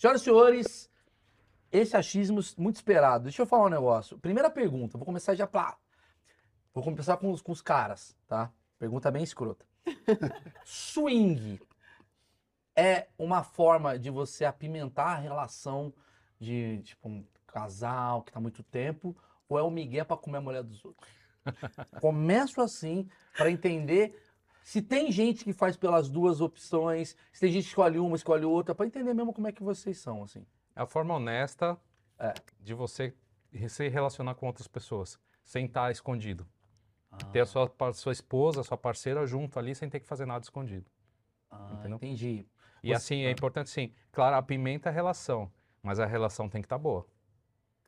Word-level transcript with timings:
Senhoras 0.00 0.22
e 0.22 0.24
senhores, 0.24 0.90
esse 1.70 1.94
achismo 1.94 2.40
muito 2.56 2.76
esperado. 2.76 3.24
Deixa 3.24 3.42
eu 3.42 3.46
falar 3.46 3.66
um 3.66 3.68
negócio. 3.68 4.18
Primeira 4.18 4.48
pergunta, 4.48 4.96
vou 4.96 5.04
começar 5.04 5.34
já 5.34 5.46
pra. 5.46 5.76
Vou 6.72 6.82
começar 6.82 7.18
com 7.18 7.30
os, 7.30 7.42
com 7.42 7.52
os 7.52 7.60
caras, 7.60 8.16
tá? 8.26 8.50
Pergunta 8.78 9.10
bem 9.10 9.22
escrota. 9.22 9.66
Swing 10.64 11.60
é 12.74 13.08
uma 13.18 13.42
forma 13.42 13.98
de 13.98 14.08
você 14.08 14.46
apimentar 14.46 15.08
a 15.08 15.20
relação 15.20 15.92
de, 16.40 16.80
tipo, 16.82 17.06
um 17.06 17.22
casal 17.46 18.22
que 18.22 18.32
tá 18.32 18.38
há 18.38 18.42
muito 18.42 18.62
tempo, 18.62 19.14
ou 19.46 19.58
é 19.58 19.62
o 19.62 19.70
migué 19.70 20.02
pra 20.02 20.16
comer 20.16 20.38
a 20.38 20.40
mulher 20.40 20.62
dos 20.62 20.82
outros? 20.82 21.10
Começo 22.00 22.62
assim, 22.62 23.06
pra 23.36 23.50
entender 23.50 24.18
se 24.62 24.80
tem 24.82 25.10
gente 25.10 25.44
que 25.44 25.52
faz 25.52 25.76
pelas 25.76 26.08
duas 26.08 26.40
opções, 26.40 27.16
se 27.32 27.40
tem 27.40 27.50
gente 27.52 27.62
que 27.64 27.68
escolhe 27.70 27.98
uma, 27.98 28.16
escolhe 28.16 28.44
outra, 28.44 28.74
pra 28.74 28.86
entender 28.86 29.14
mesmo 29.14 29.32
como 29.32 29.48
é 29.48 29.52
que 29.52 29.62
vocês 29.62 29.98
são, 29.98 30.22
assim. 30.22 30.44
É 30.76 30.82
a 30.82 30.86
forma 30.86 31.14
honesta 31.14 31.78
É. 32.18 32.34
de 32.60 32.74
você 32.74 33.14
se 33.68 33.88
relacionar 33.88 34.34
com 34.34 34.46
outras 34.46 34.68
pessoas, 34.68 35.18
sem 35.44 35.66
estar 35.66 35.90
escondido. 35.90 36.46
Ah. 37.10 37.16
Ter 37.32 37.40
a 37.40 37.46
sua, 37.46 37.68
sua 37.92 38.12
esposa, 38.12 38.60
a 38.60 38.64
sua 38.64 38.76
parceira 38.76 39.26
junto 39.26 39.58
ali, 39.58 39.74
sem 39.74 39.88
ter 39.90 39.98
que 40.00 40.06
fazer 40.06 40.26
nada 40.26 40.44
escondido. 40.44 40.88
Ah, 41.50 41.70
Entendeu? 41.72 41.96
entendi. 41.96 42.46
E 42.82 42.88
Você- 42.88 42.94
assim, 42.94 43.22
é 43.24 43.30
importante 43.30 43.68
sim. 43.68 43.92
Claro, 44.12 44.36
apimenta 44.36 44.88
a 44.88 44.92
relação, 44.92 45.50
mas 45.82 45.98
a 45.98 46.06
relação 46.06 46.48
tem 46.48 46.62
que 46.62 46.66
estar 46.66 46.78
boa. 46.78 47.04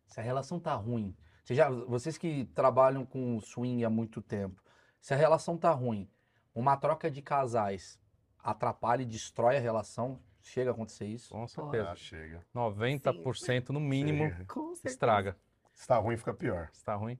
Se 0.08 0.18
a 0.18 0.22
relação 0.22 0.58
tá 0.58 0.74
ruim, 0.74 1.16
você 1.44 1.54
já, 1.54 1.70
vocês 1.70 2.18
que 2.18 2.44
trabalham 2.54 3.06
com 3.06 3.38
swing 3.40 3.84
há 3.84 3.88
muito 3.90 4.20
tempo, 4.20 4.60
se 5.00 5.14
a 5.14 5.16
relação 5.16 5.56
tá 5.56 5.70
ruim, 5.70 6.08
uma 6.54 6.76
troca 6.76 7.10
de 7.10 7.22
casais 7.22 7.98
atrapalha 8.42 9.02
e 9.02 9.06
destrói 9.06 9.56
a 9.56 9.60
relação, 9.60 10.18
chega 10.40 10.70
a 10.70 10.72
acontecer 10.74 11.06
isso? 11.06 11.30
Com 11.30 11.44
Ah, 11.44 11.48
certeza. 11.48 11.94
chega. 11.96 12.40
90% 12.54 13.70
no 13.70 13.80
mínimo 13.80 14.24
Chega. 14.28 14.46
Estraga. 14.84 15.36
Se 15.72 15.86
tá 15.86 15.96
ruim, 15.98 16.16
fica 16.16 16.34
pior. 16.34 16.68
Se 16.72 16.84
tá 16.84 16.94
ruim, 16.94 17.18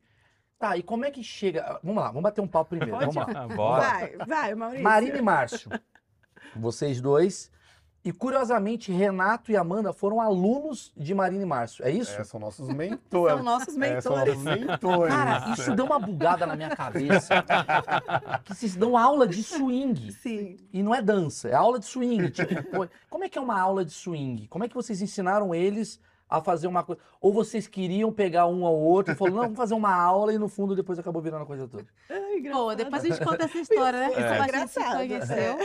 Tá, 0.58 0.76
e 0.76 0.82
como 0.82 1.04
é 1.04 1.10
que 1.10 1.24
chega? 1.24 1.80
Vamos 1.82 2.00
lá, 2.00 2.06
vamos 2.08 2.22
bater 2.22 2.40
um 2.40 2.46
papo 2.46 2.70
primeiro. 2.70 2.92
Pode 2.96 3.12
Vamos 3.12 3.34
lá. 3.34 3.42
ah, 3.42 3.48
bora. 3.48 3.82
Vai, 3.82 4.16
vai, 4.18 4.54
Maurício. 4.54 4.84
Marina 4.84 5.16
e 5.18 5.22
Márcio, 5.22 5.70
vocês 6.54 7.00
dois. 7.00 7.50
E 8.04 8.10
curiosamente, 8.12 8.90
Renato 8.90 9.52
e 9.52 9.56
Amanda 9.56 9.92
foram 9.92 10.20
alunos 10.20 10.92
de 10.96 11.14
Marina 11.14 11.42
e 11.42 11.46
Márcio. 11.46 11.84
É 11.84 11.90
isso? 11.90 12.20
É, 12.20 12.24
são 12.24 12.40
nossos 12.40 12.66
mentores. 12.74 13.36
São 13.36 13.44
nossos 13.44 13.68
É, 13.76 14.00
são 14.00 14.16
mentores. 14.16 14.42
nossos 14.42 14.60
mentores. 14.60 15.14
Cara, 15.14 15.52
isso 15.52 15.74
deu 15.76 15.84
uma 15.84 16.00
bugada 16.00 16.44
na 16.44 16.56
minha 16.56 16.70
cabeça. 16.74 17.44
que 18.44 18.54
vocês 18.54 18.74
dão 18.74 18.96
aula 18.96 19.26
de 19.26 19.42
swing. 19.44 20.10
Sim. 20.12 20.56
E 20.72 20.82
não 20.82 20.92
é 20.92 21.00
dança, 21.00 21.48
é 21.48 21.54
aula 21.54 21.78
de 21.78 21.86
swing. 21.86 22.30
Tipo, 22.30 22.88
como 23.08 23.22
é 23.24 23.28
que 23.28 23.38
é 23.38 23.40
uma 23.40 23.60
aula 23.60 23.84
de 23.84 23.92
swing? 23.92 24.48
Como 24.48 24.64
é 24.64 24.68
que 24.68 24.74
vocês 24.74 25.00
ensinaram 25.00 25.54
eles 25.54 26.00
a 26.32 26.40
fazer 26.40 26.66
uma 26.66 26.82
coisa? 26.82 27.00
Ou 27.20 27.32
vocês 27.32 27.66
queriam 27.66 28.12
pegar 28.12 28.46
um 28.46 28.64
ao 28.64 28.74
outro 28.74 29.12
e 29.12 29.16
falaram, 29.16 29.36
não, 29.36 29.42
vamos 29.44 29.56
fazer 29.56 29.74
uma 29.74 29.94
aula 29.94 30.32
e 30.32 30.38
no 30.38 30.48
fundo 30.48 30.74
depois 30.74 30.98
acabou 30.98 31.20
virando 31.20 31.42
a 31.42 31.46
coisa 31.46 31.68
toda. 31.68 31.86
Engraçado. 32.10 32.64
Bom, 32.64 32.74
depois 32.74 33.04
a 33.04 33.08
gente 33.08 33.24
conta 33.24 33.44
essa 33.44 33.58
história, 33.58 33.98
né? 33.98 34.08
Isso 34.08 34.16
Como 34.22 34.34
é 34.34 34.40
a 34.40 34.58
gente 34.58 34.70
se 34.70 34.84
conheceu. 34.84 35.58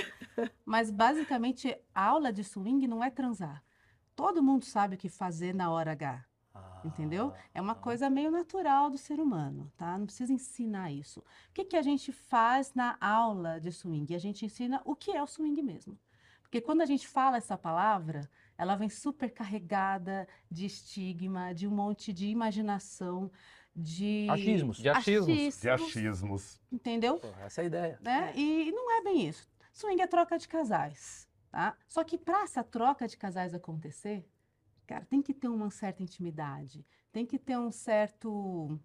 Mas 0.66 0.92
basicamente, 0.92 1.78
a 1.96 2.04
aula 2.06 2.34
de 2.34 2.44
swing 2.44 2.86
não 2.88 3.04
é 3.04 3.10
transar. 3.10 3.64
Todo 4.16 4.44
mundo 4.44 4.66
sabe 4.66 4.96
o 4.96 4.98
que 4.98 5.10
fazer 5.10 5.54
na 5.54 5.72
hora 5.72 5.92
H, 5.92 6.26
entendeu? 6.84 7.32
É 7.54 7.62
uma 7.62 7.76
coisa 7.76 8.10
meio 8.10 8.32
natural 8.32 8.90
do 8.90 8.98
ser 8.98 9.20
humano, 9.20 9.72
tá? 9.78 9.98
Não 9.98 10.06
precisa 10.06 10.34
ensinar 10.34 10.92
isso. 10.92 11.20
O 11.20 11.54
que, 11.54 11.64
que 11.64 11.78
a 11.78 11.82
gente 11.82 12.12
faz 12.12 12.74
na 12.74 12.98
aula 13.00 13.60
de 13.60 13.72
swing? 13.72 14.14
A 14.16 14.20
gente 14.20 14.46
ensina 14.46 14.82
o 14.84 14.96
que 14.96 15.12
é 15.12 15.22
o 15.22 15.28
swing 15.28 15.62
mesmo. 15.62 15.98
Porque 16.42 16.62
quando 16.62 16.82
a 16.82 16.86
gente 16.86 17.08
fala 17.08 17.38
essa 17.38 17.58
palavra, 17.58 18.28
ela 18.58 18.76
vem 18.76 18.90
super 18.90 19.30
carregada 19.32 20.28
de 20.50 20.66
estigma, 20.66 21.54
de 21.54 21.68
um 21.68 21.72
monte 21.72 22.12
de 22.12 22.28
imaginação, 22.28 23.32
de 23.76 24.28
Achismos. 24.30 24.78
De 24.78 24.90
achismos. 24.90 25.62
De 25.62 25.70
achismos. 25.70 26.62
entendeu? 26.72 27.20
Pô, 27.20 27.28
essa 27.42 27.62
é 27.62 27.64
a 27.64 27.68
ideia. 27.68 28.00
né? 28.02 28.34
E 28.36 28.72
não 28.72 28.92
é 28.98 29.04
bem 29.04 29.28
isso. 29.28 29.48
Swing 29.72 30.02
é 30.02 30.08
troca 30.08 30.40
de 30.40 30.48
casais, 30.48 31.28
tá? 31.52 31.78
Só 31.88 32.04
que 32.04 32.18
para 32.18 32.42
essa 32.42 32.64
troca 32.64 33.08
de 33.08 33.16
casais 33.16 33.54
acontecer, 33.54 34.28
cara, 34.88 35.06
tem 35.06 35.22
que 35.22 35.34
ter 35.34 35.48
uma 35.48 35.70
certa 35.70 36.02
intimidade, 36.02 36.84
tem 37.12 37.26
que 37.26 37.38
ter 37.38 37.58
um 37.60 37.72
certo 37.72 38.80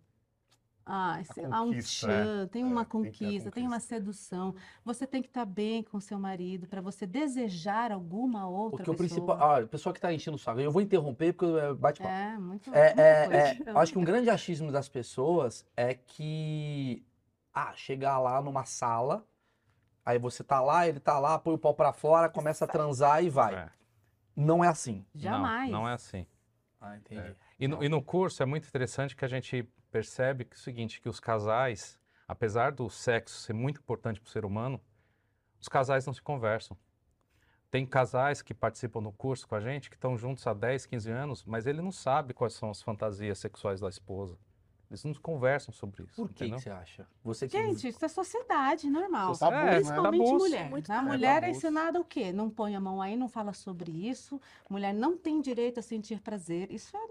ah, 0.85 1.23
sei 1.25 1.47
lá, 1.47 1.63
um 1.63 1.73
tchan, 1.79 2.49
tem 2.49 2.65
uma 2.65 2.83
É, 2.83 2.85
tem 2.85 3.03
que 3.13 3.19
ter 3.19 3.25
a 3.27 3.31
conquista, 3.31 3.51
tem 3.51 3.63
uma 3.65 3.77
conquista. 3.77 3.95
sedução. 3.97 4.55
Você 4.85 5.07
tem 5.07 5.23
que 5.23 5.29
estar 5.29 5.45
bem 5.45 5.83
com 5.83 6.01
seu 6.01 6.19
marido 6.19 6.67
para 6.67 6.81
você 6.81 7.07
desejar 7.07 7.93
alguma 7.93 8.49
outra 8.49 8.85
Porque 8.85 8.91
o 8.91 8.95
pessoa. 8.97 9.37
principal. 9.37 9.51
Ah, 9.51 9.59
a 9.59 9.67
pessoa 9.67 9.93
que 9.93 10.01
tá 10.01 10.13
enchendo 10.13 10.37
o 10.37 10.41
saco. 10.41 10.61
Eu 10.61 10.73
vou 10.73 10.83
interromper 10.83 11.33
porque 11.33 11.47
é 11.59 11.73
bate 11.75 12.01
papo. 12.01 12.13
É, 12.13 12.39
muito, 12.39 12.75
É, 12.75 12.95
é, 12.97 13.29
é, 13.37 13.59
eu 13.71 13.79
acho 13.79 13.93
que 13.93 13.99
um 13.99 14.05
grande 14.05 14.29
achismo 14.29 14.73
das 14.73 14.89
pessoas 14.89 15.65
é 15.77 15.95
que, 15.95 17.05
ah, 17.55 17.73
chegar 17.77 18.19
lá 18.19 18.41
numa 18.43 18.65
sala, 18.65 19.25
aí 20.05 20.19
você 20.19 20.43
tá 20.43 20.61
lá, 20.61 20.89
ele 20.89 20.99
tá 21.01 21.19
lá, 21.19 21.39
põe 21.39 21.55
o 21.55 21.59
pau 21.59 21.75
pra 21.75 21.93
fora, 21.93 22.29
começa 22.29 22.65
a 22.65 22.69
transar 22.69 23.23
e 23.23 23.31
vai. 23.31 23.55
É. 23.55 23.71
Não 24.35 24.65
é 24.65 24.69
assim. 24.69 25.05
Não, 25.15 25.21
Jamais. 25.21 25.71
Não, 25.71 25.89
é 25.89 25.93
assim. 25.93 26.27
Ah, 26.81 26.97
entendi. 26.97 27.37
E 27.61 27.69
no, 27.69 27.85
e 27.85 27.89
no 27.89 28.03
curso 28.03 28.43
é 28.43 28.47
muito 28.47 28.67
interessante 28.67 29.15
que 29.15 29.25
a 29.25 29.29
gente 29.29 29.69
percebe 29.93 30.45
que 30.45 30.55
é 30.55 30.59
o 30.59 30.61
seguinte, 30.61 31.01
que 31.01 31.09
os 31.09 31.21
casais, 31.21 31.99
apesar 32.27 32.73
do 32.73 32.89
sexo 32.89 33.37
ser 33.39 33.53
muito 33.53 33.81
importante 33.81 34.21
para 34.21 34.29
o 34.29 34.31
ser 34.33 34.45
humano, 34.45 34.81
os 35.61 35.69
casais 35.69 36.07
não 36.07 36.15
se 36.15 36.23
conversam. 36.23 36.77
Tem 37.71 37.87
casais 37.87 38.43
que 38.43 38.53
participam 38.53 39.03
do 39.03 39.13
curso 39.13 39.47
com 39.47 39.55
a 39.55 39.61
gente, 39.61 39.89
que 39.89 39.97
estão 39.97 40.17
juntos 40.17 40.47
há 40.47 40.53
10, 40.53 40.87
15 40.87 41.11
anos, 41.11 41.45
mas 41.45 41.67
ele 41.67 41.81
não 41.81 41.93
sabe 41.93 42.35
quais 42.35 42.55
são 42.55 42.71
as 42.71 42.83
fantasias 42.83 43.39
sexuais 43.39 43.81
da 43.81 43.89
esposa. 43.89 44.37
Eles 44.91 45.05
não 45.05 45.15
conversam 45.15 45.73
sobre 45.73 46.03
isso, 46.03 46.15
Por 46.17 46.29
que, 46.35 46.45
que 46.51 46.51
você 46.51 46.69
acha? 46.69 47.07
Você 47.25 47.49
que... 47.49 47.57
Gente, 47.57 47.89
isso 47.89 48.05
é 48.05 48.09
sociedade 48.09 48.91
normal. 48.91 49.33
Tabu, 49.39 49.57
É, 49.57 49.65
né? 49.65 49.75
Principalmente 49.77 50.25
tabus. 50.27 50.43
mulher. 50.43 50.69
Muito 50.71 50.93
A 50.93 50.97
tabu. 50.97 51.09
mulher 51.09 51.37
é 51.39 51.41
Tabus. 51.41 51.57
ensinada 51.57 51.99
o 52.01 52.05
quê? 52.05 52.31
Não 52.31 52.51
põe 52.51 52.77
a 52.77 52.81
mão 52.81 53.01
aí, 53.01 53.17
não 53.17 53.27
fala 53.27 53.55
sobre 53.55 53.91
isso. 53.91 54.39
Mulher 54.69 54.93
não 54.93 55.17
tem 55.17 55.41
direito 55.41 55.81
a 55.81 55.83
sentir 55.83 56.21
prazer. 56.21 56.71
Isso 56.71 56.95
é, 56.95 57.09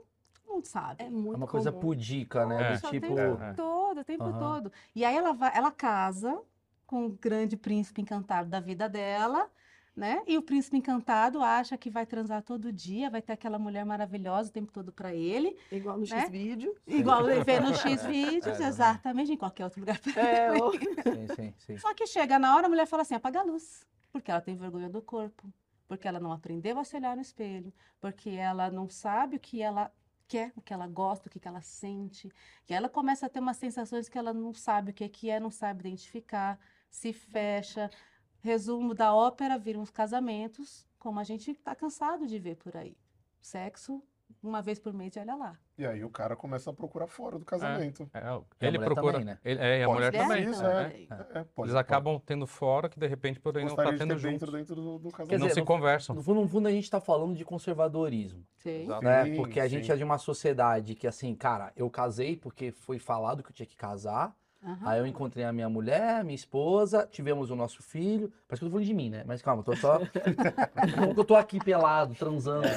mundo 0.62 0.66
sabe. 0.68 1.04
É 1.04 1.10
muito 1.10 1.36
É 1.36 1.38
uma 1.38 1.48
coisa 1.48 1.72
comum. 1.72 1.82
pudica, 1.82 2.46
né? 2.46 2.74
Do 2.74 2.90
tipo. 2.90 3.14
o 3.14 3.16
tempo 3.18 3.44
É. 3.44 3.54
todo, 3.54 4.00
o 4.02 4.04
tempo 4.04 4.24
Aham. 4.24 4.40
todo. 4.40 4.72
E 4.96 5.04
aí 5.04 5.16
ela 5.16 5.34
vai, 5.34 5.52
ela 5.56 5.72
casa 5.72 6.42
com 6.86 7.06
o 7.06 7.10
grande 7.10 7.56
príncipe 7.58 8.02
encantado 8.02 8.50
da 8.50 8.60
vida 8.60 8.88
dela, 8.90 9.50
né? 9.96 10.22
E 10.28 10.38
o 10.38 10.42
príncipe 10.42 10.78
encantado 10.78 11.42
acha 11.42 11.78
que 11.78 11.90
vai 11.90 12.06
transar 12.06 12.42
todo 12.44 12.72
dia, 12.72 13.10
vai 13.10 13.22
ter 13.22 13.34
aquela 13.34 13.58
mulher 13.60 13.86
maravilhosa 13.86 14.50
o 14.50 14.54
tempo 14.54 14.72
todo 14.72 14.92
para 14.92 15.14
ele, 15.14 15.58
Igual 15.72 15.98
no 15.98 16.02
né? 16.08 16.22
X-Vídeo. 16.22 16.76
igual 16.88 17.30
ele 17.30 17.44
vê 17.44 17.60
no 17.60 17.74
X 17.74 18.06
vídeos, 18.06 18.60
É, 18.60 18.68
exatamente, 18.68 19.32
em 19.34 19.38
qualquer 19.38 19.64
outro 19.66 19.80
lugar. 19.80 20.00
É, 20.16 20.52
o- 20.52 20.72
Sim, 20.72 21.28
sim, 21.36 21.54
sim. 21.58 21.78
Só 21.78 21.94
que 21.94 22.06
chega 22.08 22.38
na 22.40 22.56
hora, 22.56 22.68
a 22.68 22.70
mulher 22.70 22.86
fala 22.86 23.02
assim: 23.04 23.16
apaga 23.16 23.40
a 23.40 23.44
luz. 23.44 23.86
Porque 24.12 24.30
ela 24.30 24.42
tem 24.42 24.56
vergonha 24.56 24.90
do 24.90 25.02
corpo. 25.02 25.52
Porque 25.88 26.08
ela 26.08 26.20
não 26.20 26.32
aprendeu 26.32 26.78
a 26.80 26.84
se 26.84 26.96
olhar 26.98 27.16
no 27.16 27.22
espelho. 27.22 27.74
Porque 28.00 28.30
ela 28.30 28.70
não 28.70 28.88
sabe 28.90 29.36
o 29.38 29.40
que 29.40 29.62
ela 29.62 29.92
quer, 30.32 30.54
o 30.56 30.62
que 30.62 30.74
ela 30.74 30.88
gosta, 30.88 31.28
o 31.28 31.30
que 31.30 31.46
ela 31.46 31.62
sente. 31.62 32.32
E 32.70 32.74
ela 32.74 32.88
começa 32.88 33.26
a 33.26 33.30
ter 33.30 33.40
umas 33.42 33.58
sensações 33.58 34.08
que 34.08 34.18
ela 34.18 34.34
não 34.34 34.54
sabe 34.54 34.92
o 34.92 34.94
que 34.94 35.10
que 35.10 35.30
é, 35.30 35.42
não 35.42 35.52
sabe 35.52 35.82
identificar, 35.82 36.58
se 36.90 37.12
fecha. 37.12 37.92
Resumo 38.40 38.94
da 38.94 39.14
ópera 39.14 39.58
viram 39.60 39.82
os 39.82 39.92
casamentos, 39.92 40.88
como 40.98 41.20
a 41.20 41.24
gente 41.26 41.52
está 41.52 41.76
cansado 41.76 42.26
de 42.26 42.40
ver 42.40 42.56
por 42.56 42.78
aí. 42.78 42.98
Sexo, 43.42 44.02
uma 44.42 44.62
vez 44.62 44.80
por 44.80 44.94
mês, 44.94 45.16
e 45.18 45.20
olha 45.20 45.36
lá. 45.36 45.60
E 45.82 45.86
aí 45.88 46.06
o 46.06 46.12
cara 46.12 46.36
começa 46.36 46.70
a 46.70 46.74
procurar 46.74 47.08
fora 47.08 47.40
do 47.40 47.44
casamento. 47.46 48.08
É, 48.14 48.20
E 48.20 48.24
a 48.24 48.68
ele 48.68 48.78
mulher 48.78 48.86
procura. 48.94 49.14
também, 49.14 49.26
né? 49.26 49.40
ele- 49.44 49.60
é, 49.60 49.80
e 49.80 49.84
a 49.84 49.88
Pode 49.88 49.98
mulher 49.98 50.12
também. 50.12 50.44
isso, 50.48 50.62
né? 50.62 50.70
é. 50.70 50.84
também. 50.84 51.08
É, 51.34 51.44
pode- 51.56 51.70
Eles 51.70 51.76
acabam 51.76 52.22
tendo 52.24 52.46
fora 52.46 52.88
que 52.88 53.00
de 53.00 53.08
repente 53.08 53.40
poderiam 53.40 53.68
não 53.68 53.74
estar 53.76 53.92
de 53.92 53.98
tendo 53.98 54.10
ter 54.16 54.22
dentro, 54.30 54.46
juntos. 54.48 54.52
dentro 54.52 54.76
do, 54.76 55.00
do 55.00 55.10
E 55.10 55.12
casamento. 55.12 55.32
não 55.40 55.48
dizer, 55.48 55.54
se 55.56 55.60
no- 55.62 55.66
conversam. 55.66 56.16
No 56.16 56.22
fundo, 56.22 56.42
no 56.42 56.48
fundo, 56.48 56.68
a 56.68 56.72
gente 56.72 56.88
tá 56.88 57.02
falando 57.02 57.36
de 57.36 57.44
conservadorismo. 57.44 58.46
Sim. 58.58 58.86
Né? 59.02 59.26
Sim, 59.26 59.36
Porque 59.38 59.60
a 59.60 59.68
gente 59.68 59.88
sim. 59.88 59.92
é 59.92 59.96
de 59.96 60.04
uma 60.04 60.20
sociedade 60.20 60.94
que, 60.94 61.08
assim, 61.08 61.34
cara, 61.34 61.72
eu 61.76 61.90
casei 61.90 62.38
porque 62.38 62.72
foi 62.72 63.00
falado 63.00 63.42
que 63.42 63.50
eu 63.50 63.54
tinha 63.56 63.66
que 63.66 63.76
casar. 63.76 64.36
Aham. 64.64 64.90
Aí 64.90 65.00
eu 65.00 65.08
encontrei 65.08 65.44
a 65.44 65.52
minha 65.52 65.68
mulher, 65.68 66.24
minha 66.24 66.36
esposa, 66.36 67.08
tivemos 67.10 67.50
o 67.50 67.56
nosso 67.56 67.82
filho. 67.82 68.32
Parece 68.48 68.60
que 68.60 68.66
eu 68.66 68.70
tô 68.70 68.74
falando 68.74 68.86
de 68.86 68.94
mim, 68.94 69.10
né? 69.10 69.24
Mas 69.26 69.42
calma, 69.42 69.62
eu 69.62 69.66
tô 69.66 69.76
só. 69.76 70.00
Como 70.98 71.14
que 71.14 71.20
eu 71.20 71.26
tô 71.26 71.36
aqui 71.36 71.60
pelado, 71.60 72.14
transando, 72.14 72.68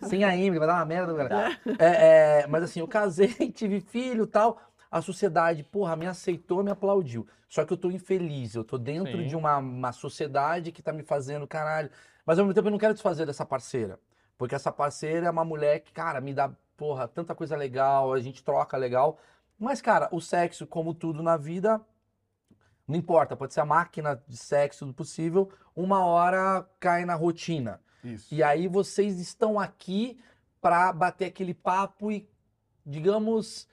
sem 0.00 0.24
a 0.24 0.34
Emily, 0.36 0.58
vai 0.58 0.66
dar 0.66 0.74
uma 0.74 0.84
merda, 0.84 1.14
cara. 1.14 1.58
É, 1.78 2.40
é, 2.42 2.46
mas 2.48 2.64
assim, 2.64 2.80
eu 2.80 2.88
casei, 2.88 3.28
tive 3.52 3.80
filho 3.80 4.24
e 4.24 4.26
tal. 4.26 4.60
A 4.90 5.00
sociedade, 5.00 5.62
porra, 5.62 5.94
me 5.94 6.06
aceitou, 6.06 6.64
me 6.64 6.70
aplaudiu. 6.70 7.26
Só 7.48 7.64
que 7.64 7.72
eu 7.72 7.76
tô 7.76 7.90
infeliz, 7.90 8.56
eu 8.56 8.64
tô 8.64 8.76
dentro 8.76 9.20
Sim. 9.20 9.28
de 9.28 9.36
uma, 9.36 9.56
uma 9.58 9.92
sociedade 9.92 10.72
que 10.72 10.82
tá 10.82 10.92
me 10.92 11.04
fazendo 11.04 11.46
caralho. 11.46 11.90
Mas 12.26 12.38
ao 12.38 12.44
mesmo 12.44 12.54
tempo 12.54 12.66
eu 12.66 12.72
não 12.72 12.78
quero 12.78 12.94
desfazer 12.94 13.24
dessa 13.24 13.46
parceira. 13.46 14.00
Porque 14.36 14.54
essa 14.54 14.72
parceira 14.72 15.26
é 15.26 15.30
uma 15.30 15.44
mulher 15.44 15.80
que, 15.80 15.92
cara, 15.92 16.20
me 16.20 16.34
dá, 16.34 16.50
porra, 16.76 17.06
tanta 17.06 17.34
coisa 17.34 17.56
legal, 17.56 18.12
a 18.12 18.20
gente 18.20 18.42
troca 18.42 18.76
legal. 18.76 19.18
Mas, 19.60 19.82
cara, 19.82 20.08
o 20.10 20.22
sexo, 20.22 20.66
como 20.66 20.94
tudo 20.94 21.22
na 21.22 21.36
vida, 21.36 21.78
não 22.88 22.96
importa, 22.96 23.36
pode 23.36 23.52
ser 23.52 23.60
a 23.60 23.66
máquina 23.66 24.20
de 24.26 24.38
sexo 24.38 24.86
do 24.86 24.94
possível, 24.94 25.52
uma 25.76 26.02
hora 26.02 26.66
cai 26.80 27.04
na 27.04 27.14
rotina. 27.14 27.78
Isso. 28.02 28.34
E 28.34 28.42
aí 28.42 28.66
vocês 28.66 29.20
estão 29.20 29.60
aqui 29.60 30.18
para 30.62 30.90
bater 30.94 31.26
aquele 31.26 31.52
papo 31.52 32.10
e, 32.10 32.26
digamos, 32.86 33.68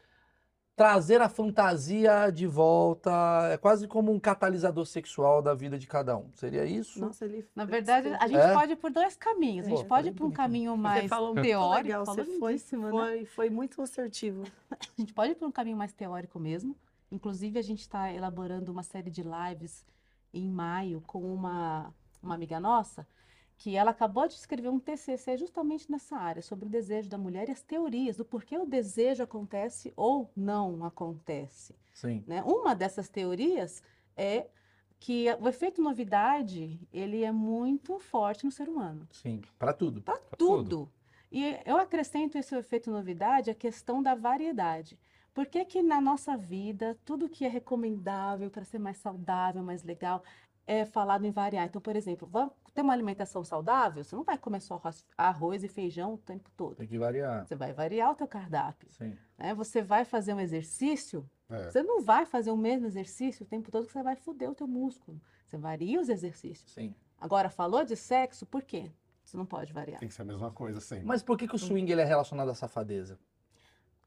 trazer 0.78 1.20
a 1.22 1.28
fantasia 1.28 2.30
de 2.32 2.46
volta. 2.46 3.12
É 3.52 3.58
quase 3.58 3.88
como 3.88 4.12
um 4.12 4.20
catalisador 4.20 4.86
sexual 4.86 5.42
da 5.42 5.56
vida 5.56 5.78
de 5.78 5.88
cada 5.88 6.16
um. 6.16 6.30
Seria 6.36 6.66
isso? 6.66 7.00
Nossa, 7.02 7.26
ele. 7.26 7.46
Na 7.56 7.66
verdade, 7.66 8.10
a 8.20 8.28
gente 8.28 8.40
É? 8.40 8.54
pode 8.54 8.74
ir 8.74 8.76
por 8.76 8.92
dois 8.92 9.16
caminhos. 9.18 9.66
A 9.66 9.70
gente 9.72 9.82
Pô, 9.82 9.88
pode 9.90 10.10
ir 10.10 10.12
por 10.14 10.26
um 10.28 10.32
caminho 10.32 10.74
Você 10.74 10.82
mais 10.82 11.08
falou 11.10 11.34
muito 11.34 11.46
teórico. 11.48 11.84
legal, 11.88 12.06
você 12.06 12.24
falou 12.24 12.40
foi, 12.40 12.52
lindíssimo, 12.52 12.84
né? 12.86 12.92
foi, 12.92 13.26
foi 13.26 13.50
muito 13.50 13.82
assertivo. 13.82 14.44
A 14.70 14.78
gente 15.02 15.14
pode 15.16 15.32
ir 15.32 15.36
por 15.36 15.48
um 15.48 15.52
caminho 15.52 15.76
mais 15.76 15.92
teórico 15.94 16.40
mesmo. 16.40 16.78
Inclusive, 17.12 17.58
a 17.58 17.62
gente 17.62 17.80
está 17.82 18.12
elaborando 18.14 18.72
uma 18.72 18.84
série 18.84 19.10
de 19.10 19.24
lives 19.24 19.84
em 20.34 20.48
maio 20.48 21.02
com 21.08 21.22
uma, 21.34 21.92
uma 22.22 22.36
amiga 22.36 22.60
nossa, 22.60 23.08
que 23.58 23.76
ela 23.76 23.92
acabou 23.92 24.28
de 24.28 24.36
escrever 24.36 24.70
um 24.70 24.80
TCC 24.80 25.38
justamente 25.38 25.92
nessa 25.92 26.16
área, 26.16 26.42
sobre 26.42 26.68
o 26.68 26.70
desejo 26.70 27.10
da 27.10 27.18
mulher 27.18 27.50
e 27.50 27.52
as 27.52 27.62
teorias 27.62 28.16
do 28.16 28.24
porquê 28.24 28.58
o 28.58 28.66
desejo 28.66 29.24
acontece 29.24 29.92
ou 29.96 30.30
não 30.36 30.86
acontece. 30.86 31.76
Sim. 31.94 32.24
né? 32.28 32.44
Uma 32.44 32.76
dessas 32.76 33.10
teorias 33.10 33.82
é 34.16 34.46
que 35.00 35.26
o 35.42 35.48
efeito 35.48 35.82
novidade, 35.82 36.80
ele 36.94 37.24
é 37.24 37.32
muito 37.32 37.98
forte 37.98 38.46
no 38.46 38.52
ser 38.52 38.70
humano. 38.70 39.08
Sim. 39.12 39.42
Para 39.58 39.74
tudo. 39.74 40.02
Para 40.02 40.18
tudo. 40.38 40.38
tudo. 40.38 40.92
E 41.32 41.58
eu 41.66 41.78
acrescento 41.78 42.38
esse 42.38 42.56
efeito 42.56 42.92
novidade 42.92 43.50
a 43.50 43.56
questão 43.56 44.02
da 44.02 44.14
variedade. 44.16 44.98
Por 45.34 45.46
que 45.46 45.64
que 45.66 45.84
na 45.84 46.02
nossa 46.02 46.36
vida, 46.36 46.98
tudo 47.06 47.30
que 47.30 47.46
é 47.46 47.48
recomendável 47.48 48.50
para 48.50 48.64
ser 48.64 48.80
mais 48.80 48.98
saudável, 48.98 49.62
mais 49.62 49.84
legal, 49.84 50.24
é 50.68 50.86
falado 50.86 51.26
em 51.26 51.32
variar? 51.32 51.66
Então, 51.66 51.82
por 51.82 51.96
exemplo, 51.96 52.28
vamos 52.28 52.54
ter 52.74 52.82
uma 52.82 52.94
alimentação 52.94 53.44
saudável, 53.44 54.04
você 54.04 54.16
não 54.16 54.24
vai 54.24 54.38
comer 54.38 54.60
só 54.62 54.80
arroz, 55.18 55.64
e 55.64 55.68
feijão 55.68 56.14
o 56.14 56.18
tempo 56.18 56.52
todo. 56.56 56.76
Tem 56.76 56.88
que 56.88 57.00
variar. 57.00 57.48
Você 57.48 57.56
vai 57.56 57.74
variar 57.74 58.12
o 58.12 58.16
teu 58.16 58.28
cardápio, 58.28 58.92
Sim. 58.92 59.18
né? 59.38 59.56
Você 59.56 59.82
vai 59.82 60.06
fazer 60.06 60.34
um 60.34 60.40
exercício, 60.40 61.28
É. 61.50 61.72
você 61.72 61.82
não 61.82 62.02
vai 62.04 62.26
fazer 62.26 62.52
o 62.52 62.58
mesmo 62.58 62.86
exercício 62.86 63.44
o 63.44 63.48
tempo 63.48 63.72
todo 63.72 63.88
que 63.88 63.92
você 63.94 64.04
vai 64.04 64.16
foder 64.16 64.52
o 64.52 64.54
teu 64.56 64.68
músculo. 64.68 65.20
Você 65.46 65.58
varia 65.58 66.00
os 66.00 66.10
exercícios. 66.10 66.72
Sim. 66.74 66.94
Agora, 67.20 67.50
falou 67.50 67.84
de 67.84 67.96
sexo, 67.96 68.46
por 68.46 68.62
quê? 68.62 68.92
Você 69.24 69.36
não 69.38 69.46
pode 69.46 69.74
variar. 69.74 70.00
Tem 70.00 70.08
que 70.10 70.14
ser 70.14 70.22
a 70.22 70.26
mesma 70.26 70.52
coisa 70.52 70.80
sempre. 70.80 71.06
Mas 71.06 71.24
por 71.24 71.38
que, 71.38 71.48
que 71.48 71.56
o 71.56 71.60
swing 71.60 71.92
ele 71.92 72.02
é 72.02 72.06
relacionado 72.06 72.50
à 72.50 72.54
safadeza? 72.56 73.18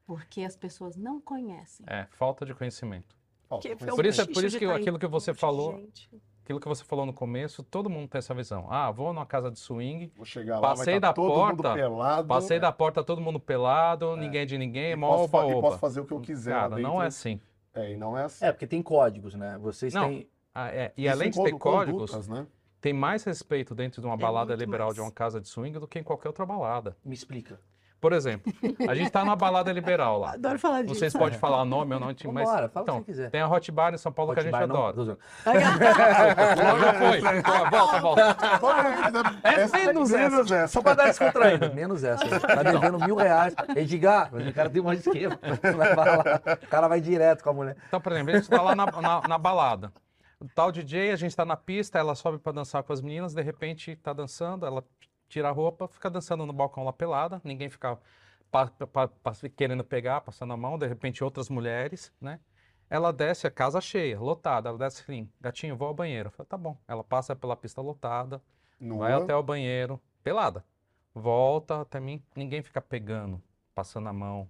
Porque 0.05 0.43
as 0.43 0.55
pessoas 0.55 0.95
não 0.95 1.19
conhecem. 1.19 1.85
É, 1.89 2.07
falta 2.11 2.45
de 2.45 2.53
conhecimento. 2.53 3.15
Falta 3.47 3.67
conhecimento. 3.67 3.95
Por 3.95 4.05
isso 4.05 4.21
é- 4.21 4.23
um 4.23 4.27
por 4.33 4.43
isso 4.43 4.57
que 4.59 4.65
aquilo 4.65 4.97
que 4.99 5.07
você 5.07 5.33
falou- 5.33 5.77
gente. 5.77 6.09
Aquilo 6.51 6.59
que 6.59 6.67
você 6.67 6.83
falou 6.83 7.05
no 7.05 7.13
começo, 7.13 7.63
todo 7.63 7.89
mundo 7.89 8.09
tem 8.09 8.19
essa 8.19 8.33
visão. 8.33 8.67
Ah, 8.69 8.91
vou 8.91 9.13
numa 9.13 9.25
casa 9.25 9.49
de 9.49 9.57
swing, 9.57 10.11
Vou 10.15 10.25
chegar 10.25 10.55
lá, 10.59 10.61
Passei 10.69 10.93
vai 10.95 11.01
tá 11.01 11.07
da 11.07 11.13
todo 11.13 11.29
mundo 11.29 11.63
porta, 11.63 11.73
pelado. 11.73 12.27
passei 12.27 12.59
da 12.59 12.71
porta 12.73 13.03
todo 13.03 13.21
mundo 13.21 13.39
pelado, 13.39 14.17
ninguém 14.17 14.45
de 14.45 14.57
ninguém, 14.57 14.91
e 14.91 14.95
mó 14.97 15.07
posso, 15.09 15.23
e 15.23 15.25
oba-oba. 15.27 15.61
posso 15.61 15.79
fazer 15.79 16.01
o 16.01 16.05
que 16.05 16.13
eu 16.13 16.19
quiser 16.19 16.51
Cara, 16.53 16.77
não 16.77 17.01
é 17.01 17.07
assim. 17.07 17.39
É, 17.73 17.93
e 17.93 17.95
não 17.97 18.17
é 18.17 18.25
assim. 18.25 18.43
É, 18.45 18.51
porque 18.51 18.67
tem 18.67 18.81
códigos, 18.83 19.33
né? 19.33 19.57
Vocês 19.61 19.93
Não. 19.93 20.09
têm. 20.09 20.27
Ah, 20.53 20.67
é, 20.69 20.91
E 20.97 21.05
Isso 21.05 21.13
além 21.13 21.29
de 21.29 21.41
ter 21.41 21.57
códigos, 21.57 22.11
condutas, 22.11 22.27
né? 22.27 22.45
tem 22.81 22.91
mais 22.91 23.23
respeito 23.23 23.73
dentro 23.73 24.01
de 24.01 24.07
uma 24.07 24.15
É 24.15 24.17
balada 24.17 24.53
liberal 24.55 24.87
mais. 24.87 24.95
de 24.95 25.01
uma 25.01 25.11
casa 25.11 25.39
de 25.39 25.47
swing 25.47 25.79
do 25.79 25.87
que 25.87 25.99
em 25.99 26.03
qualquer 26.03 26.27
outra 26.27 26.45
balada. 26.45 26.97
Me 27.05 27.13
explica. 27.13 27.57
Por 28.01 28.13
exemplo, 28.13 28.51
a 28.89 28.95
gente 28.95 29.11
tá 29.11 29.23
numa 29.23 29.35
balada 29.35 29.71
liberal 29.71 30.17
lá. 30.19 30.31
Adoro 30.33 30.57
falar 30.57 30.77
Não 30.79 30.85
disso. 30.87 30.99
sei 31.01 31.09
se 31.11 31.17
pode 31.17 31.37
falar 31.37 31.63
nome 31.63 31.93
ou 31.93 31.99
não, 31.99 32.07
mas 32.07 32.19
Vambora, 32.23 32.67
fala 32.67 32.81
o 32.81 32.81
então, 32.83 33.03
que 33.03 33.05
você 33.05 33.11
quiser. 33.11 33.29
tem 33.29 33.41
a 33.41 33.47
Hot 33.47 33.71
Bar 33.71 33.93
em 33.93 33.97
São 33.97 34.11
Paulo 34.11 34.33
que 34.33 34.39
a 34.39 34.41
Hot 34.41 34.49
gente 34.49 34.59
bar 34.59 34.67
não- 34.67 34.75
adora. 34.87 34.93
zoando. 35.05 35.19
Já 36.81 36.93
foi. 36.95 37.21
Volta, 37.69 37.99
volta. 38.01 38.37
É 39.43 39.67
menos 39.85 40.09
menos 40.11 40.51
essa. 40.51 40.67
Só 40.67 40.81
pra 40.81 40.93
dar 40.95 41.05
descontraída. 41.05 41.69
Menos 41.69 42.03
essa. 42.03 42.39
Tá 42.39 42.63
devendo 42.63 42.99
mil 42.99 43.15
reais. 43.15 43.53
Edgar, 43.75 44.31
o 44.33 44.53
cara 44.53 44.69
tem 44.69 44.81
um 44.81 44.91
esquema. 44.93 45.37
O 46.63 46.67
cara 46.67 46.87
vai 46.87 46.99
direto 47.01 47.43
com 47.43 47.49
a 47.49 47.53
mulher. 47.53 47.77
Então, 47.87 48.01
por 48.01 48.11
exemplo, 48.13 48.31
a 48.31 48.35
gente 48.37 48.49
tá 48.49 48.61
lá 48.61 48.75
na, 48.75 48.85
na, 48.87 49.21
na 49.27 49.37
balada. 49.37 49.91
O 50.39 50.47
tal 50.55 50.71
DJ, 50.71 51.11
a 51.11 51.15
gente 51.15 51.35
tá 51.35 51.45
na 51.45 51.55
pista, 51.55 51.99
ela 51.99 52.15
sobe 52.15 52.39
pra 52.39 52.51
dançar 52.51 52.81
com 52.81 52.91
as 52.91 52.99
meninas, 52.99 53.31
de 53.35 53.43
repente 53.43 53.95
tá 53.97 54.11
dançando, 54.11 54.65
ela 54.65 54.83
tira 55.31 55.47
a 55.49 55.51
roupa, 55.51 55.87
fica 55.87 56.09
dançando 56.09 56.45
no 56.45 56.53
balcão 56.53 56.83
lá 56.83 56.91
pelada, 56.93 57.41
ninguém 57.43 57.69
fica 57.69 57.97
pa- 58.51 58.67
pa- 58.67 59.07
pa- 59.07 59.33
querendo 59.55 59.83
pegar, 59.83 60.21
passando 60.21 60.51
a 60.53 60.57
mão, 60.57 60.77
de 60.77 60.85
repente 60.87 61.23
outras 61.23 61.49
mulheres, 61.49 62.13
né? 62.19 62.39
Ela 62.89 63.13
desce, 63.13 63.47
a 63.47 63.51
casa 63.51 63.79
cheia, 63.79 64.19
lotada, 64.19 64.67
ela 64.67 64.77
desce 64.77 65.01
assim, 65.01 65.29
gatinho, 65.39 65.77
vou 65.77 65.87
ao 65.87 65.93
banheiro. 65.93 66.27
Eu 66.27 66.31
falo, 66.31 66.47
tá 66.47 66.57
bom. 66.57 66.77
Ela 66.85 67.03
passa 67.03 67.33
pela 67.35 67.55
pista 67.55 67.81
lotada, 67.81 68.41
vai 68.99 69.13
até 69.23 69.33
o 69.35 69.41
banheiro, 69.41 69.99
pelada. 70.21 70.65
Volta 71.15 71.81
até 71.81 71.99
mim, 72.01 72.21
ninguém 72.35 72.61
fica 72.61 72.81
pegando, 72.81 73.41
passando 73.73 74.09
a 74.09 74.13
mão, 74.13 74.49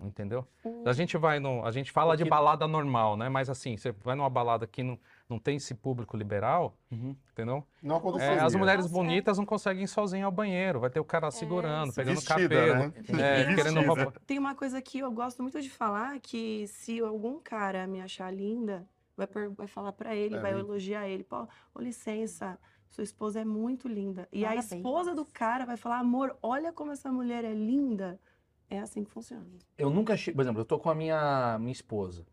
entendeu? 0.00 0.46
A 0.84 0.92
gente 0.92 1.16
vai 1.16 1.40
no, 1.40 1.64
a 1.64 1.70
gente 1.72 1.90
fala 1.92 2.16
de 2.16 2.24
balada 2.30 2.68
normal, 2.68 3.16
né? 3.16 3.28
Mas 3.28 3.50
assim, 3.50 3.76
você 3.76 3.90
vai 3.92 4.14
numa 4.14 4.30
balada 4.30 4.66
que 4.66 4.82
não, 4.84 4.98
não 5.32 5.38
tem 5.38 5.56
esse 5.56 5.74
público 5.74 6.16
liberal, 6.16 6.76
entendeu? 6.90 7.66
Não 7.82 7.96
É, 8.18 8.38
as 8.40 8.54
mulheres 8.54 8.86
é. 8.86 8.88
bonitas 8.88 9.38
não 9.38 9.46
conseguem 9.46 9.84
ir 9.84 9.88
sozinho 9.88 10.26
ao 10.26 10.32
banheiro, 10.32 10.78
vai 10.80 10.90
ter 10.90 11.00
o 11.00 11.04
cara 11.04 11.30
segurando, 11.30 11.90
sim. 11.90 11.96
pegando 11.96 12.14
Vestida, 12.16 12.34
cabelo, 12.36 12.74
né? 12.74 12.92
é, 12.96 13.00
Vestida. 13.44 13.54
querendo 13.54 13.80
roupa. 13.86 14.12
Tem 14.26 14.38
uma 14.38 14.54
coisa 14.54 14.80
que 14.82 14.98
eu 14.98 15.10
gosto 15.10 15.42
muito 15.42 15.60
de 15.60 15.70
falar, 15.70 16.20
que 16.20 16.66
se 16.68 17.00
algum 17.00 17.38
cara 17.40 17.86
me 17.86 18.00
achar 18.00 18.32
linda, 18.32 18.86
vai, 19.16 19.26
vai 19.48 19.66
falar 19.66 19.92
pra 19.92 20.14
ele, 20.14 20.36
É, 20.36 20.40
vai 20.40 20.52
vem. 20.52 20.60
elogiar 20.60 21.08
ele. 21.08 21.24
Pô, 21.24 21.46
ô 21.74 21.80
licença, 21.80 22.58
sua 22.90 23.02
esposa 23.04 23.40
é 23.40 23.44
muito 23.44 23.88
linda. 23.88 24.28
E 24.30 24.44
a 24.44 24.48
Parabéns. 24.48 24.72
esposa 24.72 25.14
do 25.14 25.24
cara 25.24 25.64
vai 25.64 25.76
falar, 25.76 25.98
amor, 25.98 26.36
olha 26.42 26.72
como 26.72 26.92
essa 26.92 27.10
mulher 27.10 27.44
é 27.44 27.52
linda. 27.54 28.20
É 28.68 28.78
assim 28.80 29.04
que 29.04 29.10
funciona. 29.10 29.44
Eu 29.76 29.90
nunca. 29.90 30.14
Por 30.16 30.40
exemplo, 30.40 30.60
eu 30.60 30.64
tô 30.64 30.78
com 30.78 30.88
a 30.88 30.94
minha, 30.94 31.58
minha 31.58 31.72
esposa. 31.72 32.24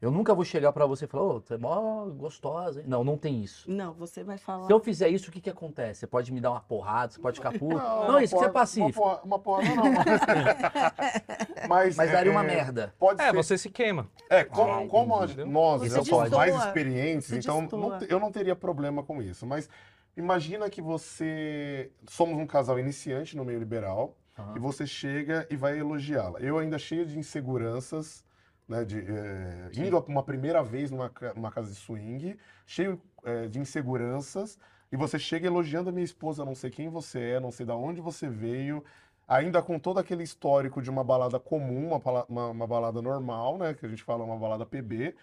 Eu 0.00 0.10
nunca 0.10 0.34
vou 0.34 0.44
chegar 0.44 0.72
pra 0.72 0.84
você 0.84 1.06
e 1.06 1.08
falar, 1.08 1.24
ô, 1.24 1.40
você 1.40 1.54
é 1.54 1.58
mó 1.58 2.04
gostosa. 2.06 2.80
hein?" 2.80 2.86
Não, 2.86 3.02
não 3.02 3.16
tem 3.16 3.42
isso. 3.42 3.70
Não, 3.70 3.94
você 3.94 4.22
vai 4.22 4.36
falar. 4.36 4.66
Se 4.66 4.72
eu 4.72 4.78
fizer 4.78 5.08
isso, 5.08 5.30
o 5.30 5.32
que 5.32 5.40
que 5.40 5.48
acontece? 5.48 6.00
Você 6.00 6.06
pode 6.06 6.30
me 6.32 6.40
dar 6.40 6.50
uma 6.50 6.60
porrada, 6.60 7.12
você 7.12 7.20
pode 7.20 7.36
ficar 7.38 7.52
puto. 7.58 7.76
Não, 7.76 8.08
uma 8.10 8.22
isso 8.22 8.34
que 8.34 8.38
você 8.40 8.44
é 8.44 8.48
porra- 8.48 8.52
pacífico. 8.52 9.00
Uma 9.24 9.38
porra, 9.38 9.62
uma 9.62 9.72
porra 9.72 9.74
não, 9.74 9.84
não. 9.92 10.02
Mas, 11.68 11.96
Mas 11.96 12.12
daria 12.12 12.30
uma 12.30 12.44
é, 12.44 12.46
merda. 12.46 12.94
Pode 12.98 13.20
É, 13.22 13.26
ser. 13.30 13.32
você 13.34 13.58
se 13.58 13.70
queima. 13.70 14.06
É, 14.30 14.44
como, 14.44 14.70
Ah, 14.72 14.86
como 14.86 15.18
nós 15.18 15.80
Você 15.80 16.04
somos 16.04 16.30
mais 16.30 16.54
experientes, 16.54 17.28
Você 17.28 17.38
então 17.38 17.62
não 17.62 17.98
eu 18.08 18.20
não 18.20 18.30
teria 18.30 18.54
problema 18.54 19.02
com 19.02 19.22
isso. 19.22 19.46
Mas 19.46 19.68
imagina 20.16 20.68
que 20.70 20.80
você. 20.82 21.90
Somos 22.08 22.38
um 22.38 22.46
casal 22.46 22.78
iniciante 22.78 23.36
no 23.36 23.44
meio 23.44 23.58
liberal 23.58 24.14
Aham. 24.38 24.54
e 24.56 24.58
você 24.58 24.86
chega 24.86 25.46
e 25.50 25.56
vai 25.56 25.78
elogiá-la. 25.78 26.38
Eu 26.40 26.58
ainda 26.58 26.78
cheio 26.78 27.06
de 27.06 27.18
inseguranças, 27.18 28.24
né, 28.68 28.84
de, 28.84 28.98
é, 29.00 29.70
indo 29.74 29.98
uma 30.08 30.22
primeira 30.22 30.62
vez 30.62 30.90
numa, 30.90 31.12
numa 31.34 31.50
casa 31.50 31.70
de 31.70 31.76
swing, 31.76 32.36
cheio 32.66 33.00
é, 33.24 33.48
de 33.48 33.58
inseguranças, 33.58 34.58
e 34.90 34.96
você 34.96 35.18
chega 35.18 35.46
elogiando 35.46 35.88
a 35.90 35.92
minha 35.92 36.04
esposa, 36.04 36.44
não 36.44 36.54
sei 36.54 36.70
quem 36.70 36.88
você 36.88 37.20
é, 37.20 37.40
não 37.40 37.50
sei 37.50 37.66
de 37.66 37.72
onde 37.72 38.00
você 38.00 38.28
veio, 38.28 38.84
ainda 39.26 39.62
com 39.62 39.78
todo 39.78 39.98
aquele 39.98 40.22
histórico 40.22 40.80
de 40.82 40.90
uma 40.90 41.02
balada 41.04 41.38
comum, 41.40 41.88
uma, 41.94 42.24
uma- 42.28 42.48
uma 42.50 42.66
balada 42.66 43.02
normal, 43.02 43.58
né, 43.58 43.74
que 43.74 43.84
a 43.86 43.88
gente 43.88 44.02
fala 44.04 44.24
uma 44.24 44.36
balada 44.38 44.64
PB, 44.66 45.14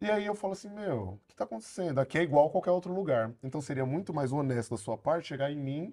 e 0.00 0.10
aí 0.10 0.24
eu 0.26 0.34
falo 0.34 0.52
assim, 0.54 0.70
meu, 0.70 1.14
o 1.14 1.20
que 1.28 1.34
tá 1.36 1.44
acontecendo? 1.44 1.98
Aqui 2.00 2.18
é 2.18 2.22
igual 2.22 2.46
a 2.48 2.50
qualquer 2.50 2.70
outro 2.70 2.92
lugar. 2.94 3.32
Então 3.42 3.60
seria 3.60 3.84
muito 3.86 4.14
mais 4.14 4.32
honesto 4.32 4.70
da 4.70 4.76
sua 4.78 4.96
parte 4.96 5.28
chegar 5.28 5.50
em 5.52 5.56
mim 5.56 5.92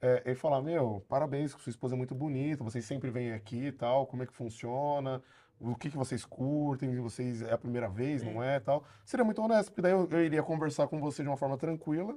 é, 0.00 0.32
e 0.32 0.34
falar, 0.34 0.60
meu, 0.62 1.04
parabéns, 1.08 1.52
sua 1.52 1.70
esposa 1.70 1.94
é 1.94 1.98
muito 1.98 2.14
bonita, 2.14 2.64
vocês 2.64 2.84
sempre 2.84 3.10
vêm 3.10 3.32
aqui 3.32 3.66
e 3.66 3.72
tal, 3.72 4.06
como 4.06 4.22
é 4.22 4.26
que 4.26 4.32
funciona, 4.34 5.22
o 5.62 5.74
que 5.76 5.90
que 5.90 5.96
vocês 5.96 6.24
curtem, 6.24 7.00
vocês 7.00 7.42
é 7.42 7.52
a 7.52 7.58
primeira 7.58 7.88
vez, 7.88 8.22
não 8.22 8.42
é, 8.42 8.58
tal. 8.58 8.84
Seria 9.04 9.24
muito 9.24 9.40
honesto, 9.40 9.68
porque 9.68 9.82
daí 9.82 9.92
eu, 9.92 10.08
eu 10.10 10.24
iria 10.24 10.42
conversar 10.42 10.88
com 10.88 11.00
você 11.00 11.22
de 11.22 11.28
uma 11.28 11.36
forma 11.36 11.56
tranquila. 11.56 12.16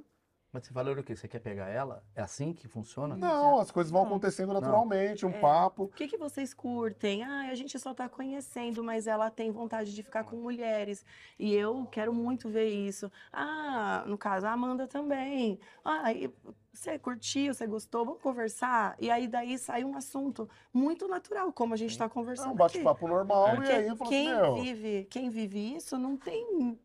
Mas 0.56 0.64
você 0.64 0.72
falou 0.72 0.94
o 0.94 1.02
quê? 1.02 1.14
Você 1.14 1.28
quer 1.28 1.40
pegar 1.40 1.68
ela? 1.68 2.02
É 2.14 2.22
assim 2.22 2.54
que 2.54 2.66
funciona? 2.66 3.14
Não, 3.14 3.60
as 3.60 3.70
coisas 3.70 3.92
vão 3.92 4.04
acontecendo 4.04 4.54
naturalmente, 4.54 5.26
um 5.26 5.32
papo. 5.32 5.84
O 5.84 5.88
que, 5.88 6.08
que 6.08 6.16
vocês 6.16 6.54
curtem? 6.54 7.22
Ah, 7.22 7.50
a 7.50 7.54
gente 7.54 7.78
só 7.78 7.92
tá 7.92 8.08
conhecendo, 8.08 8.82
mas 8.82 9.06
ela 9.06 9.28
tem 9.28 9.50
vontade 9.50 9.94
de 9.94 10.02
ficar 10.02 10.24
com 10.24 10.36
mulheres. 10.36 11.04
E 11.38 11.52
eu 11.52 11.86
quero 11.92 12.10
muito 12.14 12.48
ver 12.48 12.68
isso. 12.70 13.12
Ah, 13.30 14.02
no 14.06 14.16
caso, 14.16 14.46
a 14.46 14.52
Amanda 14.52 14.86
também. 14.86 15.60
Ah, 15.84 16.10
e 16.10 16.32
você 16.72 16.98
curtiu, 16.98 17.52
você 17.52 17.66
gostou? 17.66 18.06
Vamos 18.06 18.22
conversar? 18.22 18.96
E 18.98 19.10
aí 19.10 19.28
daí 19.28 19.58
sai 19.58 19.84
um 19.84 19.94
assunto 19.94 20.48
muito 20.72 21.06
natural, 21.06 21.52
como 21.52 21.74
a 21.74 21.76
gente 21.76 21.90
está 21.90 22.06
É 22.06 22.08
conversando 22.08 22.48
um 22.48 22.64
aqui. 22.64 22.78
bate-papo 22.78 23.06
normal, 23.06 23.48
e 23.48 23.56
Porque 23.56 23.72
aí 23.72 23.88
eu 23.88 23.96
falo 23.96 24.08
assim, 24.08 24.24
quem 24.24 24.34
meu, 24.34 24.54
vive, 24.54 25.04
quem 25.10 25.28
vive 25.28 25.76
isso 25.76 25.98
não 25.98 26.16
tem. 26.16 26.78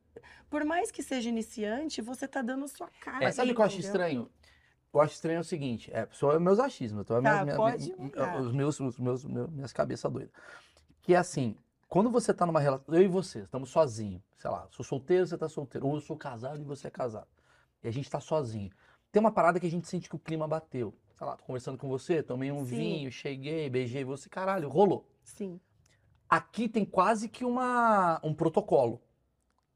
Por 0.49 0.63
mais 0.65 0.91
que 0.91 1.01
seja 1.01 1.29
iniciante, 1.29 2.01
você 2.01 2.27
tá 2.27 2.41
dando 2.41 2.67
sua 2.67 2.89
cara. 2.99 3.23
É, 3.25 3.31
sabe 3.31 3.51
o 3.51 3.55
que 3.55 3.61
eu 3.61 3.65
acho 3.65 3.79
estranho? 3.79 4.29
Eu 4.93 4.99
acho 4.99 5.13
estranho 5.13 5.39
o 5.39 5.43
seguinte, 5.43 5.89
é, 5.93 6.05
só 6.11 6.37
meus 6.37 6.59
achismos, 6.59 7.05
tô, 7.05 7.21
Tá, 7.21 7.45
pode 7.55 7.83
minhas- 7.93 7.97
mandar. 7.97 8.41
os 8.41 8.51
meus, 8.51 8.79
os 8.81 8.99
meus, 8.99 9.23
meus- 9.23 9.49
minhas 9.49 9.71
cabeças 9.71 10.11
doidas. 10.11 10.31
Que 11.01 11.13
é 11.13 11.17
assim, 11.17 11.55
quando 11.87 12.09
você 12.11 12.33
tá 12.33 12.45
numa 12.45 12.59
relação, 12.59 12.93
eu 12.93 13.01
e 13.01 13.07
você, 13.07 13.39
estamos 13.39 13.69
sozinhos, 13.69 14.21
sei 14.37 14.49
lá, 14.49 14.67
sou 14.69 14.83
solteiro, 14.83 15.25
você 15.25 15.37
tá 15.37 15.47
solteiro, 15.47 15.87
ou 15.87 15.95
eu 15.95 16.01
sou 16.01 16.17
casado 16.17 16.59
e 16.59 16.65
você 16.65 16.87
é 16.87 16.91
casado. 16.91 17.27
E 17.81 17.87
a 17.87 17.91
gente 17.91 18.09
tá 18.09 18.19
sozinho. 18.19 18.69
tem 19.13 19.19
uma 19.19 19.31
parada 19.31 19.59
que 19.59 19.65
a 19.65 19.69
gente 19.71 19.87
sente 19.89 20.07
que 20.09 20.15
o 20.15 20.19
clima 20.19 20.47
bateu. 20.47 20.93
Sei 21.15 21.27
lá, 21.27 21.35
tô 21.35 21.43
conversando 21.43 21.77
com 21.77 21.87
você, 21.89 22.21
tomei 22.23 22.49
um 22.51 22.65
Sim. 22.65 22.75
vinho, 22.75 23.11
cheguei, 23.11 23.69
beijei 23.69 24.03
você, 24.05 24.29
caralho, 24.29 24.69
rolou. 24.69 25.05
Sim. 25.23 25.59
Aqui 26.29 26.69
tem 26.69 26.85
quase 26.85 27.27
que 27.27 27.43
uma, 27.43 28.19
um 28.23 28.33
protocolo, 28.33 29.01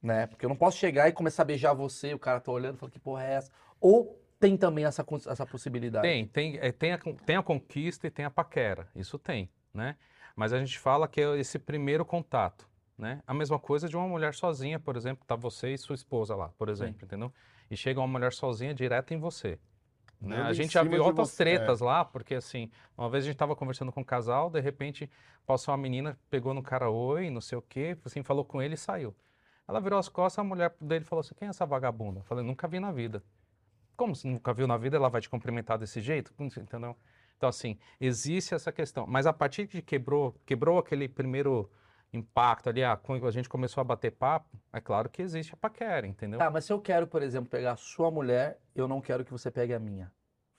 né? 0.06 0.28
Porque 0.28 0.46
eu 0.46 0.50
não 0.50 0.56
posso 0.56 0.78
chegar 0.78 1.10
e 1.10 1.12
começar 1.12 1.42
a 1.42 1.46
beijar 1.46 1.74
você, 1.74 2.14
o 2.14 2.20
cara 2.20 2.40
tá 2.40 2.52
olhando 2.52 2.76
e 2.76 2.78
fala, 2.78 2.92
que 2.92 3.00
porra 3.00 3.24
é 3.24 3.34
essa? 3.34 3.52
Ou 3.82 4.22
tem 4.40 4.56
também 4.56 4.86
essa, 4.86 5.04
essa 5.28 5.46
possibilidade? 5.46 6.08
Tem, 6.08 6.28
tem, 6.28 6.60
é, 6.62 6.72
tem, 6.72 6.94
a, 6.94 6.98
tem 6.98 7.36
a 7.36 7.42
conquista 7.42 8.06
e 8.06 8.12
tem 8.12 8.24
a 8.24 8.30
paquera, 8.30 8.88
isso 8.96 9.18
tem, 9.18 9.50
né? 9.74 9.98
Mas 10.36 10.54
a 10.54 10.60
gente 10.60 10.78
fala 10.78 11.08
que 11.08 11.20
é 11.20 11.40
esse 11.40 11.58
primeiro 11.58 12.06
contato, 12.06 12.70
né? 12.96 13.22
A 13.26 13.34
mesma 13.34 13.58
coisa 13.58 13.90
de 13.90 13.98
uma 13.98 14.08
mulher 14.08 14.36
sozinha, 14.36 14.80
por 14.80 14.96
exemplo, 14.96 15.26
tá 15.26 15.36
você 15.36 15.74
e 15.74 15.78
sua 15.78 15.96
esposa 15.96 16.36
lá, 16.36 16.50
por 16.50 16.70
exemplo, 16.70 17.04
entendeu? 17.04 17.34
E 17.72 17.76
chega 17.76 18.00
uma 18.00 18.08
mulher 18.08 18.32
sozinha 18.32 18.76
direto 18.76 19.12
em 19.12 19.18
você. 19.18 19.58
Né? 20.22 20.40
A 20.42 20.54
gente 20.54 20.74
já 20.74 20.84
viu 20.84 21.04
outras 21.04 21.30
você, 21.30 21.44
é. 21.44 21.46
tretas 21.58 21.82
lá, 21.82 22.06
porque 22.06 22.36
assim, 22.36 22.70
uma 22.98 23.10
vez 23.10 23.24
a 23.24 23.28
gente 23.28 23.38
tava 23.38 23.56
conversando 23.56 23.92
com 23.92 24.02
um 24.02 24.04
casal, 24.04 24.50
de 24.50 24.60
repente 24.60 25.10
passou 25.46 25.74
uma 25.74 25.78
menina, 25.78 26.18
pegou 26.30 26.54
no 26.54 26.62
cara 26.62 26.90
oi, 26.90 27.30
não 27.30 27.42
sei 27.42 27.58
o 27.58 27.62
quê, 27.62 27.98
assim, 28.06 28.22
falou 28.24 28.46
com 28.46 28.62
ele 28.62 28.76
e 28.76 28.78
saiu. 28.78 29.16
Ela 29.68 29.80
virou 29.80 29.98
as 29.98 30.08
costas, 30.10 30.40
a 30.40 30.44
mulher 30.48 30.74
dele 30.80 31.04
falou 31.06 31.22
assim, 31.22 31.34
quem 31.36 31.48
é 31.48 31.50
essa 31.50 31.66
vagabunda? 31.66 32.20
Eu 32.20 32.24
falei, 32.24 32.44
nunca 32.46 32.68
vi 32.68 32.80
na 32.80 32.92
vida. 32.92 33.24
Como 33.98 34.16
você 34.16 34.28
nunca 34.28 34.54
viu 34.54 34.68
na 34.68 34.78
vida, 34.78 34.98
ela 34.98 35.10
vai 35.10 35.22
te 35.22 35.30
cumprimentar 35.30 35.78
desse 35.78 36.02
jeito? 36.02 36.34
Entendeu? 36.40 36.96
Então, 37.38 37.50
assim, 37.50 37.78
existe 38.00 38.54
essa 38.54 38.72
questão. 38.72 39.06
Mas 39.08 39.26
a 39.26 39.34
partir 39.34 39.68
de 39.68 39.82
quebrou, 39.82 40.36
quebrou 40.46 40.78
aquele 40.78 41.08
primeiro 41.08 41.70
impacto 42.14 42.70
ali, 42.70 42.84
ah, 42.84 42.96
quando 42.96 43.28
a 43.28 43.32
gente 43.32 43.50
começou 43.50 43.82
a 43.82 43.84
bater 43.84 44.12
papo, 44.12 44.48
é 44.72 44.80
claro 44.80 45.10
que 45.10 45.22
existe 45.22 45.54
a 45.54 45.58
paquera, 45.58 46.08
entendeu? 46.08 46.40
Tá, 46.40 46.50
mas 46.50 46.64
se 46.64 46.72
eu 46.72 46.80
quero, 46.80 47.08
por 47.08 47.22
exemplo, 47.22 47.50
pegar 47.50 47.74
a 47.74 47.76
sua 47.76 48.10
mulher, 48.10 48.60
eu 48.74 48.88
não 48.88 49.02
quero 49.02 49.26
que 49.26 49.32
você 49.32 49.50
pegue 49.52 49.74
a 49.74 49.80
minha. 49.80 50.12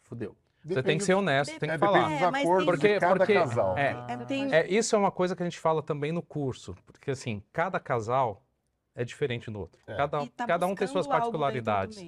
Fudeu. 0.03 0.37
Você 0.65 0.83
tem 0.83 0.99
que 0.99 1.05
ser 1.05 1.15
honesto, 1.15 1.59
tem 1.59 1.69
que 1.69 1.75
É, 1.77 1.79
falar. 1.79 1.99
depende 2.09 2.13
dos 2.15 2.23
É, 2.23 2.27
acordos 2.43 2.57
tem- 2.57 2.59
de 2.59 2.67
Porque- 2.67 3.01
cada 3.01 3.17
porque- 3.19 3.35
casal. 3.35 3.79
é, 3.79 4.17
tem- 4.27 4.53
É, 4.53 4.67
isso 4.67 4.95
é 4.97 4.99
uma 4.99 5.13
coisa 5.13 5.37
que 5.37 5.43
a 5.43 5.47
gente 5.47 5.59
fala 5.61 5.81
também 5.83 6.11
no 6.13 6.21
curso, 6.23 6.75
porque 6.85 7.13
assim, 7.13 7.43
cada 7.53 7.79
casal 7.79 8.43
é 8.97 9.05
diferente 9.05 9.51
do 9.51 9.61
outro. 9.61 9.79
É. 9.87 9.95
Cada, 9.95 10.27
tá 10.27 10.47
cada 10.47 10.67
um 10.67 10.75
tem 10.75 10.89
suas 10.89 11.07
particularidades. 11.07 11.99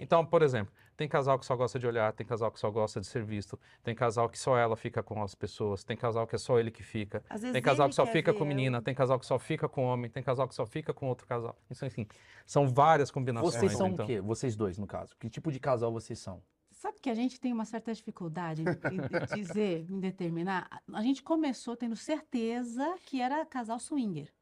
Então, 0.00 0.24
por 0.24 0.42
exemplo, 0.42 0.72
tem 0.96 1.06
casal 1.06 1.38
que 1.38 1.46
só 1.46 1.54
gosta 1.54 1.78
de 1.78 1.86
olhar, 1.86 2.12
tem 2.12 2.26
casal 2.26 2.50
que 2.50 2.58
só 2.58 2.70
gosta 2.70 3.00
de 3.00 3.06
ser 3.06 3.22
visto, 3.22 3.58
tem 3.84 3.94
casal 3.94 4.28
que 4.28 4.38
só 4.38 4.56
ela 4.56 4.74
fica 4.74 5.02
com 5.02 5.22
as 5.22 5.34
pessoas, 5.34 5.84
tem 5.84 5.96
casal 5.96 6.26
que 6.26 6.34
é 6.34 6.38
só 6.38 6.58
ele 6.58 6.70
que 6.70 6.82
fica, 6.82 7.22
Às 7.28 7.42
vezes 7.42 7.52
tem 7.52 7.62
casal 7.62 7.88
que 7.88 7.94
só 7.94 8.06
fica 8.06 8.32
ver 8.32 8.38
com 8.38 8.44
menina, 8.44 8.82
tem 8.82 8.94
casal 8.94 9.18
que 9.18 9.26
só 9.26 9.38
fica 9.38 9.68
com 9.68 9.84
homem, 9.84 10.10
tem 10.10 10.22
casal 10.22 10.48
que 10.48 10.54
só 10.54 10.66
fica 10.66 10.92
com 10.92 11.06
outro 11.06 11.26
casal. 11.26 11.56
Isso, 11.70 11.84
enfim, 11.84 12.06
são 12.46 12.66
várias 12.66 13.10
combinações. 13.10 13.54
Vocês 13.54 13.72
são 13.76 13.88
então. 13.88 14.04
o 14.04 14.08
quê? 14.08 14.20
Vocês 14.20 14.56
dois, 14.56 14.78
no 14.78 14.86
caso. 14.86 15.14
Que 15.20 15.28
tipo 15.28 15.52
de 15.52 15.60
casal 15.60 15.92
vocês 15.92 16.18
são? 16.18 16.42
Sabe 16.72 16.98
que 17.00 17.10
a 17.10 17.14
gente 17.14 17.40
tem 17.40 17.52
uma 17.52 17.64
certa 17.64 17.92
dificuldade 17.92 18.62
em, 18.62 19.36
em 19.36 19.42
dizer, 19.42 19.84
em 19.90 19.98
determinar? 19.98 20.80
A 20.92 21.02
gente 21.02 21.22
começou 21.22 21.76
tendo 21.76 21.96
certeza 21.96 22.96
que 23.04 23.20
era 23.20 23.44
casal 23.44 23.80
swinger. 23.80 24.32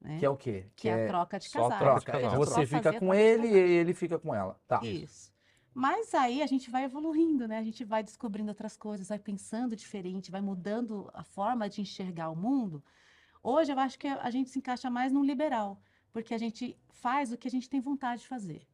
Né? 0.00 0.18
Que 0.18 0.26
é 0.26 0.30
o 0.30 0.36
quê? 0.36 0.66
Que 0.74 0.88
é 0.88 1.04
a 1.04 1.08
troca 1.08 1.38
de 1.38 1.48
só 1.48 1.68
casais. 1.68 1.80
troca 1.80 2.12
casal. 2.12 2.38
Você 2.38 2.66
fica 2.66 2.98
com 2.98 3.12
ele 3.12 3.48
e 3.48 3.56
ele 3.56 3.92
fica 3.92 4.18
com 4.18 4.34
ela. 4.34 4.58
Tá. 4.66 4.80
Isso. 4.82 5.30
Mas 5.74 6.14
aí 6.14 6.42
a 6.42 6.46
gente 6.46 6.70
vai 6.70 6.84
evoluindo, 6.84 7.46
né? 7.46 7.58
A 7.58 7.62
gente 7.62 7.84
vai 7.84 8.02
descobrindo 8.02 8.48
outras 8.50 8.76
coisas, 8.76 9.08
vai 9.08 9.18
pensando 9.18 9.76
diferente, 9.76 10.30
vai 10.30 10.40
mudando 10.40 11.08
a 11.14 11.22
forma 11.22 11.68
de 11.68 11.80
enxergar 11.80 12.30
o 12.30 12.36
mundo. 12.36 12.82
Hoje 13.42 13.72
eu 13.72 13.78
acho 13.78 13.98
que 13.98 14.08
a 14.08 14.30
gente 14.30 14.50
se 14.50 14.58
encaixa 14.58 14.90
mais 14.90 15.12
num 15.12 15.24
liberal, 15.24 15.80
porque 16.12 16.34
a 16.34 16.38
gente 16.38 16.76
faz 16.88 17.32
o 17.32 17.38
que 17.38 17.46
a 17.46 17.50
gente 17.50 17.68
tem 17.68 17.80
vontade 17.80 18.22
de 18.22 18.28
fazer. 18.28 18.66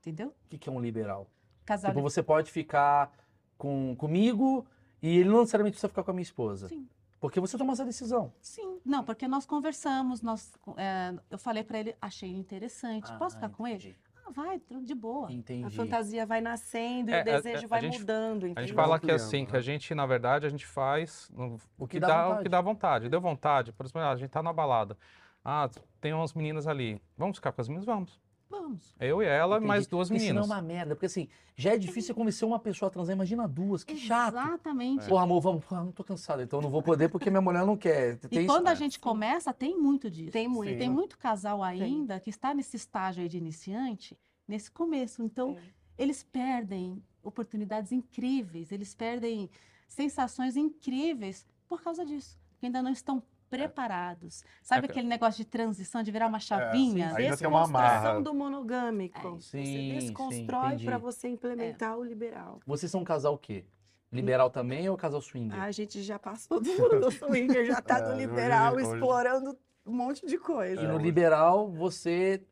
Entendeu? 0.00 0.28
O 0.28 0.48
que 0.48 0.58
que 0.58 0.68
é 0.68 0.72
um 0.72 0.80
liberal? 0.80 1.30
Casal 1.64 1.90
Tipo, 1.90 2.02
você 2.02 2.22
pode 2.22 2.50
ficar 2.50 3.12
com, 3.56 3.96
comigo 3.96 4.66
e 5.02 5.18
ele 5.18 5.28
não 5.28 5.40
necessariamente 5.40 5.74
precisa 5.74 5.88
ficar 5.88 6.02
com 6.04 6.10
a 6.10 6.14
minha 6.14 6.22
esposa. 6.22 6.68
Sim. 6.68 6.88
Porque 7.20 7.40
você 7.40 7.58
toma 7.58 7.72
essa 7.72 7.84
decisão. 7.84 8.32
Sim, 8.40 8.80
não, 8.84 9.02
porque 9.02 9.26
nós 9.26 9.44
conversamos, 9.44 10.22
nós, 10.22 10.52
é, 10.76 11.14
eu 11.30 11.38
falei 11.38 11.64
pra 11.64 11.78
ele, 11.80 11.96
achei 12.00 12.30
interessante, 12.30 13.12
posso 13.18 13.36
Ah, 13.36 13.40
ficar 13.40 13.48
com 13.50 13.66
ele? 13.66 13.76
entendi. 13.76 13.96
Ah, 14.24 14.30
vai, 14.30 14.60
de 14.82 14.94
boa. 14.94 15.32
Entendi. 15.32 15.64
A 15.64 15.70
fantasia 15.70 16.24
vai 16.26 16.40
nascendo 16.40 17.10
e 17.10 17.14
É, 17.14 17.16
o 17.16 17.20
a- 17.20 17.22
desejo 17.24 17.64
a 17.64 17.68
vai 17.68 17.80
gente- 17.80 17.98
mudando, 18.00 18.44
A 18.44 18.48
gente 18.48 18.58
entendeu? 18.58 18.74
fala 18.76 18.98
que 18.98 19.06
ampliando, 19.06 19.20
assim, 19.20 19.44
que 19.46 19.52
né? 19.52 19.58
a 19.58 19.62
gente, 19.62 19.94
na 19.94 20.06
verdade, 20.06 20.46
a 20.46 20.48
gente 20.50 20.66
faz 20.66 21.30
O 21.34 21.56
o 21.78 21.86
que 21.88 21.94
que 21.96 22.00
dá 22.00 22.06
dá, 22.08 22.14
o 22.14 22.24
vontade. 22.28 22.42
que 22.42 22.48
dá 22.50 22.60
vontade. 22.60 23.08
Deu 23.08 23.20
vontade. 23.20 23.72
Por 23.72 23.84
exemplo, 23.86 24.02
ah, 24.02 24.10
a 24.10 24.16
gente 24.16 24.30
tá 24.30 24.42
na 24.42 24.52
balada. 24.52 24.96
Ah, 25.44 25.68
tem 26.00 26.12
umas 26.12 26.34
meninas 26.34 26.66
ali. 26.66 27.00
Vamos 27.16 27.38
ficar 27.38 27.52
com 27.52 27.60
as 27.60 27.68
meninas? 27.68 27.86
Vamos. 27.86 28.20
Vamos. 28.50 28.94
Eu 28.98 29.22
e 29.22 29.26
ela, 29.26 29.56
Entendi. 29.56 29.66
mais 29.68 29.86
duas 29.86 30.08
Porque 30.08 30.20
senão 30.20 30.42
meninas. 30.42 30.50
é 30.50 30.54
uma 30.54 30.62
merda. 30.62 30.94
Porque 30.94 31.06
assim, 31.06 31.28
já 31.54 31.74
é 31.74 31.78
difícil 31.78 32.14
convencer 32.14 32.46
uma 32.48 32.58
pessoa 32.58 32.88
a 32.88 32.90
transar, 32.90 33.14
imagina 33.14 33.46
duas, 33.46 33.84
que 33.84 33.96
chato. 33.96 34.34
Exatamente. 34.34 35.06
Porra, 35.06 35.22
amor, 35.24 35.40
vamos. 35.40 35.64
Porra, 35.64 35.84
não 35.84 35.92
tô 35.92 36.02
cansado, 36.02 36.40
então 36.42 36.58
eu 36.58 36.62
não 36.62 36.70
vou 36.70 36.82
poder 36.82 37.08
porque 37.10 37.28
minha 37.30 37.42
mulher 37.42 37.66
não 37.66 37.76
quer. 37.76 38.16
Tem 38.18 38.38
E 38.40 38.44
isso? 38.44 38.52
quando 38.54 38.68
a 38.68 38.72
É. 38.72 38.76
gente 38.76 38.98
começa, 38.98 39.52
tem 39.52 39.78
muito 39.78 40.10
disso. 40.10 40.32
Tem 40.32 40.48
muito. 40.48 40.70
E 40.72 40.78
tem 40.78 40.88
muito 40.88 41.18
casal 41.18 41.62
ainda 41.62 42.18
que 42.20 42.30
está 42.30 42.54
nesse 42.54 42.76
estágio 42.76 43.22
aí 43.22 43.28
de 43.28 43.36
iniciante, 43.36 44.18
nesse 44.46 44.70
começo. 44.70 45.22
Então, 45.22 45.54
Sim. 45.54 45.60
eles 45.98 46.22
perdem 46.22 47.02
oportunidades 47.22 47.92
incríveis, 47.92 48.72
eles 48.72 48.94
perdem 48.94 49.50
sensações 49.86 50.56
incríveis 50.56 51.46
por 51.66 51.82
causa 51.82 52.04
disso, 52.04 52.38
porque 52.50 52.66
ainda 52.66 52.82
não 52.82 52.90
estão 52.92 53.22
preparados. 53.48 54.44
Sabe 54.62 54.86
É, 54.86 54.90
aquele 54.90 55.08
negócio 55.08 55.42
de 55.42 55.48
transição, 55.48 56.02
de 56.02 56.10
virar 56.10 56.26
uma 56.26 56.38
chavinha? 56.40 57.14
Ainda 57.16 57.36
tem 57.36 57.46
uma 57.48 57.64
amarra. 57.64 57.88
Desconstrução 57.88 58.22
do 58.22 58.34
monogâmico. 58.34 59.18
É. 59.38 59.40
Sim, 59.40 59.64
você 59.64 59.98
desconstrói 60.06 60.78
para 60.84 60.98
você 60.98 61.28
implementar 61.28 61.96
o 61.98 62.04
liberal. 62.04 62.60
Vocês 62.66 62.90
são 62.90 63.00
um 63.00 63.04
casal 63.04 63.34
o 63.34 63.38
quê? 63.38 63.64
Liberal 64.10 64.48
também 64.50 64.88
ou 64.88 64.96
casal 64.96 65.20
swinger? 65.20 65.60
A 65.60 65.70
gente 65.70 66.02
já 66.02 66.18
passou 66.18 66.60
do, 66.60 67.00
do 67.00 67.10
swinger, 67.10 67.66
já 67.66 67.82
tá 67.82 67.98
É, 67.98 68.02
no 68.02 68.08
hoje- 68.08 68.16
liberal, 68.26 68.74
hoje- 68.74 68.86
explorando 68.92 69.58
um 69.84 69.92
monte 69.92 70.26
de 70.26 70.34
E 70.34 70.38
coisa. 70.38 70.82
no 70.82 70.94
hoje- 70.94 71.04
liberal, 71.04 71.68
você. 71.70 72.42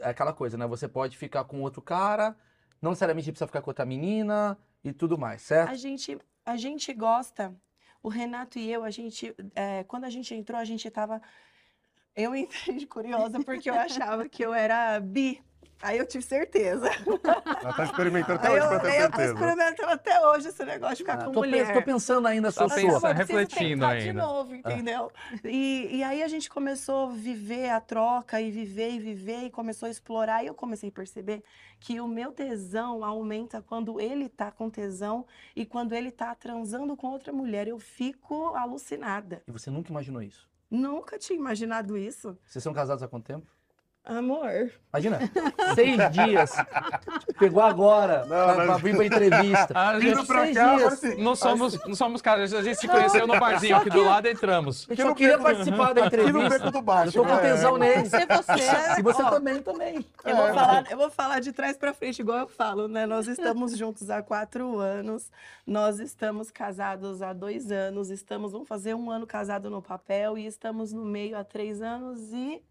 É 0.00 0.08
aquela 0.08 0.32
coisa, 0.32 0.56
né? 0.56 0.66
Você 0.66 0.88
pode 0.88 1.16
ficar 1.16 1.44
com 1.44 1.60
outro 1.60 1.80
cara, 1.82 2.34
não 2.82 2.90
necessariamente 2.90 3.30
precisa 3.30 3.46
ficar 3.46 3.60
com 3.62 3.70
outra 3.70 3.84
menina 3.84 4.58
e 4.82 4.92
tudo 4.92 5.16
mais, 5.16 5.42
certo? 5.42 5.70
A 5.70 5.74
gente, 5.74 6.18
a 6.44 6.56
gente 6.56 6.92
gosta, 6.92 7.54
o 8.04 8.08
Renato 8.10 8.58
e 8.58 8.70
eu, 8.70 8.84
a 8.84 8.90
gente, 8.90 9.34
é, 9.54 9.82
quando 9.84 10.04
a 10.04 10.10
gente 10.10 10.34
entrou, 10.34 10.60
a 10.60 10.64
gente 10.64 10.88
tava. 10.90 11.22
Eu 12.14 12.36
entrei 12.36 12.76
de 12.76 12.86
curiosa 12.86 13.40
porque 13.42 13.68
eu 13.68 13.74
achava 13.74 14.28
que 14.28 14.44
eu 14.44 14.52
era 14.52 15.00
bi. 15.00 15.42
Aí 15.82 15.98
eu 15.98 16.06
tive 16.06 16.24
certeza. 16.24 16.88
Ela 17.62 17.72
tá 17.74 17.84
experimentando 17.84 18.34
até 18.38 18.48
Aí 18.48 18.54
hoje 18.54 18.62
eu, 18.64 18.68
pra 18.68 18.80
ter 18.80 18.86
aí 18.88 19.00
eu 19.02 19.10
tô 19.10 19.16
certeza. 19.16 19.32
experimentando 19.34 19.90
até 19.92 20.26
hoje 20.28 20.48
esse 20.48 20.64
negócio 20.64 20.96
de 20.96 21.02
ficar 21.02 21.14
Ah, 21.20 21.24
com 21.26 21.32
tô, 21.32 21.40
pe- 21.42 21.46
mulher. 21.48 21.72
tô 21.74 21.82
pensando 21.82 22.26
ainda, 22.26 22.48
Tá 22.52 22.66
sua. 22.68 22.74
pensando, 22.76 22.94
eu 22.94 23.00
preciso 23.00 23.14
refletindo 23.18 23.80
tentar 23.82 23.98
de 24.00 24.08
ainda. 24.08 24.22
novo, 24.22 24.54
entendeu? 24.54 25.10
E, 25.44 25.96
e 25.96 26.02
aí 26.02 26.22
a 26.22 26.28
gente 26.28 26.48
começou 26.48 27.08
a 27.08 27.12
viver 27.12 27.68
a 27.70 27.80
troca 27.80 28.40
e 28.40 28.50
viver 28.50 28.90
e 28.92 28.98
viver 28.98 29.42
e 29.44 29.50
começou 29.50 29.86
a 29.86 29.90
explorar. 29.90 30.42
E 30.42 30.46
eu 30.46 30.54
comecei 30.54 30.88
a 30.88 30.92
perceber 30.92 31.42
que 31.78 32.00
o 32.00 32.08
meu 32.08 32.32
tesão 32.32 33.04
aumenta 33.04 33.60
quando 33.60 34.00
ele 34.00 34.28
tá 34.28 34.50
com 34.50 34.70
tesão 34.70 35.26
e 35.54 35.66
quando 35.66 35.92
ele 35.92 36.10
tá 36.10 36.34
transando 36.34 36.96
com 36.96 37.08
outra 37.08 37.32
mulher. 37.32 37.68
Eu 37.68 37.78
fico 37.78 38.54
alucinada. 38.54 39.42
E 39.46 39.52
você 39.52 39.70
nunca 39.70 39.90
imaginou 39.90 40.22
isso? 40.22 40.48
Nunca 40.70 41.18
tinha 41.18 41.38
imaginado 41.38 41.96
isso. 41.98 42.36
Vocês 42.46 42.62
são 42.62 42.72
casados 42.72 43.02
há 43.02 43.08
quanto 43.08 43.24
tempo? 43.26 43.46
Amor. 44.04 44.70
Imagina, 44.92 45.18
seis 45.74 45.96
dias. 46.10 46.52
Pegou 47.38 47.62
agora 47.62 48.20
Não, 48.26 48.28
pra, 48.28 48.54
mas- 48.54 48.66
pra 48.66 48.76
vir 48.76 48.96
pra 48.96 49.06
entrevista. 49.06 49.68
Ah, 49.74 49.92
Vindo 49.98 50.16
gente, 50.18 50.26
pra 50.26 50.42
seis 50.44 50.56
cá, 50.56 50.76
dias. 50.76 50.92
assim, 50.92 51.22
não 51.22 51.34
somos, 51.34 51.84
não 51.86 51.94
somos 51.94 52.20
caras, 52.20 52.52
a 52.52 52.62
gente 52.62 52.78
se 52.78 52.86
conheceu 52.86 53.26
no 53.26 53.40
barzinho 53.40 53.76
aqui 53.76 53.88
do 53.88 54.04
lado 54.04 54.28
entramos. 54.28 54.86
Eu 54.90 54.96
só 54.96 55.14
queria 55.14 55.38
participar 55.38 55.94
da 55.94 56.04
no 56.04 56.10
beco 56.10 56.22
entrevista. 56.28 56.70
do 56.70 56.82
baixo. 56.82 57.18
Eu 57.18 57.22
tô 57.22 57.28
com 57.30 57.34
né? 57.36 57.40
tesão 57.40 57.78
nele. 57.78 58.04
Se 58.04 58.26
você, 58.26 58.98
E 58.98 59.02
você 59.02 59.22
Ó, 59.22 59.30
também, 59.30 59.62
também. 59.62 60.06
Eu 60.24 60.36
vou, 60.36 60.46
falar, 60.54 60.84
eu 60.90 60.96
vou 60.98 61.10
falar 61.10 61.40
de 61.40 61.52
trás 61.52 61.76
pra 61.78 61.94
frente, 61.94 62.20
igual 62.20 62.38
eu 62.40 62.48
falo, 62.48 62.86
né? 62.86 63.06
Nós 63.06 63.26
estamos 63.26 63.76
juntos 63.76 64.10
há 64.10 64.22
quatro 64.22 64.78
anos, 64.78 65.30
nós 65.66 65.98
estamos 65.98 66.50
casados 66.50 67.22
há 67.22 67.32
dois 67.32 67.72
anos, 67.72 68.10
estamos, 68.10 68.52
vamos 68.52 68.68
fazer 68.68 68.94
um 68.94 69.10
ano 69.10 69.26
casado 69.26 69.70
no 69.70 69.80
papel 69.80 70.36
e 70.36 70.46
estamos 70.46 70.92
no 70.92 71.04
meio 71.06 71.38
há 71.38 71.42
três 71.42 71.80
anos 71.80 72.32
e 72.34 72.62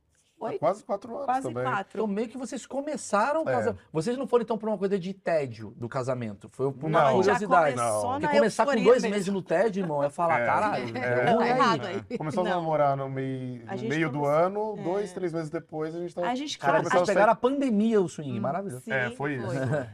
Quase 0.59 0.83
quatro 0.83 1.13
anos 1.13 1.25
quase 1.25 1.47
também. 1.47 1.61
Então, 1.63 1.73
quatro. 1.73 2.07
meio 2.07 2.27
que 2.29 2.37
vocês 2.37 2.65
começaram 2.65 3.43
o 3.43 3.49
É. 3.49 3.51
casamento. 3.53 3.79
Vocês 3.91 4.17
não 4.17 4.27
foram, 4.27 4.43
então, 4.43 4.57
por 4.57 4.69
uma 4.69 4.77
coisa 4.77 4.97
de 4.99 5.13
tédio 5.13 5.73
do 5.77 5.87
casamento. 5.89 6.49
Foi 6.49 6.71
por 6.71 6.87
uma 6.87 6.99
Não. 7.11 7.23
Já 7.23 7.33
curiosidade. 7.33 7.75
Não. 7.75 7.83
começou 8.01 8.19
Porque 8.19 8.37
começar 8.37 8.65
com 8.65 8.71
dois 8.75 9.01
mesmo. 9.03 9.09
meses 9.09 9.27
no 9.33 9.41
tédio, 9.41 9.81
irmão, 9.83 10.03
é 10.03 10.09
falar, 10.09 10.41
É. 10.41 10.45
caralho, 10.45 10.97
É. 10.97 11.35
Tá 11.35 11.47
errado 11.47 11.85
aí. 11.85 12.03
aí. 12.09 12.17
Começamos 12.17 12.49
a 12.49 12.53
Não. 12.53 12.61
namorar 12.61 12.97
no 12.97 13.09
meio, 13.09 13.65
no 13.65 13.81
meio 13.89 14.09
do 14.09 14.19
começou- 14.19 14.25
ano, 14.45 14.75
É. 14.77 14.83
dois, 14.83 15.13
três 15.13 15.33
meses 15.33 15.49
depois 15.49 15.95
a 15.95 15.99
gente 15.99 16.15
tá. 16.15 16.29
A 16.29 16.35
gente 16.35 16.57
Cara, 16.57 16.77
Começou 16.77 16.99
vocês 16.99 17.09
a 17.09 17.13
pegaram 17.13 17.31
a 17.33 17.35
pandemia, 17.35 18.01
o 18.01 18.07
swing, 18.09 18.39
maravilhoso. 18.39 18.83
Sim, 18.83 18.91
É, 18.91 19.09
foi 19.11 19.35
isso. 19.35 19.47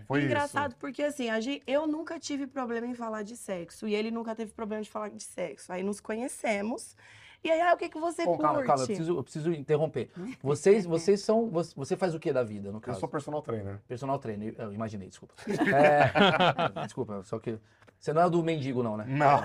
Foi 0.07 0.23
Engraçado 0.23 0.71
isso. 0.71 0.77
porque 0.79 1.03
assim, 1.03 1.29
a 1.29 1.39
gente, 1.39 1.63
eu 1.67 1.87
nunca 1.87 2.19
tive 2.19 2.47
problema 2.47 2.87
em 2.87 2.93
falar 2.93 3.23
de 3.23 3.35
sexo 3.35 3.87
e 3.87 3.95
ele 3.95 4.11
nunca 4.11 4.35
teve 4.35 4.51
problema 4.53 4.81
de 4.83 4.89
falar 4.89 5.09
de 5.09 5.23
sexo. 5.23 5.71
Aí 5.71 5.83
nos 5.83 5.99
conhecemos 5.99 6.95
E 7.43 7.49
aí, 7.49 7.61
ah, 7.61 7.73
o 7.73 7.77
que, 7.77 7.87
que 7.87 7.99
você 7.99 8.25
Bom, 8.25 8.31
curte? 8.31 8.41
calma, 8.43 8.63
calma, 8.63 8.83
eu 8.83 8.87
preciso, 8.87 9.17
eu 9.17 9.23
preciso 9.23 9.51
interromper. 9.53 10.09
Vocês, 10.43 10.85
vocês 10.85 11.21
são. 11.21 11.49
Você 11.49 11.95
faz 11.95 12.13
o 12.13 12.19
que 12.19 12.33
da 12.33 12.43
vida, 12.43 12.69
no 12.69 12.77
Eu 12.77 12.81
caso? 12.81 12.99
sou 12.99 13.07
personal 13.07 13.41
trainer. 13.41 13.79
Personal 13.87 14.19
trainer. 14.19 14.53
Eu 14.57 14.73
imaginei, 14.73 15.07
desculpa. 15.07 15.33
É, 15.47 16.83
desculpa, 16.83 17.21
só 17.23 17.39
que. 17.39 17.57
Você 17.97 18.13
não 18.13 18.21
é 18.21 18.29
do 18.29 18.41
mendigo, 18.41 18.81
não, 18.81 18.95
né? 18.95 19.03
Não. 19.09 19.39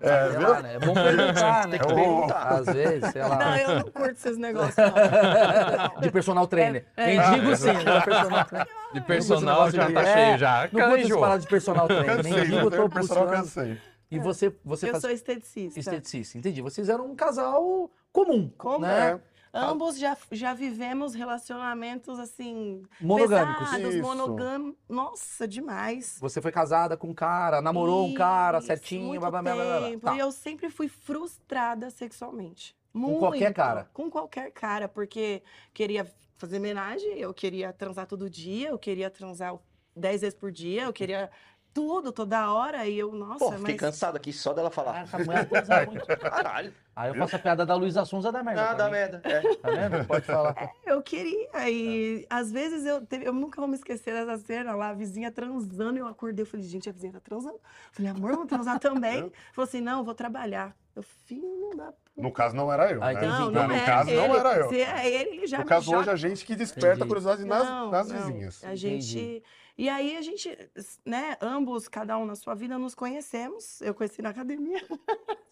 É, 0.00 0.38
lá, 0.38 0.62
né? 0.62 0.74
é 0.74 0.78
bom 0.78 0.94
perguntar, 0.94 1.66
né? 1.66 1.76
Tem 1.76 1.86
que 1.86 1.92
Eu- 1.92 1.96
perguntar. 1.96 2.42
Às 2.48 2.66
vezes, 2.66 3.10
sei 3.10 3.22
lá. 3.22 3.36
Não, 3.36 3.56
eu 3.56 3.74
não 3.80 3.82
curto 3.90 4.10
esses 4.10 4.38
negócios, 4.38 4.76
não. 4.76 6.00
De 6.00 6.10
personal 6.10 6.46
trainer. 6.46 6.86
É, 6.96 7.14
é. 7.14 7.16
Mendigo 7.18 7.56
sim, 7.56 7.72
né? 7.72 8.00
Personal 8.00 8.44
trainer. 8.44 8.68
De 8.94 9.00
personal 9.00 9.70
já 9.72 9.86
de- 9.86 9.92
tá 9.92 10.02
é, 10.02 10.14
cheio 10.14 10.38
já. 10.38 10.68
Não 10.72 10.80
curto 10.88 11.04
essa 11.04 11.18
parada 11.18 11.40
de 11.40 11.46
personal 11.48 11.86
trainer. 11.88 12.16
Cansei, 12.16 12.32
Mendigo, 12.32 12.56
eu 12.56 12.62
eu 12.64 12.70
tô 12.70 12.88
personal 12.88 13.26
cansei. 13.26 13.78
E 14.10 14.18
você, 14.18 14.54
você 14.64 14.86
Eu 14.86 14.92
faz 14.92 15.02
sou 15.02 15.10
esteticista. 15.10 15.78
esteticista, 15.78 16.38
entendi. 16.38 16.62
Vocês 16.62 16.88
eram 16.88 17.10
um 17.10 17.14
casal 17.14 17.90
comum, 18.12 18.48
Comum. 18.56 18.80
né? 18.80 19.20
É, 19.52 19.58
Ambos 19.60 19.98
já, 19.98 20.16
já 20.30 20.52
vivemos 20.52 21.14
relacionamentos, 21.14 22.18
assim, 22.18 22.82
Monogâmicos. 23.00 23.70
pesados, 23.70 23.94
Isso. 23.94 24.02
monogâmicos. 24.02 24.78
Nossa, 24.88 25.48
demais. 25.48 26.18
Você 26.20 26.40
foi 26.40 26.52
casada 26.52 26.96
com 26.96 27.08
um 27.08 27.14
cara, 27.14 27.60
namorou 27.62 28.06
um 28.06 28.14
cara 28.14 28.58
Isso, 28.58 28.66
certinho, 28.66 29.06
muito 29.08 29.20
blá, 29.20 29.30
blá, 29.30 29.42
blá, 29.42 29.54
blá, 29.54 29.80
blá. 29.90 29.98
Tá. 30.00 30.14
E 30.14 30.18
eu 30.18 30.30
sempre 30.32 30.68
fui 30.70 30.88
frustrada 30.88 31.90
sexualmente. 31.90 32.76
Muito. 32.92 33.18
qualquer 33.18 33.52
cara? 33.54 33.88
Com 33.92 34.10
qualquer 34.10 34.50
cara, 34.52 34.88
porque 34.88 35.42
queria 35.72 36.06
fazer 36.36 36.58
homenagem, 36.58 37.18
eu 37.18 37.32
queria 37.34 37.72
transar 37.72 38.06
todo 38.06 38.28
dia, 38.30 38.68
eu 38.68 38.78
queria 38.78 39.10
transar 39.10 39.56
dez 39.96 40.20
vezes 40.20 40.38
por 40.38 40.52
dia, 40.52 40.84
eu 40.84 40.92
queria 40.92 41.30
tudo, 41.78 42.10
toda 42.10 42.52
hora, 42.52 42.84
e 42.88 42.98
eu, 42.98 43.12
nossa, 43.12 43.38
Pô, 43.38 43.52
fiquei 43.52 43.74
mas... 43.74 43.80
cansado 43.80 44.16
aqui 44.16 44.32
só 44.32 44.52
dela 44.52 44.68
falar. 44.68 45.06
Caraca, 45.06 45.16
a 45.16 45.24
mulher 45.24 45.48
transa 45.48 45.86
muito. 45.86 46.06
Caralho. 46.06 46.74
Aí 46.96 47.10
eu 47.10 47.14
faço 47.14 47.36
a 47.36 47.38
piada 47.38 47.64
da 47.64 47.76
Luísa 47.76 48.04
Sonza 48.04 48.32
da 48.32 48.42
merda. 48.42 48.70
Ah, 48.70 48.84
mim. 48.86 48.90
merda. 48.90 49.22
É. 49.24 49.54
Tá 49.54 49.70
vendo? 49.70 50.04
Pode 50.08 50.26
falar. 50.26 50.72
Eu 50.84 51.00
queria, 51.00 51.48
e 51.70 52.26
às 52.28 52.50
vezes 52.50 52.84
eu, 52.84 53.06
teve- 53.06 53.28
eu 53.28 53.32
nunca 53.32 53.60
vou 53.60 53.68
me 53.68 53.76
esquecer 53.76 54.12
dessa 54.12 54.36
cena 54.44 54.74
lá, 54.74 54.88
a 54.88 54.94
vizinha 54.94 55.30
transando, 55.30 55.96
eu 56.00 56.08
acordei, 56.08 56.42
eu 56.42 56.46
falei, 56.46 56.66
gente, 56.66 56.88
a 56.88 56.92
vizinha 56.92 57.12
tá 57.12 57.20
transando. 57.20 57.54
Eu 57.54 57.60
falei, 57.92 58.10
amor, 58.10 58.32
vamos 58.32 58.48
transar 58.48 58.80
também? 58.80 59.30
Falou 59.52 59.68
assim, 59.68 59.80
não, 59.80 59.98
eu 59.98 60.04
vou 60.04 60.14
trabalhar. 60.14 60.74
Eu, 60.96 61.02
filho 61.04 61.70
da. 61.76 61.92
No 62.18 62.32
caso, 62.32 62.54
não 62.56 62.72
era 62.72 62.90
eu. 62.90 63.02
Ah, 63.02 63.06
né? 63.06 63.12
entendi, 63.14 63.26
Não, 63.38 63.50
não 63.50 63.68
no 63.68 63.74
é 63.74 63.84
caso, 63.86 64.10
ele. 64.10 64.16
não 64.28 64.36
era 64.36 64.56
eu. 64.58 64.68
Se 64.68 64.80
é 64.80 65.08
ele, 65.08 65.36
ele 65.36 65.46
já 65.46 65.58
No 65.58 65.64
caso, 65.64 65.94
hoje, 65.94 66.10
a 66.10 66.16
gente 66.16 66.44
que 66.44 66.54
desperta 66.56 66.88
Entendi. 66.88 67.02
a 67.02 67.06
curiosidade 67.06 67.44
nas, 67.44 67.64
Não, 67.68 67.90
nas 67.90 68.08
não. 68.08 68.16
vizinhas. 68.16 68.64
A 68.64 68.74
gente. 68.74 69.42
E 69.76 69.88
aí 69.88 70.16
a 70.16 70.22
gente, 70.22 70.58
né, 71.06 71.36
ambos, 71.40 71.86
cada 71.86 72.18
um 72.18 72.26
na 72.26 72.34
sua 72.34 72.52
vida, 72.52 72.76
nos 72.76 72.96
conhecemos. 72.96 73.80
Eu 73.80 73.94
conheci 73.94 74.20
na 74.20 74.30
academia, 74.30 74.80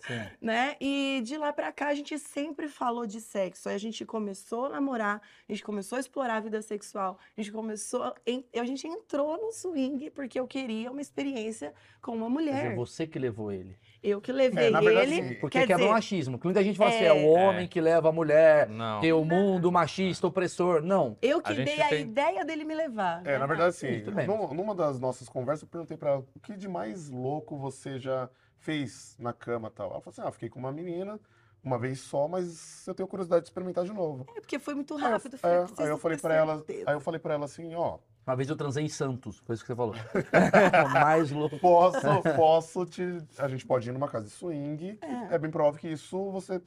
Sim. 0.00 0.14
né? 0.42 0.74
E 0.80 1.22
de 1.24 1.36
lá 1.38 1.52
pra 1.52 1.70
cá 1.70 1.88
a 1.90 1.94
gente 1.94 2.18
sempre 2.18 2.66
falou 2.68 3.06
de 3.06 3.20
sexo. 3.20 3.68
Aí 3.68 3.76
a 3.76 3.78
gente 3.78 4.04
começou 4.04 4.64
a 4.66 4.68
namorar, 4.70 5.22
a 5.48 5.52
gente 5.52 5.62
começou 5.62 5.96
a 5.96 6.00
explorar 6.00 6.38
a 6.38 6.40
vida 6.40 6.60
sexual, 6.60 7.18
a 7.36 7.40
gente 7.40 7.52
começou. 7.52 8.12
em- 8.26 8.44
A 8.58 8.64
gente 8.64 8.84
entrou 8.88 9.38
no 9.40 9.52
swing 9.52 10.10
porque 10.10 10.40
eu 10.40 10.46
queria 10.48 10.90
uma 10.90 11.00
experiência 11.00 11.72
com 12.02 12.16
uma 12.16 12.26
dizer, 12.26 12.32
mulher. 12.52 12.74
você 12.74 13.06
que 13.06 13.20
levou 13.20 13.52
ele. 13.52 13.78
Eu 14.08 14.20
que 14.20 14.30
levei 14.30 14.68
É, 14.68 14.70
na 14.70 14.80
verdade, 14.80 15.12
ele. 15.14 15.28
sim. 15.30 15.34
Porque 15.40 15.58
quer 15.58 15.66
quebra 15.66 15.76
dizer, 15.82 15.88
o 15.90 15.92
machismo. 15.94 16.38
Que 16.38 16.44
muita 16.46 16.62
gente 16.62 16.78
fala 16.78 16.90
assim, 16.90 17.04
é 17.04 17.06
é- 17.08 17.12
o 17.12 17.26
homem 17.28 17.64
É. 17.64 17.68
que 17.68 17.80
leva 17.80 18.08
a 18.08 18.12
mulher, 18.12 18.68
Não. 18.68 19.00
que 19.00 19.12
o 19.12 19.24
mundo 19.24 19.72
machista, 19.72 20.26
opressor. 20.28 20.80
Não. 20.82 21.16
eu 21.20 21.42
que 21.42 21.50
A 21.52 21.54
dei 21.56 21.80
a 21.82 21.88
tem- 21.88 22.02
ideia 22.02 22.44
dele 22.44 22.64
me 22.64 22.74
levar. 22.74 23.20
É, 23.26 23.32
né? 23.32 23.38
na 23.38 23.46
verdade, 23.46 23.74
sim. 23.74 24.02
Numa, 24.26 24.54
numa 24.54 24.74
das 24.74 25.00
nossas 25.00 25.28
conversas, 25.28 25.62
eu 25.62 25.68
perguntei 25.68 25.96
pra 25.96 26.10
ela 26.10 26.24
o 26.34 26.40
que 26.40 26.56
de 26.56 26.68
mais 26.68 27.10
louco 27.10 27.56
você 27.56 27.98
já 27.98 28.28
fez 28.58 29.16
na 29.18 29.32
cama 29.32 29.68
e 29.68 29.70
tal. 29.72 29.90
Ela 29.90 30.00
falou 30.00 30.12
assim: 30.12 30.22
ah, 30.24 30.30
fiquei 30.30 30.48
com 30.48 30.58
uma 30.60 30.70
menina 30.72 31.18
uma 31.64 31.78
vez 31.78 31.98
só, 32.00 32.28
mas 32.28 32.86
eu 32.86 32.94
tenho 32.94 33.08
curiosidade 33.08 33.42
de 33.42 33.48
experimentar 33.48 33.84
de 33.84 33.92
novo. 33.92 34.24
É 34.36 34.40
porque 34.40 34.58
foi 34.58 34.74
muito 34.74 34.94
Aí 34.94 35.02
eu- 35.02 35.10
rápido. 35.10 35.36
é, 35.42 35.48
aí 35.58 35.64
"Preciso 35.66 35.88
eu 35.88 35.98
falei 35.98 36.16
pra 36.18 36.34
ela, 36.34 36.56
certeza." 36.58 36.84
aí 36.86 36.94
eu 36.94 37.00
falei 37.00 37.18
para 37.18 37.34
ela 37.34 37.44
assim, 37.44 37.74
ó, 37.74 37.98
Uma 38.26 38.34
vez 38.34 38.50
eu 38.50 38.56
transei 38.56 38.84
em 38.84 38.88
Santos, 38.88 39.38
foi 39.38 39.54
isso 39.54 39.64
que 39.64 39.68
você 39.68 39.76
falou. 39.76 39.94
Mais 40.92 41.30
louco. 41.30 41.56
posso, 41.60 42.00
posso 42.34 42.84
te, 42.84 43.18
a 43.38 43.46
gente 43.46 43.64
pode 43.64 43.88
ir 43.88 43.92
numa 43.92 44.08
casa 44.08 44.24
de 44.24 44.32
swing. 44.32 44.98
É. 45.00 45.34
É 45.34 45.38
bem 45.38 45.48
provável 45.48 45.78
que 45.78 45.86
isso 45.86 46.32
você 46.32 46.60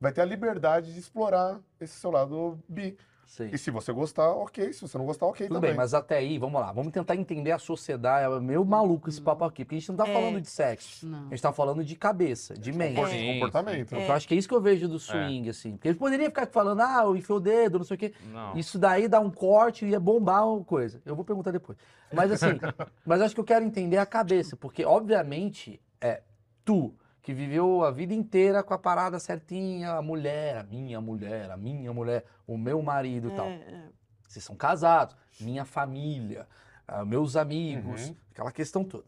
vai 0.00 0.10
ter 0.10 0.22
a 0.22 0.24
liberdade 0.24 0.92
de 0.92 0.98
explorar 0.98 1.60
esse 1.80 1.94
seu 1.94 2.10
lado 2.10 2.58
bi. 2.68 2.96
Sei. 3.26 3.50
E 3.52 3.58
se 3.58 3.70
você 3.70 3.92
gostar, 3.92 4.30
ok. 4.30 4.72
Se 4.72 4.82
você 4.82 4.96
não 4.98 5.06
gostar, 5.06 5.26
ok 5.26 5.46
Tudo 5.46 5.56
também. 5.56 5.70
bem, 5.70 5.76
mas 5.76 5.94
até 5.94 6.18
aí, 6.18 6.38
vamos 6.38 6.60
lá. 6.60 6.70
Vamos 6.72 6.92
tentar 6.92 7.16
entender 7.16 7.50
a 7.52 7.58
sociedade. 7.58 8.32
É 8.32 8.40
meio 8.40 8.64
maluco 8.64 9.08
esse 9.08 9.20
papo 9.20 9.44
aqui, 9.44 9.64
porque 9.64 9.76
a 9.76 9.78
gente 9.78 9.88
não 9.88 9.96
tá 9.96 10.08
É. 10.08 10.12
falando 10.12 10.40
de 10.40 10.48
sexo. 10.48 11.06
Não. 11.06 11.26
A 11.26 11.30
gente 11.30 11.42
tá 11.42 11.52
falando 11.52 11.84
de 11.84 11.96
cabeça, 11.96 12.54
de 12.54 12.72
mente. 12.72 12.94
Compor- 12.96 13.10
Sim, 13.10 13.32
comportamento. 13.34 13.92
Então, 13.94 14.00
eu 14.00 14.12
acho 14.12 14.28
que 14.28 14.34
é 14.34 14.36
isso 14.36 14.48
que 14.48 14.54
eu 14.54 14.60
vejo 14.60 14.86
do 14.88 14.98
swing, 14.98 15.48
assim. 15.48 15.72
Porque 15.72 15.88
eles 15.88 15.98
poderiam 15.98 16.28
ficar 16.28 16.46
falando, 16.46 16.80
ah, 16.80 17.02
eu 17.04 17.16
enfio 17.16 17.36
o 17.36 17.40
dedo, 17.40 17.78
não 17.78 17.84
sei 17.84 17.94
o 17.96 17.98
quê. 17.98 18.12
Não. 18.32 18.56
Isso 18.56 18.78
daí 18.78 19.08
dá 19.08 19.20
um 19.20 19.30
corte 19.30 19.84
e 19.84 19.88
ia 19.90 19.98
bombar 20.00 20.46
uma 20.48 20.62
coisa. 20.64 21.00
Eu 21.04 21.16
vou 21.16 21.24
perguntar 21.24 21.50
depois. 21.50 21.76
Mas 22.12 22.30
assim, 22.30 22.46
mas 23.04 23.20
acho 23.20 23.34
que 23.34 23.40
eu 23.40 23.44
quero 23.44 23.64
entender 23.64 23.96
a 23.98 24.06
cabeça, 24.06 24.56
porque 24.56 24.84
obviamente 24.84 25.80
é 26.00 26.22
tu 26.64 26.94
que 27.24 27.32
viveu 27.32 27.82
a 27.82 27.90
vida 27.90 28.12
inteira 28.12 28.62
com 28.62 28.74
a 28.74 28.78
parada 28.78 29.18
certinha, 29.18 29.92
a 29.94 30.02
mulher, 30.02 30.58
a 30.58 30.62
minha 30.62 31.00
mulher, 31.00 31.50
a 31.50 31.56
minha 31.56 31.90
mulher, 31.90 32.22
o 32.46 32.58
meu 32.58 32.82
marido 32.82 33.28
e 33.28 33.34
tal. 33.34 33.46
É, 33.46 33.54
é. 33.54 33.88
Vocês 34.28 34.44
são 34.44 34.54
casados, 34.54 35.16
minha 35.40 35.64
família, 35.64 36.46
ah, 36.86 37.02
meus 37.02 37.34
amigos, 37.34 38.08
Uhum. 38.08 38.16
aquela 38.30 38.52
questão 38.52 38.84
toda. 38.84 39.06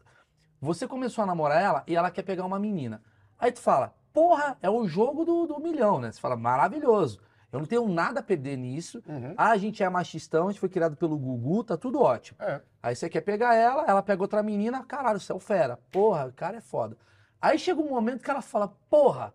Você 0.59 0.87
começou 0.87 1.23
a 1.23 1.27
namorar 1.27 1.61
ela 1.61 1.83
e 1.85 1.95
ela 1.95 2.09
quer 2.09 2.23
pegar 2.23 2.43
uma 2.43 2.57
menina. 2.57 3.03
Aí 3.37 3.51
tu 3.51 3.59
fala, 3.61 3.93
porra, 4.11 4.57
é 4.63 4.69
o 4.69 4.87
jogo 4.87 5.23
do, 5.23 5.45
do 5.45 5.59
milhão, 5.59 5.99
né? 5.99 6.11
Você 6.11 6.19
fala, 6.19 6.35
maravilhoso. 6.35 7.19
Eu 7.51 7.59
não 7.59 7.67
tenho 7.67 7.87
nada 7.87 8.19
a 8.19 8.23
perder 8.23 8.57
nisso. 8.57 9.03
Uhum. 9.07 9.35
Ah, 9.37 9.51
a 9.51 9.57
gente 9.57 9.83
é 9.83 9.89
machistão, 9.89 10.47
a 10.47 10.51
gente 10.51 10.59
foi 10.59 10.69
criado 10.69 10.95
pelo 10.97 11.15
Gugu, 11.19 11.63
tá 11.63 11.77
tudo 11.77 12.01
ótimo. 12.01 12.39
É. 12.41 12.61
Aí 12.81 12.95
você 12.95 13.07
quer 13.07 13.21
pegar 13.21 13.53
ela, 13.53 13.85
ela 13.87 14.01
pega 14.01 14.23
outra 14.23 14.41
menina, 14.41 14.83
caralho, 14.83 15.19
você 15.19 15.31
é 15.31 15.35
o 15.35 15.39
fera. 15.39 15.77
Porra, 15.91 16.25
o 16.25 16.33
cara 16.33 16.57
é 16.57 16.61
foda. 16.61 16.97
Aí 17.41 17.57
chega 17.59 17.79
um 17.81 17.89
momento 17.89 18.23
que 18.23 18.29
ela 18.31 18.41
fala, 18.41 18.67
porra, 18.89 19.33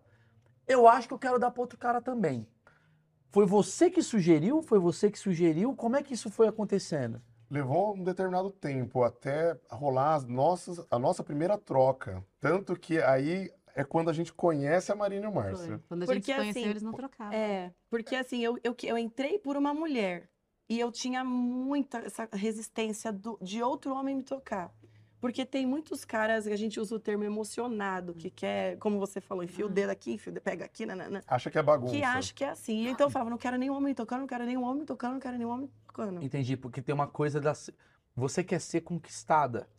eu 0.67 0.87
acho 0.87 1.07
que 1.07 1.13
eu 1.13 1.19
quero 1.19 1.39
dar 1.39 1.51
pra 1.51 1.61
outro 1.61 1.77
cara 1.77 2.01
também. 2.01 2.47
Foi 3.29 3.45
você 3.45 3.89
que 3.89 4.01
sugeriu? 4.03 4.61
Foi 4.61 4.77
você 4.79 5.09
que 5.09 5.17
sugeriu? 5.17 5.75
Como 5.75 5.95
é 5.95 6.03
que 6.03 6.13
isso 6.13 6.29
foi 6.29 6.47
acontecendo? 6.47 7.21
Levou 7.49 7.95
um 7.95 8.03
determinado 8.03 8.49
tempo 8.51 9.03
até 9.03 9.57
rolar 9.69 10.15
as 10.15 10.25
nossas, 10.25 10.85
a 10.89 10.99
nossa 10.99 11.23
primeira 11.23 11.57
troca. 11.57 12.23
Tanto 12.39 12.75
que 12.75 12.99
aí 13.01 13.51
é 13.75 13.83
quando 13.83 14.09
a 14.09 14.13
gente 14.13 14.31
conhece 14.33 14.91
a 14.91 14.95
Marina 14.95 15.25
e 15.25 15.29
o 15.29 15.33
Márcio. 15.33 15.83
Quando 15.87 16.03
a 16.03 16.05
Porque, 16.05 16.13
gente 16.19 16.25
se 16.25 16.33
conheceu, 16.35 16.61
assim, 16.61 16.69
eles 16.69 16.83
não 16.83 16.93
trocavam. 16.93 17.33
É, 17.33 17.73
porque 17.89 18.15
assim, 18.15 18.43
eu, 18.43 18.57
eu, 18.63 18.75
eu 18.83 18.97
entrei 18.97 19.39
por 19.39 19.57
uma 19.57 19.73
mulher 19.73 20.29
e 20.69 20.79
eu 20.79 20.91
tinha 20.91 21.23
muita 21.23 21.99
essa 21.99 22.27
resistência 22.31 23.11
do- 23.11 23.37
de 23.41 23.61
outro 23.63 23.93
homem 23.95 24.15
me 24.15 24.23
tocar. 24.23 24.71
Porque 25.23 25.45
tem 25.45 25.65
muitos 25.65 26.03
caras 26.03 26.45
que 26.45 26.51
a 26.51 26.57
gente 26.57 26.81
usa 26.81 26.93
o 26.93 26.99
termo 26.99 27.23
emocionado, 27.23 28.13
que 28.13 28.29
quer, 28.29 28.77
como 28.77 28.99
você 28.99 29.21
falou, 29.21 29.41
enfia 29.41 29.65
o 29.65 29.69
dedo 29.69 29.89
aqui, 29.89 30.11
enfia 30.11 30.29
o 30.31 30.33
dedo, 30.33 30.43
pega 30.43 30.65
aqui, 30.65 30.85
nanana, 30.85 31.23
Acha 31.25 31.49
que 31.49 31.57
é 31.57 31.63
bagunça. 31.63 31.95
que 31.95 32.03
acha 32.03 32.33
que 32.33 32.43
é 32.43 32.49
assim. 32.49 32.89
Então 32.89 33.07
eu 33.07 33.09
falava, 33.09 33.29
não 33.29 33.37
quero 33.37 33.57
nenhum 33.57 33.71
homem 33.71 33.91
me 33.91 33.95
tocando, 33.95 34.19
não 34.19 34.27
quero 34.27 34.43
nenhum 34.43 34.63
homem 34.65 34.79
me 34.81 34.85
tocando, 34.85 35.13
não 35.13 35.21
quero 35.21 35.37
nenhum 35.37 35.49
homem 35.51 35.61
me 35.67 35.71
tocando. 35.87 36.21
Entendi, 36.21 36.57
porque 36.57 36.81
tem 36.81 36.93
uma 36.93 37.07
coisa 37.07 37.39
da. 37.39 37.53
Você 38.17 38.43
quer 38.43 38.59
ser 38.59 38.81
conquistada. 38.81 39.69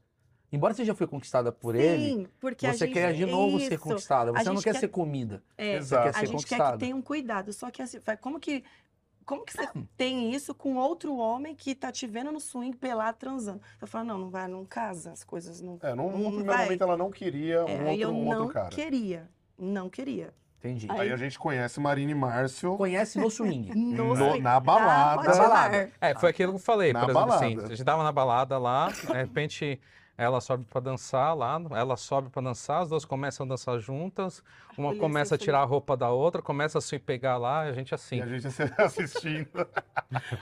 Embora 0.51 0.73
você 0.73 0.83
já 0.83 0.95
foi 0.95 1.07
conquistada 1.07 1.53
por 1.53 1.75
ele, 1.75 2.09
Sim, 2.09 2.27
porque 2.41 2.67
a 2.67 2.73
você 2.73 2.87
gente... 2.87 2.95
quer 2.95 3.13
de 3.13 3.27
novo 3.27 3.61
ser 3.61 3.75
Isso. 3.75 3.83
conquistada. 3.83 4.33
Você 4.33 4.45
não 4.45 4.55
gente 4.55 4.65
quer, 4.65 4.73
quer- 4.73 4.81
ser 4.81 4.89
comida. 4.89 5.43
É, 5.59 5.75
Exato. 5.77 6.05
Quer 6.05 6.09
a 6.09 6.13
ser 6.15 6.21
gente 6.21 6.31
quer 6.31 6.37
conquistada. 6.57 6.73
que 6.73 6.79
tenha 6.79 6.97
um 6.97 7.03
cuidado. 7.03 7.53
Só 7.53 7.71
que 7.71 7.83
assim, 7.83 7.99
como 8.23 8.41
que 8.41 8.65
como 9.25 9.45
que 9.45 9.53
você 9.53 9.67
tem 9.97 10.33
isso 10.35 10.55
com 10.55 10.77
outro 10.77 11.17
homem 11.17 11.55
que 11.55 11.75
tá 11.75 11.91
te 11.91 12.07
vendo 12.07 12.31
no 12.33 12.41
swing 12.41 12.77
pelado 12.77 13.17
transando? 13.19 13.61
Eu 13.81 13.87
falo, 13.87 14.05
não, 14.05 14.19
não 14.19 14.31
vai, 14.31 14.47
não 14.49 14.65
casa, 14.65 15.13
as 15.13 15.25
coisas 15.25 15.61
não. 15.61 15.79
É, 15.83 15.95
num, 15.95 16.11
Não 16.11 16.19
num 16.19 16.25
primeiro 16.31 16.53
vai. 16.53 16.65
momento 16.65 16.83
ela 16.83 16.97
não 16.97 17.11
queria 17.11 17.65
um 17.65 17.69
É, 17.69 17.73
outro, 17.73 17.89
aí 17.89 18.01
eu 18.01 18.11
um 18.11 18.25
não 18.25 18.39
outro 18.41 18.55
cara. 18.55 18.69
queria. 18.69 19.29
Não 19.59 19.89
queria. 19.89 20.33
Entendi. 20.59 20.87
Aí 20.91 21.13
a 21.13 21.17
gente 21.17 21.39
conhece 21.39 21.79
Marina 21.79 22.11
e 22.11 22.15
Márcio 22.15 22.75
Conhece 22.79 23.19
no 23.19 23.31
swing. 23.31 23.71
No 23.77 24.15
no- 24.15 24.31
swing. 24.31 24.41
na 24.41 24.59
balada. 24.59 25.13
Ah, 25.13 25.15
pode 25.25 25.29
Na 25.29 25.35
balada. 25.49 25.93
É, 26.01 26.15
foi 26.15 26.31
aquilo 26.31 26.53
que 26.53 26.57
eu 26.59 26.63
falei, 26.63 26.93
Na 26.93 27.01
por 27.01 27.11
exemplo, 27.11 27.33
assim, 27.35 27.51
balada. 27.57 27.67
a 27.67 27.77
gente 27.77 27.85
tava 27.85 28.03
na 28.03 28.11
balada 28.13 28.59
lá, 28.59 28.89
de 28.91 29.13
repente 29.13 29.79
ela 30.17 30.41
sobe 30.41 30.65
pra 30.65 30.81
dançar 30.81 31.37
lá, 31.37 31.61
ela 31.73 31.97
sobe 31.97 32.31
pra 32.31 32.41
dançar, 32.41 32.83
as 32.83 32.89
duas 32.89 33.05
começam 33.05 33.45
a 33.45 33.49
dançar 33.49 33.79
juntas, 33.79 34.43
uma 34.79 34.91
Olha, 34.91 34.99
começa 34.99 35.35
a 35.35 35.39
você 35.39 35.45
tirar 35.45 35.61
a 35.61 35.65
roupa 35.65 35.97
da 35.97 36.11
outra, 36.11 36.41
começa 36.41 36.79
a 36.79 36.81
se 36.81 36.99
pegar 36.99 37.37
lá, 37.37 37.61
a 37.61 37.73
gente 37.73 37.95
assim. 37.95 38.19
E 38.19 38.23
a 38.23 38.27
gente 38.27 38.47
assistindo. 38.79 39.67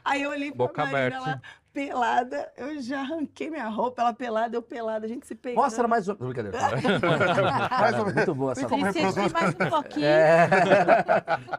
Aí 0.05 0.23
eu 0.23 0.31
olhei 0.31 0.51
pra 0.51 0.59
Boca 0.59 0.85
Marina, 0.85 0.99
aberta. 0.99 1.17
ela 1.17 1.43
pelada, 1.73 2.53
eu 2.57 2.81
já 2.81 3.01
arranquei 3.01 3.51
minha 3.51 3.69
roupa, 3.69 4.03
ela 4.03 4.13
pelada, 4.13 4.57
eu 4.57 4.63
pelada, 4.63 5.07
a 5.07 5.09
gente 5.09 5.27
se 5.27 5.35
pegando. 5.35 5.63
Mostra 5.63 5.89
mais 5.89 6.09
um. 6.09 6.15
Brincadeira. 6.15 6.59
Mais 7.81 7.97
menos. 7.97 8.15
Muito 8.15 8.35
boa 8.35 8.53
essa 8.53 8.69
como 8.69 8.83
mais 8.85 8.95
um 8.97 9.71
pouquinho. 9.71 10.07
É. 10.07 10.49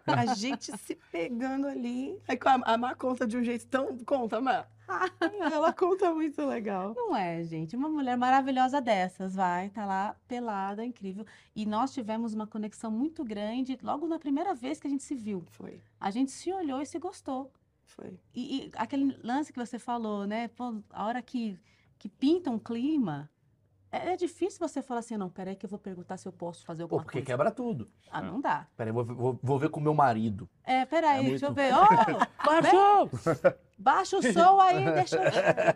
A 0.06 0.34
gente 0.36 0.78
se 0.78 0.96
pegando 1.12 1.68
ali. 1.68 2.18
Aí 2.28 2.38
a, 2.46 2.74
a 2.74 2.78
Mar 2.78 2.96
conta 2.96 3.26
de 3.26 3.38
um 3.38 3.44
jeito 3.44 3.66
tão. 3.68 3.98
Conta, 4.06 4.40
Mar. 4.40 4.70
Ela 5.54 5.74
conta 5.74 6.14
muito 6.14 6.46
legal. 6.46 6.94
Não 6.96 7.16
é, 7.16 7.44
gente. 7.44 7.76
Uma 7.76 7.90
mulher 7.90 8.18
maravilhosa 8.18 8.80
dessas, 8.82 9.36
vai, 9.36 9.70
tá 9.70 9.86
lá 9.86 10.16
pelada, 10.28 10.86
incrível. 10.86 11.26
E 11.56 11.66
nós 11.66 11.94
tivemos 11.94 12.34
uma 12.34 12.48
conexão 12.48 12.92
muito 12.92 13.24
grande 13.24 13.78
logo 13.82 14.08
na 14.08 14.20
primeira 14.20 14.54
vez 14.54 14.80
que 14.80 14.88
a 14.88 14.90
gente 14.90 15.04
se 15.04 15.16
viu. 15.16 15.44
Foi, 15.50 15.80
A 16.00 16.10
gente 16.12 16.32
se 16.32 16.52
olhou 16.52 16.82
e 16.82 16.86
se 16.86 17.00
gostou. 17.00 17.52
foi. 17.86 18.20
E, 18.34 18.66
e 18.68 18.72
aquele 18.76 19.18
lance 19.24 19.52
que 19.54 19.60
você 19.60 19.78
falou, 19.80 20.26
né? 20.26 20.48
Pô, 20.50 20.76
a 20.90 21.06
hora 21.06 21.22
que, 21.22 21.60
que 22.00 22.10
pinta 22.10 22.50
um 22.50 22.58
clima, 22.60 23.30
é, 23.92 24.14
é 24.14 24.18
difícil 24.18 24.60
você 24.60 24.82
falar 24.82 25.02
assim, 25.02 25.16
não, 25.18 25.30
peraí 25.30 25.56
que 25.56 25.66
eu 25.66 25.70
vou 25.70 25.78
perguntar 25.80 26.18
se 26.18 26.28
eu 26.28 26.32
posso 26.32 26.66
fazer 26.66 26.82
Pô, 26.84 26.96
alguma 26.96 27.04
porque 27.04 27.20
coisa. 27.20 27.26
quebra 27.28 27.52
tudo. 27.52 27.88
Ah, 28.10 28.22
não 28.22 28.42
dá. 28.42 28.68
Peraí, 28.76 28.92
vou, 28.92 29.06
vou, 29.06 29.40
vou 29.42 29.60
ver 29.60 29.70
com 29.70 29.80
o 29.80 29.84
meu 29.84 29.94
marido. 29.94 30.50
É, 30.64 30.86
peraí, 30.86 31.26
É 31.26 31.30
deixa 31.30 31.46
eu 31.46 31.50
muito- 31.50 31.56
ver. 31.62 31.74
Ô, 32.44 32.46
Baixou! 32.46 33.10
Baixa 33.84 34.18
o 34.18 34.22
som 34.34 34.60
aí, 34.60 34.86
deixa 34.94 35.18
eu... 35.18 35.24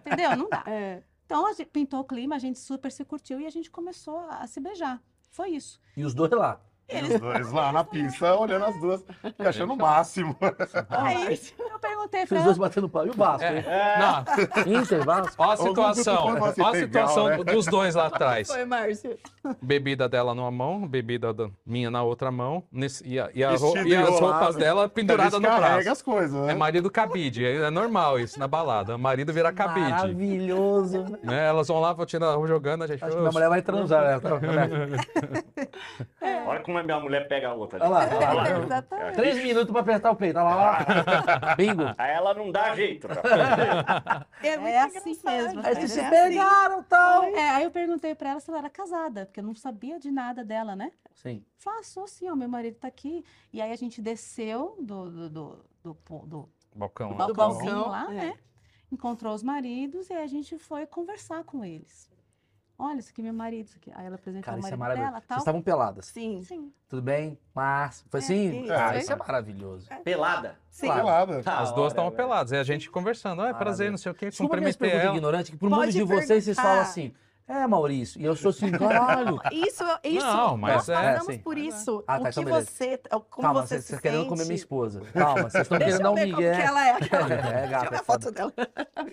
Entendeu? 0.06 0.38
Não 0.38 0.50
dá. 0.50 0.64
É, 0.68 1.04
Então, 1.26 1.46
a 1.46 1.54
gente 1.54 1.68
pintou 1.68 2.00
o 2.00 2.04
clima, 2.06 2.36
a 2.36 2.40
gente 2.40 2.58
super 2.58 2.92
se 2.92 3.04
curtiu 3.04 3.40
e 3.40 3.46
a 3.46 3.50
gente 3.50 3.70
começou 3.70 4.18
a, 4.20 4.40
a 4.44 4.48
se 4.48 4.60
beijar. 4.60 5.02
Foi 5.30 5.50
isso. 5.50 5.80
E 5.96 6.04
os 6.04 6.14
dois 6.14 6.32
lá. 6.32 6.62
E 6.90 7.02
os 7.14 7.20
dois 7.20 7.52
lá 7.52 7.72
na 7.74 7.84
pista, 7.84 8.34
olhando 8.36 8.64
as 8.66 8.80
duas 8.80 9.04
e 9.38 9.46
achando 9.46 9.74
o 9.74 9.78
máximo. 9.78 10.36
Aí, 10.90 11.38
eu 11.60 11.80
perguntei 11.80 12.26
pra 12.26 12.38
Os 12.38 12.44
dois 12.46 12.58
batendo 12.58 12.88
pau. 12.88 13.06
E 13.06 13.10
o 13.10 13.14
Vasco, 13.14 13.44
hein? 13.46 13.66
Não, 14.00 14.24
Inter, 14.82 15.04
Vasco. 15.04 15.36
ó 15.38 15.52
a 15.52 15.58
situação. 15.58 16.26
Ó 16.26 16.30
a 16.30 16.34
legal, 16.34 16.74
situação 16.76 17.28
né? 17.28 17.44
dos 17.44 17.66
dois 17.66 17.94
lá 17.94 18.06
atrás. 18.14 18.48
foi, 18.48 18.64
Márcio. 18.64 19.18
Bebida 19.62 20.08
dela 20.08 20.34
numa 20.34 20.50
mão, 20.50 20.88
bebida 20.88 21.34
da 21.34 21.50
minha 21.66 21.92
na 21.92 22.04
outra 22.04 22.32
mão, 22.32 22.64
nesse- 22.72 23.06
e, 23.06 23.20
a- 23.20 23.30
e 23.36 23.44
a 23.44 23.52
e 23.52 23.96
as 23.96 24.20
roupas 24.20 24.56
dela 24.56 24.88
penduradas 24.88 25.34
no 25.34 25.42
braço. 25.42 25.90
as 25.90 26.02
coisas, 26.02 26.42
né? 26.46 26.54
É 26.54 26.56
marido 26.56 26.90
cabide, 26.90 27.46
é 27.46 27.58
é 27.58 27.70
normal 27.70 28.18
isso 28.18 28.40
na 28.40 28.48
balada. 28.48 28.98
Marido 28.98 29.34
vira 29.34 29.52
cabide. 29.52 29.90
Maravilhoso. 29.92 31.04
Né? 31.22 31.48
Elas 31.48 31.68
vão 31.68 31.82
lá, 31.82 31.92
vou 31.92 32.06
tirar, 32.06 32.34
jogando, 32.48 32.84
a 32.84 32.88
gente. 32.88 33.04
Acho 33.04 33.14
que 33.14 33.20
minha 33.20 33.32
mulher 33.32 33.50
vai 33.50 33.62
transar. 33.62 34.04
Né? 34.04 34.20
Tá- 34.22 34.38
Olha 36.48 36.60
como 36.62 36.77
a 36.80 36.84
minha 36.84 37.00
mulher 37.00 37.28
pega 37.28 37.50
a 37.50 37.54
outra. 37.54 37.80
Olha 37.80 37.90
lá, 37.90 38.00
olha 38.18 38.34
lá. 38.34 38.48
É, 38.50 38.60
exatamente. 38.64 39.16
Três 39.16 39.44
minutos 39.44 39.72
pra 39.72 39.82
apertar 39.82 40.12
o 40.12 40.16
peito. 40.16 40.38
Olha 40.40 40.56
lá, 40.56 40.86
ó. 41.52 41.56
Bingo. 41.58 41.84
Aí 41.98 42.12
ela 42.12 42.34
não 42.34 42.52
dá 42.52 42.76
jeito. 42.76 43.08
É, 44.42 44.48
É 44.50 44.80
assim 44.82 45.12
engraçado. 45.12 45.36
mesmo. 45.36 45.60
Aí 45.62 45.72
É 45.72 45.76
vocês 45.76 45.92
se 45.92 46.00
assim. 46.00 46.10
pegaram 46.10 46.80
e 46.82 46.84
tal. 46.84 47.24
É, 47.26 47.50
aí 47.50 47.64
eu 47.64 47.72
perguntei 47.72 48.16
pra 48.16 48.32
ela 48.32 48.40
se 48.40 48.50
ela 48.50 48.60
era 48.60 48.70
casada, 48.70 49.26
porque 49.26 49.40
eu 49.40 49.44
não 49.44 49.56
sabia 49.56 50.00
de 50.00 50.12
nada 50.12 50.44
dela, 50.44 50.76
né? 50.76 50.92
Sim. 51.14 51.44
Falei, 51.58 51.80
ah, 51.80 51.84
sou 51.84 52.08
sim, 52.08 52.30
ó, 52.30 52.36
meu 52.36 52.48
marido 52.50 52.76
tá 52.76 52.88
aqui. 52.88 53.24
E 53.52 53.62
aí 53.62 53.72
a 53.72 53.76
gente 53.76 54.02
desceu 54.02 54.76
do, 54.80 55.10
do, 55.10 55.30
do, 55.30 55.66
do, 55.84 55.98
do 56.26 56.50
Balcão. 56.76 57.10
do 57.10 57.18
lá. 57.18 57.26
balcãozinho 57.28 57.72
balcão, 57.74 57.92
lá, 57.92 58.08
é. 58.12 58.16
né? 58.16 58.38
Encontrou 58.92 59.34
os 59.34 59.44
maridos 59.44 60.10
e 60.10 60.14
aí 60.14 60.24
a 60.24 60.28
gente 60.28 60.58
foi 60.58 60.86
conversar 60.86 61.44
com 61.44 61.64
eles. 61.66 62.10
Olha, 62.80 63.00
esse 63.00 63.12
aqui 63.12 63.22
é 63.22 63.24
meu 63.24 63.34
marido, 63.34 63.66
isso 63.66 63.78
aqui. 63.78 63.92
Aí 63.96 64.06
ela 64.06 64.16
apresentou 64.16 64.46
Cara, 64.46 64.58
o 64.58 64.60
isso 64.60 64.68
é 64.68 64.76
marido 64.76 64.80
maravilhoso. 64.80 65.10
dela, 65.12 65.20
Vocês 65.20 65.28
tal. 65.30 65.38
estavam 65.40 65.62
peladas. 65.64 66.06
Sim, 66.06 66.44
Sim. 66.44 66.72
Tudo 66.88 67.02
bem? 67.02 67.38
Márcio. 67.56 68.06
Foi 68.10 68.20
É, 68.20 68.24
assim? 68.24 68.62
isso, 68.64 68.74
ah, 68.74 68.90
foi. 68.90 68.98
isso 69.00 69.14
é 69.14 69.16
maravilhoso. 69.16 69.88
Pelada. 70.04 70.56
sim. 70.70 70.86
Claro. 70.86 71.02
Pelada. 71.02 71.42
Da 71.42 71.60
As 71.60 71.72
duas 71.74 71.92
estavam 71.92 72.12
peladas. 72.12 72.52
E 72.52 72.56
a 72.56 72.64
gente 72.64 72.90
conversando. 72.92 73.42
Ah, 73.42 73.50
é 73.50 73.54
prazer, 73.54 73.90
não 73.90 73.98
sei 73.98 74.12
o 74.12 74.16
quê. 74.16 74.30
Desculpa 74.30 74.58
minhas 74.58 74.76
Cumprimentei 74.76 74.90
perguntas 75.00 75.08
ela. 75.08 75.18
ignorantes, 75.18 75.50
que 75.52 75.58
pro 75.58 75.70
Pode 75.70 75.82
mundo 75.82 75.92
de 75.92 76.04
vocês, 76.04 76.44
vocês 76.44 76.56
falam 76.56 76.82
assim, 76.82 77.14
é, 77.48 77.66
Maurício. 77.66 78.20
E 78.20 78.26
eu 78.26 78.36
sou 78.36 78.50
assim, 78.50 78.70
caralho. 78.72 79.40
Isso, 79.52 79.84
isso. 80.04 80.26
Não, 80.26 80.58
mas 80.58 80.76
nós 80.76 80.90
é, 80.90 80.94
passamos 81.14 81.36
sim. 81.36 81.40
por 81.40 81.58
isso. 81.58 82.04
Ah, 82.08 82.14
tá, 82.16 82.20
o 82.20 82.24
que 82.24 82.30
então 82.30 82.44
beleza. 82.44 82.66
você, 82.70 83.02
como 83.30 83.48
Calma, 83.48 83.62
você 83.62 83.68
vocês 83.68 83.84
se 83.86 83.94
estão 83.94 84.02
querendo 84.02 84.20
sente. 84.20 84.30
comer 84.30 84.44
minha 84.46 84.56
esposa. 84.56 85.02
Calma, 85.14 85.50
vocês 85.50 85.62
estão 85.64 85.78
querendo 85.80 86.00
dar 86.00 86.12
um 86.12 86.16
ver 86.16 86.26
como 86.26 86.38
migué. 86.38 86.56
que 86.56 86.62
ela 86.62 86.88
é. 86.88 86.92
Aquela... 86.92 87.28
É, 87.38 87.38
Deixa 87.38 87.64
eu 87.66 87.70
gata, 87.70 87.90
ver 87.90 87.96
é 87.96 88.00
a 88.00 88.04
foto 88.04 88.24
foda. 88.24 88.32
dela. 88.32 88.54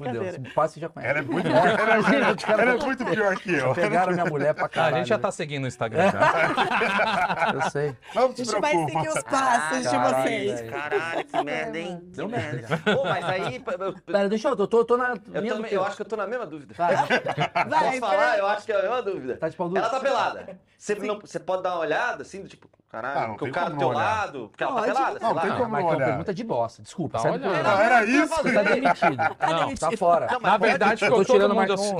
Meu. 0.00 0.12
Deus, 0.12 0.52
quase 0.54 0.74
você 0.74 0.80
já 0.80 0.88
conhece. 0.88 1.10
Ela 1.10 1.18
é 1.18 1.22
muito, 1.22 1.48
ela 1.48 1.58
é 1.58 2.26
muito, 2.28 2.50
ela 2.50 2.62
é 2.62 2.76
muito 2.76 3.04
pior 3.04 3.36
que 3.36 3.54
eu. 3.54 3.74
Pegaram 3.74 4.12
minha 4.12 4.24
mulher 4.26 4.54
pra 4.54 4.68
caralho. 4.68 4.96
a 4.96 4.98
gente 4.98 5.08
já 5.08 5.18
tá 5.18 5.30
seguindo 5.30 5.62
no 5.62 5.68
Instagram 5.68 6.10
já. 6.10 7.52
Eu 7.54 7.70
sei. 7.70 7.96
Não 8.14 8.26
A 8.26 8.32
te 8.32 8.44
gente 8.44 8.60
vai 8.60 8.70
preocupa. 8.72 8.98
seguir 9.00 9.08
os 9.16 9.22
passos 9.22 9.90
de 9.90 9.98
vocês. 9.98 10.70
Caralho, 10.70 11.24
que 11.24 11.44
merda, 11.44 11.78
hein? 11.78 12.00
Que 12.00 12.16
Deu 12.16 12.28
merda. 12.28 12.78
Pô, 12.78 13.04
mas 13.04 13.24
aí. 13.24 13.60
Pera, 14.06 14.28
deixa 14.28 14.48
eu, 14.48 14.56
eu 14.56 14.66
tô, 14.66 14.84
tô 14.84 14.96
na 14.96 15.14
eu 15.70 15.84
acho 15.84 15.96
que 15.96 16.02
eu 16.02 16.06
tô 16.06 16.16
na 16.16 16.26
mesma 16.26 16.46
dúvida. 16.46 16.74
Vai, 16.76 16.96
Vai, 17.68 18.00
Falar? 18.24 18.38
Eu 18.38 18.46
acho 18.46 18.66
que 18.66 18.72
é 18.72 18.78
a 18.78 18.82
mesma 18.82 19.02
dúvida. 19.02 19.36
tá 19.36 19.48
de 19.48 19.56
pau 19.56 19.68
duro? 19.68 19.80
Ela 19.80 19.90
tá 19.90 20.00
pelada. 20.00 20.58
Você, 20.78 20.94
não- 20.96 21.18
você 21.20 21.38
pode 21.40 21.62
dar 21.62 21.70
uma 21.72 21.80
olhada, 21.80 22.22
assim, 22.22 22.42
do 22.42 22.48
tipo, 22.48 22.68
Ah, 22.72 22.78
caralho, 22.90 23.20
não 23.28 23.36
porque 23.36 23.50
o 23.50 23.52
cara 23.52 23.70
do 23.70 23.78
teu 23.78 23.90
lado, 23.90 24.48
porque 24.50 24.62
ela 24.62 24.72
tá 24.74 24.80
Pode. 24.80 24.92
pelada, 24.92 25.18
Não, 25.20 25.32
sei 25.32 25.40
tem 25.40 25.50
lá. 25.50 25.56
como 25.56 25.68
Mas 25.70 25.84
não 25.84 25.90
olhar. 25.90 26.06
pergunta 26.06 26.34
de 26.34 26.44
bosta, 26.44 26.82
desculpa. 26.82 27.18
Tá 27.18 27.30
olhando. 27.30 27.62
Não, 27.62 27.80
era 27.80 28.04
isso? 28.04 28.28
Você 28.36 28.52
tá 28.52 28.62
demitido. 28.62 29.16
Não, 29.40 29.74
Tá 29.74 29.90
fora. 29.96 30.38
Na 30.40 30.56
verdade, 30.56 31.04
Eu 31.04 31.10
tô 31.10 31.16
ficou 31.22 31.24
todo 31.24 31.34
tirando 31.36 31.54
mundo 31.54 31.56
Marcão. 31.56 31.74
assim. 31.74 31.94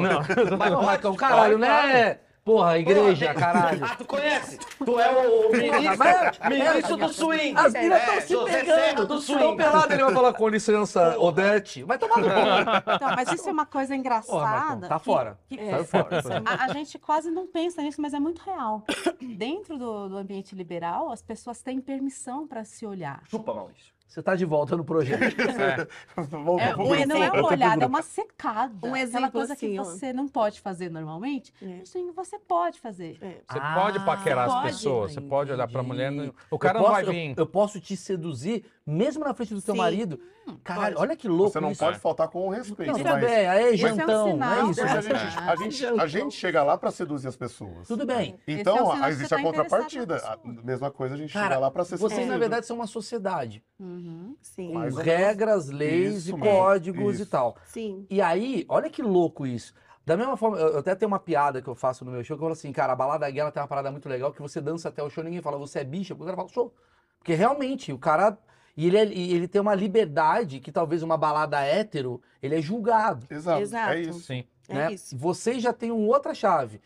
Não. 0.51 0.57
Mas 0.59 0.73
Marcão, 0.87 1.15
caralho, 1.17 1.59
né? 1.59 2.19
Porra, 2.45 2.79
igreja, 2.79 3.33
caralho. 3.33 3.81
Ah, 3.85 3.97
tu 3.97 4.05
conhece? 4.05 4.59
Tu 4.59 5.01
é 5.01 5.11
o 5.27 5.51
ministro, 5.51 6.49
ministro 6.51 6.97
do 6.99 7.09
swing. 7.09 7.55
As 7.57 7.73
minas 7.73 8.03
É, 8.03 8.19
estão 8.19 8.21
se 8.21 8.33
José 8.35 8.59
pegando. 8.61 9.07
Do 9.07 9.19
Estão 9.19 9.39
swing. 9.39 9.57
peladas, 9.57 9.91
ele 9.91 10.05
vai 10.05 10.13
falar 10.15 10.33
com 10.35 10.49
licença, 10.49 11.19
Odete. 11.19 11.83
Vai 11.85 11.97
tomar 11.99 12.19
no 12.19 12.25
cu. 12.29 12.91
Então, 12.97 13.09
mas 13.17 13.33
isso 13.33 13.49
é 13.49 13.53
uma 13.53 13.65
coisa 13.65 13.97
engraçada. 13.97 14.31
Porra, 14.39 14.51
Marcão, 14.51 14.81
tá 14.89 14.99
que- 14.99 15.05
fora. 15.05 15.39
que- 15.49 15.57
Saiu 15.71 15.85
fora. 15.87 16.09
A, 16.45 16.65
a 16.65 16.69
gente 16.69 16.99
quase 16.99 17.31
não 17.31 17.47
pensa 17.47 17.81
nisso, 17.81 18.01
mas 18.03 18.13
é 18.13 18.21
muito 18.21 18.43
real. 18.43 18.85
Dentro 19.21 19.79
do, 19.79 20.09
do 20.11 20.19
ambiente 20.19 20.55
liberal, 20.55 21.11
as 21.11 21.23
pessoas 21.23 21.63
têm 21.63 21.81
permissão 21.81 22.47
para 22.47 22.63
se 22.65 22.85
olhar. 22.85 23.23
Chupa, 23.31 23.55
Maurício. 23.55 23.94
Você 24.15 24.23
tá 24.23 24.37
de 24.37 24.45
volta 24.45 24.77
no 24.77 24.85
projeto. 24.85 25.19
Volta 26.31 26.63
É, 26.63 26.75
um- 26.79 27.07
não 27.07 27.17
é 27.25 27.31
uma 27.33 27.49
olhada, 27.49 27.85
é 27.85 27.87
uma 27.89 28.01
secada. 28.01 28.73
Um 28.75 28.91
Aquela 28.91 29.01
exemplo 29.01 29.33
coisa 29.33 29.57
que 29.57 29.67
assim, 29.67 29.79
ó. 29.81 29.83
você 29.83 30.13
não 30.13 30.29
pode 30.29 30.61
fazer 30.61 30.89
normalmente, 30.89 31.53
É. 31.61 31.85
swing 31.85 32.13
você 32.13 32.39
pode 32.39 32.79
fazer. 32.79 33.19
É. 33.21 33.41
Você 33.51 33.59
Ah, 33.59 33.75
pode 33.75 33.99
paquerar 34.05 34.47
as 34.47 34.55
pode. 34.55 34.67
pessoas, 34.69 35.13
você 35.15 35.21
pode 35.21 35.51
olhar 35.51 35.67
pra 35.67 35.83
mulher. 35.83 36.13
Entendi. 36.13 36.33
O 36.49 36.57
cara 36.61 36.79
Eu 36.79 36.83
não 36.83 36.89
posso- 36.91 37.05
vai 37.07 37.13
vir. 37.13 37.29
Eu, 37.31 37.35
eu 37.39 37.47
posso 37.47 37.81
te 37.81 37.97
seduzir, 37.97 38.65
mesmo 38.87 39.25
na 39.25 39.35
frente 39.35 39.53
do 39.53 39.61
teu 39.61 39.75
Sim. 39.75 39.81
marido. 39.81 40.21
Caralho, 40.63 40.97
pode. 40.97 41.07
olha 41.09 41.17
que 41.17 41.27
louco 41.27 41.53
Você 41.53 41.61
não 41.61 41.71
isso. 41.71 41.83
pode 41.83 41.99
faltar 41.99 42.29
com 42.29 42.47
o 42.47 42.51
respeito. 42.51 42.93
Não, 42.93 42.99
tudo 42.99 43.09
mas... 43.09 43.25
bem, 43.25 43.47
aí, 43.49 43.75
Isso 43.75 43.87
é 43.87 43.93
um 43.93 43.97
jantão, 43.97 44.31
sinal 44.33 44.53
é 44.53 44.63
de 44.65 44.71
isso. 44.73 44.81
A 44.83 44.85
mas- 44.85 45.05
gente, 45.07 45.17
a, 45.17 45.57
gente, 45.57 46.01
a 46.03 46.07
gente 46.07 46.35
chega 46.37 46.63
lá 46.63 46.77
pra 46.77 46.91
seduzir 46.91 47.29
as 47.29 47.37
pessoas. 47.37 47.89
Tudo 47.89 48.05
bem. 48.05 48.39
É 48.47 48.53
Então, 48.53 48.91
que 48.91 49.07
existe 49.07 49.29
você 49.29 49.35
a 49.35 49.39
tá 49.39 49.43
contrapartida. 49.43 50.17
A 50.17 50.37
pessoa. 50.37 50.63
mesma 50.63 50.91
coisa, 50.91 51.15
a 51.15 51.17
gente 51.19 51.33
chega 51.33 51.59
lá 51.59 51.71
pra 51.71 51.83
ser 51.83 51.97
Vocês, 51.97 52.29
na 52.29 52.37
verdade, 52.37 52.67
são 52.67 52.77
uma 52.77 52.87
sociedade. 52.87 53.65
Uhum. 53.81 54.04
Sim, 54.41 54.69
Com 54.69 54.75
Mais 54.75 54.97
regras, 54.97 55.69
leis 55.71 56.27
Isso 56.27 56.37
e 56.37 56.41
códigos 56.41 57.19
e 57.19 57.23
isso. 57.23 57.31
tal. 57.31 57.57
sim. 57.67 58.07
E 58.11 58.21
aí, 58.21 58.65
olha 58.69 58.91
que 58.91 59.03
louco 59.03 59.47
isso. 59.47 59.73
Da 60.07 60.17
mesma 60.17 60.37
forma, 60.37 60.59
eu 60.59 60.79
até 60.79 60.95
tenho 60.95 61.09
uma 61.09 61.19
piada 61.19 61.63
que 61.63 61.69
eu 61.69 61.75
faço 61.75 62.05
no 62.05 62.11
meu 62.11 62.23
show, 62.23 62.37
que 62.37 62.41
eu 62.43 62.45
falo 62.45 62.53
assim, 62.53 62.71
cara, 62.73 62.93
a 62.93 62.97
balada 62.97 63.31
gay 63.31 63.41
ela 63.41 63.51
tem 63.51 63.63
uma 63.63 63.69
parada 63.69 63.91
muito 63.91 64.09
legal, 64.09 64.33
que 64.33 64.43
você 64.43 64.61
dança 64.61 64.89
até 64.91 65.03
o 65.03 65.09
show, 65.09 65.25
ninguém 65.25 65.41
fala, 65.41 65.57
você 65.57 65.79
é 65.79 65.85
bicha, 65.85 66.15
porque 66.15 66.25
o 66.25 66.27
cara 66.27 66.37
fala, 66.37 66.49
show. 66.49 66.75
Porque 67.19 67.35
realmente, 67.35 67.91
o 67.93 67.99
cara. 67.99 68.37
E 68.77 68.87
ele, 68.87 68.99
é- 68.99 69.07
e 69.07 69.33
ele 69.33 69.49
tem 69.49 69.61
uma 69.61 69.75
liberdade 69.75 70.61
que 70.61 70.71
talvez 70.71 71.03
uma 71.03 71.17
balada 71.17 71.61
hétero, 71.63 72.21
ele 72.43 72.57
é 72.57 72.61
julgado. 72.61 73.25
Exato, 73.31 73.63
Exato. 73.63 73.93
é 73.95 74.01
isso. 74.03 74.21
Sim. 74.21 74.45
É 74.69 74.75
né? 74.75 74.93
isso. 74.93 75.17
Vocês 75.17 75.63
já 75.63 75.73
têm 75.73 75.91
uma 75.91 76.07
outra 76.07 76.35
chave. 76.35 76.81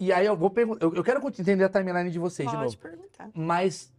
E 0.00 0.12
aí 0.12 0.26
eu 0.26 0.34
vou 0.36 0.48
perguntar. 0.50 0.84
Eu, 0.86 0.94
eu 0.94 1.04
quero 1.04 1.24
entender 1.28 1.62
a 1.62 1.68
timeline 1.68 2.10
de 2.10 2.18
vocês 2.18 2.48
de 2.48 2.56
Pode 2.56 2.64
novo. 2.66 2.78
perguntar. 2.78 3.30
Mas 3.34 3.92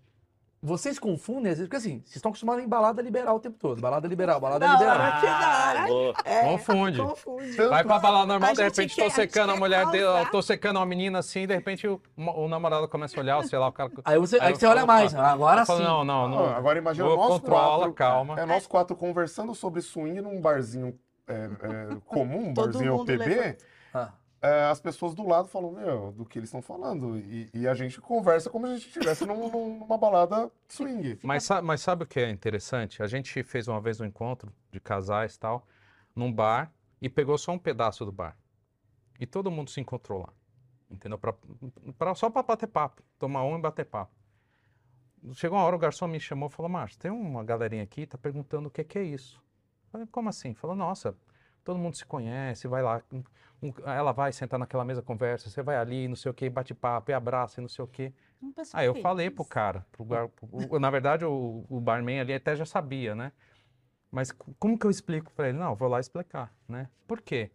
vocês 0.66 0.98
confundem, 0.98 1.52
às 1.52 1.58
vezes, 1.60 1.66
porque 1.70 1.78
assim, 1.78 2.00
vocês 2.04 2.16
estão 2.16 2.30
acostumados 2.30 2.64
em 2.64 2.68
balada 2.68 3.02
liberal 3.02 3.36
o 3.36 3.40
tempo 3.40 3.58
todo. 3.60 3.80
Balada 3.82 4.08
liberal, 4.08 4.40
balada 4.40 4.66
Da 4.66 4.74
liberal. 4.74 4.96
hora 5.00 5.20
que 5.20 5.26
da 5.28 5.68
hora. 5.82 5.86
louco. 5.88 6.22
É, 6.26 6.42
Confunde. 6.42 7.00
Confunde. 7.02 7.52
Vai 7.56 7.84
pra 7.84 8.00
balada 8.00 8.26
normal, 8.26 8.50
A 8.50 8.54
de 8.54 8.64
repente 8.64 8.96
quer- 8.96 9.04
tô 9.04 9.10
secando 9.12 9.52
a 9.52 9.56
mulher 9.56 9.86
dele, 9.92 10.06
tô 10.32 10.42
secando 10.42 10.78
uma 10.78 10.86
menina 10.86 11.20
assim, 11.20 11.46
de 11.46 11.54
repente 11.54 11.88
o, 11.88 12.02
o 12.18 12.48
namorado 12.48 12.88
começa 12.88 13.16
a 13.18 13.22
olhar, 13.22 13.44
sei 13.44 13.60
lá, 13.60 13.68
o 13.68 13.72
cara. 13.72 13.92
Aí 14.04 14.18
você, 14.18 14.38
aí 14.42 14.52
eu 14.52 14.56
você 14.56 14.66
olha 14.66 14.78
falo, 14.82 14.88
mais. 14.88 15.14
"Ah, 15.16 15.32
Agora 15.32 15.62
eu 15.62 15.66
falo, 15.66 15.80
sim. 15.80 15.86
Não, 15.86 16.04
não, 16.04 16.28
não. 16.30 16.46
Ah, 16.46 16.58
Agora 16.58 16.78
imagina 16.80 17.08
nós 17.08 17.28
controla, 17.28 17.78
quatro. 17.78 17.94
calma. 17.94 18.40
É 18.40 18.46
nós 18.46 18.66
quatro 18.66 18.96
conversando 18.96 19.54
sobre 19.54 19.82
swing 19.82 20.20
num 20.22 20.42
barzinho 20.42 20.98
é, 21.28 21.34
é, 21.34 21.96
comum, 22.06 22.50
um 22.50 22.54
barzinho 22.54 22.94
mundo 22.98 23.06
PB. 23.06 23.18
levanta. 23.26 23.58
Ah, 23.94 24.10
é, 24.46 24.64
as 24.66 24.80
pessoas 24.80 25.14
do 25.16 25.28
lado 25.28 25.48
falam, 25.48 25.72
meu, 25.72 26.12
do 26.12 26.26
que 26.26 26.40
eles 26.40 26.50
estão 26.50 26.62
falando. 26.62 27.18
E, 27.18 27.50
e 27.54 27.68
a 27.68 27.74
gente 27.74 28.00
conversa 28.02 28.50
como 28.50 28.66
se 28.68 28.74
a 28.74 28.76
gente 28.78 28.88
estivesse 28.88 29.26
num- 29.26 29.50
num- 29.50 29.80
numa 29.80 29.98
balada 29.98 30.52
swing. 30.68 31.20
Mas, 31.24 31.48
mas 31.64 31.82
sabe 31.82 32.04
o 32.04 32.08
que 32.08 32.20
é 32.20 32.30
interessante? 32.30 33.02
A 33.04 33.08
gente 33.08 33.42
fez 33.44 33.68
uma 33.68 33.80
vez 33.82 34.00
um 34.00 34.06
encontro 34.06 34.52
de 34.72 34.80
casais 34.80 35.38
tal, 35.38 35.66
num 36.16 36.32
bar, 36.32 36.72
e 37.02 37.10
pegou 37.10 37.38
só 37.38 37.52
um 37.52 37.60
pedaço 37.60 38.06
do 38.06 38.12
bar. 38.12 38.38
E 39.20 39.26
todo 39.26 39.50
mundo 39.52 39.70
se 39.70 39.80
encontrou 39.82 40.20
lá. 40.22 40.30
Entendeu? 40.90 41.18
Pra, 41.18 41.34
pra- 41.98 42.16
só 42.16 42.30
pra 42.30 42.44
bater 42.44 42.68
papo. 42.68 43.02
Tomar 43.18 43.44
um 43.44 43.58
e 43.58 43.62
bater 43.62 43.86
papo. 43.86 44.12
Chegou 45.34 45.58
uma 45.58 45.66
hora, 45.66 45.76
o 45.76 45.80
garçom 45.80 46.08
me 46.08 46.20
chamou 46.20 46.50
e 46.50 46.52
falou: 46.52 46.70
Márcio, 46.70 47.00
tem 47.00 47.10
uma 47.12 47.44
galerinha 47.44 47.82
aqui, 47.84 48.06
tá 48.06 48.18
perguntando 48.18 48.68
o 48.68 48.72
que, 48.72 48.84
que 48.84 49.00
é 49.00 49.04
isso. 49.04 49.42
Eu 49.86 49.90
Falei, 49.92 50.08
como 50.12 50.30
assim? 50.30 50.54
Falou, 50.54 50.76
nossa, 50.76 51.16
todo 51.64 51.80
mundo 51.80 51.96
se 51.96 52.06
conhece, 52.06 52.68
vai 52.68 52.84
lá. 52.84 53.02
Um- 53.66 53.90
ela 53.90 54.12
vai 54.12 54.32
sentar 54.32 54.60
naquela 54.60 54.84
mesa, 54.86 55.02
conversa, 55.02 55.50
você 55.50 55.62
vai 55.62 55.76
ali, 55.78 56.08
não 56.08 56.16
sei 56.16 56.30
o 56.32 56.34
que, 56.34 56.50
bate 56.50 56.74
papo, 56.74 57.12
e 57.12 57.14
abraça, 57.14 57.60
e 57.60 57.62
não 57.62 57.70
sei 57.70 57.84
o 57.84 57.88
que. 57.88 58.14
Aí 58.74 58.86
eu 58.88 58.94
feliz. 58.94 59.04
falei 59.04 59.30
pro 59.30 59.46
cara, 59.46 59.86
pro 59.92 60.06
gar- 60.06 60.30
o- 60.42 60.80
na 60.80 60.90
verdade 60.90 61.26
o, 61.26 61.66
o 61.70 61.80
barman 61.80 62.20
ali 62.20 62.34
até 62.34 62.56
já 62.56 62.66
sabia, 62.66 63.16
né? 63.16 63.32
Mas 64.12 64.32
como 64.60 64.78
que 64.78 64.86
eu 64.86 64.92
explico 64.92 65.32
pra 65.34 65.50
ele? 65.50 65.58
Não, 65.58 65.76
vou 65.76 65.88
lá 65.90 66.00
explicar, 66.00 66.54
né? 66.68 66.90
Por 67.08 67.22
quê? 67.22 67.52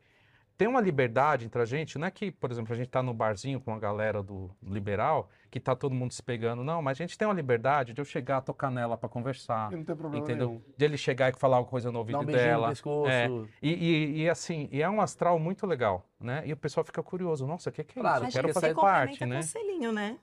Tem 0.60 0.68
uma 0.68 0.78
liberdade 0.82 1.46
entre 1.46 1.62
a 1.62 1.64
gente, 1.64 1.96
não 1.98 2.06
é 2.06 2.10
que, 2.10 2.30
por 2.30 2.50
exemplo, 2.50 2.70
a 2.74 2.76
gente 2.76 2.90
tá 2.90 3.02
no 3.02 3.14
barzinho 3.14 3.58
com 3.58 3.72
a 3.72 3.78
galera 3.78 4.22
do 4.22 4.50
liberal, 4.62 5.30
que 5.50 5.58
tá 5.58 5.74
todo 5.74 5.94
mundo 5.94 6.12
se 6.12 6.22
pegando, 6.22 6.62
não, 6.62 6.82
mas 6.82 6.98
a 7.00 7.02
gente 7.02 7.16
tem 7.16 7.26
uma 7.26 7.32
liberdade 7.32 7.94
de 7.94 8.00
eu 8.02 8.04
chegar, 8.04 8.42
tocar 8.42 8.70
nela 8.70 8.94
pra 8.94 9.08
conversar, 9.08 9.72
E 9.72 9.76
não 9.76 9.84
tem 9.84 9.96
problema 9.96 10.22
entendeu? 10.22 10.48
nenhum. 10.48 10.62
De 10.76 10.84
ele 10.84 10.98
chegar 10.98 11.32
e 11.32 11.38
falar 11.38 11.60
uma 11.60 11.64
coisa 11.64 11.88
no 11.88 11.94
Dá 11.94 11.98
ouvido 12.00 12.18
um 12.20 12.24
beijinho 12.26 12.44
no 12.44 12.56
dela. 12.58 12.68
pescoço. 12.68 13.08
é. 13.08 13.26
E, 13.62 13.72
e- 13.72 14.20
e, 14.24 14.28
assim, 14.28 14.68
e 14.70 14.82
é 14.82 14.90
um 14.90 15.00
astral 15.00 15.38
muito 15.38 15.66
legal, 15.66 16.04
né? 16.20 16.42
E 16.44 16.52
o 16.52 16.56
pessoal 16.58 16.84
fica 16.84 17.02
curioso, 17.02 17.46
nossa, 17.46 17.70
o 17.70 17.72
que, 17.72 17.82
que 17.82 17.98
é 17.98 18.02
Claro, 18.02 18.26
isso? 18.26 18.36
Eu 18.38 18.42
quero 18.42 18.52
fazer 18.52 18.74
parte, 18.74 19.24
né? 19.24 19.36
com 19.36 19.42
selinho, 19.42 19.92
né? 19.92 20.18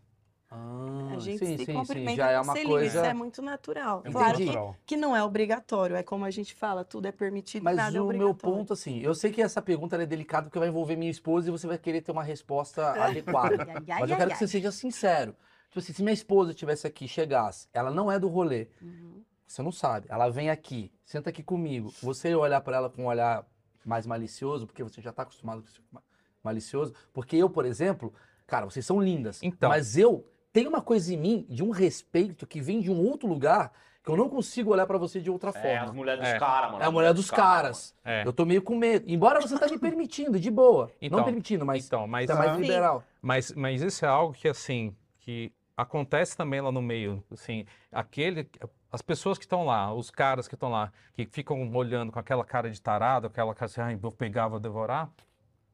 Ah, 0.49 1.09
A 1.11 1.19
gente 1.19 1.45
sim, 1.45 1.57
se 1.57 1.65
sim, 1.65 1.73
cumprimenta 1.73 2.11
sim. 2.11 2.15
Já 2.15 2.31
é 2.31 2.39
uma 2.39 2.53
coisa. 2.53 2.85
isso 2.85 2.97
é 3.05 3.13
muito 3.13 3.41
natural. 3.41 4.01
É 4.05 4.11
Claro 4.11 4.29
Entendi. 4.35 4.43
que, 4.43 4.45
natural. 4.55 4.75
que 4.85 4.97
não 4.97 5.15
é 5.15 5.23
obrigatório, 5.23 5.95
é 5.95 6.03
como 6.03 6.23
a 6.25 6.31
gente 6.31 6.53
fala, 6.55 6.85
tudo 6.85 7.05
é 7.07 7.11
permitido, 7.11 7.63
Mas 7.63 7.75
nada 7.75 7.97
é 7.97 8.01
o 8.01 8.05
meu 8.07 8.29
obrigatório. 8.29 8.57
ponto, 8.57 8.73
assim, 8.73 8.99
eu 9.01 9.13
sei 9.13 9.31
que 9.31 9.41
essa 9.41 9.61
pergunta 9.61 9.95
ela 9.95 10.03
é 10.03 10.05
delicada 10.07 10.45
porque 10.47 10.59
vai 10.59 10.69
envolver 10.69 10.95
minha 10.95 11.11
esposa 11.11 11.49
e 11.49 11.51
você 11.51 11.67
vai 11.67 11.77
querer 11.77 12.01
ter 12.01 12.11
uma 12.11 12.23
resposta 12.23 12.91
adequada. 13.03 13.65
Mas 13.99 14.09
eu 14.09 14.15
quero 14.17 14.31
que 14.31 14.37
você 14.37 14.47
seja 14.47 14.71
sincero. 14.71 15.35
Tipo 15.67 15.79
assim, 15.79 15.91
se 15.93 16.01
minha 16.01 16.13
esposa 16.13 16.51
estivesse 16.51 16.87
aqui, 16.87 17.07
chegasse, 17.07 17.67
ela 17.73 17.91
não 17.91 18.09
é 18.11 18.17
do 18.17 18.29
rolê, 18.29 18.69
Uhum. 18.81 19.21
você 19.45 19.61
não 19.61 19.71
sabe, 19.71 20.07
ela 20.09 20.29
vem 20.29 20.49
aqui, 20.49 20.91
senta 21.05 21.29
aqui 21.29 21.43
comigo, 21.43 21.91
você 22.01 22.33
olhar 22.33 22.61
pra 22.61 22.77
ela 22.77 22.89
com 22.89 23.03
um 23.03 23.07
olhar 23.07 23.45
mais 23.85 24.05
malicioso, 24.07 24.65
porque 24.65 24.81
você 24.81 25.01
já 25.01 25.11
tá 25.11 25.23
acostumado 25.23 25.61
com 25.61 25.67
isso 25.67 25.83
ma- 25.91 26.01
malicioso, 26.41 26.93
porque 27.13 27.35
eu, 27.35 27.49
por 27.49 27.65
exemplo, 27.65 28.13
cara, 28.45 28.65
vocês 28.65 28.85
são 28.85 29.01
lindas, 29.01 29.43
Então. 29.43 29.69
mas 29.69 29.97
eu 29.97 30.25
tenho 30.57 30.69
uma 30.69 30.81
coisa 30.81 31.13
em 31.13 31.17
mim 31.17 31.45
de 31.47 31.63
um 31.63 31.69
respeito 31.69 32.47
que 32.47 32.59
vem 32.59 32.79
de 32.81 32.89
um 32.91 32.99
outro 32.99 33.27
lugar 33.27 33.71
que 34.03 34.09
eu 34.09 34.17
não 34.17 34.27
consigo 34.27 34.71
olhar 34.71 34.87
pra 34.87 34.97
você 34.97 35.21
de 35.21 35.29
outra 35.29 35.51
É, 35.53 35.75
as 35.75 35.79
forma. 35.85 35.93
mulheres 35.93 36.21
dos 36.21 36.29
É. 36.29 36.39
caras, 36.39 36.71
mano. 36.71 36.83
É 36.83 36.87
a 36.87 36.91
mulher 36.91 37.13
dos 37.13 37.29
caras. 37.29 37.93
É. 38.03 38.25
Eu 38.25 38.33
tô 38.33 38.43
meio 38.43 38.63
com 38.63 38.75
medo. 38.75 39.05
Embora 39.07 39.39
você 39.39 39.55
tá 39.59 39.67
me 39.67 39.77
permitindo, 39.77 40.39
de 40.39 40.49
boa. 40.49 40.89
Então, 40.99 41.19
não 41.19 41.25
permitindo, 41.25 41.63
mas 41.63 41.85
Então, 41.85 42.07
mas, 42.07 42.25
tá 42.25 42.33
mais 42.35 42.57
liberal. 42.59 43.03
mas, 43.21 43.51
mas 43.51 43.83
isso 43.83 44.03
é 44.03 44.07
algo 44.07 44.33
que, 44.33 44.47
assim, 44.47 44.95
que 45.19 45.51
acontece 45.75 46.35
também 46.35 46.59
lá 46.59 46.71
no 46.71 46.81
meio, 46.81 47.23
assim, 47.31 47.65
aquele, 47.91 48.49
as 48.91 49.03
pessoas 49.03 49.37
que 49.37 49.45
estão 49.45 49.63
lá, 49.63 49.93
os 49.93 50.09
caras 50.09 50.47
que 50.47 50.55
estão 50.55 50.69
lá, 50.71 50.91
que 51.13 51.27
ficam 51.27 51.69
olhando 51.75 52.11
com 52.11 52.17
aquela 52.17 52.43
cara 52.43 52.71
de 52.71 52.81
tarado, 52.81 53.27
aquela 53.27 53.53
cara 53.53 53.65
assim, 53.65 53.81
ai, 53.81 53.95
vou 53.95 54.11
pegar, 54.11 54.47
vou 54.47 54.59
devorar, 54.59 55.07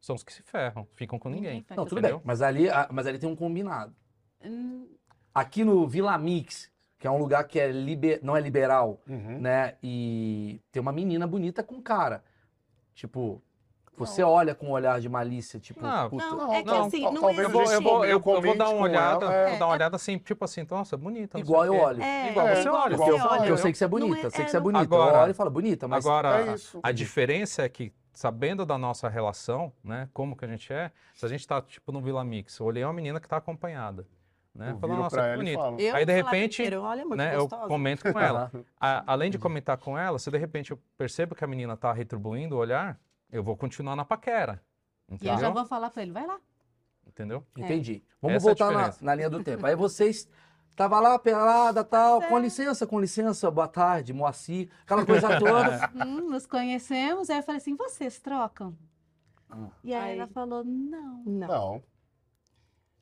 são 0.01 0.13
os 0.15 0.23
que 0.23 0.33
se 0.33 0.41
ferram, 0.41 0.85
ficam 0.93 1.17
com 1.17 1.29
ninguém. 1.29 1.63
faz 1.63 1.77
Não, 1.77 1.85
tudo 1.85 1.99
Entendeu? 1.99 2.17
bem. 2.17 2.25
Mas 2.27 2.41
ali, 2.41 2.67
a- 2.69 2.89
mas 2.91 3.07
ali 3.07 3.17
tem 3.17 3.29
um 3.29 3.35
combinado. 3.35 3.95
Aqui 5.33 5.63
no 5.63 5.87
Vila 5.87 6.17
Mix, 6.17 6.69
que 6.99 7.07
é 7.07 7.11
um 7.11 7.17
lugar 7.17 7.43
que 7.45 7.59
é 7.59 7.71
liber... 7.71 8.19
não 8.23 8.35
é 8.37 8.41
liberal, 8.41 9.01
Uhum. 9.07 9.39
né? 9.39 9.75
E 9.81 10.61
tem 10.71 10.81
uma 10.81 10.91
menina 10.91 11.25
bonita 11.25 11.63
com 11.63 11.81
cara. 11.81 12.23
Tipo, 12.93 13.41
você 13.97 14.21
olha 14.21 14.53
com 14.53 14.67
um 14.67 14.71
olhar 14.71 14.99
de 15.01 15.09
malícia, 15.09 15.59
tipo, 15.59 15.81
Não, 15.81 16.09
puta. 16.09 16.25
Não, 16.29 16.53
é 16.53 16.61
que 16.61 16.67
Não, 16.69 16.85
assim, 16.85 17.01
não 17.01 17.21
talvez 17.21 17.39
Eu 17.39 17.49
vou, 17.49 17.63
eu 17.63 17.81
vou, 17.81 18.05
eu, 18.05 18.11
eu 18.25 18.41
vou 18.41 18.57
dar 18.57 18.69
uma 18.69 18.83
olhada, 18.83 19.25
ela, 19.25 19.33
é. 19.33 19.49
vou 19.51 19.59
dar 19.59 19.65
uma 19.65 19.73
olhada 19.73 19.95
assim, 19.95 20.17
tipo 20.19 20.45
assim, 20.45 20.65
nossa, 20.69 20.95
bonita. 20.95 21.37
não 21.37 21.45
sei 21.45 21.51
igual 21.53 21.65
eu 21.65 21.75
olho. 21.75 22.01
É, 22.03 22.29
Igual 22.31 22.47
É, 22.47 22.55
você 22.55 22.69
olha. 22.69 22.93
igual 22.93 23.09
Porque 23.09 23.23
eu, 23.23 23.29
porque 23.29 23.51
eu 23.51 23.57
sei 23.57 23.71
que 23.71 23.77
você 23.77 23.83
é 23.85 23.87
Não 23.87 23.91
bonita, 23.99 24.27
é- 24.27 24.29
sei 24.29 24.39
que 24.39 24.41
é, 24.41 24.47
você 24.49 24.57
é 24.57 24.59
não- 24.59 24.63
bonita. 24.63 24.83
Agora- 24.83 25.17
eu 25.17 25.21
olho 25.23 25.31
e 25.31 25.33
falo, 25.33 25.49
bonita, 25.49 25.87
mas 25.87 26.05
Agora, 26.05 26.41
É 26.51 26.53
isso. 26.53 26.79
a 26.83 26.91
diferença 26.91 27.63
é 27.63 27.69
que, 27.69 27.91
sabendo 28.13 28.65
da 28.65 28.77
nossa 28.77 29.09
relação, 29.09 29.73
né, 29.83 30.07
como 30.13 30.35
que 30.35 30.45
a 30.45 30.47
gente 30.47 30.71
é, 30.71 30.91
se 31.15 31.25
a 31.25 31.29
gente 31.29 31.47
tá, 31.47 31.59
tipo, 31.61 31.91
no 31.91 32.01
Vila 32.01 32.23
Mix, 32.23 32.59
eu 32.59 32.65
olhei 32.67 32.83
uma 32.83 32.93
menina 32.93 33.19
que 33.19 33.27
tá 33.27 33.37
acompanhada, 33.37 34.05
né, 34.55 34.77
nossa, 34.81 35.37
que. 35.37 35.49
Eu 35.83 35.95
Aí, 35.95 36.05
de 36.05 36.13
repente, 36.13 36.55
primeiro, 36.57 36.81
olha, 36.83 37.03
né, 37.05 37.35
eu 37.35 37.47
comento 37.47 38.11
com 38.11 38.19
ela. 38.19 38.51
A- 38.79 39.03
além 39.07 39.31
de 39.31 39.39
comentar 39.39 39.77
com 39.77 39.97
ela, 39.97 40.19
se 40.19 40.29
de 40.29 40.37
repente 40.37 40.71
eu 40.71 40.79
percebo 40.97 41.33
que 41.35 41.43
a 41.43 41.47
menina 41.47 41.75
tá 41.75 41.91
retribuindo 41.91 42.55
o 42.55 42.59
olhar, 42.59 42.99
eu 43.31 43.43
vou 43.43 43.57
continuar 43.57 43.95
na 43.95 44.05
paquera, 44.05 44.61
E 45.09 45.13
eu 45.13 45.15
entendeu? 45.15 45.37
já 45.39 45.49
vou 45.49 45.65
falar 45.65 45.89
pra 45.89 46.01
ele, 46.03 46.11
vai 46.11 46.25
lá. 46.27 46.39
Entendeu? 47.07 47.43
Entendi. 47.57 48.03
Vamos 48.21 48.37
Essa 48.37 48.45
é 48.45 48.49
voltar 48.49 48.65
na, 48.65 48.71
diferença. 48.79 49.05
na 49.05 49.15
linha 49.15 49.29
do 49.29 49.43
tempo. 49.43 49.65
Aí 49.65 49.75
vocês 49.75 50.27
tava 50.75 50.99
lá 50.99 51.17
pelada, 51.19 51.83
tal, 51.83 52.21
é. 52.21 52.27
com 52.29 52.39
licença, 52.39 52.87
com 52.87 52.99
licença, 52.99 53.51
boa 53.51 53.67
tarde, 53.67 54.13
Moacir, 54.13 54.69
aquela 54.83 55.05
coisa 55.05 55.37
toda. 55.39 55.91
Hum, 56.07 56.29
nos 56.29 56.45
conhecemos, 56.45 57.29
aí 57.29 57.37
eu 57.37 57.43
falei 57.43 57.57
assim, 57.57 57.75
vocês 57.75 58.19
trocam? 58.19 58.75
Ah. 59.49 59.67
E 59.83 59.93
aí, 59.93 60.11
Aí- 60.13 60.17
ela 60.19 60.27
falou, 60.27 60.63
não. 60.63 61.23
Não. 61.25 61.47
Não. 61.47 61.83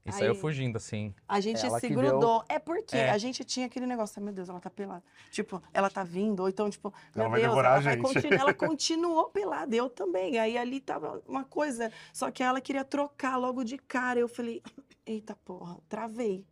Isso 0.05 0.17
aí 0.19 0.25
eu 0.27 0.33
Aí- 0.33 0.39
fugindo, 0.39 0.77
assim. 0.77 1.13
A 1.27 1.39
gente 1.39 1.63
Ela 1.65 1.79
se 1.79 1.87
grudou. 1.89 2.43
É 2.49 2.57
porque 2.57 2.97
É. 2.97 3.11
a 3.11 3.17
gente 3.19 3.43
tinha 3.43 3.67
aquele 3.67 3.85
negócio, 3.85 4.19
meu 4.21 4.33
Deus, 4.33 4.49
ela 4.49 4.59
tá 4.59 4.69
pelada. 4.69 5.03
Tipo, 5.29 5.61
ela 5.71 5.89
tá 5.91 6.03
vindo, 6.03 6.39
ou 6.41 6.49
então, 6.49 6.69
tipo, 6.69 6.91
meu 7.15 7.25
Ela 7.25 7.29
vai 7.29 7.41
Deus, 7.41 7.53
ela, 7.57 7.61
vai 7.79 7.81
gente. 7.83 8.01
continu- 8.01 8.33
ela 8.33 8.53
continuou 8.55 9.25
pelada, 9.29 9.75
eu 9.75 9.89
também. 9.89 10.39
Aí 10.39 10.57
ali 10.57 10.79
tava 10.79 11.21
uma 11.27 11.43
coisa, 11.43 11.91
só 12.11 12.31
que 12.31 12.41
ela 12.41 12.59
queria 12.59 12.83
trocar 12.83 13.37
logo 13.37 13.63
de 13.63 13.77
cara. 13.77 14.19
Eu 14.19 14.27
falei, 14.27 14.63
eita 15.05 15.35
porra, 15.45 15.77
travei. 15.87 16.45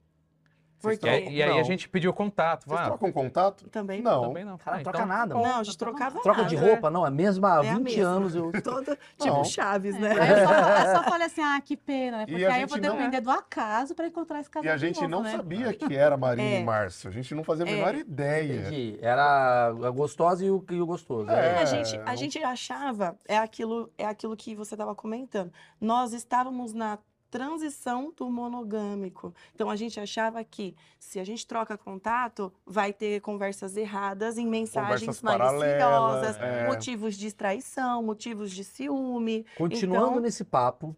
Porque 0.82 1.06
E 1.06 1.10
aí, 1.10 1.42
aí 1.44 1.52
a 1.52 1.56
Não. 1.56 1.64
gente 1.64 1.90
pediu 1.90 2.14
contato. 2.14 2.66
Vocês 2.66 2.80
ah, 2.80 2.86
trocam 2.86 3.12
contato? 3.12 3.68
também. 3.70 4.02
Não. 4.02 4.22
também 4.24 4.46
não. 4.46 4.58
Cara, 4.58 4.78
Ah, 4.78 4.82
troca 4.84 4.98
então- 5.00 5.08
nada, 5.08 5.34
Não, 5.34 5.42
mano. 5.42 5.60
a 5.60 5.64
gente 5.64 5.78
trocava 5.78 6.20
Troca 6.22 6.44
nada. 6.44 6.50
de 6.50 6.56
roupa, 6.56 6.90
não, 6.90 7.06
é 7.06 7.10
mesmo 7.10 7.46
há 7.46 7.56
É 7.66 7.70
a 7.70 7.74
20 7.76 7.84
mesma. 7.98 8.04
anos. 8.10 8.36
Eu... 8.36 8.52
Toda, 8.64 8.98
tipo 9.20 9.34
Não. 9.38 9.44
Chaves, 9.44 9.96
É, 9.96 10.00
né? 10.00 10.10
Aí 10.20 10.30
eu 10.30 10.48
só, 10.48 10.54
eu 10.54 10.96
só 10.96 11.04
falei 11.10 11.28
assim, 11.28 11.42
ah, 11.42 11.62
que 11.62 11.76
pena, 11.76 12.18
né? 12.20 12.26
Porque 12.26 12.46
a 12.46 12.54
aí 12.54 12.62
eu 12.62 12.68
vou 12.68 12.78
gente 12.78 12.88
não- 12.88 12.96
depender 12.98 13.22
do 13.22 13.30
acaso 13.32 13.94
pra 13.94 14.08
encontrar 14.08 14.40
esse 14.40 14.50
casal 14.50 14.66
E 14.66 14.70
a 14.74 14.78
gente 14.78 14.96
novo, 15.02 15.10
não 15.10 15.22
né? 15.24 15.32
sabia 15.32 15.74
que 15.74 15.96
era 15.96 16.16
Marina 16.16 16.48
É. 16.48 16.62
e 16.62 16.64
Márcio. 16.64 17.10
A 17.10 17.12
gente 17.12 17.36
não 17.36 17.44
fazia 17.44 17.66
a 17.66 17.70
É. 17.70 17.72
menor 17.76 17.96
ideia. 17.96 18.62
Entendi. 18.62 18.98
Era 19.02 19.68
a 19.68 19.90
gostosa 19.92 20.46
e 20.46 20.50
o, 20.50 20.64
e 20.70 20.80
o 20.82 20.86
gostoso. 20.86 21.30
É. 21.30 21.62
a, 21.62 21.66
gente, 21.66 21.98
a 21.98 22.04
não- 22.06 22.16
gente 22.16 22.42
achava, 22.44 23.18
é 23.28 23.38
aquilo, 23.38 23.92
é 23.98 24.06
aquilo 24.06 24.36
que 24.38 24.56
você 24.56 24.76
estava 24.76 24.96
comentando. 24.96 25.52
Nós 25.82 26.14
estávamos 26.14 26.74
na 26.74 26.98
transição 27.30 28.14
do 28.16 28.30
monogâmico. 28.30 29.34
Então 29.54 29.70
a 29.70 29.76
gente 29.76 30.00
achava 30.00 30.44
que 30.44 30.76
se 31.00 31.20
a 31.20 31.24
gente 31.24 31.46
troca 31.46 31.78
contato, 31.78 32.52
vai 32.66 32.92
ter 32.92 33.22
conversas 33.22 33.78
erradas 33.78 34.38
em 34.38 34.48
mensagens 34.48 35.22
maliciosas, 35.22 36.38
é. 36.38 36.68
motivos 36.68 37.16
de 37.16 37.32
traição, 37.34 38.04
motivos 38.04 38.52
de 38.52 38.64
ciúme. 38.64 39.46
Continuando 39.58 40.12
Então- 40.12 40.22
nesse 40.22 40.44
papo, 40.44 40.96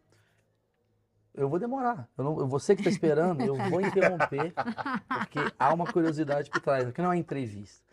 eu 1.33 1.47
vou 1.47 1.59
demorar. 1.59 2.09
Eu 2.17 2.23
não, 2.23 2.47
você 2.47 2.75
que 2.75 2.81
está 2.81 2.89
esperando, 2.89 3.41
eu 3.41 3.55
vou 3.69 3.81
interromper, 3.81 4.53
porque 4.53 5.39
há 5.57 5.73
uma 5.73 5.85
curiosidade 5.85 6.49
por 6.49 6.59
trás, 6.61 6.85
porque 6.85 7.01
não 7.01 7.11
é 7.11 7.17
entrevista. 7.17 7.85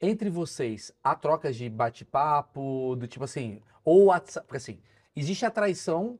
Entre 0.00 0.30
vocês, 0.30 0.92
há 1.02 1.14
trocas 1.14 1.56
de 1.56 1.68
bate-papo, 1.68 2.94
do 2.96 3.08
tipo 3.08 3.24
assim, 3.24 3.60
ou 3.84 4.06
WhatsApp, 4.06 4.46
porque 4.46 4.56
assim, 4.58 4.78
existe 5.14 5.44
a 5.44 5.50
traição 5.50 6.18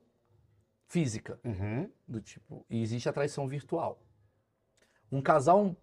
física, 0.89 1.39
Uhum. 1.45 1.89
do 2.07 2.21
tipo, 2.21 2.65
e 2.69 2.83
existe 2.83 3.09
a 3.09 3.13
traição 3.13 3.47
virtual. 3.47 4.01
Um 5.13 5.21
casal 5.23 5.77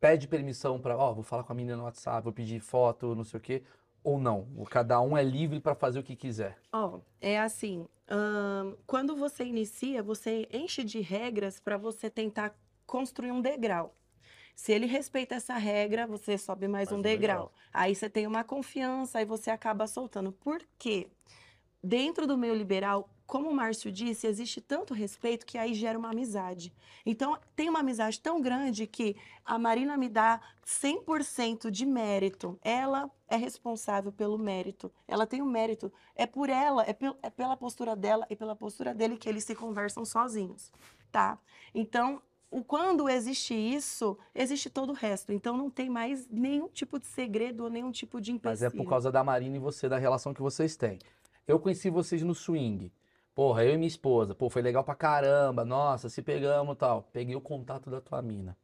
pede 0.00 0.26
permissão 0.28 0.80
para, 0.80 0.96
ó, 0.96 1.12
vou 1.12 1.22
falar 1.22 1.44
com 1.44 1.52
a 1.52 1.56
menina 1.56 1.76
no 1.76 1.84
WhatsApp, 1.84 2.24
vou 2.24 2.32
pedir 2.32 2.60
foto, 2.60 3.14
não 3.14 3.24
sei 3.24 3.38
o 3.38 3.40
quê, 3.40 3.62
ou 4.02 4.18
não. 4.18 4.48
O- 4.56 4.64
Cada 4.64 5.00
um 5.00 5.16
é 5.16 5.22
livre 5.22 5.60
para 5.60 5.74
fazer 5.74 5.98
o 5.98 6.02
que 6.02 6.16
quiser. 6.16 6.58
Ó, 6.72 7.00
é 7.20 7.38
assim, 7.38 7.86
ahn, 8.08 8.74
quando 8.86 9.16
você 9.16 9.44
inicia, 9.44 10.02
você 10.02 10.48
enche 10.52 10.84
de 10.84 11.00
regras 11.00 11.60
para 11.60 11.76
você 11.76 12.08
tentar 12.10 12.54
construir 12.86 13.32
um 13.32 13.40
degrau. 13.40 13.94
Se 14.54 14.72
ele 14.72 14.86
respeita 14.86 15.34
essa 15.34 15.54
regra, 15.58 16.06
você 16.06 16.38
sobe 16.38 16.66
mais, 16.66 16.88
Mais 16.88 16.96
um 16.96 17.00
um 17.00 17.02
degrau. 17.02 17.46
degrau. 17.46 17.52
Aí 17.72 17.94
você 17.94 18.08
tem 18.08 18.26
uma 18.26 18.42
confiança, 18.44 19.18
aí 19.18 19.24
você 19.24 19.50
acaba 19.50 19.86
soltando. 19.86 20.32
Por 20.32 20.62
quê? 20.78 21.08
Dentro 21.86 22.26
do 22.26 22.36
meio 22.36 22.52
liberal, 22.54 23.08
como 23.28 23.48
o 23.48 23.54
Márcio 23.54 23.92
disse, 23.92 24.26
existe 24.26 24.60
tanto 24.60 24.92
respeito 24.92 25.46
que 25.46 25.56
aí 25.56 25.72
gera 25.72 25.96
uma 25.96 26.10
amizade. 26.10 26.72
Então, 27.04 27.38
tem 27.54 27.68
uma 27.68 27.78
amizade 27.78 28.18
tão 28.20 28.40
grande 28.42 28.88
que 28.88 29.14
a 29.44 29.56
Marina 29.56 29.96
me 29.96 30.08
dá 30.08 30.40
100% 30.66 31.70
de 31.70 31.86
mérito. 31.86 32.58
Ela 32.60 33.08
é 33.28 33.36
responsável 33.36 34.10
pelo 34.10 34.36
mérito. 34.36 34.90
Ela 35.06 35.28
tem 35.28 35.40
o 35.40 35.46
mérito. 35.46 35.92
É 36.16 36.26
por 36.26 36.50
ela, 36.50 36.82
é, 36.84 36.92
pel- 36.92 37.16
é 37.22 37.30
pela 37.30 37.56
postura 37.56 37.94
dela 37.94 38.26
e 38.28 38.34
pela 38.34 38.56
postura 38.56 38.92
dele 38.92 39.16
que 39.16 39.28
eles 39.28 39.44
se 39.44 39.54
conversam 39.54 40.04
sozinhos, 40.04 40.72
tá? 41.12 41.38
Então, 41.72 42.20
o, 42.50 42.64
quando 42.64 43.08
existe 43.08 43.54
isso, 43.54 44.18
existe 44.34 44.68
todo 44.68 44.90
o 44.90 44.92
resto. 44.92 45.32
Então, 45.32 45.56
não 45.56 45.70
tem 45.70 45.88
mais 45.88 46.28
nenhum 46.28 46.66
tipo 46.68 46.98
de 46.98 47.06
segredo 47.06 47.62
ou 47.62 47.70
nenhum 47.70 47.92
tipo 47.92 48.20
de 48.20 48.32
Mas 48.32 48.60
empecilho. 48.60 48.80
é 48.80 48.84
por 48.84 48.88
causa 48.90 49.12
da 49.12 49.22
Marina 49.22 49.54
e 49.54 49.60
você, 49.60 49.88
da 49.88 49.98
relação 49.98 50.34
que 50.34 50.42
vocês 50.42 50.74
têm. 50.76 50.98
Eu 51.46 51.58
conheci 51.58 51.88
vocês 51.90 52.22
no 52.22 52.34
swing. 52.34 52.92
Porra, 53.34 53.64
eu 53.64 53.74
e 53.74 53.76
minha 53.76 53.86
esposa. 53.88 54.34
Pô, 54.34 54.48
foi 54.48 54.62
legal 54.62 54.82
pra 54.82 54.94
caramba. 54.94 55.64
Nossa, 55.64 56.08
se 56.08 56.22
pegamos 56.22 56.74
e 56.74 56.78
tal. 56.78 57.02
Peguei 57.12 57.36
o 57.36 57.40
contato 57.40 57.90
da 57.90 58.00
tua 58.00 58.22
mina. 58.22 58.56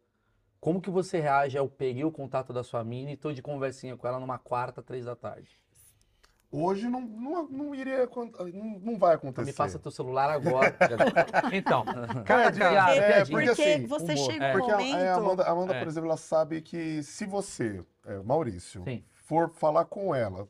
Como 0.60 0.80
que 0.80 0.90
você 0.90 1.20
reage 1.20 1.58
ao 1.58 1.68
peguei 1.68 2.04
o 2.04 2.10
contato 2.12 2.52
da 2.52 2.62
sua 2.62 2.82
mina 2.84 3.10
e 3.10 3.16
tô 3.16 3.32
de 3.32 3.42
conversinha 3.42 3.96
com 3.96 4.06
ela 4.06 4.20
numa 4.20 4.38
quarta, 4.38 4.80
três 4.82 5.04
da 5.04 5.14
tarde? 5.16 5.60
Hoje 6.54 6.86
não, 6.86 7.00
não, 7.00 7.48
não 7.48 7.74
iria, 7.74 8.06
não, 8.52 8.78
não 8.78 8.98
vai 8.98 9.14
acontecer. 9.14 9.46
Me 9.46 9.52
passa 9.56 9.78
teu 9.78 9.90
celular 9.90 10.28
agora. 10.30 10.76
Então, 11.52 11.82
É, 12.20 12.22
cada 12.24 12.50
de- 12.50 12.60
casa. 12.60 12.92
é, 12.94 13.24
porque 13.24 13.30
Porque 13.46 13.50
assim, 13.50 13.86
você 13.86 14.12
humor. 14.12 14.30
chega 14.32 14.44
É. 14.44 14.52
Porque 14.52 14.70
a, 14.70 14.76
momento... 14.76 14.96
é, 14.98 15.08
a 15.08 15.14
Amanda, 15.16 15.42
a 15.44 15.50
Amanda, 15.50 15.74
É. 15.74 15.78
por 15.80 15.88
exemplo, 15.88 16.08
ela 16.10 16.16
sabe 16.18 16.60
que 16.60 17.02
se 17.02 17.24
você, 17.26 17.82
é, 18.06 18.18
Maurício, 18.18 18.84
Sim. 18.84 19.02
for 19.14 19.48
falar 19.50 19.86
com 19.86 20.14
ela, 20.14 20.46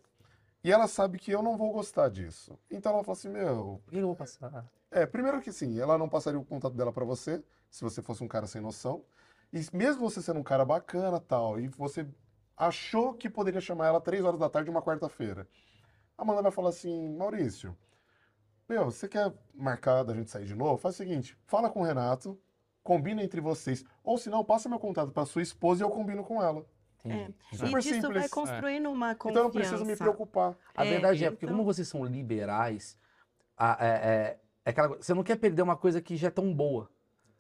e 0.65 0.71
ela 0.71 0.87
sabe 0.87 1.19
que 1.19 1.31
eu 1.31 1.43
não 1.43 1.57
vou 1.57 1.73
gostar 1.73 2.09
disso. 2.09 2.59
Então 2.71 2.93
ela 2.93 3.05
fala 3.05 3.17
assim, 3.17 3.29
meu, 3.29 3.81
Por 3.85 3.91
que 3.91 3.99
eu 3.99 4.07
vou 4.07 4.17
passar? 4.17 4.67
é, 4.91 5.07
primeiro 5.07 5.41
que 5.41 5.53
sim, 5.53 5.79
ela 5.81 5.99
não 5.99 6.09
passaria 6.09 6.39
o 6.39 6.45
contato 6.45 6.75
dela 6.75 6.93
pra 6.93 7.05
você, 7.05 7.43
se 7.71 7.83
você 7.83 8.03
fosse 8.03 8.23
um 8.23 8.29
cara 8.29 8.47
sem 8.47 8.61
noção. 8.61 9.05
E 9.53 9.61
mesmo 9.77 10.09
você 10.09 10.23
sendo 10.23 10.41
um 10.41 10.43
cara 10.45 10.65
bacana 10.65 11.21
tal, 11.21 11.59
e 11.61 11.69
você 11.69 12.07
achou 12.57 13.15
que 13.15 13.29
poderia 13.29 13.61
chamar 13.61 13.87
ela 13.89 14.01
três 14.01 14.25
horas 14.25 14.39
da 14.41 14.49
tarde 14.49 14.71
uma 14.71 14.83
quarta-feira. 14.83 15.47
A 16.17 16.23
Amanda 16.23 16.43
vai 16.43 16.53
falar 16.53 16.69
assim, 16.71 17.15
Maurício, 17.17 17.77
meu, 18.69 18.87
você 18.87 19.09
quer 19.09 19.33
marcar 19.55 20.03
da 20.05 20.15
gente 20.15 20.31
sair 20.31 20.47
de 20.47 20.55
novo? 20.55 20.79
Faz 20.79 20.95
o 20.95 20.99
seguinte, 20.99 21.37
fala 21.47 21.69
com 21.69 21.81
o 21.81 21.85
Renato, 21.85 22.39
combina 22.83 23.23
entre 23.23 23.41
vocês. 23.41 23.85
Ou 24.03 24.17
se 24.17 24.31
não, 24.31 24.45
passa 24.45 24.69
meu 24.69 24.79
contato 24.79 25.11
pra 25.13 25.27
sua 25.27 25.43
esposa 25.43 25.83
e 25.83 25.85
eu 25.85 25.91
combino 25.91 26.25
com 26.25 26.43
ela. 26.43 26.65
Entendi. 27.05 27.35
E 27.53 27.57
Super 27.57 27.81
disso 27.81 28.01
vai 28.03 28.13
simples. 28.13 28.31
construindo 28.31 28.91
uma 28.91 29.15
confiança. 29.15 29.31
Então 29.31 29.43
eu 29.43 29.45
não 29.45 29.51
preciso 29.51 29.85
me 29.85 29.97
preocupar. 29.97 30.55
A 30.75 30.85
É, 30.87 30.91
verdade 30.91 31.25
é, 31.25 31.31
porque 31.31 31.47
então- 31.47 31.57
como 31.57 31.65
vocês 31.67 31.89
são 31.89 32.05
liberais, 32.05 32.97
a- 33.57 33.77
é, 33.81 33.89
é- 33.89 34.39
é 34.65 34.71
aquela 34.71 34.89
você 34.97 35.13
não 35.15 35.23
quer 35.25 35.37
perder 35.37 35.63
uma 35.63 35.77
coisa 35.77 36.01
que 36.01 36.17
já 36.17 36.29
é 36.29 36.31
tão 36.31 36.53
boa. 36.55 36.89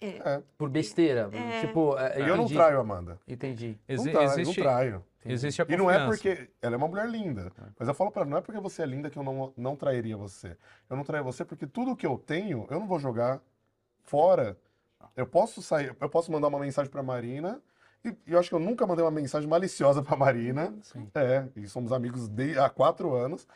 É. 0.00 0.42
Por 0.58 0.68
besteira. 0.68 1.30
É. 1.32 1.60
Tipo, 1.60 1.96
é, 1.96 2.20
E 2.22 2.28
eu 2.28 2.36
não 2.36 2.48
traio 2.48 2.78
a 2.78 2.80
Amanda. 2.80 3.20
Entendi. 3.28 3.78
Exi- 3.88 4.06
não, 4.06 4.12
traio, 4.12 4.26
existe, 4.30 4.56
não 4.58 4.64
traio. 4.64 5.04
existe 5.24 5.62
a 5.62 5.64
E 5.64 5.66
confiança. 5.68 5.82
não 5.84 5.90
é 5.92 6.06
porque 6.08 6.50
ela 6.60 6.74
é 6.74 6.76
uma 6.76 6.88
mulher 6.88 7.08
linda. 7.08 7.52
Mas 7.78 7.86
eu 7.86 7.94
falo 7.94 8.10
pra 8.10 8.22
ela, 8.22 8.30
não 8.32 8.38
é 8.38 8.40
porque 8.40 8.58
você 8.60 8.82
é 8.82 8.86
linda 8.86 9.08
que 9.08 9.16
eu 9.16 9.22
não, 9.22 9.52
não 9.56 9.76
trairia 9.76 10.16
você. 10.16 10.56
Eu 10.90 10.96
não 10.96 11.04
traio 11.04 11.22
você 11.22 11.44
porque 11.44 11.68
tudo 11.68 11.94
que 11.94 12.04
eu 12.04 12.18
tenho, 12.18 12.66
eu 12.68 12.80
não 12.80 12.86
vou 12.88 12.98
jogar 12.98 13.40
fora. 14.02 14.58
Eu 15.16 15.24
posso 15.26 15.62
sair, 15.62 15.94
eu 16.00 16.08
posso 16.08 16.32
mandar 16.32 16.48
uma 16.48 16.58
mensagem 16.58 16.90
pra 16.90 17.02
Marina. 17.02 17.62
E, 18.04 18.08
e 18.26 18.32
eu 18.32 18.38
acho 18.38 18.48
que 18.48 18.54
eu 18.54 18.60
nunca 18.60 18.86
mandei 18.86 19.04
uma 19.04 19.10
mensagem 19.10 19.48
maliciosa 19.48 20.02
pra 20.02 20.16
Marina. 20.16 20.74
Sim. 20.82 21.08
É, 21.14 21.46
e 21.56 21.66
somos 21.68 21.92
amigos 21.92 22.28
de, 22.28 22.58
há 22.58 22.68
quatro 22.68 23.14
anos. 23.14 23.46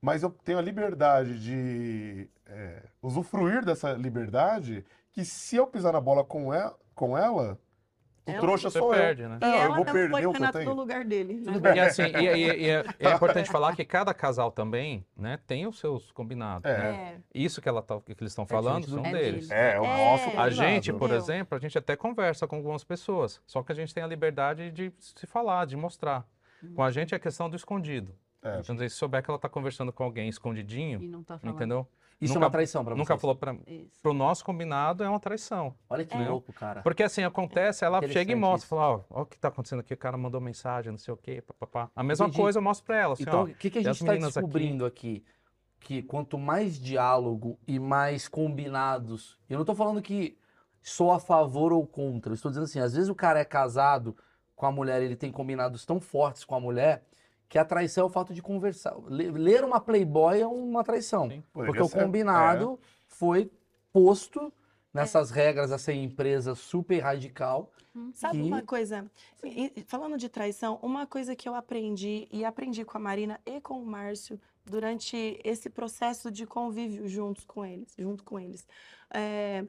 Mas 0.00 0.22
eu 0.22 0.30
tenho 0.30 0.58
a 0.58 0.62
liberdade 0.62 1.38
de 1.38 2.28
é, 2.46 2.82
usufruir 3.02 3.64
dessa 3.64 3.92
liberdade 3.92 4.84
que 5.10 5.24
se 5.24 5.56
eu 5.56 5.66
pisar 5.66 5.92
na 5.92 6.00
bola 6.00 6.22
com 6.22 6.52
ela, 6.52 6.76
com 6.94 7.16
ela 7.16 7.58
o 8.26 8.30
Ela- 8.30 8.40
trouxa 8.40 8.70
sou 8.70 8.92
eu. 8.92 9.00
perde, 9.00 9.22
né? 9.26 9.38
E 9.40 9.44
É, 9.44 9.48
eu 9.48 9.54
ela 9.54 9.66
vou 9.68 9.76
não 9.76 9.84
perder 9.84 10.10
foi 10.10 10.26
o 10.26 10.32
que 10.32 10.42
eu 10.42 10.52
tenho. 10.52 10.64
no 10.70 10.74
lugar 10.74 11.04
dele. 11.04 11.34
né? 11.34 11.76
E 11.76 11.80
assim, 11.80 12.02
e, 12.02 12.16
e- 12.26 12.62
e 12.64 12.68
é, 12.70 12.84
é 12.98 13.10
importante 13.14 13.48
falar 13.50 13.76
que 13.76 13.84
cada 13.84 14.12
casal 14.12 14.50
também, 14.50 15.06
né, 15.16 15.38
tem 15.46 15.66
os 15.66 15.78
seus 15.78 16.10
combinados. 16.10 16.68
É. 16.70 16.76
né? 16.78 16.88
É. 17.14 17.20
Isso 17.34 17.60
que, 17.62 17.68
ela 17.68 17.80
tá, 17.82 18.00
que 18.00 18.12
eles 18.12 18.32
estão 18.32 18.44
É 18.44 18.48
falando 18.48 18.86
são 18.88 19.04
É 19.06 19.12
deles. 19.12 19.50
É, 19.50 19.78
o 19.80 19.84
É. 19.84 20.10
nosso 20.10 20.40
A 20.40 20.50
gente, 20.50 20.92
por 20.92 21.08
Meu. 21.08 21.18
exemplo, 21.18 21.56
a 21.56 21.60
gente 21.60 21.78
até 21.78 21.94
conversa 21.94 22.46
com 22.46 22.56
algumas 22.56 22.82
pessoas, 22.82 23.40
só 23.46 23.62
que 23.62 23.70
a 23.70 23.74
gente 23.74 23.94
tem 23.94 24.02
a 24.02 24.06
liberdade 24.06 24.70
de 24.70 24.92
se 24.98 25.26
falar, 25.26 25.64
de 25.66 25.76
mostrar. 25.76 26.24
Com 26.74 26.82
a 26.82 26.90
gente 26.90 27.14
é 27.14 27.18
questão 27.18 27.48
do 27.48 27.54
escondido. 27.54 28.12
É. 28.42 28.58
Então, 28.60 28.76
se 28.78 28.88
souber 28.90 29.22
que 29.22 29.30
ela 29.30 29.36
está 29.36 29.48
conversando 29.48 29.92
com 29.92 30.02
alguém 30.04 30.28
escondidinho, 30.28 31.00
E 31.02 31.06
não 31.08 31.22
tá 31.22 31.38
falando. 31.38 31.56
entendeu? 31.56 31.86
Isso 32.20 32.32
Nunca- 32.34 32.44
é 32.44 32.46
uma 32.46 32.50
traição 32.50 32.84
pra 32.84 32.94
Nunca 32.94 33.18
falou 33.18 33.36
para 33.36 33.54
Isso. 33.66 34.00
pro 34.02 34.14
nosso 34.14 34.42
combinado 34.44 35.04
é 35.04 35.08
uma 35.08 35.20
traição. 35.20 35.74
Olha 35.90 36.04
que 36.04 36.16
É. 36.16 36.28
louco, 36.28 36.50
cara. 36.52 36.80
Porque 36.82 37.02
assim, 37.02 37.22
acontece, 37.22 37.84
ela 37.84 38.00
chega 38.08 38.32
e 38.32 38.34
mostra, 38.34 38.58
isso. 38.58 38.68
fala, 38.68 39.04
ó, 39.10 39.20
ó 39.20 39.22
o 39.22 39.26
que 39.26 39.38
tá 39.38 39.48
acontecendo 39.48 39.80
aqui, 39.80 39.92
o 39.92 39.96
cara 39.98 40.16
mandou 40.16 40.40
mensagem, 40.40 40.90
não 40.90 40.98
sei 40.98 41.12
o 41.12 41.16
quê, 41.16 41.42
papapá. 41.42 41.90
A 41.94 42.02
mesma 42.02 42.26
Entendi. 42.26 42.40
coisa 42.40 42.58
eu 42.58 42.62
mostro 42.62 42.86
pra 42.86 42.96
ela, 42.98 43.12
assim, 43.12 43.22
Então, 43.24 43.42
o 43.44 43.54
que, 43.54 43.68
que 43.68 43.78
a 43.80 43.82
gente 43.82 43.92
está 44.00 44.12
meninas 44.12 44.34
aqui. 44.36 44.46
descobrindo 44.46 44.86
aqui? 44.86 45.22
Que 45.78 46.02
quanto 46.02 46.38
mais 46.38 46.80
diálogo 46.80 47.58
e 47.68 47.78
mais 47.78 48.28
combinados. 48.28 49.38
Eu 49.48 49.56
não 49.56 49.62
estou 49.62 49.74
falando 49.76 50.00
que 50.00 50.38
sou 50.82 51.12
a 51.12 51.18
favor 51.20 51.72
ou 51.72 51.86
contra. 51.86 52.30
Eu 52.32 52.34
estou 52.34 52.50
dizendo 52.50 52.64
assim, 52.64 52.80
às 52.80 52.94
vezes 52.94 53.08
o 53.10 53.14
cara 53.14 53.38
é 53.40 53.44
casado 53.44 54.16
com 54.54 54.64
a 54.64 54.72
mulher, 54.72 55.02
ele 55.02 55.16
tem 55.16 55.30
combinados 55.30 55.84
tão 55.84 56.00
fortes 56.00 56.44
com 56.44 56.54
a 56.54 56.60
mulher, 56.60 57.04
que 57.48 57.58
a 57.58 57.64
traição 57.64 58.04
é 58.04 58.06
o 58.06 58.10
fato 58.10 58.34
de 58.34 58.42
conversar. 58.42 58.96
Le- 59.08 59.30
Ler 59.30 59.64
uma 59.64 59.80
Playboy 59.80 60.40
é 60.40 60.46
uma 60.46 60.82
traição. 60.82 61.28
Sim. 61.28 61.42
Porque 61.52 61.80
o 61.80 61.88
ser. 61.88 62.02
combinado 62.02 62.78
foi 63.06 63.50
posto 63.92 64.52
nessas 64.92 65.30
regras 65.30 65.70
a 65.72 65.78
ser 65.78 65.92
empresa 65.94 66.54
super 66.54 66.98
radical. 67.00 67.70
Sabe 68.14 68.38
que- 68.40 68.44
uma 68.46 68.62
coisa? 68.62 69.10
Falando 69.86 70.18
de 70.18 70.28
traição, 70.28 70.78
uma 70.82 71.06
coisa 71.06 71.34
que 71.36 71.48
eu 71.48 71.54
aprendi 71.54 72.28
e 72.30 72.44
aprendi 72.44 72.84
com 72.84 72.96
a 72.98 73.00
Marina 73.00 73.40
e 73.46 73.60
com 73.60 73.80
o 73.80 73.86
Márcio 73.86 74.38
durante 74.64 75.40
esse 75.44 75.70
processo 75.70 76.30
de 76.30 76.44
convívio 76.46 77.06
juntos 77.08 77.44
com 77.44 77.64
eles, 77.64 77.94
junto 77.96 78.22
com 78.24 78.38
eles. 78.40 78.66
É, 79.10 79.64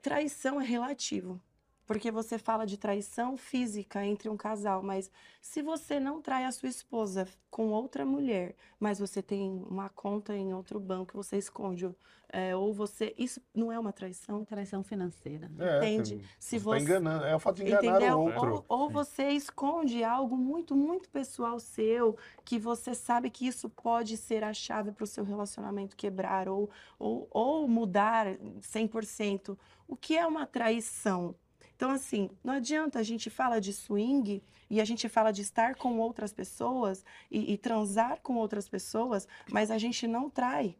traição 0.00 0.60
é 0.60 0.64
relativo. 0.64 1.40
Porque 1.86 2.10
você 2.10 2.38
fala 2.38 2.66
de 2.66 2.78
traição 2.78 3.36
física 3.36 4.04
entre 4.04 4.28
um 4.28 4.36
casal, 4.36 4.82
mas 4.82 5.10
se 5.40 5.62
você 5.62 6.00
não 6.00 6.22
trai 6.22 6.44
a 6.44 6.52
sua 6.52 6.68
esposa 6.68 7.28
com 7.50 7.68
outra 7.68 8.06
mulher, 8.06 8.56
mas 8.80 8.98
você 8.98 9.22
tem 9.22 9.62
uma 9.68 9.88
conta 9.88 10.34
em 10.34 10.54
outro 10.54 10.80
banco, 10.80 11.12
você 11.14 11.36
esconde, 11.36 11.94
é, 12.32 12.56
ou 12.56 12.72
você. 12.72 13.14
Isso 13.16 13.40
não 13.54 13.70
é 13.70 13.78
uma 13.78 13.92
traição? 13.92 14.44
Traição 14.44 14.82
financeira. 14.82 15.50
É, 15.58 15.76
Entende? 15.76 16.24
Se 16.38 16.58
você 16.58 16.64
você. 16.64 16.78
tá 16.78 16.82
enganando. 16.82 17.24
É 17.26 17.36
o 17.36 17.38
fato 17.38 17.56
de 17.56 17.62
enganar 17.62 17.96
Entendeu? 17.96 18.18
o 18.18 18.22
outro. 18.24 18.64
Ou, 18.66 18.80
ou 18.80 18.90
você 18.90 19.28
esconde 19.28 20.02
algo 20.02 20.36
muito, 20.36 20.74
muito 20.74 21.08
pessoal 21.10 21.60
seu, 21.60 22.16
que 22.44 22.58
você 22.58 22.94
sabe 22.94 23.30
que 23.30 23.46
isso 23.46 23.68
pode 23.68 24.16
ser 24.16 24.42
a 24.42 24.52
chave 24.52 24.90
para 24.90 25.04
o 25.04 25.06
seu 25.06 25.22
relacionamento 25.22 25.94
quebrar 25.96 26.48
ou, 26.48 26.70
ou, 26.98 27.28
ou 27.30 27.68
mudar 27.68 28.26
100%. 28.60 29.56
O 29.86 29.94
que 29.94 30.16
é 30.16 30.26
uma 30.26 30.46
traição? 30.46 31.36
Então, 31.76 31.90
assim, 31.90 32.30
não 32.42 32.54
adianta 32.54 32.98
a 32.98 33.02
gente 33.02 33.28
fala 33.30 33.60
de 33.60 33.72
swing 33.72 34.42
e 34.70 34.80
a 34.80 34.84
gente 34.84 35.08
fala 35.08 35.32
de 35.32 35.42
estar 35.42 35.74
com 35.74 35.98
outras 35.98 36.32
pessoas 36.32 37.04
e, 37.30 37.52
e 37.52 37.58
transar 37.58 38.20
com 38.22 38.36
outras 38.36 38.68
pessoas, 38.68 39.26
mas 39.50 39.70
a 39.70 39.78
gente 39.78 40.06
não 40.06 40.30
trai, 40.30 40.76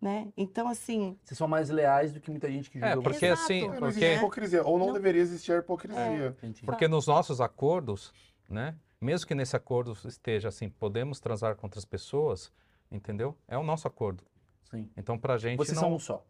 né? 0.00 0.28
Então, 0.36 0.68
assim, 0.68 1.18
Vocês 1.24 1.36
são 1.36 1.48
mais 1.48 1.70
leais 1.70 2.12
do 2.12 2.20
que 2.20 2.30
muita 2.30 2.50
gente 2.50 2.70
que 2.70 2.78
julga 2.78 2.92
É, 2.92 2.94
vocês. 2.96 3.02
porque 3.04 3.26
Exato. 3.26 3.42
assim, 3.42 3.64
É, 3.64 3.80
não 3.80 3.88
existe 3.88 4.00
porque, 4.06 4.14
hipocrisia. 4.14 4.64
Ou 4.64 4.78
não, 4.78 4.86
Não- 4.86 4.92
deveria 4.94 5.20
existir 5.22 5.52
a 5.52 5.58
hipocrisia. 5.58 6.28
Entendi. 6.38 6.62
porque 6.64 6.86
nos 6.88 7.06
nossos 7.06 7.40
acordos, 7.40 8.12
né, 8.48 8.76
mesmo 9.00 9.26
que 9.26 9.34
nesse 9.34 9.56
acordo 9.56 9.92
esteja 10.06 10.48
assim, 10.48 10.68
podemos 10.68 11.18
transar 11.20 11.56
com 11.56 11.66
outras 11.66 11.84
pessoas, 11.84 12.52
entendeu? 12.90 13.36
É 13.48 13.58
o 13.58 13.62
nosso 13.62 13.86
acordo. 13.88 14.22
Sim. 14.70 14.88
Então 14.96 15.18
pra 15.18 15.36
gente 15.36 15.58
Vocês 15.58 15.74
não... 15.76 15.82
são 15.82 15.94
um 15.94 15.98
só. 15.98 16.24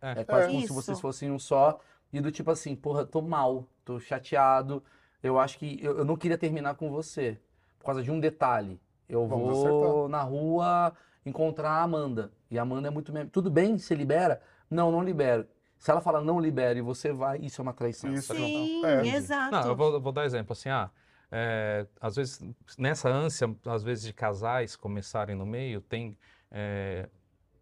É. 0.00 0.20
É 0.20 0.24
quase 0.24 0.44
É. 0.44 0.46
como 0.48 0.58
se 0.60 0.64
Isso. 0.66 0.74
vocês 0.74 1.00
fossem 1.00 1.30
um 1.30 1.38
só. 1.38 1.80
E 2.12 2.20
do 2.20 2.30
tipo 2.32 2.50
assim, 2.50 2.74
porra, 2.74 3.04
tô 3.04 3.20
mal, 3.20 3.64
tô 3.84 3.98
chateado. 4.00 4.82
Eu 5.22 5.38
acho 5.38 5.58
que 5.58 5.78
eu, 5.82 5.98
eu 5.98 6.04
não 6.04 6.16
queria 6.16 6.38
terminar 6.38 6.74
com 6.74 6.90
você. 6.90 7.38
Por 7.78 7.86
causa 7.86 8.02
de 8.02 8.10
um 8.10 8.18
detalhe. 8.20 8.80
Eu 9.08 9.26
Vamos 9.26 9.56
vou 9.58 9.66
acertar. 9.66 10.08
na 10.08 10.22
rua 10.22 10.92
encontrar 11.24 11.70
a 11.70 11.82
Amanda. 11.82 12.30
E 12.50 12.58
a 12.58 12.62
Amanda 12.62 12.88
é 12.88 12.90
muito. 12.90 13.12
mem- 13.12 13.26
Tudo 13.26 13.50
bem? 13.50 13.78
Você 13.78 13.94
libera? 13.94 14.40
Não, 14.70 14.90
não 14.90 15.02
libero. 15.02 15.46
Se 15.78 15.90
ela 15.90 16.00
fala 16.00 16.20
não 16.20 16.40
libera 16.40 16.78
e 16.78 16.82
você 16.82 17.12
vai, 17.12 17.38
isso 17.38 17.60
é 17.60 17.62
uma 17.62 17.72
traição. 17.72 18.12
Isso. 18.12 18.34
sim, 18.34 18.84
É. 18.84 19.06
exato. 19.16 19.52
Não, 19.52 19.66
eu 19.68 19.76
vou, 19.76 19.92
eu 19.94 20.00
vou 20.00 20.12
dar 20.12 20.24
exemplo 20.24 20.52
assim, 20.52 20.68
ah, 20.70 20.90
é, 21.30 21.86
às 22.00 22.16
vezes 22.16 22.42
nessa 22.76 23.08
ânsia, 23.08 23.54
às 23.64 23.82
vezes 23.84 24.04
de 24.04 24.12
casais 24.12 24.74
começarem 24.74 25.36
no 25.36 25.46
meio, 25.46 25.80
tem 25.80 26.18
é, 26.50 27.08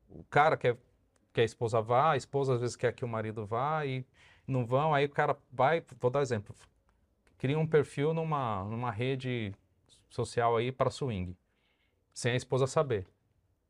o 0.08 0.24
cara 0.30 0.56
quer 0.56 0.78
que 1.32 1.42
a 1.42 1.44
esposa 1.44 1.82
vá, 1.82 2.12
a 2.12 2.16
esposa 2.16 2.54
às 2.54 2.60
vezes 2.60 2.74
quer 2.74 2.92
que 2.92 3.04
o 3.04 3.08
marido 3.08 3.44
vá 3.44 3.84
e 3.84 4.06
não 4.46 4.64
vão, 4.64 4.94
aí 4.94 5.04
o 5.06 5.10
cara 5.10 5.36
vai, 5.52 5.82
vou 6.00 6.10
dar 6.10 6.20
exemplo, 6.22 6.54
cria 7.38 7.58
um 7.58 7.66
perfil 7.66 8.14
numa, 8.14 8.64
numa 8.64 8.90
rede 8.90 9.52
social 10.08 10.56
aí 10.56 10.70
para 10.72 10.90
swing, 10.90 11.36
sem 12.14 12.32
a 12.32 12.36
esposa 12.36 12.66
saber. 12.66 13.06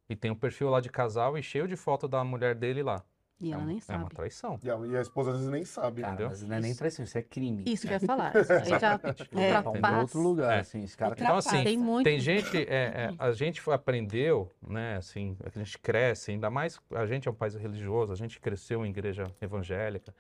E 0.09 0.15
tem 0.15 0.31
um 0.31 0.37
perfil 0.37 0.71
lá 0.71 0.81
de 0.81 0.89
casal 0.89 1.37
e 1.37 1.43
cheio 1.43 1.67
de 1.67 1.75
foto 1.77 2.07
da 2.07 2.23
mulher 2.23 2.55
dele 2.55 2.83
lá. 2.83 3.03
E 3.39 3.53
ela 3.53 3.61
é, 3.61 3.65
um- 3.65 3.67
nem 3.67 3.77
é 3.77 3.93
uma 3.93 4.03
sabe. 4.05 4.15
traição. 4.15 4.59
E 4.63 4.71
a, 4.71 4.77
e 4.87 4.97
a 4.97 5.01
esposa 5.03 5.33
às 5.33 5.37
vezes 5.39 5.51
nem 5.53 5.63
sabe. 5.65 6.01
Cara, 6.01 6.15
Entendeu? 6.15 6.29
mas 6.31 6.43
não 6.43 6.57
é 6.57 6.61
nem 6.61 6.75
traição, 6.75 7.05
isso 7.05 7.19
é 7.19 7.23
crime. 7.23 7.65
Isso 7.67 7.87
que 7.87 7.93
eu 7.93 7.99
ia 7.99 8.01
falar. 8.07 8.35
Isso 8.35 8.51
aí 8.53 8.69
já 8.81 8.93
É, 8.93 9.39
um 9.39 9.43
ultrapassa. 9.59 9.99
outro 10.01 10.21
lugar, 10.23 10.57
É. 10.57 10.61
assim. 10.61 10.83
Esse 10.85 10.97
cara 10.97 11.15
Então, 11.19 11.37
assim, 11.37 11.63
Tem 11.63 11.77
muito. 11.77 12.05
Tem 12.05 12.19
gente, 12.19 12.57
é, 12.57 12.63
é, 12.73 13.15
a 13.19 13.33
gente 13.33 13.61
aprendeu, 13.71 14.51
né, 14.67 14.97
assim, 14.97 15.37
a 15.45 15.51
gente 15.51 15.77
cresce, 15.79 16.31
ainda 16.31 16.49
mais, 16.49 16.81
a 16.95 17.05
gente 17.05 17.29
é 17.29 17.31
um 17.31 17.35
país 17.35 17.55
religioso, 17.57 18.11
a 18.11 18.17
gente 18.17 18.41
cresceu 18.41 18.87
em 18.87 18.89
igreja 18.89 19.25
evangélica. 19.41 20.15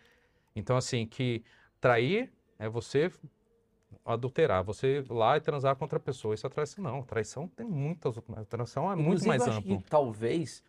Então, 0.56 0.76
assim, 0.76 1.06
que 1.06 1.44
trair 1.80 2.32
é 2.58 2.68
você 2.68 3.10
adulterar, 4.04 4.64
você 4.64 4.98
ir 4.98 5.12
lá 5.12 5.36
e 5.36 5.40
transar 5.40 5.76
com 5.76 5.84
outra 5.84 6.00
pessoa. 6.00 6.34
Isso 6.34 6.46
é 6.46 6.50
traição, 6.50 6.82
não. 6.82 7.02
Traição 7.02 7.46
tem 7.48 7.66
muitas, 7.66 8.16
outras- 8.16 8.46
traição 8.48 8.84
é 8.90 8.94
muito 8.96 9.06
Inclusive, 9.24 9.28
mais 9.28 9.42
eu 9.42 9.48
acho 9.48 9.58
amplo. 9.58 9.78
que 9.78 9.84
talvez 9.90 10.62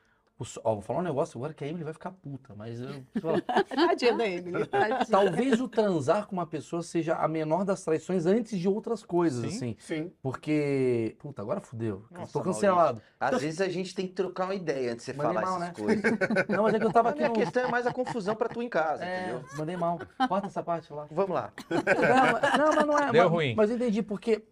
so- 0.46 0.62
ó, 0.64 0.74
vou 0.74 0.82
falar 0.82 1.00
um 1.00 1.04
negócio 1.04 1.38
agora 1.38 1.54
que 1.54 1.64
a 1.64 1.68
Emily 1.68 1.84
vai 1.84 1.94
ficar 1.94 2.12
puta, 2.12 2.54
mas 2.56 2.80
eu. 2.80 2.90
Tadinha 3.76 4.14
da 4.16 4.28
Emily. 4.28 4.66
tadinha. 4.70 5.06
talvez 5.10 5.60
o 5.60 5.68
transar 5.68 6.28
com 6.28 6.34
uma 6.34 6.46
pessoa 6.46 6.84
seja 6.84 7.16
a 7.16 7.28
menor 7.28 7.64
das 7.66 7.84
traições 7.84 8.26
antes 8.26 8.60
de 8.60 8.68
outras 8.68 9.04
coisas, 9.04 9.42
Sim. 9.52 9.58
assim. 9.58 9.76
Sim. 9.80 10.12
Porque, 10.22 11.16
puta, 11.20 11.42
agora 11.42 11.60
fudeu. 11.60 12.06
Nossa, 12.12 12.34
Tô 12.34 12.42
cancelado. 12.42 13.02
Às 13.20 13.42
vezes 13.42 13.62
a 13.62 13.68
gente 13.68 13.96
tem 13.96 14.06
que 14.08 14.14
trocar 14.14 14.44
uma 14.46 14.56
ideia 14.56 14.94
antes 14.94 15.06
de 15.06 15.12
você 15.12 15.18
Mandei 15.18 15.34
falar 15.42 15.46
mal, 15.60 15.64
essas 15.64 15.78
né? 15.78 15.84
coisas. 16.02 16.04
Não, 16.50 16.64
mas 16.64 16.74
é 16.76 16.80
que 16.80 16.86
eu 16.86 16.92
tava 16.94 17.10
A 17.10 17.12
aqui 17.12 17.20
minha 17.20 17.30
no... 17.30 17.36
questão 17.36 17.64
é 17.64 17.72
mais 17.72 17.88
a 17.88 17.92
confusão 17.94 18.36
pra 18.36 18.48
tu 18.48 18.62
em 18.62 18.70
casa, 18.70 19.04
É, 19.04 19.22
entendeu? 19.24 19.46
mandei 19.58 19.76
mal. 19.78 20.00
Corta 20.28 20.48
essa 20.48 20.62
parte 20.62 20.94
lá. 20.94 21.08
Vamos 21.10 21.32
lá. 21.36 21.52
Não, 21.70 22.32
mas- 22.32 22.58
não, 22.60 22.76
mas 22.76 22.86
não 22.86 22.98
é. 23.00 23.12
Deu 23.12 23.24
mas, 23.24 23.32
ruim. 23.32 23.56
Mas 23.56 23.70
eu 23.72 23.76
entendi 23.76 24.04
porque, 24.04 24.44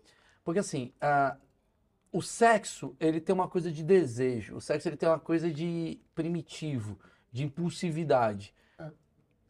porque 0.44 0.60
assim, 0.60 0.92
ah, 1.00 1.36
o 2.16 2.22
sexo 2.22 2.96
ele 2.98 3.20
tem 3.20 3.36
uma 3.36 3.50
coisa 3.50 3.70
de 3.70 3.84
desejo. 3.84 4.56
O 4.56 4.62
sexo 4.62 4.88
ele 4.88 4.96
tem 4.96 5.10
uma 5.10 5.20
coisa 5.20 5.52
de 5.52 6.00
primitivo, 6.14 6.98
de 7.30 7.44
impulsividade. 7.44 8.54
É. 8.80 8.90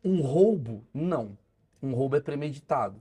Um 0.04 0.22
roubo, 0.22 0.84
não. 0.92 1.38
Um 1.80 1.94
roubo 1.94 2.16
é 2.16 2.20
premeditado. 2.20 3.00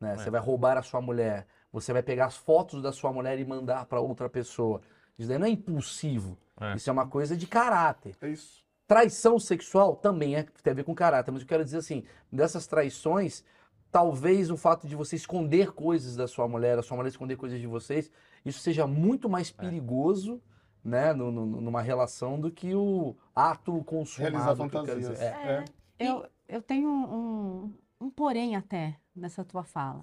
Né? 0.00 0.16
Você 0.16 0.28
É. 0.28 0.30
vai 0.30 0.40
roubar 0.40 0.78
a 0.78 0.82
sua 0.82 1.02
mulher. 1.02 1.46
Você 1.70 1.92
vai 1.92 2.02
pegar 2.02 2.24
as 2.24 2.36
fotos 2.36 2.80
da 2.80 2.90
sua 2.90 3.12
mulher 3.12 3.38
e 3.38 3.44
mandar 3.44 3.84
para 3.84 4.00
outra 4.00 4.30
pessoa. 4.30 4.80
Isso 5.18 5.28
daí 5.28 5.38
não 5.38 5.46
é 5.46 5.50
impulsivo. 5.50 6.38
É. 6.58 6.74
Isso 6.74 6.88
é 6.88 6.92
uma 6.92 7.06
coisa 7.06 7.36
de 7.36 7.46
caráter. 7.46 8.16
É 8.22 8.28
isso. 8.30 8.64
Traição 8.86 9.38
sexual 9.38 9.94
também 9.94 10.36
é, 10.36 10.46
tem 10.62 10.70
a 10.70 10.74
ver 10.74 10.84
com 10.84 10.94
caráter, 10.94 11.30
mas 11.32 11.42
eu 11.42 11.48
quero 11.48 11.64
dizer 11.64 11.78
assim, 11.78 12.02
dessas 12.30 12.66
traições, 12.66 13.44
talvez 13.90 14.50
o 14.50 14.56
fato 14.56 14.86
de 14.88 14.96
você 14.96 15.16
esconder 15.16 15.72
coisas 15.72 16.16
da 16.16 16.26
sua 16.26 16.48
mulher, 16.48 16.78
a 16.78 16.82
sua 16.82 16.96
mulher 16.96 17.10
esconder 17.10 17.36
coisas 17.36 17.60
de 17.60 17.66
vocês, 17.66 18.10
isso 18.44 18.60
seja 18.60 18.86
muito 18.86 19.28
mais 19.28 19.50
perigoso, 19.50 20.40
né, 20.84 21.12
no- 21.12 21.30
no- 21.30 21.60
numa 21.60 21.80
relação 21.82 22.40
do 22.40 22.50
que 22.50 22.74
o 22.74 23.14
ato 23.34 23.82
consumado. 23.84 24.32
Realizar 24.36 24.52
que 24.56 24.70
fantasias. 24.70 25.10
dizer. 25.10 25.24
É. 25.24 25.28
É. 25.58 25.64
Eu, 25.98 26.26
eu 26.48 26.60
tenho 26.62 26.88
um, 26.88 27.72
um 28.00 28.10
porém 28.10 28.56
até 28.56 28.96
nessa 29.14 29.44
tua 29.44 29.62
fala. 29.62 30.02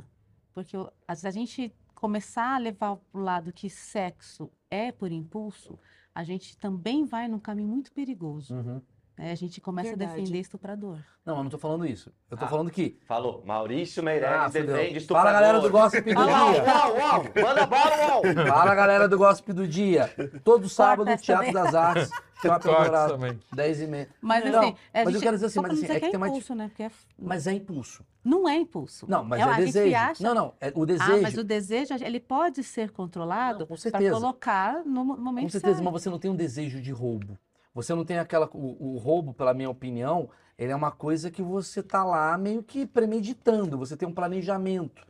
Porque 0.53 0.75
eu- 0.77 0.91
às 1.07 1.21
vezes 1.21 1.35
a 1.35 1.39
gente 1.39 1.75
começar 1.93 2.55
a 2.55 2.57
levar 2.57 2.95
para 2.95 3.19
o 3.19 3.23
lado 3.23 3.51
que 3.51 3.69
sexo 3.69 4.49
é 4.71 4.91
por 4.91 5.11
impulso, 5.11 5.77
a 6.15 6.23
gente 6.23 6.57
também 6.57 7.05
vai 7.05 7.27
num 7.27 7.39
caminho 7.39 7.67
muito 7.67 7.91
perigoso. 7.91 8.55
Uhum. 8.55 8.81
Né? 9.19 9.31
A 9.31 9.35
gente 9.35 9.59
começa 9.59 9.89
Verdade. 9.89 10.11
a 10.11 10.15
defender 10.15 10.39
estuprador. 10.39 10.97
Não, 11.25 11.37
eu 11.37 11.43
não 11.43 11.49
tô 11.49 11.57
falando 11.57 11.85
isso. 11.85 12.11
Eu 12.31 12.37
tô 12.37 12.45
Ah. 12.45 12.47
falando 12.47 12.71
que. 12.71 12.97
Falou. 13.05 13.43
Maurício 13.45 14.01
Meirelles 14.01 14.37
Ah, 14.39 14.47
defende 14.47 14.71
Fala 14.75 14.97
estuprador. 14.97 15.31
galera 15.33 15.59
do 15.59 15.69
Gossip 15.69 16.13
do 16.13 16.19
Ah, 16.19 16.25
uau, 16.25 16.53
Dia. 16.53 16.63
uau, 16.63 16.97
uau. 16.97 17.23
Manda 17.35 17.65
bala, 17.67 17.97
uau. 18.07 18.21
Fala 18.47 18.75
galera 18.75 19.07
do 19.09 19.17
Gossip 19.17 19.51
do 19.53 19.67
Dia. 19.67 20.09
Todo 20.43 20.69
sábado, 20.69 21.09
essa 21.09 21.21
Teatro 21.23 21.51
das 21.53 21.75
Artes. 21.75 22.09
Tem 22.41 22.49
uma 22.49 22.57
Cortes 22.57 22.79
temporada. 22.83 23.13
também. 23.13 23.39
10 23.51 23.81
e 23.81 23.87
meia. 23.87 24.07
Mas 24.21 24.45
Não, 24.49 24.59
assim, 24.61 24.75
mas 24.93 25.05
eu 25.07 25.11
gente- 25.11 25.21
quero 25.23 25.35
dizer 25.35 25.45
assim, 25.47 25.59
mas 25.59 25.71
assim, 25.73 25.85
é 25.91 25.99
que 25.99 26.09
dif- 26.09 26.15
impulso, 26.25 26.55
né? 26.55 26.67
Porque 26.69 26.83
é- 26.83 26.91
Mas 27.17 27.47
é 27.47 27.51
impulso. 27.51 28.05
não 28.23 28.47
é 28.47 28.55
impulso. 28.55 29.05
Não, 29.09 29.25
mas 29.25 29.41
É, 29.41 29.43
é, 29.43 29.45
a 29.45 29.53
gente 29.55 29.65
desejo. 29.65 29.95
acha- 29.97 30.23
Não, 30.23 30.33
não. 30.33 30.53
É, 30.61 30.71
o 30.73 30.83
Ah, 30.83 30.85
desejo. 30.85 31.21
mas 31.21 31.37
o 31.37 31.43
desejo, 31.43 31.93
ele 32.01 32.19
pode 32.21 32.63
ser 32.63 32.91
controlado 32.91 33.67
para 33.67 33.75
certeza. 33.75 34.11
colocar 34.15 34.85
no 34.85 35.03
mo- 35.03 35.17
momento 35.17 35.43
Com 35.43 35.49
certeza, 35.49 35.73
certo. 35.75 35.83
mas 35.83 36.01
você 36.01 36.09
não 36.09 36.17
tem 36.17 36.31
um 36.31 36.35
desejo 36.35 36.81
de 36.81 36.93
roubo. 36.93 37.37
Você 37.73 37.93
não 37.93 38.03
tem 38.03 38.19
aquela. 38.19 38.49
O, 38.53 38.95
o 38.95 38.97
roubo, 38.97 39.33
pela 39.33 39.53
minha 39.53 39.69
opinião, 39.69 40.29
ele 40.57 40.71
é 40.71 40.75
uma 40.75 40.91
coisa 40.91 41.31
que 41.31 41.41
você 41.41 41.81
tá 41.81 42.03
lá 42.03 42.37
meio 42.37 42.61
que 42.63 42.85
premeditando. 42.85 43.77
Você 43.77 43.95
tem 43.95 44.07
um 44.07 44.13
planejamento. 44.13 45.07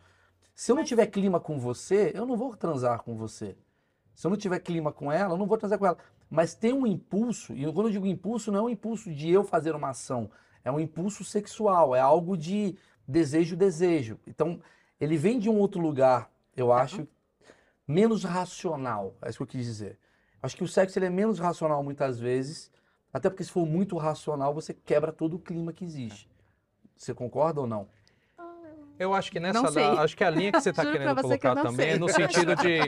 Se 0.53 0.71
eu 0.71 0.75
não 0.75 0.83
tiver 0.83 1.07
clima 1.07 1.39
com 1.39 1.57
você, 1.57 2.11
eu 2.13 2.25
não 2.25 2.35
vou 2.35 2.55
transar 2.55 3.01
com 3.01 3.15
você. 3.15 3.55
Se 4.13 4.27
eu 4.27 4.29
não 4.29 4.37
tiver 4.37 4.59
clima 4.59 4.91
com 4.91 5.09
ela, 5.09 5.33
eu 5.33 5.37
não 5.37 5.47
vou 5.47 5.57
transar 5.57 5.79
com 5.79 5.85
ela. 5.85 5.97
Mas 6.29 6.53
tem 6.53 6.73
um 6.73 6.85
impulso, 6.85 7.53
e 7.53 7.63
quando 7.71 7.87
eu 7.87 7.91
digo 7.93 8.05
impulso, 8.05 8.51
não 8.51 8.59
é 8.59 8.61
um 8.63 8.69
impulso 8.69 9.11
de 9.11 9.29
eu 9.29 9.43
fazer 9.43 9.73
uma 9.73 9.89
ação. 9.89 10.29
É 10.63 10.69
um 10.71 10.79
impulso 10.79 11.23
sexual, 11.23 11.95
é 11.95 11.99
algo 11.99 12.37
de 12.37 12.77
desejo, 13.07 13.55
desejo. 13.55 14.19
Então, 14.27 14.61
ele 14.99 15.17
vem 15.17 15.39
de 15.39 15.49
um 15.49 15.57
outro 15.57 15.81
lugar, 15.81 16.29
eu 16.55 16.71
acho, 16.71 17.07
menos 17.87 18.23
racional. 18.23 19.15
É 19.21 19.29
isso 19.29 19.37
que 19.37 19.43
eu 19.43 19.47
quis 19.47 19.65
dizer. 19.65 19.97
Acho 20.41 20.55
que 20.55 20.63
o 20.63 20.67
sexo 20.67 20.97
ele 20.97 21.05
é 21.05 21.09
menos 21.09 21.39
racional 21.39 21.83
muitas 21.83 22.19
vezes, 22.19 22.71
até 23.13 23.29
porque 23.29 23.43
se 23.43 23.51
for 23.51 23.65
muito 23.65 23.97
racional, 23.97 24.53
você 24.53 24.73
quebra 24.73 25.11
todo 25.11 25.35
o 25.35 25.39
clima 25.39 25.73
que 25.73 25.83
existe. 25.83 26.29
Você 26.95 27.13
concorda 27.13 27.61
ou 27.61 27.67
não? 27.67 27.87
Eu 28.97 29.13
acho 29.13 29.31
que 29.31 29.39
nessa, 29.39 29.71
da- 29.71 30.01
acho 30.01 30.15
que 30.17 30.23
a 30.25 30.29
linha 30.29 30.51
que 30.51 30.59
você 30.59 30.71
está 30.71 30.83
querendo 30.83 31.15
que 31.15 31.21
colocar 31.21 31.55
não 31.55 31.63
também 31.63 31.85
sei. 31.87 31.95
é 31.95 31.97
no 31.97 32.09
sentido 32.09 32.53
de, 32.57 32.79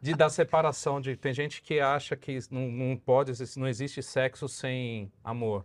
de 0.00 0.14
da 0.14 0.28
separação, 0.30 1.00
de 1.00 1.16
tem 1.16 1.34
gente 1.34 1.60
que 1.60 1.80
acha 1.80 2.14
que 2.16 2.38
não, 2.52 2.68
não 2.68 2.96
pode, 2.96 3.32
não 3.56 3.66
existe 3.66 4.00
sexo 4.00 4.48
sem 4.48 5.10
amor, 5.24 5.64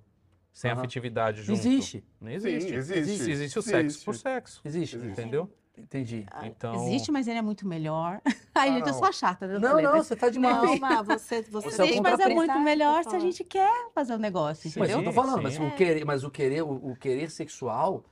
sem 0.52 0.72
afetividade 0.72 1.44
junto. 1.44 1.60
Existe, 1.60 2.04
Não 2.20 2.32
existe. 2.32 2.70
Sim, 2.70 2.76
existe. 2.96 3.30
Existe 3.32 3.60
o 3.60 3.62
sexo 3.62 3.86
Existe. 3.86 4.06
por 4.06 4.16
sexo, 4.16 4.62
existe. 4.66 4.96
Existe. 4.96 5.12
entendeu? 5.22 5.52
Entendi. 5.78 6.26
Então, 6.44 6.76
Existe, 6.76 7.12
mas 7.12 7.28
ele 7.28 7.40
é 7.40 7.42
muito 7.42 7.68
melhor. 7.68 8.22
Ah, 8.54 8.68
gente, 8.68 8.82
eu 8.82 8.88
não. 8.88 8.94
sou 8.94 9.08
a 9.08 9.12
chata. 9.14 9.48
né? 9.48 9.54
Não, 9.60 9.70
falei, 9.70 9.86
não, 9.86 9.94
mas- 9.94 10.08
você 10.08 10.16
tá 10.16 10.30
demais. 10.30 10.62
Não, 10.62 10.78
Má, 10.78 11.02
você, 11.02 11.42
você, 11.44 11.82
é 11.82 11.86
Gente, 11.88 12.02
mas 12.02 12.20
é 12.20 12.28
muito 12.28 12.60
melhor 12.60 13.02
se 13.06 13.16
a 13.16 13.20
gente 13.20 13.44
quer 13.46 13.72
fazer 13.96 14.14
o 14.14 14.18
negócio, 14.18 14.70
Sim. 14.70 14.78
Mas 14.78 14.90
entendeu? 14.90 15.10
eu 15.10 15.16
tô 15.16 15.22
falando, 15.22 15.42
mas 15.42 15.54
sim. 15.54 15.66
o 15.66 15.72
querer, 15.74 16.04
mas 16.06 16.24
o 16.26 16.30
querer, 16.30 16.62
o, 16.62 16.92
o 16.92 16.96
querer 16.98 17.32
sexual, 17.32 18.04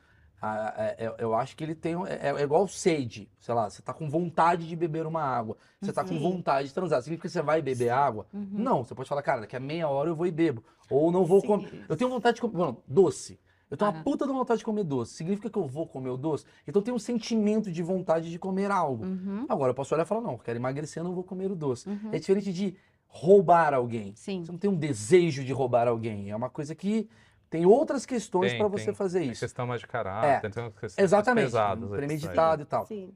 ah, 0.41 0.74
é- 0.78 1.05
é- 1.07 1.16
eu 1.20 1.36
acho 1.36 1.57
que 1.57 1.64
ele 1.66 1.76
tem, 1.76 1.93
é, 2.07 2.30
é 2.30 2.41
igual 2.41 2.66
sede, 2.70 3.30
sei 3.38 3.53
lá, 3.53 3.70
você 3.70 3.82
tá 3.82 3.93
com 3.93 4.10
vontade 4.10 4.66
de 4.66 4.76
beber 4.78 5.05
uma 5.05 5.22
água, 5.22 5.57
você 5.82 5.91
tá 5.91 6.03
com 6.03 6.07
Sim. 6.14 6.20
vontade 6.20 6.70
de 6.70 6.74
transar, 6.74 7.01
significa 7.01 7.28
que 7.28 7.34
você 7.34 7.41
vai 7.41 7.62
beber 7.62 7.89
água? 7.89 8.26
Uhum. 8.34 8.47
Não, 8.53 8.86
você 8.86 8.95
pode 8.95 9.10
falar, 9.10 9.22
cara, 9.22 9.41
daqui 9.41 9.57
a 9.57 9.60
meia 9.60 9.89
hora 9.89 10.10
eu 10.10 10.16
vou 10.16 10.26
e 10.26 10.32
bebo, 10.32 10.64
ou 10.89 11.12
não 11.12 11.26
vou 11.26 11.41
Sim. 11.41 11.47
comer, 11.47 11.86
eu 11.89 11.97
tenho 11.97 12.10
vontade 12.10 12.36
de 12.36 12.41
comer, 12.41 12.57
não, 12.57 12.78
doce, 12.88 13.38
eu 13.70 13.78
tenho 13.78 13.91
uma 13.91 13.99
Ah. 13.99 14.03
puta 14.03 14.26
de 14.26 14.34
vontade 14.34 14.59
de 14.59 14.65
comer 14.65 14.84
doce, 14.84 15.13
significa 15.13 15.49
que 15.49 15.57
eu 15.57 15.67
vou 15.67 15.86
comer 15.88 16.09
o 16.09 16.17
doce? 16.17 16.45
Então 16.67 16.80
eu 16.80 16.84
tenho 16.84 16.95
um 16.95 16.99
sentimento 16.99 17.72
de 17.72 17.84
vontade 17.84 18.30
de 18.30 18.39
comer 18.39 18.72
algo. 18.72 19.05
Uhum, 19.05 19.45
Agora 19.49 19.72
eu 19.72 19.76
posso 19.76 19.93
olhar 19.93 20.03
e 20.03 20.07
falar, 20.07 20.22
não, 20.22 20.34
eu 20.34 20.38
quero 20.39 20.57
emagrecer, 20.57 21.03
não 21.03 21.13
vou 21.13 21.24
comer 21.24 21.51
o 21.51 21.55
doce. 21.55 21.88
uhum. 21.89 22.09
É 22.11 22.20
diferente 22.20 22.51
de 22.53 22.76
roubar 23.07 23.74
alguém. 23.74 24.13
Sim. 24.15 24.43
Você 24.45 24.51
não 24.51 24.59
tem 24.59 24.70
um 24.70 24.76
desejo 24.76 25.43
de 25.43 25.51
roubar 25.53 25.88
alguém. 25.88 26.30
É 26.30 26.36
uma 26.36 26.49
coisa 26.49 26.76
que 26.76 27.09
tem 27.49 27.65
outras 27.65 28.05
questões 28.05 28.51
Tem, 28.51 28.59
para 28.59 28.67
você 28.67 28.86
tem. 28.86 28.93
fazer 28.93 29.20
tem 29.22 29.32
isso. 29.32 29.39
questão 29.39 29.65
mais 29.65 29.82
de 29.82 29.88
caráter, 29.88 30.51
tem 30.51 30.63
umas 30.63 30.74
questões 30.78 31.03
Exatamente. 31.03 31.45
pesadas. 31.45 31.89
premeditado 31.89 32.61
e 32.61 32.65
tal. 32.65 32.86
Sim. 32.86 33.11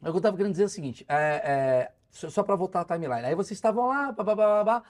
O 0.00 0.10
que 0.10 0.16
eu 0.16 0.20
tava 0.20 0.36
querendo 0.36 0.52
dizer 0.52 0.64
é 0.64 0.66
o 0.66 0.68
seguinte: 0.68 1.04
é, 1.08 1.14
é, 1.44 1.92
só, 2.10 2.28
só 2.28 2.42
para 2.42 2.56
voltar 2.56 2.80
à 2.80 2.84
timeline. 2.84 3.24
Aí 3.24 3.34
vocês 3.34 3.56
estavam 3.56 3.86
lá, 3.86 4.10
babá, 4.12 4.34
babá, 4.34 4.82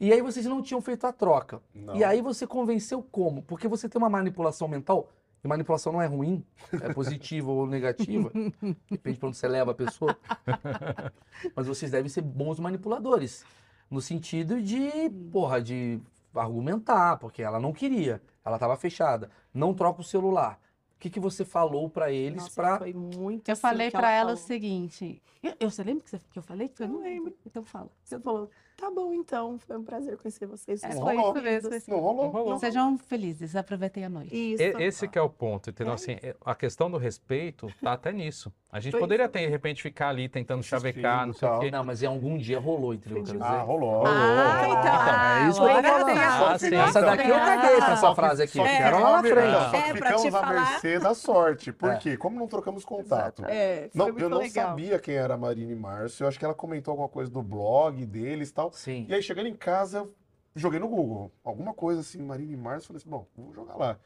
e 0.00 0.12
aí 0.12 0.22
vocês 0.22 0.46
não 0.46 0.62
tinham 0.62 0.80
feito 0.80 1.06
a 1.06 1.12
troca. 1.12 1.60
Não. 1.74 1.94
E 1.94 2.02
aí 2.02 2.20
você 2.22 2.46
convenceu 2.46 3.02
como? 3.02 3.42
Porque 3.42 3.68
você 3.68 3.88
tem 3.88 4.00
uma 4.00 4.08
manipulação 4.08 4.66
mental. 4.66 5.08
E 5.42 5.48
manipulação 5.48 5.90
não 5.92 6.02
é 6.02 6.06
ruim, 6.06 6.44
é 6.82 6.92
positiva 6.92 7.50
ou 7.50 7.66
negativa. 7.66 8.30
Depende 8.90 9.18
de 9.18 9.24
onde 9.26 9.36
você 9.38 9.48
leva 9.48 9.70
a 9.70 9.74
pessoa. 9.74 10.14
Mas 11.56 11.66
vocês 11.66 11.90
devem 11.90 12.08
ser 12.08 12.20
bons 12.22 12.58
manipuladores. 12.60 13.44
No 13.90 14.00
sentido 14.00 14.60
de, 14.60 14.90
porra, 15.32 15.60
de 15.62 16.00
argumentar, 16.34 17.16
porque 17.16 17.42
ela 17.42 17.58
não 17.58 17.72
queria. 17.72 18.20
Ela 18.44 18.56
estava 18.56 18.76
fechada. 18.76 19.30
Não 19.52 19.74
troca 19.74 20.00
o 20.00 20.04
celular. 20.04 20.60
O 20.96 21.00
que, 21.00 21.08
que 21.08 21.18
você 21.18 21.44
falou 21.44 21.88
para 21.88 22.12
eles 22.12 22.46
para 22.50 22.78
foi 22.78 22.92
muito 22.92 23.48
Eu 23.48 23.52
assim 23.54 23.62
falei 23.62 23.90
pra 23.90 24.10
ela 24.10 24.34
o 24.34 24.36
seguinte. 24.36 25.22
Eu, 25.42 25.54
eu- 25.58 25.70
você 25.70 25.82
lembra 25.82 26.04
que, 26.04 26.10
você- 26.10 26.20
que 26.30 26.38
eu 26.38 26.42
falei? 26.42 26.70
Eu 26.78 26.88
não 26.88 27.00
lembro. 27.00 27.34
Então 27.46 27.64
fala. 27.64 27.88
Você 28.04 28.20
falou, 28.20 28.50
tá 28.80 28.90
bom 28.90 29.12
então, 29.12 29.58
foi 29.58 29.76
um 29.76 29.84
prazer 29.84 30.16
conhecer 30.16 30.46
vocês. 30.46 30.82
É, 30.82 30.90
foi 30.92 31.14
isso 31.16 31.42
mesmo. 31.42 31.70
Não 31.88 31.98
rolou. 32.00 32.24
Não 32.24 32.30
rolou. 32.30 32.58
Sejam 32.58 32.96
felizes, 32.98 33.54
aproveitem 33.54 34.04
a 34.04 34.08
noite. 34.08 34.34
Isso. 34.34 34.62
E- 34.62 34.82
Esse 34.82 35.06
que 35.06 35.18
é 35.18 35.22
o 35.22 35.28
ponto, 35.28 35.70
entendeu? 35.70 35.92
É. 35.92 35.94
Assim, 35.94 36.12
é- 36.22 36.34
a 36.44 36.54
questão 36.54 36.90
do 36.90 36.96
respeito 36.96 37.72
tá 37.82 37.92
até 37.92 38.10
nisso. 38.12 38.52
A 38.72 38.78
gente 38.78 38.92
Foi 38.92 39.00
poderia 39.00 39.24
isso. 39.24 39.32
ter, 39.32 39.40
de 39.40 39.46
repente, 39.48 39.82
ficar 39.82 40.10
ali 40.10 40.28
tentando 40.28 40.62
chavecar, 40.62 41.26
não 41.26 41.32
sei 41.32 41.48
tal. 41.48 41.58
o 41.58 41.60
quê. 41.60 41.70
Não, 41.72 41.82
mas 41.82 42.04
em 42.04 42.06
algum 42.06 42.38
dia 42.38 42.60
rolou, 42.60 42.94
entendeu? 42.94 43.18
Eu 43.18 43.24
quero 43.24 43.38
dizer. 43.38 43.50
Ah, 43.50 43.62
rolou. 43.62 44.06
Ah, 44.06 44.62
rolou. 44.62 44.78
então, 44.78 44.92
é 44.94 45.48
isso 45.48 45.60
que 45.60 45.66
eu 45.66 45.74
tô 45.76 45.82
falando. 45.82 46.18
a- 46.18 46.50
Ah, 46.52 46.58
sim. 46.58 46.74
Essa 46.76 47.00
daqui 47.00 47.28
eu 47.28 47.34
caguei 47.34 47.76
pra 47.76 47.86
essa 47.92 47.96
Só 47.96 48.14
frase 48.14 48.42
aqui. 48.44 48.52
só 48.58 48.62
que 48.62 48.68
Quero 48.76 49.00
lá 49.02 49.10
na 49.16 49.22
ficamos- 49.24 49.42
frente. 49.42 49.52
Só 49.58 49.70
que 49.70 49.76
É, 49.76 49.80
pra 49.94 49.94
ficamos 50.18 50.22
te 50.22 50.36
à 50.36 50.46
mercê 50.52 50.98
da 51.00 51.14
sorte. 51.14 51.72
Por 51.72 51.90
É. 51.90 51.96
quê? 51.96 52.16
Como 52.16 52.38
não 52.38 52.46
trocamos 52.46 52.84
contato? 52.84 53.44
É, 53.46 53.90
Não, 53.92 54.08
eu 54.16 54.30
não 54.30 54.38
legal. 54.38 54.68
sabia 54.68 54.98
quem 55.00 55.16
era 55.16 55.34
a 55.34 55.36
Marina 55.36 55.72
e 55.72 55.76
Márcio. 55.76 56.22
Eu 56.24 56.28
acho 56.28 56.38
que 56.38 56.44
ela 56.44 56.54
comentou 56.54 56.92
alguma 56.92 57.08
coisa 57.08 57.28
do 57.28 57.42
blog 57.42 58.06
deles 58.06 58.50
e 58.50 58.54
tal. 58.54 58.70
Sim. 58.72 59.04
E 59.08 59.14
aí, 59.14 59.20
chegando 59.22 59.48
em 59.48 59.56
casa, 59.56 59.98
eu 59.98 60.14
joguei 60.54 60.78
no 60.78 60.86
Google. 60.88 61.32
Alguma 61.44 61.74
coisa 61.74 62.02
assim, 62.02 62.22
Marina 62.22 62.52
e 62.52 62.56
Márcio. 62.56 62.86
Falei 62.86 62.98
assim, 62.98 63.10
bom, 63.10 63.26
vou 63.36 63.52
jogar 63.52 63.74
lá. 63.76 63.96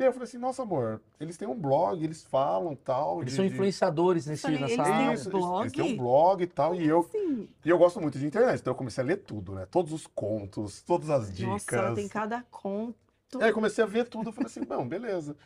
E 0.00 0.02
aí 0.02 0.08
eu 0.08 0.12
falei 0.14 0.24
assim, 0.26 0.38
nossa, 0.38 0.62
amor, 0.62 0.98
eles 1.20 1.36
têm 1.36 1.46
um 1.46 1.54
blog, 1.54 2.02
eles 2.02 2.22
falam 2.24 2.74
tal. 2.74 3.20
Eles 3.20 3.32
de- 3.32 3.36
são 3.36 3.46
de- 3.46 3.52
influenciadores 3.52 4.24
nesse, 4.26 4.40
Falei, 4.40 4.58
nessa 4.58 4.72
eles 4.72 4.82
têm 4.86 4.92
um 4.94 4.96
área. 5.04 5.14
Isso, 5.14 5.30
blog? 5.30 5.60
Eles 5.62 5.72
têm 5.74 5.92
um 5.92 5.96
blog 5.98 6.42
e 6.42 6.46
tal. 6.46 6.74
E 6.74 6.88
eu, 6.88 7.02
Sim. 7.12 7.48
e 7.62 7.68
eu 7.68 7.76
gosto 7.76 8.00
muito 8.00 8.18
de 8.18 8.26
internet. 8.26 8.60
Então 8.60 8.70
eu 8.70 8.76
comecei 8.76 9.04
a 9.04 9.06
ler 9.06 9.18
tudo, 9.18 9.52
né? 9.52 9.66
Todos 9.70 9.92
os 9.92 10.06
contos, 10.06 10.80
todas 10.82 11.10
as 11.10 11.28
dicas. 11.30 11.52
Nossa, 11.52 11.76
ela 11.76 11.94
tem 11.94 12.08
cada 12.08 12.42
conto. 12.50 12.96
Aí 13.42 13.50
eu 13.50 13.54
comecei 13.54 13.84
a 13.84 13.86
ver 13.86 14.08
tudo, 14.08 14.30
eu 14.30 14.32
falei 14.32 14.46
assim, 14.46 14.62
não, 14.66 14.88
beleza. 14.88 15.36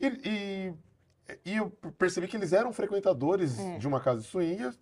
E, 0.00 0.06
e, 0.08 0.74
e 1.52 1.56
eu 1.56 1.70
percebi 1.96 2.26
que 2.26 2.36
eles 2.36 2.52
eram 2.52 2.72
frequentadores 2.72 3.56
É. 3.56 3.78
de 3.78 3.86
uma 3.86 4.00
casa 4.00 4.20
de 4.20 4.26
swingers 4.26 4.76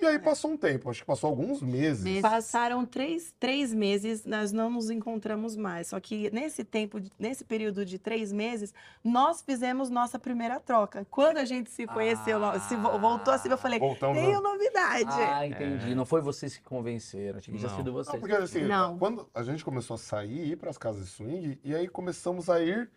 E 0.00 0.06
aí 0.06 0.16
passou 0.16 0.52
um 0.52 0.56
tempo, 0.56 0.88
acho 0.88 1.00
que 1.00 1.06
passou 1.06 1.28
alguns 1.28 1.60
meses. 1.60 2.04
Meses. 2.04 2.22
Passaram 2.22 2.86
três, 2.86 3.34
três 3.40 3.74
meses, 3.74 4.24
nós 4.24 4.52
não 4.52 4.70
nos 4.70 4.90
encontramos 4.90 5.56
mais. 5.56 5.88
Só 5.88 5.98
que 5.98 6.30
nesse 6.30 6.62
tempo, 6.62 7.00
nesse 7.18 7.44
período 7.44 7.84
de 7.84 7.98
três 7.98 8.32
meses, 8.32 8.72
nós 9.02 9.42
fizemos 9.42 9.90
nossa 9.90 10.16
primeira 10.16 10.60
troca. 10.60 11.04
Quando 11.10 11.38
a 11.38 11.44
gente 11.44 11.68
se 11.70 11.84
conheceu, 11.84 12.44
Ah. 12.44 12.60
se 12.60 12.76
vo- 12.76 12.96
voltou 12.98 13.34
assim, 13.34 13.48
eu 13.48 13.58
falei, 13.58 13.80
Voltamos 13.80 14.16
tenho 14.16 14.40
novidade. 14.40 15.04
Ah, 15.08 15.44
entendi. 15.44 15.92
Não 15.96 16.06
foi 16.06 16.20
vocês 16.20 16.56
que 16.56 16.62
convenceram. 16.62 17.40
Que 17.40 17.50
tinha 17.50 17.60
Não. 17.68 17.76
sido 17.76 17.86
Não, 17.86 17.92
vocês. 17.94 18.20
porque 18.20 18.36
assim, 18.36 18.62
Não. 18.68 18.96
quando 18.98 19.28
a 19.34 19.42
gente 19.42 19.64
começou 19.64 19.94
a 19.94 19.98
sair, 19.98 20.52
ir 20.52 20.56
para 20.56 20.70
as 20.70 20.78
casas 20.78 21.06
de 21.06 21.10
swing, 21.10 21.58
e 21.64 21.74
aí 21.74 21.88
começamos 21.88 22.48
a 22.48 22.60
ir 22.60 22.88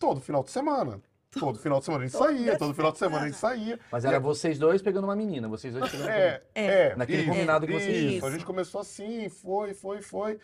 todo 0.00 0.20
final 0.20 0.42
de 0.42 0.50
semana. 0.50 1.00
Todo 1.38 1.58
final 1.60 1.78
de 1.78 1.84
semana 1.84 2.04
a 2.04 2.06
gente 2.08 2.18
saía, 2.18 2.58
todo 2.58 2.74
final 2.74 2.90
de 2.90 2.98
semana 2.98 3.24
a 3.24 3.26
gente 3.28 3.38
saía. 3.38 3.78
Mas 3.92 4.04
era 4.04 4.18
vocês 4.18 4.58
dois 4.58 4.82
pegando 4.82 5.04
uma 5.04 5.14
menina, 5.14 5.46
vocês 5.48 5.72
dois 5.72 5.88
pegando 5.90 6.08
uma 6.08 6.14
É, 6.14 6.42
é. 6.54 6.96
Naquele 6.96 7.22
isso, 7.22 7.30
combinado 7.30 7.66
que 7.66 7.72
vocês 7.72 8.14
isso. 8.14 8.26
A 8.26 8.30
gente 8.32 8.44
começou 8.44 8.80
assim, 8.80 9.28
foi, 9.28 9.72
foi, 9.72 10.02
foi. 10.02 10.38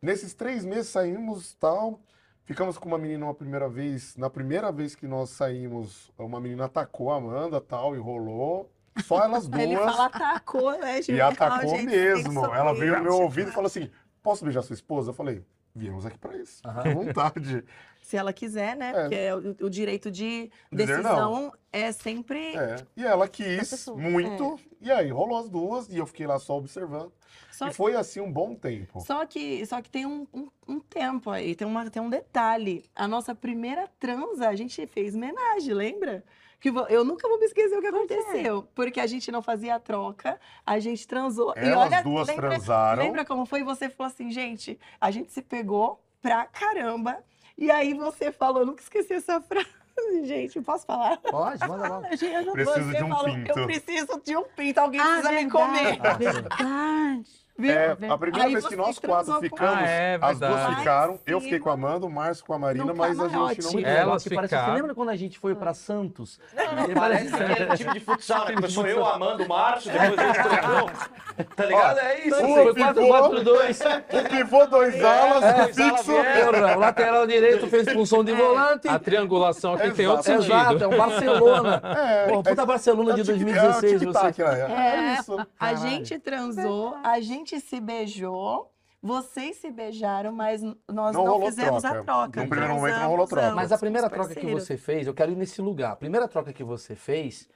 Nesses 0.00 0.32
três 0.32 0.64
meses 0.64 0.88
saímos 0.88 1.54
tal. 1.54 2.00
Ficamos 2.44 2.76
com 2.78 2.88
uma 2.88 2.98
menina 2.98 3.26
uma 3.26 3.34
primeira 3.34 3.68
vez. 3.68 4.16
Na 4.16 4.28
primeira 4.28 4.72
vez 4.72 4.96
que 4.96 5.06
nós 5.06 5.30
saímos, 5.30 6.10
uma 6.18 6.40
menina 6.40 6.64
atacou 6.64 7.12
a 7.12 7.16
Amanda 7.16 7.60
tal, 7.60 7.94
enrolou. 7.94 8.68
Só 9.04 9.22
elas 9.22 9.46
duas. 9.46 9.62
Ele 9.62 9.76
fala 9.76 10.06
atacou, 10.06 10.72
né, 10.78 10.96
gente? 11.02 11.12
E 11.12 11.20
atacou 11.20 11.74
Ah, 11.74 11.76
gente, 11.76 11.86
mesmo. 11.86 12.44
Ela 12.46 12.72
veio 12.72 12.96
no 12.96 13.02
meu 13.04 13.20
ouvido 13.20 13.50
e 13.50 13.52
falou 13.52 13.66
assim: 13.66 13.88
Posso 14.22 14.42
beijar 14.42 14.62
sua 14.62 14.74
esposa? 14.74 15.10
Eu 15.10 15.14
falei: 15.14 15.44
Viemos 15.74 16.04
aqui 16.04 16.18
pra 16.18 16.36
isso. 16.36 16.56
Fique 16.56 16.88
à 16.88 16.94
vontade. 16.94 17.64
Se 18.02 18.16
ela 18.16 18.32
quiser, 18.32 18.76
né? 18.76 18.90
É. 18.90 19.00
Porque 19.00 19.14
é 19.14 19.34
o, 19.34 19.66
o 19.66 19.70
direito 19.70 20.10
de 20.10 20.50
decisão 20.72 21.52
é 21.72 21.92
sempre. 21.92 22.56
É. 22.56 22.76
E 22.96 23.04
ela 23.04 23.28
quis 23.28 23.86
muito. 23.88 24.58
E 24.80 24.90
aí 24.90 25.10
rolou 25.10 25.38
as 25.38 25.48
duas. 25.48 25.88
E 25.88 25.98
eu 25.98 26.06
fiquei 26.06 26.26
lá 26.26 26.38
só 26.38 26.56
observando. 26.56 27.12
Só 27.52 27.68
E 27.68 27.74
foi 27.74 27.94
assim 27.94 28.20
um 28.20 28.32
bom 28.32 28.54
tempo. 28.54 29.00
Só 29.00 29.24
que, 29.26 29.64
só 29.66 29.80
que 29.80 29.90
tem 29.90 30.06
um, 30.06 30.26
um, 30.32 30.48
um 30.66 30.80
tempo 30.80 31.30
aí, 31.30 31.54
tem, 31.54 31.66
uma, 31.66 31.88
tem 31.90 32.02
um 32.02 32.10
detalhe. 32.10 32.84
A 32.96 33.06
nossa 33.06 33.34
primeira 33.34 33.86
transa, 33.98 34.48
a 34.48 34.56
gente 34.56 34.86
fez 34.86 35.14
homenagem, 35.14 35.74
lembra? 35.74 36.24
Que 36.60 36.68
eu 36.68 37.04
nunca 37.04 37.26
vou 37.26 37.38
me 37.38 37.46
esquecer 37.46 37.76
o 37.76 37.80
que 37.80 37.86
aconteceu. 37.86 38.68
Porque 38.74 39.00
a 39.00 39.06
gente 39.06 39.32
não 39.32 39.40
fazia 39.40 39.76
a 39.76 39.80
troca, 39.80 40.38
a 40.66 40.78
gente 40.78 41.06
transou. 41.08 41.54
e 41.56 41.60
Elas 41.60 41.86
olha, 41.90 42.02
duas 42.02 42.28
lembra, 42.28 42.48
transaram. 42.50 43.02
lembra 43.02 43.24
como 43.24 43.46
foi? 43.46 43.62
Você 43.64 43.88
falou 43.88 44.12
assim, 44.12 44.30
gente, 44.30 44.78
a 45.00 45.10
gente 45.10 45.32
se 45.32 45.40
pegou 45.40 46.04
pra 46.20 46.44
caramba. 46.46 47.18
E 47.56 47.70
aí 47.70 47.94
você 47.94 48.30
falou, 48.30 48.60
eu 48.60 48.66
nunca 48.66 48.82
esqueci 48.82 49.14
essa 49.14 49.40
frase, 49.40 49.66
gente. 50.24 50.60
Posso 50.60 50.84
falar? 50.84 51.16
Pode, 51.18 51.66
manda 51.66 51.88
lá. 51.88 52.02
Eu 52.20 52.44
não- 52.44 52.52
Preciso 52.52 52.90
você 52.90 52.96
de 52.98 53.04
um 53.04 53.08
falou, 53.08 53.24
pinto. 53.34 53.58
Eu 53.58 53.66
preciso 53.66 54.22
de 54.24 54.36
um 54.36 54.44
pinto, 54.44 54.78
alguém 54.80 55.00
Ah, 55.00 55.04
precisa 55.20 55.32
me 55.32 55.50
comer. 55.50 55.84
verdade, 55.96 56.24
verdade. 56.24 57.39
Viu? 57.58 57.72
É, 57.72 57.90
a 58.08 58.16
primeira 58.18 58.46
Aí 58.46 58.52
vez 58.54 58.66
que 58.66 58.74
nós 58.76 58.98
quatro 58.98 59.38
ficamos, 59.40 59.74
Ah, 59.78 59.86
é 59.86 60.18
as 60.20 60.38
duas 60.38 60.74
ficaram. 60.78 61.20
Eu 61.26 61.40
fiquei 61.40 61.58
com 61.58 61.68
a 61.68 61.74
Amanda, 61.74 62.06
o 62.06 62.10
Márcio 62.10 62.44
com 62.44 62.54
a 62.54 62.58
Marina, 62.58 62.86
No 62.86 62.94
mas 62.96 63.20
a 63.20 63.28
gente 63.28 63.62
não 63.62 63.72
Muito 63.72 63.86
Elas 63.86 64.22
que 64.22 64.34
parece- 64.34 64.54
Você 64.54 64.60
ficaram. 64.60 64.74
lembra 64.74 64.94
quando 64.94 65.08
a 65.10 65.16
gente 65.16 65.38
foi 65.38 65.54
pra 65.54 65.74
Santos? 65.74 66.40
Não, 66.54 66.94
parece 66.94 67.30
que 67.30 67.42
é 67.42 67.76
time 67.76 67.92
de 67.92 68.00
futsal, 68.00 68.46
né? 68.46 68.54
Começou 68.60 68.86
eu, 68.86 69.04
Amando, 69.04 69.44
o 69.44 69.48
Márcio, 69.48 69.92
depois 69.92 70.18
a 70.18 70.26
gente 70.26 70.42
trocou. 70.42 70.90
Tá 71.56 71.64
ligado? 71.64 71.98
É 72.00 72.20
isso. 72.26 72.36
o 72.44 72.54
Foi 72.54 72.74
pivô- 72.74 72.92
4-4-2. 73.00 73.80
O 74.12 74.28
pivô, 74.28 74.66
dois 74.66 75.02
alas, 75.04 75.42
É, 75.44 75.66
fixo. 75.72 76.04
Porra, 76.12 76.76
O 76.76 76.78
lateral 76.80 77.26
direito 77.26 77.66
fez 77.66 77.90
função 77.92 78.22
de 78.22 78.32
volante. 78.32 78.86
A 78.88 78.98
triangulação 78.98 79.74
aqui 79.74 79.90
tem 79.92 80.06
outro 80.06 80.30
Exato. 80.32 80.44
Exato, 80.44 80.64
sentido. 80.78 80.84
é 80.84 80.86
o 80.86 80.98
Barcelona. 80.98 81.82
É, 81.96 82.26
Pô, 82.28 82.42
puta 82.42 82.66
Barcelona 82.66 83.14
de 83.14 83.20
é 83.20 83.24
tic- 83.24 83.34
2016, 83.44 83.92
é 84.02 84.06
o 84.06 84.12
você. 84.12 84.32
tic-tac, 84.32 84.38
né? 84.68 85.14
É 85.16 85.20
isso. 85.20 85.36
A 85.58 85.74
gente 85.74 86.18
transou, 86.18 86.96
a 87.02 87.20
gente 87.20 87.49
se 87.58 87.80
beijou, 87.80 88.70
vocês 89.02 89.56
se 89.56 89.70
beijaram, 89.70 90.30
mas 90.30 90.62
nós 90.62 91.16
Não 91.16 91.24
não, 91.24 91.32
rolou 91.32 91.46
fizemos 91.48 91.82
troca. 91.82 92.00
a 92.00 92.04
troca. 92.04 92.42
No 92.42 92.48
primeiro 92.48 92.74
momento 92.74 92.98
não 92.98 93.08
rolou 93.08 93.26
troca. 93.26 93.54
Mas 93.54 93.72
a 93.72 93.78
primeira 93.78 94.10
troca 94.10 94.34
que 94.34 94.46
você 94.46 94.76
fez, 94.76 95.06
eu 95.06 95.14
quero 95.14 95.32
ir 95.32 95.36
nesse 95.36 95.62
lugar. 95.62 95.92
A 95.92 95.96
primeira 95.96 96.28
troca 96.28 96.52
que 96.52 96.62
você 96.62 96.94
fez, 96.94 97.48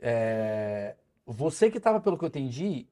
é, 0.00 0.96
você 1.24 1.70
que 1.70 1.78
estava, 1.78 2.00
pelo 2.00 2.18
que 2.18 2.24
eu 2.24 2.28
entendi, 2.28 2.88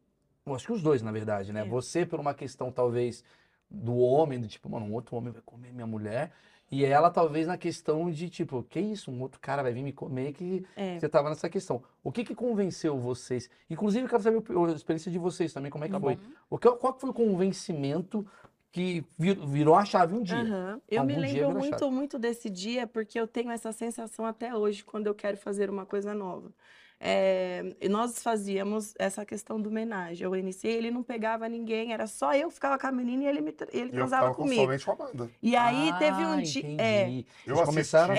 eu 0.47 0.55
acho 0.55 0.67
que 0.67 0.73
os 0.73 0.83
dois, 0.83 1.03
na 1.03 1.11
verdade, 1.11 1.53
né? 1.53 1.63
É. 1.63 1.65
Você 1.65 2.07
por 2.07 2.21
uma 2.21 2.33
questão, 2.33 2.71
talvez, 2.71 3.25
do 3.69 3.97
homem, 3.99 4.41
do 4.41 4.47
tipo, 4.47 4.69
mano, 4.71 4.87
um 4.87 4.93
outro 4.95 5.17
homem 5.17 5.33
vai 5.33 5.43
comer 5.43 5.73
minha 5.73 5.87
mulher. 5.87 6.33
E 6.71 6.85
ela, 6.85 7.11
talvez, 7.11 7.47
na 7.47 7.57
questão 7.57 8.11
de, 8.11 8.29
tipo, 8.29 8.63
que 8.65 8.81
isso? 8.81 9.11
Um 9.11 9.21
outro 9.23 9.39
cara 9.41 9.63
vai 9.63 9.73
vir 9.73 9.83
me 9.83 9.93
comer, 9.93 10.33
que 10.33 10.65
É. 10.75 10.99
você 10.99 11.09
tava 11.09 11.29
nessa 11.29 11.49
questão. 11.49 11.83
O 12.03 12.11
que 12.11 12.25
que 12.25 12.35
convenceu 12.35 12.99
vocês? 12.99 13.49
Inclusive, 13.71 14.05
eu 14.05 14.09
quero 14.09 14.23
saber 14.23 14.39
a 14.39 14.73
experiência 14.73 15.11
de 15.11 15.19
vocês 15.19 15.53
também, 15.53 15.71
como 15.71 15.85
é 15.85 15.89
que 15.89 15.95
Uhum. 15.95 16.01
foi. 16.01 16.19
O 16.51 16.59
que, 16.59 16.69
qual 16.73 16.99
foi 16.99 17.11
o 17.11 17.15
convencimento 17.15 18.27
que 18.73 19.05
vir- 19.17 19.39
virou 19.47 19.77
a 19.77 19.85
chave 19.85 20.15
um 20.15 20.23
dia? 20.23 20.37
Aham. 20.37 20.81
Eu 20.89 21.03
Algum 21.03 21.15
me 21.15 21.21
lembro 21.21 21.59
muito, 21.59 21.91
muito 21.91 22.19
desse 22.19 22.51
dia, 22.51 22.87
porque 22.87 23.19
eu 23.19 23.29
tenho 23.29 23.51
essa 23.53 23.71
sensação 23.71 24.27
até 24.27 24.55
hoje 24.55 24.85
quando 24.85 25.07
eu 25.07 25.15
quero 25.15 25.37
fazer 25.37 25.71
uma 25.71 25.87
coisa 25.87 26.13
nova. 26.15 26.53
É, 26.99 27.75
e 27.81 27.89
nós 27.89 28.23
fazíamos 28.23 28.95
essa 28.99 29.25
questão 29.25 29.61
do 29.61 29.69
homenagem. 29.69 30.25
Eu 30.25 30.35
iniciei, 30.35 30.73
ele 30.75 30.91
não 30.91 31.03
pegava 31.03 31.49
ninguém, 31.49 31.93
era 31.93 32.07
só 32.07 32.35
eu 32.35 32.49
que 32.49 32.55
ficava 32.55 32.79
com 32.79 32.87
a 32.87 32.93
menina 32.93 33.25
e 33.25 33.27
ele, 33.27 33.41
me, 33.43 33.55
ele 33.73 33.91
E 33.93 33.97
eu 33.99 34.09
com 34.35 34.43
comigo. 34.43 34.63
somente 34.63 34.85
com 34.87 34.91
a 34.93 34.95
Amanda. 34.95 35.31
E 35.43 35.55
aí 35.55 35.93
teve 35.99 36.25
um 36.25 36.33
Ah, 36.39 36.41
dia. 36.43 36.63
É, 36.79 37.03
Eu 37.03 37.09
Eles 37.09 37.27
assistia, 37.47 37.67
começaram 37.67 38.15
a- 38.15 38.19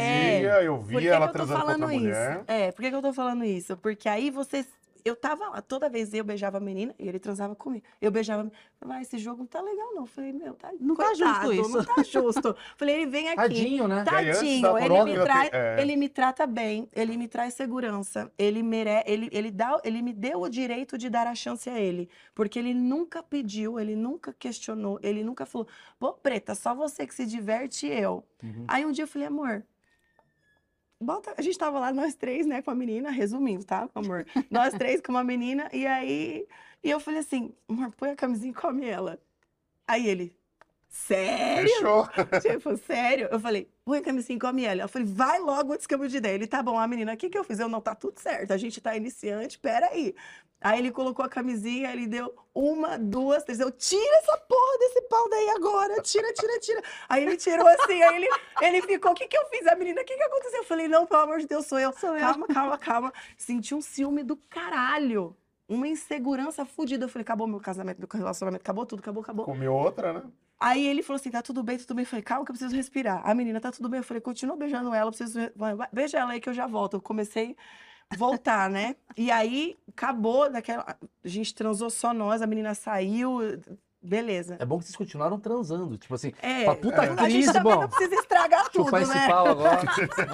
eu 0.64 0.78
via 0.80 1.14
ela 1.14 1.28
transando 1.28 1.62
com 1.66 1.72
outra 1.72 1.86
isso? 1.96 2.04
mulher. 2.04 2.44
É, 2.48 2.72
por 2.72 2.82
que, 2.84 2.90
que 2.90 2.96
eu 2.96 3.02
tô 3.02 3.14
falando 3.14 3.44
isso? 3.44 3.76
Porque 3.78 4.08
aí 4.08 4.30
você. 4.30 4.66
Eu 5.04 5.16
tava 5.16 5.50
lá, 5.50 5.62
toda 5.62 5.89
vez 5.89 6.14
eu 6.14 6.24
beijava 6.24 6.58
a 6.58 6.60
menina 6.60 6.93
e 6.98 7.08
ele 7.08 7.20
transava 7.20 7.56
comigo. 7.56 7.86
Eu 8.02 8.12
beijava 8.12 8.41
a 8.41 8.43
menina. 8.45 8.60
Ah, 8.82 9.02
esse 9.02 9.18
jogo 9.18 9.39
não 9.39 9.48
tá 9.48 9.62
legal, 9.62 9.93
não. 9.93 10.06
Falei, 10.06 10.34
meu, 10.34 10.54
tá. 10.54 10.72
Não 10.80 10.95
tá 10.95 11.14
justo 11.14 11.24
coitado, 11.24 11.54
isso. 11.54 11.78
Não 11.78 11.86
tá 11.86 12.04
justo. 12.04 12.56
Falei, 12.78 12.95
ele 12.95 13.06
vem 13.08 13.30
aqui. 13.30 13.36
Tadinho, 13.38 13.88
né? 13.88 14.04
Tadinho, 14.04 14.78
ele 14.78 15.04
me, 15.04 15.24
traz, 15.24 15.50
tem- 15.50 15.60
é. 15.60 15.82
ele 15.82 15.95
me 15.95 16.10
trata 16.10 16.48
bem, 16.48 16.89
ele 16.93 17.18
me 17.18 17.28
traz 17.28 17.54
segurança, 17.54 18.32
ele 18.38 18.62
mere, 18.64 19.04
ele, 19.06 19.30
ele, 19.32 19.52
dá, 19.52 19.80
ele 19.84 20.02
me 20.02 20.14
deu 20.14 20.41
o 20.41 20.50
direito 20.50 20.98
de 20.98 21.10
dar 21.10 21.28
a 21.28 21.36
chance 21.36 21.70
a 21.70 21.80
ele, 21.80 22.10
porque 22.34 22.58
ele 22.60 22.74
nunca 22.74 23.22
pediu, 23.24 23.80
ele 23.80 23.95
nunca 23.95 24.34
questionou, 24.34 25.00
ele 25.02 25.24
nunca 25.24 25.45
falou, 25.45 25.68
pô, 26.00 26.14
preta, 26.14 26.56
só 26.56 26.74
você 26.76 27.06
que 27.06 27.14
se 27.14 27.26
diverte 27.26 27.88
e 27.88 27.91
eu. 28.00 28.24
Uhum. 28.43 28.66
Aí 28.68 28.86
um 28.86 28.91
dia 28.91 29.04
eu 29.04 29.08
falei, 29.08 29.28
amor, 29.28 29.64
bota. 31.00 31.34
A 31.38 31.41
gente 31.41 31.58
tava 31.58 31.80
lá, 31.80 31.93
nós 31.93 32.16
três, 32.16 32.45
né, 32.45 32.62
com 32.62 32.72
a 32.72 32.76
menina, 32.76 33.10
resumindo, 33.10 33.64
tá, 33.64 33.89
amor? 33.93 34.26
Nós 34.50 34.74
três 34.74 35.02
com 35.02 35.12
uma 35.12 35.24
menina, 35.24 35.70
e 35.74 35.86
aí. 35.86 36.48
E 36.84 36.89
eu 36.89 37.00
falei 37.00 37.20
assim, 37.20 37.54
amor, 37.68 37.91
põe 37.95 38.12
a 38.12 38.16
camisinha 38.16 38.52
e 38.52 38.54
come 38.54 38.86
ela. 38.86 39.20
Aí 39.88 40.08
ele, 40.08 40.36
sério? 40.88 41.70
Fechou. 41.70 42.08
Tipo, 42.41 42.78
sério? 42.78 43.28
Eu 43.32 43.39
falei, 43.39 43.70
põe 43.88 44.00
a 44.00 44.02
camisinha 44.02 44.36
e 44.36 44.40
come 44.40 44.66
ela. 44.66 44.82
Eu 44.82 44.90
falei, 44.90 45.08
vai 45.08 45.40
logo 45.40 45.72
antes 45.72 45.88
que 45.88 45.96
eu 45.96 45.98
mude 45.98 46.18
ideia. 46.18 46.36
Ele, 46.36 46.46
tá 46.46 46.62
bom, 46.62 46.78
a 46.78 46.86
menina, 46.86 47.14
o 47.14 47.18
que 47.18 47.30
que 47.30 47.38
eu 47.38 47.44
fiz? 47.46 47.58
Eu, 47.58 47.70
não, 47.70 47.80
tá 47.80 47.96
tudo 47.96 48.20
certo, 48.20 48.52
a 48.52 48.58
gente 48.58 48.82
tá 48.82 48.98
iniciante, 48.98 49.58
peraí. 49.58 50.14
Aí 50.60 50.80
ele 50.80 50.92
colocou 50.92 51.24
a 51.24 51.30
camisinha, 51.30 51.94
ele 51.94 52.06
deu 52.06 52.36
uma, 52.54 52.98
duas, 52.98 53.46
três. 53.46 53.62
Eu, 53.62 53.72
tira 53.72 54.18
essa 54.18 54.38
porra 54.40 54.78
desse 54.80 55.02
pau 55.04 55.30
daí 55.30 55.50
agora, 55.52 56.02
tira, 56.02 56.34
tira, 56.34 56.60
tira. 56.60 56.82
Aí 57.08 57.24
ele 57.24 57.38
tirou 57.38 57.66
assim, 57.66 58.04
aí 58.04 58.18
ele, 58.18 58.28
ele 58.62 58.82
ficou, 58.82 59.12
o 59.12 59.16
que 59.16 59.26
que 59.26 59.38
eu 59.38 59.46
fiz? 59.46 59.66
A 59.68 59.76
menina, 59.78 60.02
o 60.02 60.04
que 60.04 60.18
que 60.18 60.24
aconteceu? 60.24 60.60
Eu 60.60 60.66
falei, 60.66 60.90
não, 60.90 61.06
pelo 61.06 61.22
amor 61.22 61.40
de 61.40 61.48
Deus, 61.48 61.66
sou 61.66 61.80
eu. 61.80 61.94
Sou 61.94 62.14
eu. 62.14 62.20
calma, 62.20 62.48
calma, 62.48 62.78
calma. 62.78 63.14
Senti 63.38 63.74
um 63.74 63.80
ciúme 63.80 64.22
do 64.22 64.36
caralho. 64.36 65.34
Uma 65.70 65.88
insegurança 65.88 66.66
fodida. 66.66 67.06
Eu 67.06 67.10
falei, 67.10 67.24
acabou 67.24 67.48
meu 67.48 67.62
casamento, 67.62 68.00
meu 68.00 68.10
relacionamento, 68.12 68.64
acabou 68.64 68.86
tudo, 68.86 69.00
acabou, 69.00 69.24
acabou. 69.24 69.46
Comeu 69.46 69.74
outra, 69.74 70.12
né? 70.12 70.24
Aí 70.60 70.86
ele 70.86 71.03
falou 71.03 71.20
assim: 71.20 71.30
tá 71.32 71.41
tudo 71.41 71.64
bem, 71.64 71.78
tudo 71.78 71.95
bem. 71.95 72.03
Eu 72.03 72.08
falei, 72.10 72.24
calma 72.24 72.45
que 72.45 72.51
eu 72.51 72.55
preciso 72.55 72.76
respirar. 72.76 73.22
A 73.28 73.34
menina, 73.34 73.60
tá 73.62 73.72
tudo 73.72 73.89
bem. 73.89 73.99
Eu 73.99 74.03
falei, 74.03 74.22
continua 74.22 74.55
beijando 74.55 74.93
ela, 74.93 75.10
eu 75.10 75.14
preciso. 75.14 75.39
Beija 75.91 76.20
ela 76.20 76.32
aí 76.32 76.41
que 76.41 76.49
eu 76.49 76.53
já 76.53 76.68
volto. 76.68 76.95
Eu 76.95 77.01
comecei 77.01 77.55
a 78.10 78.16
voltar, 78.16 78.70
né? 78.70 78.95
E 79.16 79.32
aí 79.32 79.78
acabou 79.89 80.49
daquela. 80.51 80.97
A 81.24 81.28
gente 81.28 81.53
transou 81.53 81.89
só 81.89 82.14
nós, 82.14 82.41
a 82.41 82.47
menina 82.47 82.74
saiu. 82.74 83.39
Beleza. 84.08 84.55
É 84.60 84.66
bom 84.66 84.78
que 84.80 84.86
vocês 84.86 84.95
continuaram 84.95 85.39
transando. 85.39 85.97
Tipo 85.97 86.16
assim, 86.16 86.32
É, 86.41 86.64
pra 86.64 86.76
puta 86.76 87.01
a 87.01 87.05
gente 87.05 87.18
crise, 87.24 87.53
também 87.53 87.74
bom. 87.76 87.82
não 87.82 87.89
precisa 87.89 88.16
estragar 88.16 88.70
tudo, 88.70 88.86
Chupar 88.86 89.01
esse 89.01 89.14
né? 89.14 89.28
pau 89.28 89.47
agora. 89.47 89.82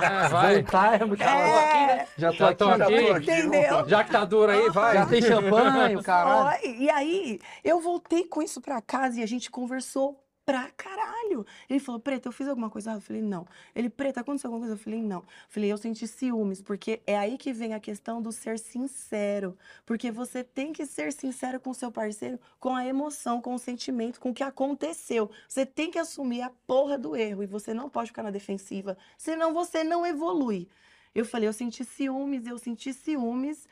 É, 0.04 0.30
vai. 0.30 0.56
Voltar 0.62 1.02
é 1.02 1.06
muito 1.06 1.24
É, 1.24 2.08
Já 2.18 2.32
tô 2.32 2.38
Já 2.38 2.48
aqui, 2.50 2.58
tô 2.58 2.66
já 2.78 2.86
aqui. 2.86 2.96
tô 2.96 3.18
entendeu? 3.18 3.90
Já 3.90 4.04
que 4.04 4.12
tá 4.12 4.26
duro 4.26 4.52
aí, 4.52 4.70
vai. 4.70 4.94
Já 4.94 5.06
tem 5.06 5.22
champanhe, 5.22 6.02
caralho. 6.04 6.66
E 6.66 6.90
aí, 6.90 7.40
eu 7.64 7.80
voltei 7.82 8.26
com 8.26 8.42
isso 8.42 8.62
pra 8.62 8.82
casa 8.82 9.20
e 9.20 9.24
a 9.24 9.28
gente 9.28 9.50
conversou 9.50 10.23
pra 10.46 10.70
caralho. 10.72 11.46
Ele 11.70 11.80
falou, 11.80 12.00
Preta, 12.00 12.28
eu 12.28 12.32
fiz 12.32 12.48
alguma 12.48 12.70
coisa? 12.70 12.94
Eu 12.94 13.02
falei, 13.02 13.22
não. 13.22 13.48
Ele, 13.76 13.90
Preta, 13.90 14.22
aconteceu 14.22 14.50
alguma 14.50 14.62
coisa? 14.62 14.74
Eu 14.74 14.84
falei, 14.84 15.02
não. 15.02 15.20
Eu 15.20 15.26
falei, 15.50 15.72
eu 15.72 15.78
senti 15.78 16.08
ciúmes, 16.08 16.62
porque 16.62 17.02
é 17.08 17.18
aí 17.18 17.38
que 17.38 17.54
vem 17.54 17.74
a 17.74 17.80
questão 17.80 18.22
do 18.22 18.32
ser 18.32 18.60
sincero. 18.60 19.58
Porque 19.86 20.12
você 20.12 20.44
tem 20.44 20.74
que 20.74 20.86
ser 20.86 21.12
sincero 21.14 21.60
com 21.60 21.74
seu 21.74 21.92
parceiro, 21.92 22.40
com 22.60 22.76
a 22.76 22.86
emoção, 22.86 23.42
com 23.42 23.54
o 23.54 23.60
sentimento, 23.60 24.20
com 24.20 24.30
o 24.32 24.34
que 24.34 24.44
aconteceu. 24.44 25.30
Você 25.48 25.66
tem 25.66 25.90
que 25.92 26.00
assumir 26.00 26.42
a 26.42 26.52
porra 26.68 26.98
do 26.98 27.16
erro 27.16 27.44
e 27.44 27.48
você 27.48 27.74
não 27.74 27.90
pode 27.90 28.10
ficar 28.10 28.24
na 28.24 28.32
defensiva, 28.32 28.98
senão 29.18 29.54
você 29.54 29.84
não 29.84 30.06
evolui. 30.06 30.68
Eu 31.16 31.26
falei, 31.26 31.48
eu 31.48 31.54
senti 31.54 31.84
ciúmes, 31.86 32.48
eu 32.48 32.58
senti 32.58 32.92
ciúmes. 32.94 33.68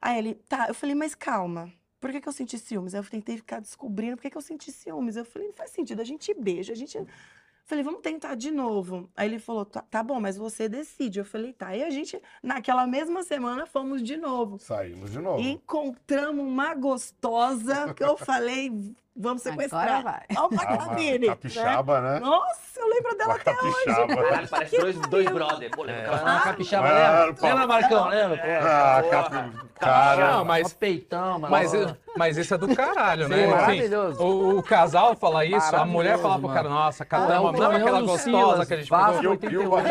Aí 0.00 0.18
ele, 0.18 0.34
tá, 0.34 0.66
eu 0.68 0.74
falei, 0.74 0.94
mas 0.94 1.14
calma. 1.14 1.72
Por 2.00 2.10
que, 2.10 2.20
que 2.20 2.28
eu 2.28 2.32
senti 2.32 2.58
ciúmes? 2.58 2.94
Aí 2.94 3.00
eu 3.00 3.04
tentei 3.04 3.36
ficar 3.36 3.60
descobrindo 3.60 4.16
por 4.16 4.22
que, 4.22 4.30
que 4.30 4.36
eu 4.36 4.42
senti 4.42 4.70
ciúmes. 4.70 5.16
Eu 5.16 5.24
falei, 5.24 5.48
não 5.48 5.54
faz 5.54 5.70
sentido, 5.70 6.00
a 6.00 6.04
gente 6.04 6.32
beija, 6.34 6.72
a 6.72 6.76
gente. 6.76 6.98
Falei, 7.64 7.82
vamos 7.82 8.00
tentar 8.00 8.36
de 8.36 8.52
novo. 8.52 9.10
Aí 9.16 9.28
ele 9.28 9.40
falou, 9.40 9.64
tá, 9.64 9.82
tá 9.82 10.02
bom, 10.02 10.20
mas 10.20 10.36
você 10.36 10.68
decide. 10.68 11.18
Eu 11.18 11.24
falei, 11.24 11.52
tá. 11.52 11.74
E 11.76 11.82
a 11.82 11.90
gente, 11.90 12.20
naquela 12.40 12.86
mesma 12.86 13.24
semana, 13.24 13.66
fomos 13.66 14.02
de 14.02 14.16
novo. 14.16 14.58
Saímos 14.58 15.10
de 15.10 15.18
novo. 15.18 15.40
E 15.40 15.50
encontramos 15.50 16.44
uma 16.44 16.74
gostosa 16.74 17.92
que 17.92 18.04
eu 18.04 18.16
falei, 18.16 18.70
vamos 19.16 19.46
Agora 19.46 19.62
sequestrar. 19.68 20.02
vai. 20.02 20.22
Ó, 20.36 20.48
pra 20.48 20.62
Ah, 20.68 20.72
uma 20.74 20.86
cabine. 20.88 21.18
né? 21.18 21.26
capixaba, 21.28 22.00
né? 22.00 22.20
Nossa, 22.20 22.60
eu 22.80 22.88
lembro 22.88 23.16
dela 23.16 23.34
até 23.34 23.54
capixaba. 23.54 24.16
Caralho, 24.16 24.48
parece 24.48 24.78
dois, 24.80 24.96
dois 25.08 25.26
brothers. 25.30 25.70
Pô, 25.74 25.82
lembra 25.82 26.02
aquela- 26.14 26.36
Ah, 26.36 26.40
capixaba, 26.40 26.88
Ah, 26.88 27.24
lembra? 27.24 27.48
Lembra, 27.48 27.66
Marcão? 27.66 28.08
Lembra? 28.08 28.42
Ah, 28.62 29.02
cara. 29.80 30.32
Não, 30.32 30.44
mas, 30.44 30.72
peitão, 30.72 31.38
mano. 31.38 31.48
mas, 31.50 31.72
mas 32.16 32.36
isso 32.36 32.54
é 32.54 32.58
do 32.58 32.74
caralho, 32.74 33.28
né? 33.28 33.36
Sim, 33.36 33.42
Assim, 33.44 33.50
maravilhoso. 33.54 34.22
o, 34.22 34.58
o 34.58 34.62
casal 34.62 35.16
fala 35.16 35.44
isso, 35.44 35.74
a 35.76 35.84
mulher 35.84 36.18
fala 36.18 36.38
pro 36.38 36.48
cara, 36.48 36.68
nossa, 36.68 37.02
Ah, 37.02 37.06
caramba, 37.06 37.50
o 37.50 37.52
não 37.52 37.70
aquela 37.70 38.00
gostosa 38.00 38.18
Silas, 38.22 38.68
que 38.68 38.74
a 38.74 38.76
gente 38.76 38.90
pegou. 38.90 39.22
E 39.22 39.26
o, 39.26 39.50
e 39.52 39.56
o 39.66 39.70
ba- 39.70 39.82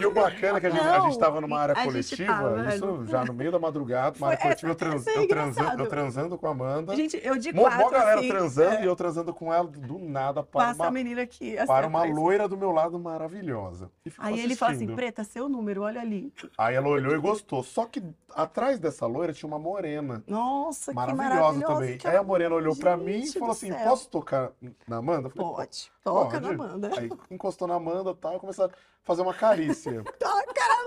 e 0.00 0.06
o 0.06 0.10
bacana 0.12 0.58
é 0.58 0.60
que 0.60 0.66
a 0.66 0.70
gente, 0.70 0.84
a 0.86 1.00
gente 1.00 1.18
tava 1.18 1.40
numa 1.40 1.58
área 1.58 1.74
a 1.74 1.84
coletiva, 1.84 2.32
tava, 2.32 2.74
isso 2.74 2.86
velho. 2.86 3.06
já 3.06 3.24
no 3.24 3.32
meio 3.34 3.50
da 3.52 3.58
madrugada, 3.58 4.16
uma 4.18 4.28
área 4.28 4.38
coletiva, 4.38 4.70
eu, 4.72 4.74
trans, 4.76 5.06
é 5.06 5.10
eu, 5.18 5.28
transa- 5.28 5.60
engraçado. 5.60 5.80
eu 5.80 5.88
transando 5.88 6.38
com 6.38 6.46
a 6.46 6.50
Amanda. 6.50 6.94
Gente, 6.96 7.20
eu 7.22 7.36
de 7.38 7.52
Mó, 7.52 7.62
mó 7.62 7.68
quatro, 7.70 7.90
galera 7.90 8.18
assim, 8.20 8.28
transando 8.28 8.74
é, 8.76 8.82
e 8.82 8.86
eu 8.86 8.96
transando 8.96 9.34
com 9.34 9.52
ela, 9.52 9.66
do 9.66 9.98
nada, 9.98 10.42
para 10.42 10.66
passa 10.66 10.82
a 10.82 10.86
uma, 10.86 10.92
menina 10.92 11.22
aqui. 11.22 11.56
assim, 11.56 11.66
para 11.66 11.86
uma 11.86 12.04
loira 12.04 12.46
do 12.48 12.56
meu 12.56 12.70
lado 12.70 12.98
maravilhosa. 12.98 13.90
E 14.06 14.12
Aí 14.18 14.40
ele 14.40 14.54
fala 14.54 14.72
assim. 14.72 14.94
Preta, 14.94 15.24
seu 15.24 15.48
número, 15.48 15.82
olha 15.82 16.00
ali. 16.00 16.32
Aí 16.56 16.74
ela 16.76 16.88
olhou 16.88 17.14
e 17.14 17.18
gostou. 17.18 17.62
Só 17.62 17.86
que 17.86 18.02
atrás 18.34 18.78
dessa 18.78 19.06
loira 19.06 19.32
tinha 19.32 19.46
uma 19.48 19.58
morena. 19.58 20.22
Nossa, 20.26 20.90
que 20.92 20.96
Maravilhosa 20.96 21.60
também. 21.66 21.98
que 21.98 22.06
Aí 22.06 22.16
a 22.16 22.22
morena 22.22 22.54
olhou 22.54 22.76
pra 22.76 22.96
Gente 22.96 23.04
mim 23.06 23.18
e 23.22 23.32
falou 23.32 23.50
assim: 23.52 23.72
céu. 23.72 23.88
posso 23.88 24.08
tocar 24.08 24.52
na 24.86 24.96
Amanda? 24.96 25.30
Falei, 25.30 25.52
Pode. 25.52 25.92
Toca 26.02 26.40
Pode. 26.40 26.56
na 26.56 26.64
banda. 26.64 26.90
Aí 26.98 27.10
encostou 27.30 27.68
na 27.68 27.74
Amanda 27.74 28.10
e 28.10 28.14
tal, 28.14 28.38
começou 28.40 28.66
a 28.66 28.70
fazer 29.04 29.22
uma 29.22 29.34
carícia. 29.34 30.02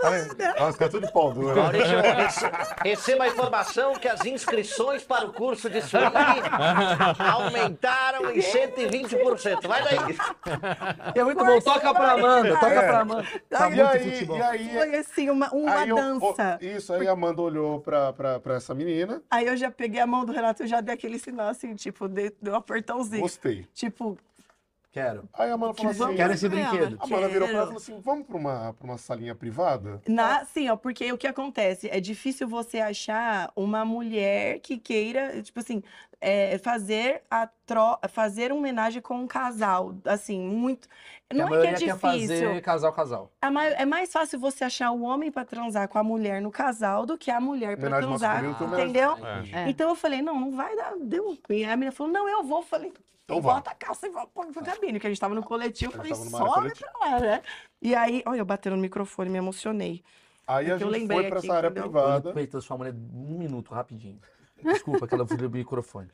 Aí, 0.03 0.27
ela 0.57 0.71
fica 0.73 0.89
tudo 0.89 1.05
de 1.07 1.13
pau. 1.13 1.33
Maurício, 1.33 1.99
rece- 2.01 2.51
receba 2.83 3.23
a 3.23 3.27
informação 3.27 3.93
que 3.93 4.07
as 4.07 4.23
inscrições 4.25 5.03
para 5.03 5.25
o 5.25 5.33
curso 5.33 5.69
de 5.69 5.81
swing 5.81 6.05
aumentaram 7.19 8.31
em 8.31 8.39
120%. 8.39 9.67
Vai 9.67 9.83
daí. 9.83 10.17
É 11.15 11.23
muito 11.23 11.43
bom. 11.43 11.59
Toca 11.61 11.93
pra 11.93 12.11
Amanda, 12.13 12.53
toca 12.55 12.67
É. 12.73 12.87
pra 12.87 12.99
Amanda. 13.01 13.27
Tá 13.49 13.67
E 13.69 13.75
muito 13.75 13.87
aí, 13.87 14.11
futebol. 14.11 14.37
e 14.37 14.41
aí, 14.41 14.69
Foi 14.73 14.95
assim, 14.95 15.29
uma, 15.29 15.49
uma 15.53 15.75
aí 15.79 15.89
eu- 15.89 15.95
dança. 15.95 16.57
isso, 16.61 16.93
aí 16.93 17.07
a 17.07 17.11
Amanda 17.11 17.41
olhou 17.41 17.79
pra, 17.81 18.13
pra, 18.13 18.39
pra 18.39 18.55
essa 18.55 18.73
menina, 18.73 19.21
Aí 19.29 19.45
eu 19.47 19.57
já 19.57 19.69
peguei 19.71 19.99
a 19.99 20.07
mão 20.07 20.25
do 20.25 20.31
Renato 20.31 20.63
e 20.63 20.67
já 20.67 20.81
dei 20.81 20.93
aquele 20.93 21.19
sinal 21.19 21.49
assim, 21.49 21.75
tipo, 21.75 22.07
dei, 22.07 22.31
dei 22.41 22.51
um 22.53 22.55
apertãozinho. 22.55 23.21
gostei. 23.21 23.67
Tipo, 23.73 24.17
Quero. 24.91 25.27
Aí 25.33 25.49
a 25.51 25.53
Amanda 25.53 25.73
falou 25.73 25.91
assim: 25.91 26.15
Quero 26.15 26.33
esse 26.33 26.49
brinquedo. 26.49 26.97
a 26.99 27.03
Amanda 27.05 27.27
virou 27.27 27.47
pra 27.47 27.57
ela 27.57 27.63
e 27.63 27.67
falou 27.67 27.77
assim: 27.77 27.99
vamos 27.99 28.25
pra 28.25 28.37
uma, 28.37 28.73
pra 28.73 28.85
uma 28.85 28.97
salinha 28.97 29.35
privada? 29.35 30.01
Na, 30.07 30.43
sim, 30.45 30.69
ó, 30.69 30.75
porque 30.75 31.11
o 31.11 31.17
que 31.17 31.27
acontece? 31.27 31.89
É 31.91 31.99
difícil 31.99 32.47
você 32.47 32.79
achar 32.79 33.51
uma 33.55 33.83
mulher 33.85 34.59
que 34.59 34.77
queira, 34.79 35.41
tipo 35.43 35.59
assim, 35.59 35.83
é, 36.19 36.57
fazer 36.57 37.21
a 37.29 37.47
tro 37.65 37.99
fazer 38.09 38.51
uma 38.51 38.59
homenagem 38.59 39.01
com 39.01 39.15
um 39.17 39.27
casal. 39.27 39.93
Assim, 40.05 40.39
muito. 40.41 40.87
a 41.29 41.33
Não 41.33 41.47
é 41.53 41.61
que 41.61 41.67
é 41.67 41.73
difícil. 41.73 41.97
fazer 41.97 42.61
casal, 42.61 42.91
casal. 42.93 43.31
É 43.41 43.49
mais, 43.49 43.73
é 43.75 43.85
mais 43.85 44.11
fácil 44.11 44.39
você 44.39 44.63
achar 44.63 44.89
o 44.91 45.01
homem 45.03 45.29
pra 45.31 45.45
transar 45.45 45.87
com 45.89 45.99
a 45.99 46.03
mulher 46.03 46.41
no 46.41 46.49
casal 46.49 47.05
do 47.05 47.17
que 47.17 47.29
a 47.29 47.39
mulher 47.41 47.77
pra 47.77 47.87
Homenagem 47.87 48.09
transar. 48.09 48.37
homenagem- 48.43 48.83
Entendeu? 48.85 49.17
É. 49.53 49.69
Então 49.69 49.89
eu 49.89 49.95
falei, 49.95 50.21
não, 50.23 50.39
não 50.39 50.55
vai 50.55 50.75
dar. 50.75 50.93
Deu. 50.99 51.37
E 51.49 51.63
a 51.65 51.75
menina 51.75 51.91
falou, 51.91 52.11
não, 52.11 52.27
eu 52.27 52.43
vou. 52.43 52.59
Eu 52.59 52.63
falei, 52.63 52.91
Então 53.27 53.41
vá. 53.41 53.55
bota 53.55 53.71
a 53.71 53.75
calça 53.75 54.07
e 54.07 54.09
vamos 54.09 54.29
pra, 54.33 54.45
pra 54.45 54.61
cabine, 54.63 54.93
porque 54.93 55.07
a 55.07 55.09
gente 55.09 55.19
tava 55.19 55.35
no 55.35 55.43
coletivo. 55.43 55.91
Eu 55.91 55.95
A 56.01 56.05
falei, 56.05 56.15
sobe 56.15 56.73
pra 56.75 56.91
lá, 57.01 57.19
né? 57.19 57.41
E 57.81 57.93
aí, 57.93 58.23
olha, 58.25 58.39
eu 58.39 58.45
batendo 58.45 58.77
no 58.77 58.81
microfone, 58.81 59.29
me 59.29 59.37
emocionei. 59.37 60.01
Aí 60.47 60.71
a 60.71 60.75
É 60.75 60.77
que 60.77 60.83
eu 60.83 60.87
gente 60.87 60.99
lembrei 61.01 61.19
foi 61.19 61.29
pra 61.29 61.39
aqui, 61.39 61.47
essa 61.47 61.57
área 61.57 61.69
privada. 61.69 62.31
o 62.33 62.47
da 62.47 62.61
sua 62.61 62.77
mulher 62.77 62.93
um 62.93 63.37
minuto, 63.37 63.73
rapidinho. 63.73 64.17
Desculpa 64.63 65.05
que 65.05 65.13
ela 65.13 65.27
fui 65.27 65.35
do 65.35 65.49
microfone. 65.49 66.07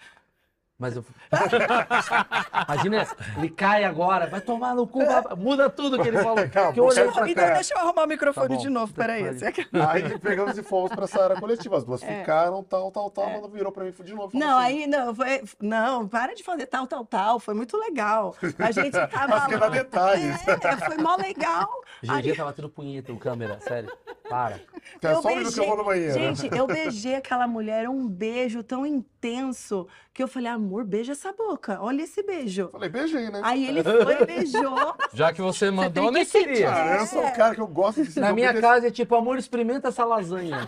Mas 0.80 0.96
eu. 0.96 1.06
Imagina, 2.68 3.08
ele 3.38 3.50
cai 3.50 3.84
agora, 3.84 4.28
vai 4.28 4.42
tomar 4.42 4.74
no 4.76 4.88
cu, 4.88 5.06
vai- 5.06 5.24
muda 5.38 5.70
tudo 5.70 6.02
que 6.02 6.08
ele 6.08 6.18
falou. 6.18 6.48
Calma, 6.50 6.74
que 6.74 6.80
eu 6.80 6.86
olhei 6.86 7.12
pra 7.12 7.30
Então 7.30 7.44
É. 7.46 7.54
deixa 7.54 7.74
eu 7.74 7.80
arrumar 7.80 8.04
o 8.04 8.08
microfone 8.08 8.48
Tá 8.50 8.56
bom. 8.56 8.60
de 8.62 8.70
novo, 8.70 8.94
peraí. 8.94 9.28
Aqui- 9.28 9.68
Aí 9.88 10.20
pegamos 10.20 10.58
e 10.58 10.64
fomos 10.64 10.92
pra 10.92 11.06
essa 11.06 11.24
área 11.24 11.40
coletiva. 11.40 11.78
As 11.78 11.84
duas 11.84 12.02
É. 12.04 12.20
ficaram, 12.20 12.64
tal, 12.64 12.92
tal, 12.92 13.10
tal. 13.10 13.26
Amanda 13.26 13.48
virou 13.48 13.72
pra 13.72 13.84
mim 13.86 13.92
de 13.92 14.14
novo. 14.14 14.38
Não, 14.38 14.58
assim, 14.58 14.68
aí 14.84 14.88
não, 14.88 15.14
foi, 15.16 15.44
não, 15.62 16.08
para 16.08 16.34
de 16.34 16.44
fazer 16.44 16.66
tal, 16.66 16.88
tal, 16.88 17.06
tal. 17.06 17.40
Foi 17.40 17.54
muito 17.54 17.78
legal. 17.78 18.36
A 18.60 18.72
gente 18.72 18.92
tava 19.10 19.28
Mas 19.28 19.46
que 19.46 19.56
lá. 19.56 19.70
detalhes. 19.70 20.48
É, 20.48 20.78
foi 20.86 20.98
mó 20.98 21.16
legal. 21.16 21.70
GG 22.04 22.36
tá 22.36 22.46
batendo 22.46 22.70
punheta 22.70 23.12
no 23.14 23.20
câmera, 23.20 23.60
sério. 23.62 23.92
Para. 24.30 24.60
Que 25.00 25.08
é 25.08 25.12
Eu 25.14 25.22
só 25.22 25.30
um 25.30 25.36
minuto 25.36 25.54
que 25.54 25.60
eu 25.60 25.68
vou 25.68 25.78
no 25.78 25.86
banheiro. 25.86 26.14
Gente, 26.14 26.50
eu 26.56 26.66
beijei 26.68 27.16
aquela 27.16 27.48
mulher, 27.48 27.88
um 27.88 28.08
beijo 28.08 28.64
tão 28.64 28.86
intenso 28.86 29.88
que 30.14 30.22
eu 30.22 30.28
falei, 30.28 30.50
amor, 30.64 30.84
beija 30.86 31.11
essa 31.11 31.32
boca, 31.34 31.78
olha 31.82 32.03
esse 32.03 32.24
beijo. 32.24 32.70
Falei, 32.72 32.89
beijei, 32.89 33.30
né? 33.30 33.41
Aí 33.43 33.68
ele 33.68 33.84
foi 33.84 34.22
e 34.22 34.26
beijou. 34.26 34.95
Já 35.14 35.32
que 35.34 35.41
você 35.41 35.70
mandou, 35.70 36.11
nem 36.11 36.24
que 36.26 36.32
sentir. 36.32 36.47
queria. 36.47 36.68
Cara, 36.68 37.01
eu 37.01 37.05
sou 37.07 37.26
o 37.26 37.32
cara 37.34 37.53
que 37.55 37.61
eu 37.61 37.68
gosto 37.68 38.03
de 38.03 38.20
Na 38.20 38.32
minha 38.34 38.53
casa 38.59 38.88
é 38.88 38.91
tipo, 38.91 39.16
amor, 39.16 39.38
experimenta 39.38 39.89
essa 39.89 40.03
lasanha. 40.05 40.57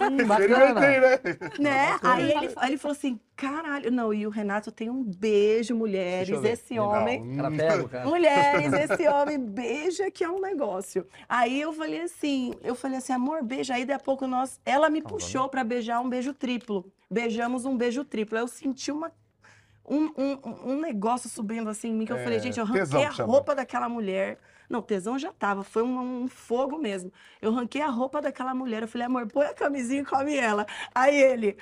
Hum, 0.00 0.16
Experimentei, 0.16 0.48
bacana. 0.48 0.80
né? 0.80 1.18
né? 1.58 1.98
Aí 2.02 2.30
ele, 2.30 2.50
aí 2.56 2.70
ele 2.70 2.78
falou 2.78 2.92
assim, 2.96 3.18
caralho, 3.34 3.90
não, 3.90 4.14
e 4.14 4.26
o 4.26 4.30
Renato 4.30 4.70
tem 4.70 4.88
um 4.88 5.02
beijo, 5.02 5.74
mulheres, 5.74 6.42
esse 6.44 6.78
homem. 6.78 7.20
Não, 7.24 7.36
Cara, 7.36 7.50
pega 7.56 7.82
o 7.84 7.88
cara. 7.88 8.04
Mulheres, 8.06 8.72
esse 8.72 9.08
homem 9.08 9.38
beija 9.38 10.10
que 10.10 10.22
é 10.22 10.28
um 10.30 10.40
negócio. 10.40 11.04
Aí 11.28 11.60
eu 11.60 11.72
falei 11.72 12.02
assim, 12.02 12.54
eu 12.62 12.74
falei 12.76 12.98
assim, 12.98 13.12
amor, 13.12 13.42
beija. 13.42 13.74
Aí 13.74 13.84
daqui 13.84 14.00
a 14.00 14.04
pouco 14.04 14.26
nós, 14.26 14.60
ela 14.64 14.88
me 14.88 15.02
puxou 15.02 15.48
pra 15.48 15.64
beijar 15.64 16.00
um 16.00 16.08
beijo 16.08 16.32
triplo. 16.32 16.86
Beijamos 17.10 17.64
um 17.64 17.76
beijo 17.76 18.04
triplo. 18.04 18.36
Aí 18.36 18.42
eu 18.44 18.48
senti 18.48 18.90
uma 18.92 19.10
um, 19.90 20.10
um, 20.18 20.72
um 20.72 20.80
negócio 20.80 21.30
subindo 21.30 21.70
assim 21.70 21.88
em 21.88 21.94
mim 21.94 22.04
que 22.04 22.12
eu 22.12 22.18
É, 22.18 22.22
falei, 22.22 22.38
gente, 22.38 22.58
eu 22.60 22.66
tesão 22.66 23.00
arranquei 23.00 23.04
a 23.06 23.10
chama. 23.12 23.32
roupa 23.32 23.54
daquela 23.54 23.88
mulher. 23.88 24.38
Não, 24.68 24.82
tesão 24.82 25.18
já 25.18 25.32
tava, 25.32 25.64
foi 25.64 25.82
um, 25.82 26.24
um 26.24 26.28
fogo 26.28 26.76
mesmo. 26.78 27.10
Eu 27.40 27.52
arranquei 27.52 27.80
a 27.80 27.88
roupa 27.88 28.20
daquela 28.20 28.54
mulher. 28.54 28.82
Eu 28.82 28.88
falei, 28.88 29.06
amor, 29.06 29.26
põe 29.26 29.46
a 29.46 29.54
camisinha 29.54 30.02
e 30.02 30.04
come 30.04 30.36
ela. 30.36 30.66
Aí 30.94 31.16
ele, 31.16 31.56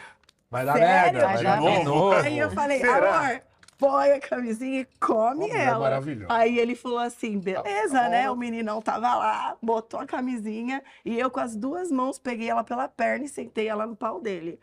Vai 0.51 0.65
dar 0.65 0.75
merda. 0.75 1.21
Vai 1.21 1.43
dar 1.43 1.61
merda. 1.63 2.21
Aí 2.23 2.39
eu 2.39 2.51
falei, 2.51 2.81
Será? 2.81 3.21
amor, 3.21 3.43
põe 3.79 4.11
a 4.11 4.21
camisinha 4.21 4.81
e 4.81 4.89
come 4.99 5.47
mulher 5.47 5.67
ela. 5.69 5.79
maravilhosa. 5.79 6.33
Aí 6.35 6.59
ele 6.59 6.75
falou 6.75 6.99
assim, 6.99 7.39
beleza, 7.39 8.09
né? 8.09 8.27
bom. 8.27 8.35
O 8.35 8.37
meninão 8.37 8.83
tava 8.83 9.15
lá, 9.15 9.57
botou 9.63 10.01
a 10.01 10.07
camisinha 10.07 10.83
e 11.05 11.17
eu 11.17 11.31
com 11.31 11.39
as 11.39 11.55
duas 11.55 11.93
mãos 11.93 12.19
peguei 12.19 12.49
ela 12.51 12.65
pela 12.65 12.89
perna 12.89 13.25
e 13.25 13.29
sentei 13.29 13.69
ela 13.69 13.87
no 13.87 13.95
pau 13.95 14.21
dele. 14.21 14.59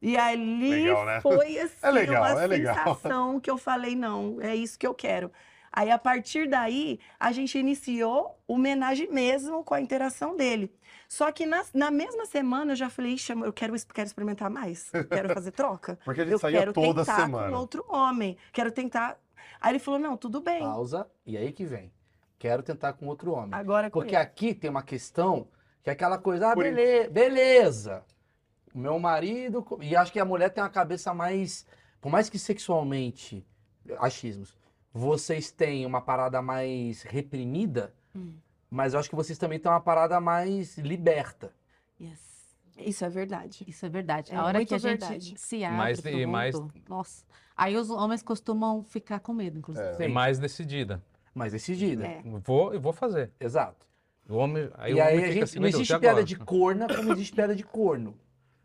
E 0.00 0.16
ali 0.16 0.84
Legal, 0.84 1.04
né? 1.06 1.20
foi 1.20 1.58
assim, 1.60 1.74
É 1.82 1.90
legal, 1.90 2.22
uma 2.32 2.42
é 2.42 2.46
legal. 2.46 2.74
sensação 2.76 3.40
que 3.40 3.50
eu 3.50 3.56
falei, 3.58 3.94
não, 3.96 4.38
é 4.40 4.54
isso 4.54 4.78
que 4.78 4.86
eu 4.86 4.94
quero. 4.94 5.30
Aí, 5.72 5.90
a 5.90 5.98
partir 5.98 6.48
daí, 6.48 6.98
a 7.20 7.32
gente 7.32 7.58
iniciou 7.58 8.38
o 8.48 8.54
homenagem 8.54 9.10
mesmo 9.12 9.62
com 9.62 9.74
a 9.74 9.80
interação 9.80 10.34
dele. 10.34 10.72
Só 11.06 11.30
que 11.30 11.44
na, 11.44 11.62
na 11.74 11.90
mesma 11.90 12.24
semana 12.24 12.72
eu 12.72 12.76
já 12.76 12.88
falei, 12.88 13.12
Ixi, 13.12 13.32
eu 13.32 13.52
quero, 13.52 13.74
quero 13.92 14.06
experimentar 14.06 14.48
mais, 14.50 14.90
quero 15.10 15.34
fazer 15.34 15.50
troca. 15.52 15.98
Porque 16.04 16.22
a 16.22 16.24
gente 16.24 16.32
Eu 16.32 16.38
saía 16.38 16.60
quero 16.60 16.72
toda 16.72 17.04
tentar 17.04 17.16
semana. 17.20 17.50
com 17.50 17.56
outro 17.58 17.84
homem, 17.88 18.38
quero 18.52 18.72
tentar... 18.72 19.18
Aí 19.60 19.72
ele 19.72 19.78
falou, 19.78 20.00
não, 20.00 20.16
tudo 20.16 20.40
bem, 20.40 20.60
Pausa, 20.60 21.06
e 21.26 21.36
aí 21.36 21.52
que 21.52 21.64
vem. 21.66 21.92
Quero 22.38 22.62
tentar 22.62 22.94
com 22.94 23.06
outro 23.06 23.32
homem. 23.32 23.50
agora 23.52 23.90
Porque 23.90 24.14
ele. 24.14 24.22
aqui 24.22 24.54
tem 24.54 24.70
uma 24.70 24.82
questão 24.82 25.46
que 25.82 25.90
é 25.90 25.92
aquela 25.92 26.16
coisa, 26.18 26.50
ah, 26.52 26.54
Por 26.54 26.64
bele- 26.64 27.08
beleza. 27.08 28.02
O 28.76 28.78
meu 28.78 28.98
marido. 28.98 29.66
E 29.80 29.96
acho 29.96 30.12
que 30.12 30.20
a 30.20 30.24
mulher 30.24 30.50
tem 30.50 30.62
uma 30.62 30.68
cabeça 30.68 31.14
mais. 31.14 31.64
Por 31.98 32.10
mais 32.12 32.28
que 32.28 32.38
sexualmente, 32.38 33.42
achismos, 33.98 34.54
vocês 34.92 35.50
têm 35.50 35.86
uma 35.86 36.00
parada 36.02 36.42
mais 36.42 37.00
reprimida, 37.02 37.94
Hum. 38.14 38.34
mas 38.70 38.92
eu 38.92 39.00
acho 39.00 39.08
que 39.08 39.16
vocês 39.16 39.38
também 39.38 39.58
têm 39.58 39.72
uma 39.72 39.80
parada 39.80 40.20
mais 40.20 40.76
liberta. 40.76 41.52
Yes. 41.98 42.54
Isso 42.76 43.02
é 43.02 43.08
verdade. 43.08 43.64
Isso 43.66 43.86
é 43.86 43.88
verdade. 43.88 44.30
É 44.32 44.36
a 44.36 44.44
hora 44.44 44.62
que 44.64 44.74
a 44.74 44.78
gente 44.78 45.00
verdade. 45.00 45.34
se 45.38 45.64
abre 45.64 45.76
Mais 45.78 46.00
pro 46.02 46.10
de- 46.10 46.26
mais- 46.26 46.54
mundo, 46.54 46.74
nossa. 46.86 47.24
Aí 47.56 47.74
os 47.78 47.88
homens 47.88 48.22
costumam 48.22 48.84
ficar 48.84 49.20
com 49.20 49.32
medo, 49.32 49.58
inclusive. 49.58 50.04
É. 50.04 50.06
Mais 50.08 50.38
decidida. 50.38 51.02
Mais 51.34 51.52
decidida. 51.52 52.06
É. 52.06 52.22
Vou 52.44 52.74
e 52.74 52.78
vou 52.78 52.92
fazer. 52.92 53.32
Exato. 53.40 53.86
O 54.28 54.34
homem, 54.36 54.70
aí 54.74 54.92
e 54.92 54.94
o 54.96 55.02
aí 55.02 55.14
homem 55.14 55.16
a 55.16 55.20
fica 55.20 55.32
gente. 55.32 55.42
assim, 55.44 55.58
não 55.60 55.68
existe 55.68 55.92
e 55.94 55.98
piada 55.98 56.22
de 56.22 56.36
corna 56.36 56.86
como 56.94 57.12
existe 57.12 57.34
piada 57.34 57.56
de 57.56 57.64
corno. 57.64 58.14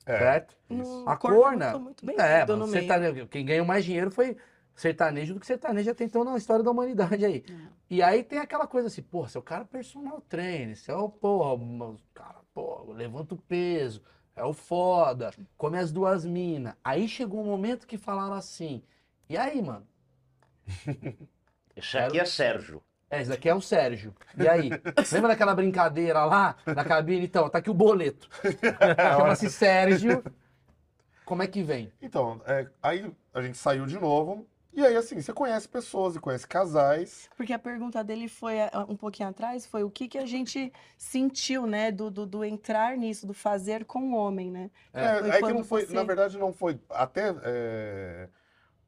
É. 0.06 0.18
Certo? 0.18 0.56
No 0.70 1.08
A 1.08 1.16
corna. 1.16 1.66
eu 1.68 1.72
tô 1.74 1.80
muito 1.80 2.06
bem 2.06 2.16
É, 2.20 2.42
ido 2.42 2.58
mano, 2.58 3.28
quem 3.28 3.46
ganhou 3.46 3.66
mais 3.66 3.86
dinheiro 3.86 4.10
foi 4.12 4.36
sertanejo 4.74 5.34
do 5.36 5.40
que 5.40 5.46
sertanejo 5.46 5.92
até 5.92 6.04
então 6.06 6.24
na 6.24 6.38
história 6.38 6.64
da 6.64 6.72
humanidade 6.72 7.24
aí. 7.26 7.44
É. 7.48 7.54
E 7.90 8.02
aí 8.02 8.24
tem 8.24 8.40
aquela 8.40 8.66
coisa 8.66 8.88
assim, 8.88 9.02
porra, 9.02 9.28
seu 9.30 9.42
cara 9.42 9.64
é 9.64 9.66
personal 9.66 10.22
trainer, 10.22 10.76
seu, 10.78 11.10
porra, 11.10 11.54
uma- 11.54 11.98
cara, 12.14 12.40
porra, 12.54 12.94
levanta 12.94 13.36
o 13.36 13.38
peso, 13.38 14.02
é 14.36 14.44
o 14.44 14.54
foda, 14.54 15.32
come 15.58 15.78
as 15.78 15.92
duas 15.92 16.26
minas. 16.26 16.74
Aí 16.84 17.08
chegou 17.08 17.42
um 17.42 17.46
momento 17.46 17.86
que 17.86 17.98
falaram 17.98 18.34
assim, 18.34 18.82
e 19.30 19.38
aí, 19.38 19.62
mano? 19.62 19.86
Esse 21.76 21.98
aqui 21.98 22.20
é 22.20 22.26
Sérgio. 22.26 22.82
É, 23.12 23.22
esse 23.22 23.34
aqui 23.34 23.50
é 23.50 23.54
o 23.54 23.60
Sérgio. 23.60 24.16
E 24.38 24.48
aí? 24.48 24.70
Lembra 25.12 25.28
daquela 25.30 25.54
brincadeira 25.54 26.24
lá 26.24 26.56
na 26.66 26.86
cabine? 26.86 27.26
Então, 27.26 27.50
tá 27.50 27.58
aqui 27.58 27.70
o 27.70 27.74
boleto. 27.74 28.30
Chama-se 29.18 29.50
Sérgio. 29.52 30.24
Como 31.26 31.44
é 31.44 31.48
que 31.48 31.62
vem? 31.62 31.92
Então, 32.02 32.42
é, 32.46 32.68
aí 32.82 33.14
a 33.34 33.42
gente 33.42 33.58
saiu 33.58 33.86
de 33.86 34.00
novo. 34.00 34.48
E 34.74 34.86
aí, 34.86 34.96
assim, 34.96 35.22
você 35.22 35.34
conhece 35.34 35.68
pessoas 35.68 36.16
e 36.16 36.20
conhece 36.20 36.48
casais. 36.48 37.30
Porque 37.36 37.52
a 37.52 37.60
pergunta 37.60 38.02
dele 38.02 38.30
foi 38.30 38.62
ah, 38.62 38.86
um 38.88 38.96
pouquinho 38.96 39.28
atrás, 39.28 39.66
foi 39.66 39.84
o 39.84 39.92
que, 39.92 40.08
que 40.08 40.18
a 40.18 40.26
gente 40.26 40.72
sentiu, 40.98 41.68
né? 41.68 41.92
Do, 41.92 42.10
do, 42.10 42.26
do 42.26 42.46
entrar 42.46 42.96
nisso, 42.98 43.28
do 43.28 43.34
fazer 43.34 43.84
com 43.84 44.14
o 44.14 44.16
homem, 44.16 44.50
né? 44.50 44.72
É, 44.94 45.20
Foi 45.20 45.30
é 45.30 45.42
que 45.42 45.54
não 45.54 45.64
foi, 45.66 45.86
você- 45.86 45.94
na 45.94 46.04
verdade, 46.04 46.38
não 46.38 46.54
foi. 46.54 46.80
Até. 46.90 47.36
é, 47.44 48.30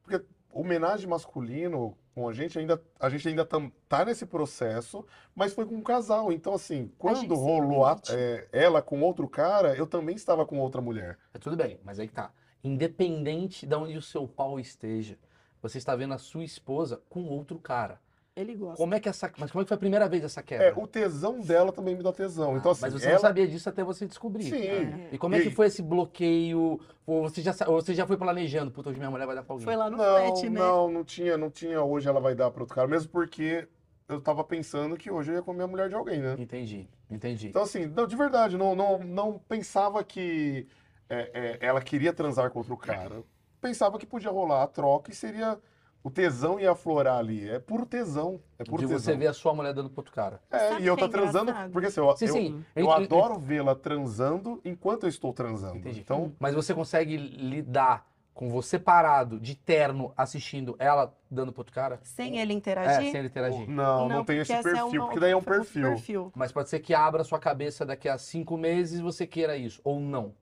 porque 0.02 0.24
homenagem 0.54 1.08
masculino 1.08 1.96
com 2.14 2.28
a 2.28 2.32
gente 2.32 2.58
ainda. 2.58 2.80
A 3.00 3.08
gente 3.10 3.26
ainda 3.28 3.44
tam- 3.44 3.70
tá 3.88 4.04
nesse 4.04 4.24
processo, 4.24 5.04
mas 5.34 5.52
foi 5.52 5.66
com 5.66 5.74
um 5.74 5.82
casal. 5.82 6.30
Então, 6.32 6.54
assim, 6.54 6.90
quando 6.98 7.34
rolou 7.34 7.84
a- 7.84 8.00
é, 8.10 8.48
ela 8.52 8.80
com 8.80 9.00
outro 9.02 9.28
cara, 9.28 9.74
eu 9.76 9.86
também 9.86 10.14
estava 10.14 10.46
com 10.46 10.58
outra 10.58 10.80
mulher. 10.80 11.18
É 11.32 11.38
tudo 11.38 11.56
bem, 11.56 11.78
mas 11.84 11.98
aí 11.98 12.06
que 12.08 12.14
tá. 12.14 12.30
Independente 12.62 13.66
de 13.66 13.74
onde 13.74 13.96
o 13.96 14.02
seu 14.02 14.28
pau 14.28 14.60
esteja, 14.60 15.18
você 15.62 15.78
está 15.78 15.96
vendo 15.96 16.12
a 16.14 16.18
sua 16.18 16.44
esposa 16.44 17.00
com 17.08 17.24
outro 17.24 17.58
cara. 17.58 17.98
Ele 18.36 18.56
gosta. 18.56 18.76
Como 18.76 18.94
é 18.94 18.98
que 18.98 19.08
essa. 19.08 19.30
Mas 19.38 19.52
como 19.52 19.62
é 19.62 19.64
que 19.64 19.68
foi 19.68 19.76
a 19.76 19.78
primeira 19.78 20.08
vez 20.08 20.24
essa 20.24 20.42
quebra? 20.42 20.66
É, 20.66 20.72
o 20.74 20.88
tesão 20.88 21.40
dela 21.40 21.72
também 21.72 21.94
me 21.94 22.02
dá 22.02 22.12
tesão. 22.12 22.56
Então, 22.56 22.72
assim, 22.72 22.82
mas 22.82 22.92
você 22.92 23.06
ela. 23.06 23.14
não 23.14 23.20
sabia 23.20 23.46
disso 23.46 23.68
até 23.68 23.84
você 23.84 24.06
descobrir. 24.06 24.44
Sim. 24.44 25.06
E 25.12 25.18
como 25.18 25.36
é 25.36 25.40
que 25.40 25.50
foi 25.50 25.68
esse 25.68 25.80
bloqueio? 25.80 26.80
Ou 27.06 27.22
você 27.22 27.40
já, 27.40 27.54
ou 27.68 27.80
você 27.80 27.94
já 27.94 28.06
foi 28.06 28.16
planejando? 28.16 28.72
Puta, 28.72 28.90
hoje 28.90 28.98
minha 28.98 29.10
mulher 29.10 29.26
vai 29.26 29.36
dar 29.36 29.44
pra 29.44 29.52
alguém. 29.52 29.64
Foi 29.64 29.76
lá 29.76 29.88
no 29.88 29.96
Não, 29.96 30.14
pet, 30.16 30.50
né? 30.50 30.58
não, 30.58 30.90
não 30.90 31.04
tinha, 31.04 31.38
não 31.38 31.48
tinha. 31.48 31.80
Hoje 31.80 32.08
ela 32.08 32.20
vai 32.20 32.34
dar 32.34 32.50
para 32.50 32.62
outro 32.62 32.74
cara, 32.74 32.88
mesmo 32.88 33.08
porque 33.10 33.68
eu 34.08 34.20
tava 34.20 34.42
pensando 34.42 34.96
que 34.96 35.12
hoje 35.12 35.30
eu 35.30 35.36
ia 35.36 35.42
comer 35.42 35.62
a 35.62 35.68
mulher 35.68 35.88
de 35.88 35.94
alguém, 35.94 36.18
né? 36.18 36.34
Entendi, 36.36 36.88
entendi. 37.08 37.48
Então, 37.48 37.62
assim, 37.62 37.86
não, 37.86 38.04
de 38.04 38.16
verdade, 38.16 38.56
não, 38.56 38.74
não, 38.74 38.98
não 38.98 39.38
pensava 39.48 40.02
que 40.02 40.66
é, 41.08 41.58
é, 41.62 41.66
ela 41.66 41.80
queria 41.80 42.12
transar 42.12 42.50
com 42.50 42.58
outro 42.58 42.76
cara. 42.76 43.22
Pensava 43.60 43.96
que 43.96 44.06
podia 44.06 44.30
rolar 44.30 44.64
a 44.64 44.66
troca 44.66 45.12
e 45.12 45.14
seria. 45.14 45.56
O 46.04 46.10
tesão 46.10 46.60
ia 46.60 46.70
aflorar 46.72 47.16
ali. 47.16 47.48
É 47.48 47.58
puro 47.58 47.86
tesão. 47.86 48.38
É 48.58 48.62
puro 48.64 48.82
de 48.82 48.88
tesão. 48.88 49.00
você 49.00 49.16
ver 49.16 49.28
a 49.28 49.32
sua 49.32 49.54
mulher 49.54 49.72
dando 49.72 49.88
pro 49.88 50.00
outro 50.00 50.12
cara. 50.12 50.38
É, 50.50 50.68
Sabe 50.68 50.82
e 50.82 50.86
eu 50.86 50.94
que 50.94 51.00
tá 51.00 51.06
é 51.06 51.08
transando. 51.08 51.50
engraçado? 51.50 51.72
Porque 51.72 51.86
assim, 51.88 52.00
eu, 52.00 52.16
Sim, 52.16 52.26
eu, 52.26 52.32
sim. 52.34 52.64
eu 52.76 52.90
Entre- 52.90 53.04
adoro 53.04 53.38
vê-la 53.38 53.74
transando 53.74 54.60
enquanto 54.66 55.04
eu 55.04 55.08
estou 55.08 55.32
transando. 55.32 55.78
Entendi. 55.78 56.00
Então, 56.00 56.32
Mas 56.38 56.54
você 56.54 56.74
consegue 56.74 57.16
lidar 57.16 58.06
com 58.34 58.50
você 58.50 58.78
parado, 58.78 59.38
de 59.40 59.54
terno, 59.54 60.12
assistindo 60.16 60.74
ela 60.78 61.14
dando 61.30 61.52
pro 61.52 61.60
outro 61.60 61.72
cara? 61.74 62.00
Sem 62.02 62.38
ele 62.38 62.52
É, 62.52 62.56
interagir? 62.56 63.10
sem 63.10 63.20
ele 63.20 63.28
interagir. 63.28 63.70
não, 63.70 64.08
não, 64.08 64.24
tem 64.24 64.36
porque 64.36 64.40
esse 64.40 64.52
é 64.52 64.62
perfil, 64.62 65.00
uma- 65.00 65.04
porque 65.06 65.20
daí 65.20 65.30
é 65.30 65.34
um 65.34 65.38
outro 65.38 65.54
perfil. 65.54 66.32
Mas 66.34 66.52
pode 66.52 66.68
ser 66.68 66.80
que 66.80 66.92
abra 66.92 67.24
sua 67.24 67.38
cabeça 67.38 67.86
daqui 67.86 68.08
a 68.08 68.18
cinco 68.18 68.58
meses 68.58 68.98
e 68.98 69.02
você 69.02 69.26
queira 69.26 69.56
isso. 69.56 69.80
Ou 69.84 70.00
não. 70.00 70.34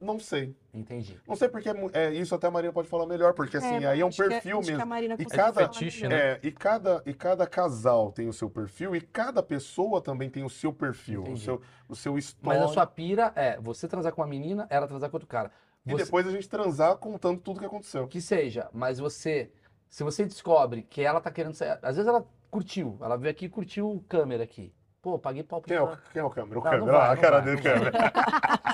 Não 0.00 0.18
sei. 0.18 0.56
Entendi. 0.72 1.18
Não 1.28 1.36
sei 1.36 1.48
porque 1.48 1.68
é 1.68 1.74
é, 1.92 2.14
isso 2.14 2.34
até 2.34 2.46
a 2.46 2.50
Marina 2.50 2.72
pode 2.72 2.88
falar 2.88 3.04
melhor, 3.06 3.34
porque 3.34 3.58
assim, 3.58 3.84
aí 3.84 4.00
é 4.00 4.04
um 4.04 4.08
que 4.08 4.16
perfil 4.16 4.60
que 4.60 4.70
a 4.70 4.72
mesmo. 4.72 4.86
Marina 4.86 5.16
E 5.18 5.26
cada- 5.26 5.60
fetiche, 5.68 6.08
né? 6.08 6.16
É, 6.16 6.40
e 6.42 6.50
cada, 6.50 7.02
e 7.04 7.12
cada 7.12 7.46
casal 7.46 8.10
tem 8.10 8.26
o 8.26 8.32
seu 8.32 8.48
perfil 8.48 8.96
e 8.96 9.00
cada 9.02 9.42
pessoa 9.42 10.00
também 10.00 10.30
tem 10.30 10.42
o 10.42 10.48
seu 10.48 10.72
perfil, 10.72 11.20
o 11.20 11.24
Entendi. 11.24 11.42
seu, 11.42 11.60
o 11.88 11.94
seu 11.94 12.14
Mas 12.14 12.24
histórico. 12.24 12.64
a 12.64 12.68
sua 12.68 12.86
pira 12.86 13.32
é 13.36 13.60
você 13.60 13.86
transar 13.86 14.12
com 14.12 14.22
uma 14.22 14.26
menina, 14.26 14.66
ela 14.70 14.86
transar 14.86 15.10
com 15.10 15.16
outro 15.16 15.28
cara. 15.28 15.50
E 15.84 15.90
Você- 15.92 16.04
depois 16.04 16.26
a 16.26 16.30
gente 16.30 16.48
transar 16.48 16.96
contando 16.96 17.38
tudo 17.40 17.60
que 17.60 17.66
aconteceu. 17.66 18.06
Que 18.08 18.20
seja, 18.20 18.68
mas 18.72 18.98
você. 18.98 19.50
Se 19.88 20.02
você 20.04 20.24
descobre 20.24 20.82
que 20.82 21.02
ela 21.02 21.20
tá 21.20 21.30
querendo 21.30 21.54
sair. 21.54 21.78
Às 21.82 21.96
vezes 21.96 22.06
ela 22.06 22.24
curtiu. 22.50 22.96
Ela 23.02 23.16
veio 23.16 23.30
aqui 23.32 23.46
e 23.46 23.48
curtiu 23.48 23.90
o 23.90 24.00
câmera 24.00 24.44
aqui. 24.44 24.72
Pô, 25.02 25.18
paguei 25.18 25.42
pau 25.42 25.62
pro 25.62 25.68
Quem 25.68 25.78
é 25.78 25.80
o, 25.82 25.86
cara. 25.86 26.00
quem 26.12 26.20
é 26.20 26.24
o 26.24 26.28
câmera? 26.28 26.58
O 26.60 26.62
Não, 26.62 26.70
não 26.70 26.78
câmera, 26.78 26.98
vai, 26.98 27.00
ah, 27.08 27.10
a 27.10 27.14
não 27.14 27.22
cara 27.22 27.40
vai, 27.40 27.44
dele, 27.56 27.56
não 27.56 27.62
câmera. 27.62 28.12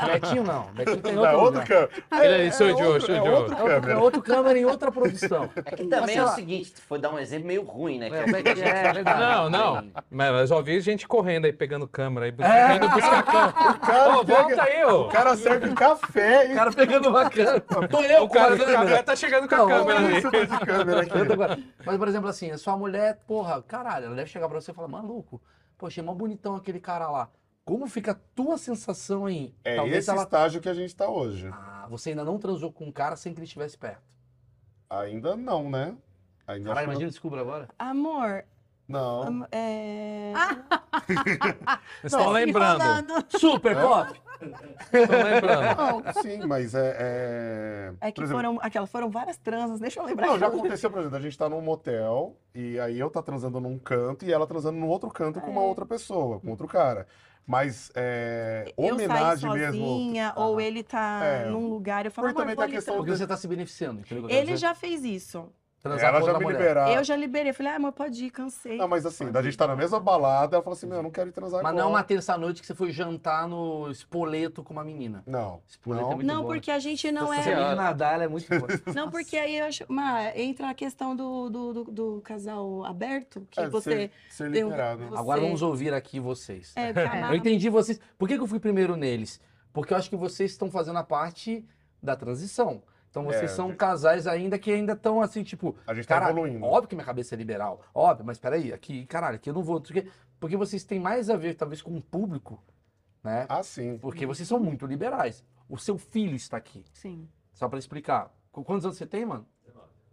Betinho 0.07 0.43
não. 0.43 0.63
Betinho 0.73 0.97
tem 1.01 1.15
Não, 1.15 1.23
outro, 1.23 1.37
é 1.39 1.43
outro 1.45 1.67
câmera. 1.67 1.91
Ele 2.25 2.49
é 2.49 2.51
outro, 2.51 2.67
é 2.67 2.85
outro 2.85 3.13
É 3.15 3.31
outro, 3.31 3.55
é 3.55 3.57
câmera. 3.81 3.99
outro 4.01 4.23
câmera 4.23 4.59
em 4.59 4.65
outra 4.65 4.91
produção. 4.91 5.49
É 5.55 5.63
que 5.77 5.85
Mas 5.85 6.01
também 6.01 6.17
é 6.17 6.25
o 6.25 6.29
seguinte, 6.29 6.75
foi 6.89 6.99
dar 6.99 7.11
um 7.15 7.19
exemplo 7.21 7.47
meio 7.47 7.63
ruim, 7.63 8.01
né? 8.01 8.09
É, 8.09 8.25
o 8.25 8.27
é. 8.59 9.05
Não, 9.05 9.49
não. 9.49 9.89
Mas 10.11 10.29
eu 10.41 10.47
já 10.49 10.61
vi 10.63 10.81
gente 10.81 11.07
correndo 11.07 11.45
aí, 11.45 11.53
pegando 11.53 11.87
câmera 11.87 12.27
aí, 12.27 12.35
É. 12.41 12.75
indo 12.75 12.89
buscar 12.89 13.23
câmera. 13.23 13.75
cara 13.79 14.19
Ô, 14.19 14.25
volta 14.25 14.63
aí, 14.65 14.85
ô. 14.85 15.03
O 15.03 15.09
cara 15.09 15.37
serve 15.37 15.73
café 15.75 16.51
O 16.51 16.55
cara 16.57 16.73
pegando 16.73 17.09
uma 17.09 17.31
câmera. 17.31 17.61
Tô 17.61 18.01
eu, 18.03 18.25
O 18.25 18.29
cara 18.29 18.55
a 18.55 18.57
do 18.57 18.65
câmera 18.65 19.03
tá 19.05 19.15
chegando 19.15 19.49
com 19.49 19.55
a 19.55 19.59
Não, 19.59 19.69
câmera 19.69 19.99
ali. 20.01 21.65
Mas, 21.85 21.97
por 21.97 22.09
exemplo, 22.09 22.29
assim, 22.29 22.51
a 22.51 22.59
sua 22.59 22.77
mulher, 22.77 23.21
porra, 23.29 23.63
caralho, 23.63 24.07
ela 24.07 24.17
deve 24.17 24.29
chegar 24.29 24.49
pra 24.49 24.61
você 24.61 24.73
e 24.73 24.75
falar, 24.75 24.89
maluco, 24.89 25.41
poxa, 25.79 26.01
é 26.01 26.05
mó 26.05 26.15
bonitão 26.15 26.55
aquele 26.57 26.81
cara 26.81 27.09
lá. 27.11 27.29
Como 27.65 27.87
fica 27.89 28.13
a 28.13 28.17
tua 28.35 28.57
sensação 28.59 29.27
aí? 29.27 29.53
É 29.65 29.77
Talvez 29.77 29.99
esse 29.99 30.11
ela. 30.11 30.23
estágio 30.23 30.61
que 30.61 30.69
a 30.69 30.75
gente 30.75 30.95
tá 30.95 31.09
hoje. 31.09 31.49
Ah, 31.53 31.87
você 31.91 32.11
ainda 32.11 32.25
não 32.25 32.39
transou 32.39 32.73
com 32.73 32.85
um 32.87 32.93
cara 32.93 33.17
sem 33.17 33.33
que 33.35 33.41
ele 33.41 33.45
estivesse 33.47 33.77
perto. 33.77 34.03
Ainda 34.89 35.37
não, 35.37 35.69
né? 35.69 35.97
Ainda 36.47 36.69
Caralho, 36.69 36.85
imagina, 36.87 37.09
descubra 37.11 37.41
agora. 37.41 37.69
Amor, 37.77 38.45
não. 38.87 39.25
Não. 39.25 39.29
am- 39.43 39.49
é... 39.51 40.33
Vocês 42.03 42.13
estão 42.13 42.31
lembrando. 42.31 42.83
Super 43.39 43.75
pop! 43.77 44.23
Estão 44.93 45.23
lembrando. 45.23 45.77
Não, 45.77 46.23
sim, 46.23 46.47
mas 46.47 46.75
é. 46.75 46.97
É, 46.99 47.93
É 48.09 48.13
que 48.13 48.23
exemplo, 48.23 48.43
foram, 48.43 48.59
aquelas 48.63 48.91
foram 48.91 49.11
várias 49.11 49.37
transas, 49.37 49.81
deixa 49.81 50.01
eu 50.01 50.05
lembrar. 50.05 50.27
Não, 50.27 50.39
já 50.39 50.47
aconteceu, 50.49 50.91
por 50.91 51.01
exemplo, 51.01 51.17
a 51.17 51.21
gente 51.21 51.37
tá 51.39 51.49
num 51.49 51.61
motel 51.61 52.37
e 52.55 52.79
aí 52.81 52.99
eu 52.99 53.11
tá 53.11 53.23
transando 53.23 53.61
num 53.61 53.79
canto 53.79 54.25
e 54.25 54.33
ela 54.33 54.47
transando 54.47 54.79
no 54.79 54.89
outro 54.89 55.11
canto 55.11 55.41
com 55.41 55.51
uma 55.51 55.63
outra 55.63 55.85
pessoa, 55.87 56.41
com 56.41 56.51
outro 56.51 56.67
cara. 56.67 57.07
Mas 57.47 57.93
é, 57.95 58.73
eu 58.77 58.93
homenagem 58.95 59.49
mesmo. 59.53 59.73
sozinha, 59.87 60.33
ou 60.35 60.61
ele 60.61 60.83
tá 60.83 61.21
É. 61.25 61.45
num 61.49 61.69
lugar, 61.69 62.05
eu 62.05 62.11
falo, 62.11 62.27
Porque 62.29 62.41
também 62.41 62.57
tem 62.57 62.65
a 62.65 62.69
questão 62.69 62.97
Porque 62.97 63.13
você 63.13 63.25
tá 63.27 63.37
se 63.37 63.47
beneficiando, 63.47 64.01
entendeu? 64.01 64.29
Ele 64.29 64.57
já 64.57 64.75
fez 64.75 65.05
isso. 65.05 65.49
Transar 65.89 66.09
Ela 66.09 66.21
com 66.21 66.27
já 66.27 66.33
outra 66.33 66.39
me 66.39 66.45
mulher. 66.45 66.59
liberar. 66.59 66.93
Eu 66.95 67.05
já 67.05 67.17
liberei, 67.17 67.53
falei, 67.53 67.73
ah, 67.73 67.77
amor, 67.77 67.93
pode 67.93 68.25
ir, 68.25 68.31
cansei. 68.31 68.77
Não, 68.77 68.89
mas 68.89 69.05
assim, 69.07 69.31
da 69.31 69.43
gente 69.43 69.57
tá 69.57 69.67
na 69.67 69.77
mesma 69.77 69.99
balada, 70.01 70.57
ela 70.57 70.63
fala 70.63 70.75
assim, 70.77 70.87
meu, 70.87 70.97
eu 70.99 71.03
não 71.03 71.11
quero 71.11 71.29
ir 71.29 71.33
transar 71.33 71.63
Mas 71.63 71.73
não 71.73 71.79
é 71.79 71.83
agora. 71.83 71.97
uma 71.97 72.03
terça-noite 72.05 72.61
que 72.61 72.67
você 72.67 72.75
foi 72.75 72.91
jantar 72.93 73.49
no 73.49 73.91
Espoleto 73.91 74.63
com 74.63 74.73
uma 74.73 74.85
menina. 74.85 75.23
Não. 75.27 75.61
Espoleto 75.69 76.05
Não. 76.05 76.13
é 76.13 76.15
muito 76.17 76.27
Não, 76.27 76.43
boa, 76.43 76.55
né? 76.55 76.59
porque 76.61 76.71
a 76.71 76.79
gente 76.79 77.11
não 77.13 77.29
Se 77.33 77.39
é. 77.39 77.43
você 77.43 77.53
amiga 77.53 77.75
nadar, 77.75 78.15
ela 78.15 78.25
é 78.25 78.29
muito 78.29 78.49
boa. 78.49 78.67
Não, 78.95 79.11
porque 79.11 79.37
aí 79.37 79.59
eu 79.59 79.67
acho. 79.67 79.85
Mas 79.89 80.37
entra 80.37 80.71
a 80.71 80.75
questão 80.75 81.15
do, 81.17 81.49
do, 81.51 81.73
do, 81.73 81.85
do 81.85 82.21
casal 82.23 82.85
aberto, 82.85 83.47
que 83.51 83.61
É, 83.61 83.69
você. 83.69 83.91
ser, 83.91 84.11
ser 84.29 84.51
tem 84.53 84.65
um- 84.65 84.69
liberado. 84.71 85.07
você- 85.07 85.19
Agora 85.19 85.41
vamos 85.41 85.63
ouvir 85.63 85.93
aqui 85.95 86.19
vocês. 86.21 86.73
É, 86.77 86.91
Eu 87.31 87.37
entendi 87.37 87.69
vocês. 87.69 88.01
Por 88.19 88.29
que, 88.29 88.37
que 88.37 88.43
eu 88.43 88.47
fui 88.47 88.59
primeiro 88.61 88.97
neles? 88.97 89.41
Porque 89.73 89.93
eu 89.93 89.97
acho 89.97 90.09
que 90.09 90.17
vocês 90.17 90.51
estão 90.53 90.71
fazendo 90.71 90.99
a 90.99 91.05
parte 91.05 91.65
da 92.03 92.17
transição. 92.17 92.83
Então 93.11 93.25
vocês 93.25 93.45
É, 93.51 93.55
são 93.55 93.69
gente. 93.69 93.79
casais 93.79 94.27
ainda 94.27 94.59
que 94.59 94.71
ainda 94.71 94.93
estão 94.93 95.21
assim, 95.23 95.43
tipo, 95.43 95.75
A 95.87 95.95
gente 95.95 96.07
tá 96.07 96.19
cara, 96.21 96.31
evoluindo. 96.31 96.65
óbvio 96.65 96.89
que 96.89 96.95
minha 96.95 97.05
cabeça 97.07 97.35
é 97.35 97.39
liberal. 97.39 97.81
Óbvio, 97.95 98.27
mas 98.27 98.39
peraí, 98.39 98.73
aqui, 98.73 99.07
caralho, 99.07 99.37
aqui 99.37 99.49
eu 99.49 99.55
não 99.55 99.63
vou. 99.63 99.81
Porque, 99.81 100.07
porque 100.39 100.57
vocês 100.57 100.85
têm 100.85 101.01
mais 101.01 101.31
a 101.31 101.37
ver, 101.37 101.55
talvez, 101.55 101.81
com 101.81 101.97
o 101.97 102.03
público, 102.03 102.63
né? 103.25 103.47
Ah, 103.49 103.63
sim. 103.63 103.97
Porque 103.99 104.27
vocês 104.27 104.47
são 104.47 104.61
muito 104.61 104.85
liberais. 104.87 105.43
O 105.69 105.79
seu 105.79 105.97
filho 105.97 106.37
está 106.37 106.57
aqui. 106.59 106.85
Sim. 106.93 107.27
Só 107.55 107.69
pra 107.69 107.79
explicar. 107.79 108.31
Qu- 108.53 108.63
Quantos 108.65 108.85
anos 108.85 108.97
você 108.99 109.07
tem, 109.07 109.25
mano? 109.25 109.47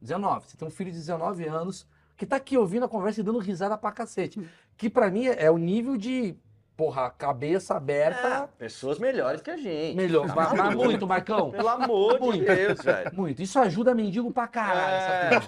19. 0.01 0.47
Você 0.47 0.57
tem 0.57 0.67
um 0.67 0.71
filho 0.71 0.91
de 0.91 0.97
19 0.97 1.45
anos 1.47 1.87
que 2.17 2.25
tá 2.25 2.35
aqui 2.37 2.57
ouvindo 2.57 2.85
a 2.85 2.89
conversa 2.89 3.19
e 3.21 3.23
dando 3.23 3.39
risada 3.39 3.77
pra 3.77 3.91
cacete. 3.91 4.41
Que 4.77 4.89
pra 4.89 5.09
mim 5.11 5.27
é 5.27 5.45
é 5.45 5.51
o 5.51 5.57
nível 5.57 5.95
de, 5.97 6.35
porra, 6.75 7.09
cabeça 7.11 7.75
aberta. 7.75 8.49
Pessoas 8.57 8.97
melhores 8.99 9.41
que 9.41 9.49
a 9.51 9.57
gente. 9.57 9.95
Melhor. 9.95 10.27
Tá 10.27 10.33
Mas, 10.35 10.53
mas 10.53 10.75
muito, 10.75 11.05
Marcão. 11.07 11.51
Pelo 11.51 11.67
amor 11.69 12.13
de 12.15 12.19
Muito. 12.25 12.45
Deus, 12.45 12.81
velho. 12.81 13.11
Muito. 13.13 13.41
Isso 13.41 13.59
ajuda 13.59 13.93
mendigo 13.93 14.31
pra 14.31 14.47
caralho. 14.47 15.43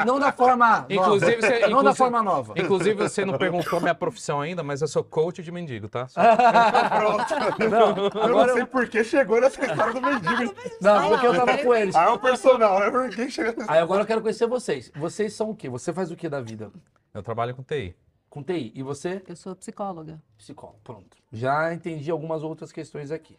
É. 0.00 0.04
Não 0.04 0.18
da 0.18 0.32
forma 0.32 0.86
Inclusive, 0.88 1.36
nova. 1.36 1.46
você- 1.46 1.52
Não 1.54 1.60
da 1.60 1.66
inclusive- 1.68 1.96
forma 1.96 2.22
nova. 2.22 2.54
Inclusive, 2.56 2.94
você 2.94 3.24
não 3.24 3.36
perguntou 3.38 3.80
minha 3.80 3.94
profissão 3.94 4.40
ainda, 4.40 4.62
mas 4.62 4.80
eu 4.82 4.88
sou 4.88 5.02
coach 5.04 5.42
de 5.42 5.50
mendigo, 5.50 5.88
tá? 5.88 6.06
Só- 6.08 6.20
Não, 7.70 7.96
Eu 7.96 8.06
agora 8.22 8.46
não 8.48 8.54
sei 8.54 8.62
eu... 8.62 8.66
por 8.66 8.88
que 8.88 9.02
chegou 9.04 9.40
nessa 9.40 9.64
história 9.64 9.92
do 9.92 10.00
mendigo. 10.00 10.54
Não, 10.80 11.08
porque 11.08 11.26
eu 11.26 11.34
tava 11.34 11.58
com 11.58 11.74
eles. 11.74 11.94
Ah, 11.96 12.04
é 12.04 12.08
o 12.10 12.18
personal, 12.18 12.80
né? 12.80 12.90
Por 12.90 13.10
que 13.10 13.30
chegou 13.30 13.54
nessa 13.56 13.72
Aí 13.72 13.78
agora 13.78 14.02
eu 14.02 14.06
quero 14.06 14.20
conhecer 14.20 14.46
vocês. 14.46 14.90
Vocês 14.94 15.32
são 15.34 15.50
o 15.50 15.54
quê? 15.56 15.68
Você 15.68 15.92
faz 15.92 16.10
o 16.10 16.16
que 16.16 16.28
da 16.28 16.40
vida? 16.40 16.70
Eu 17.12 17.22
trabalho 17.22 17.54
com 17.54 17.62
TI. 17.62 17.94
Com 18.36 18.42
TI. 18.42 18.70
E 18.74 18.82
você? 18.82 19.22
Eu 19.26 19.34
sou 19.34 19.56
psicóloga. 19.56 20.22
Psicólogo. 20.36 20.78
Pronto. 20.84 21.16
Já 21.32 21.72
entendi 21.72 22.10
algumas 22.10 22.42
outras 22.42 22.70
questões 22.70 23.10
aqui. 23.10 23.34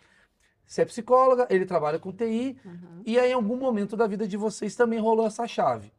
Você 0.65 0.81
é 0.81 0.85
psicóloga, 0.85 1.45
ele 1.51 1.67
trabalha 1.67 1.99
com 1.99 2.11
TI, 2.11 2.57
Uhum. 2.65 3.03
e 3.05 3.19
aí 3.19 3.29
em 3.29 3.33
algum 3.33 3.57
momento 3.57 3.95
da 3.95 4.07
vida 4.07 4.27
de 4.27 4.35
vocês 4.35 4.75
também 4.75 4.97
rolou 4.97 5.27
essa 5.27 5.47
chave. 5.47 5.93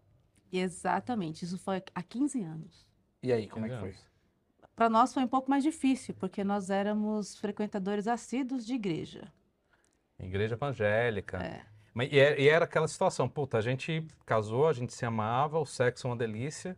Exatamente, 0.50 1.44
isso 1.44 1.56
foi 1.58 1.80
há 1.94 2.02
15 2.02 2.42
anos. 2.42 2.88
E 3.22 3.32
aí, 3.32 3.46
como 3.46 3.66
é 3.66 3.68
que 3.68 3.78
foi? 3.78 3.94
Para 4.74 4.90
nós 4.90 5.14
foi 5.14 5.22
um 5.22 5.28
pouco 5.28 5.48
mais 5.48 5.62
difícil, 5.62 6.12
porque 6.18 6.42
nós 6.42 6.68
éramos 6.68 7.36
frequentadores 7.38 8.08
assíduos 8.08 8.66
de 8.66 8.74
igreja. 8.74 9.32
Igreja 10.18 10.56
evangélica. 10.56 11.38
É. 11.38 11.64
Mas, 11.94 12.08
e 12.12 12.48
era 12.48 12.64
aquela 12.64 12.88
situação, 12.88 13.28
puta, 13.28 13.58
a 13.58 13.60
gente 13.60 14.04
casou, 14.26 14.66
a 14.66 14.72
gente 14.72 14.92
se 14.92 15.06
amava, 15.06 15.60
o 15.60 15.64
sexo 15.64 16.08
é 16.08 16.10
uma 16.10 16.16
delícia, 16.16 16.76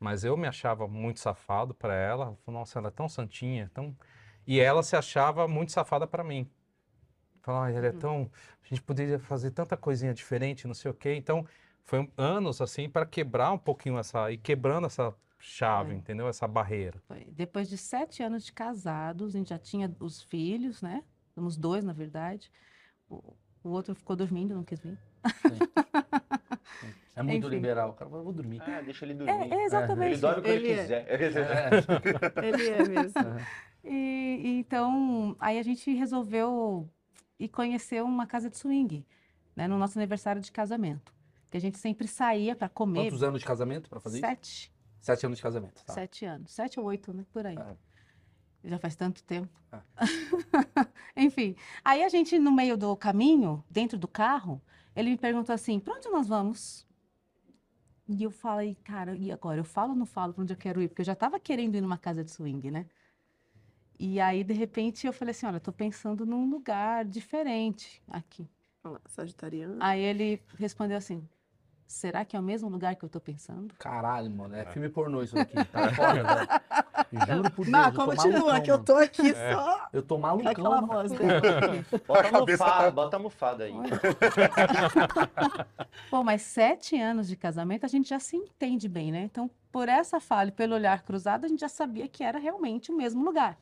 mas 0.00 0.24
eu 0.24 0.36
me 0.36 0.48
achava 0.48 0.88
muito 0.88 1.20
safado 1.20 1.74
pra 1.74 1.94
ela. 1.94 2.26
Eu 2.28 2.36
falei, 2.44 2.58
Nossa, 2.60 2.78
ela 2.78 2.88
é 2.88 2.90
tão 2.90 3.08
santinha, 3.08 3.70
tão... 3.74 3.94
E 4.46 4.58
ela 4.58 4.82
se 4.82 4.96
achava 4.96 5.46
muito 5.46 5.70
safada 5.70 6.06
pra 6.06 6.24
mim. 6.24 6.50
Falava, 7.42 7.66
"Ai, 7.66 7.76
ela 7.76 7.86
é 7.86 7.92
tão... 7.92 8.30
A 8.64 8.66
gente 8.68 8.82
poderia 8.82 9.18
fazer 9.18 9.50
tanta 9.52 9.76
coisinha 9.76 10.12
diferente, 10.14 10.66
não 10.66 10.74
sei 10.74 10.90
o 10.90 10.94
quê. 10.94 11.14
Então, 11.14 11.46
foi 11.84 12.00
um- 12.00 12.10
anos, 12.16 12.60
assim, 12.60 12.88
para 12.88 13.04
quebrar 13.06 13.52
um 13.52 13.58
pouquinho 13.58 13.98
essa... 13.98 14.30
E 14.32 14.36
quebrando 14.38 14.86
essa 14.86 15.14
chave, 15.38 15.92
É. 15.92 15.94
entendeu? 15.96 16.26
Essa 16.28 16.48
barreira. 16.48 16.98
Foi. 17.06 17.24
Depois 17.32 17.68
de 17.68 17.76
sete 17.78 18.22
anos 18.22 18.44
de 18.44 18.52
casados, 18.52 19.34
a 19.34 19.38
gente 19.38 19.50
já 19.50 19.58
tinha 19.58 19.94
os 20.00 20.22
filhos, 20.22 20.82
né? 20.82 21.04
Somos 21.34 21.56
dois, 21.56 21.84
na 21.84 21.92
verdade. 21.92 22.50
O, 23.08 23.34
o 23.62 23.68
outro 23.70 23.94
ficou 23.94 24.16
dormindo, 24.16 24.54
não 24.54 24.64
quis 24.64 24.80
vir. 24.80 24.98
É 27.20 27.22
muito 27.22 27.46
Enfim. 27.46 27.54
liberal. 27.54 27.90
O 27.90 27.92
cara 27.92 28.10
fala, 28.10 28.20
eu 28.20 28.24
vou 28.24 28.32
dormir. 28.32 28.62
Ah, 28.62 28.80
deixa 28.80 29.04
ele 29.04 29.12
É, 29.12 29.16
dormir. 29.16 29.52
é 29.52 29.64
exatamente. 29.64 30.12
Ele 30.12 30.20
dorme 30.20 30.42
quando 30.42 30.46
ele, 30.54 30.70
é. 30.72 30.82
quiser. 30.82 31.06
É. 31.08 31.14
Ele 32.48 32.68
é 32.68 32.88
mesmo. 32.88 33.20
E, 33.84 34.40
e 34.42 34.58
então, 34.58 35.36
aí 35.38 35.58
a 35.58 35.62
gente 35.62 35.92
resolveu 35.92 36.88
ir 37.38 37.48
conhecer 37.48 38.02
uma 38.02 38.26
casa 38.26 38.48
de 38.50 38.56
swing, 38.56 39.06
né? 39.54 39.68
No 39.68 39.78
nosso 39.78 39.98
aniversário 39.98 40.40
de 40.40 40.50
casamento. 40.50 41.12
Que 41.50 41.56
a 41.56 41.60
gente 41.60 41.78
sempre 41.78 42.06
saía 42.06 42.54
para 42.56 42.68
comer. 42.68 43.04
Quantos 43.06 43.22
anos 43.22 43.40
de 43.40 43.46
casamento 43.46 43.88
pra 43.90 44.00
fazer 44.00 44.18
isso? 44.18 44.26
Sete. 44.26 44.72
Sete 45.00 45.26
anos 45.26 45.38
de 45.38 45.42
casamento. 45.42 45.84
Tá. 45.84 45.92
Sete 45.92 46.24
anos. 46.24 46.52
Sete 46.52 46.78
ou 46.78 46.86
oito, 46.86 47.12
né? 47.12 47.24
Por 47.32 47.46
aí. 47.46 47.56
É. 47.56 47.76
Já 48.68 48.78
faz 48.78 48.94
tanto 48.94 49.22
tempo. 49.24 49.48
É. 49.72 49.78
Enfim, 51.16 51.56
aí 51.84 52.02
a 52.02 52.08
gente, 52.08 52.38
no 52.38 52.52
meio 52.52 52.76
do 52.76 52.94
caminho, 52.96 53.64
dentro 53.70 53.98
do 53.98 54.06
carro, 54.06 54.60
ele 54.94 55.10
me 55.10 55.16
perguntou 55.16 55.54
assim, 55.54 55.80
para 55.80 55.94
onde 55.94 56.08
nós 56.10 56.28
vamos? 56.28 56.86
E 58.12 58.24
eu 58.24 58.30
falei, 58.32 58.76
cara, 58.82 59.14
e 59.14 59.30
agora? 59.30 59.60
Eu 59.60 59.64
falo 59.64 59.90
ou 59.92 59.96
não 59.96 60.04
falo 60.04 60.34
para 60.34 60.42
onde 60.42 60.52
eu 60.52 60.56
quero 60.56 60.82
ir? 60.82 60.88
Porque 60.88 61.02
eu 61.02 61.06
já 61.06 61.12
estava 61.12 61.38
querendo 61.38 61.76
ir 61.76 61.80
numa 61.80 61.96
casa 61.96 62.24
de 62.24 62.30
swing, 62.32 62.68
né? 62.68 62.86
E 63.96 64.18
aí, 64.18 64.42
de 64.42 64.52
repente, 64.52 65.06
eu 65.06 65.12
falei 65.12 65.30
assim, 65.30 65.46
olha, 65.46 65.60
tô 65.60 65.70
pensando 65.70 66.26
num 66.26 66.50
lugar 66.50 67.04
diferente 67.04 68.02
aqui. 68.08 68.48
Olha 68.82 68.94
lá, 68.94 69.00
Sagitariano. 69.06 69.76
Aí 69.78 70.00
ele 70.00 70.42
respondeu 70.58 70.96
assim, 70.96 71.24
será 71.86 72.24
que 72.24 72.34
é 72.34 72.40
o 72.40 72.42
mesmo 72.42 72.68
lugar 72.68 72.96
que 72.96 73.04
eu 73.04 73.08
tô 73.08 73.20
pensando? 73.20 73.72
Caralho, 73.78 74.28
mano. 74.28 74.56
É 74.56 74.64
filme 74.64 74.88
pornô 74.88 75.22
isso 75.22 75.38
aqui. 75.38 75.54
Tá 75.70 75.92
foda, 75.94 76.24
velho. 76.24 76.48
Juro 77.12 77.50
por 77.50 77.64
Deus. 77.64 77.68
Não, 77.68 77.92
continua, 77.92 78.38
malucão, 78.38 78.60
que 78.62 78.70
eu 78.70 78.78
tô 78.84 78.94
aqui 78.96 79.30
É. 79.30 79.54
só 79.54 79.88
Eu 79.92 80.02
tô 80.02 80.18
malucão, 80.18 80.50
aquela 80.52 80.80
mano. 80.80 80.86
voz 80.86 81.12
dela. 81.18 81.40
Bota 82.06 82.20
A 82.20 82.28
a 82.28 82.30
cabeça 82.30 82.64
almofada, 82.64 82.84
tá- 82.84 82.90
bota 82.90 83.16
a 83.16 83.18
almofada 83.18 83.64
aí. 83.64 83.72
Pô, 86.10 86.22
mas 86.22 86.42
sete 86.42 87.00
anos 87.00 87.28
de 87.28 87.36
casamento 87.36 87.84
a 87.84 87.88
gente 87.88 88.08
já 88.08 88.18
se 88.18 88.36
entende 88.36 88.88
bem, 88.88 89.12
né? 89.12 89.22
Então, 89.22 89.50
por 89.70 89.88
essa 89.88 90.20
fala 90.20 90.48
e 90.48 90.52
pelo 90.52 90.74
olhar 90.74 91.02
cruzado, 91.02 91.44
a 91.44 91.48
gente 91.48 91.60
já 91.60 91.68
sabia 91.68 92.08
que 92.08 92.24
era 92.24 92.38
realmente 92.38 92.90
o 92.90 92.96
mesmo 92.96 93.24
lugar. 93.24 93.58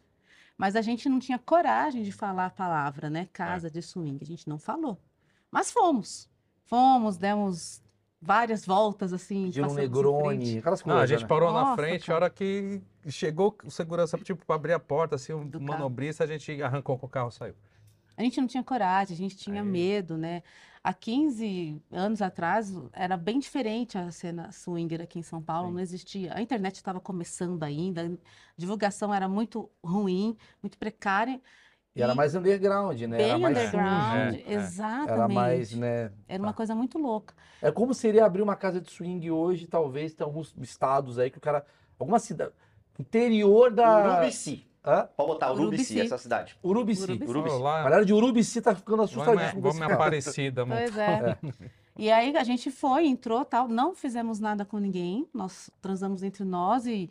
Mas 0.57 0.75
a 0.75 0.83
gente 0.83 1.09
não 1.09 1.21
tinha 1.21 1.39
coragem 1.39 2.03
de 2.03 2.11
falar 2.11 2.47
a 2.47 2.51
palavra, 2.51 3.09
né? 3.09 3.29
Casa 3.33 3.71
de 3.71 3.81
swing. 3.81 4.19
A 4.21 4.25
gente 4.27 4.49
não 4.49 4.59
falou. 4.59 4.99
Mas 5.51 5.71
fomos. 5.71 6.29
Fomos, 6.65 7.17
demos 7.17 7.81
várias 8.21 8.65
voltas, 8.67 9.13
assim. 9.13 9.45
Pediram 9.47 9.71
um 9.71 9.75
Negroni, 9.75 10.45
frente. 10.45 10.59
aquelas 10.59 10.85
Não, 10.85 10.97
coisas. 10.97 11.03
a 11.03 11.07
gente 11.07 11.23
né? 11.23 11.29
parou 11.29 11.53
na 11.53 11.61
Nossa, 11.65 11.77
frente, 11.77 12.03
a 12.05 12.07
cara. 12.07 12.25
hora 12.27 12.31
que 12.31 12.83
chegou 13.09 13.57
o 13.65 13.71
segurança, 13.71 14.19
tipo, 14.19 14.45
para 14.45 14.57
abrir 14.57 14.73
a 14.73 14.81
porta, 14.81 15.15
assim, 15.17 15.33
o 15.33 15.45
Do 15.45 15.61
carro. 15.61 15.65
manobrista, 15.73 16.25
a 16.25 16.27
gente 16.27 16.61
arrancou 16.63 16.99
com 16.99 17.07
o 17.07 17.09
carro 17.09 17.29
e 17.29 17.33
saiu. 17.33 17.55
A 18.17 18.23
gente 18.23 18.41
não 18.41 18.49
tinha 18.49 18.65
coragem, 18.65 19.15
a 19.15 19.17
gente 19.19 19.37
tinha 19.37 19.63
Aí. 19.63 19.69
medo, 19.69 20.19
né? 20.19 20.43
Há 20.83 20.93
15 20.93 21.81
anos 21.91 22.21
atrás 22.23 22.73
era 22.93 23.17
bem 23.17 23.39
diferente 23.39 23.97
a 23.99 24.11
cena 24.11 24.51
swinger 24.51 25.01
aqui 25.03 25.19
em 25.19 25.23
São 25.23 25.41
Paulo, 25.43 25.69
Sim. 25.69 25.75
não 25.75 25.81
existia. 25.81 26.35
A 26.35 26.43
internet 26.43 26.77
estava 26.77 27.01
começando 27.01 27.63
ainda, 27.63 28.07
a 28.07 28.11
divulgação 28.57 29.13
era 29.15 29.29
muito 29.29 29.71
ruim, 29.85 30.37
muito 30.63 30.79
precária. 30.79 31.41
E 31.99 32.03
era 32.03 32.15
mais 32.15 32.35
underground, 32.35 33.01
né? 33.03 33.17
bem 33.17 33.29
era 33.29 33.39
mais 33.39 33.59
underground, 33.59 34.35
sujo. 34.35 34.45
É, 34.47 34.53
é. 34.53 34.55
exatamente. 34.55 35.11
Era 35.11 35.29
mais, 35.29 35.73
né? 35.75 36.13
Era 36.29 36.43
uma 36.43 36.53
coisa 36.53 36.75
muito 36.75 36.97
louca. 36.99 37.35
É 37.61 37.73
como 37.73 37.93
seria 37.93 38.25
abrir 38.25 38.41
uma 38.41 38.55
casa 38.55 38.81
de 38.81 38.91
swing 38.91 39.31
hoje, 39.31 39.67
talvez, 39.67 40.15
tem 40.15 40.25
alguns 40.25 40.55
estados 40.61 41.19
aí 41.19 41.31
que 41.31 41.39
o 41.39 41.41
cara. 41.41 41.65
Alguma 41.99 42.21
cidade. 42.21 42.53
Interior 42.99 43.73
da. 43.73 44.19
Urubici. 44.19 44.65
Hã? 44.85 45.09
Pode 45.17 45.29
botar 45.29 45.53
Urubici, 45.53 45.93
Urubici. 45.93 46.01
essa 46.01 46.19
cidade. 46.19 46.57
Urubici. 46.63 47.03
Urubici. 47.03 47.31
Urubici. 47.31 47.59
Lá, 47.59 47.81
A 47.81 47.83
galera 47.85 48.05
de 48.05 48.13
Urubici 48.15 48.63
tá 48.63 48.75
ficando 48.75 49.03
assustadíssima 49.03 49.53
com 49.55 49.61
vamos 49.61 49.79
me. 49.79 49.93
Aparecida, 49.93 50.65
mano. 50.65 50.81
Pois 50.81 50.97
é. 50.97 51.37
E 51.99 52.13
aí 52.13 52.37
a 52.37 52.45
gente 52.45 52.71
foi, 52.71 53.09
entrou, 53.09 53.45
tal, 53.45 53.67
não 53.67 53.93
fizemos 53.93 54.39
nada 54.39 54.65
com 54.65 54.79
ninguém, 54.79 55.29
nós 55.35 55.69
transamos 55.83 56.23
entre 56.23 56.45
nós 56.45 56.87
e 56.87 57.11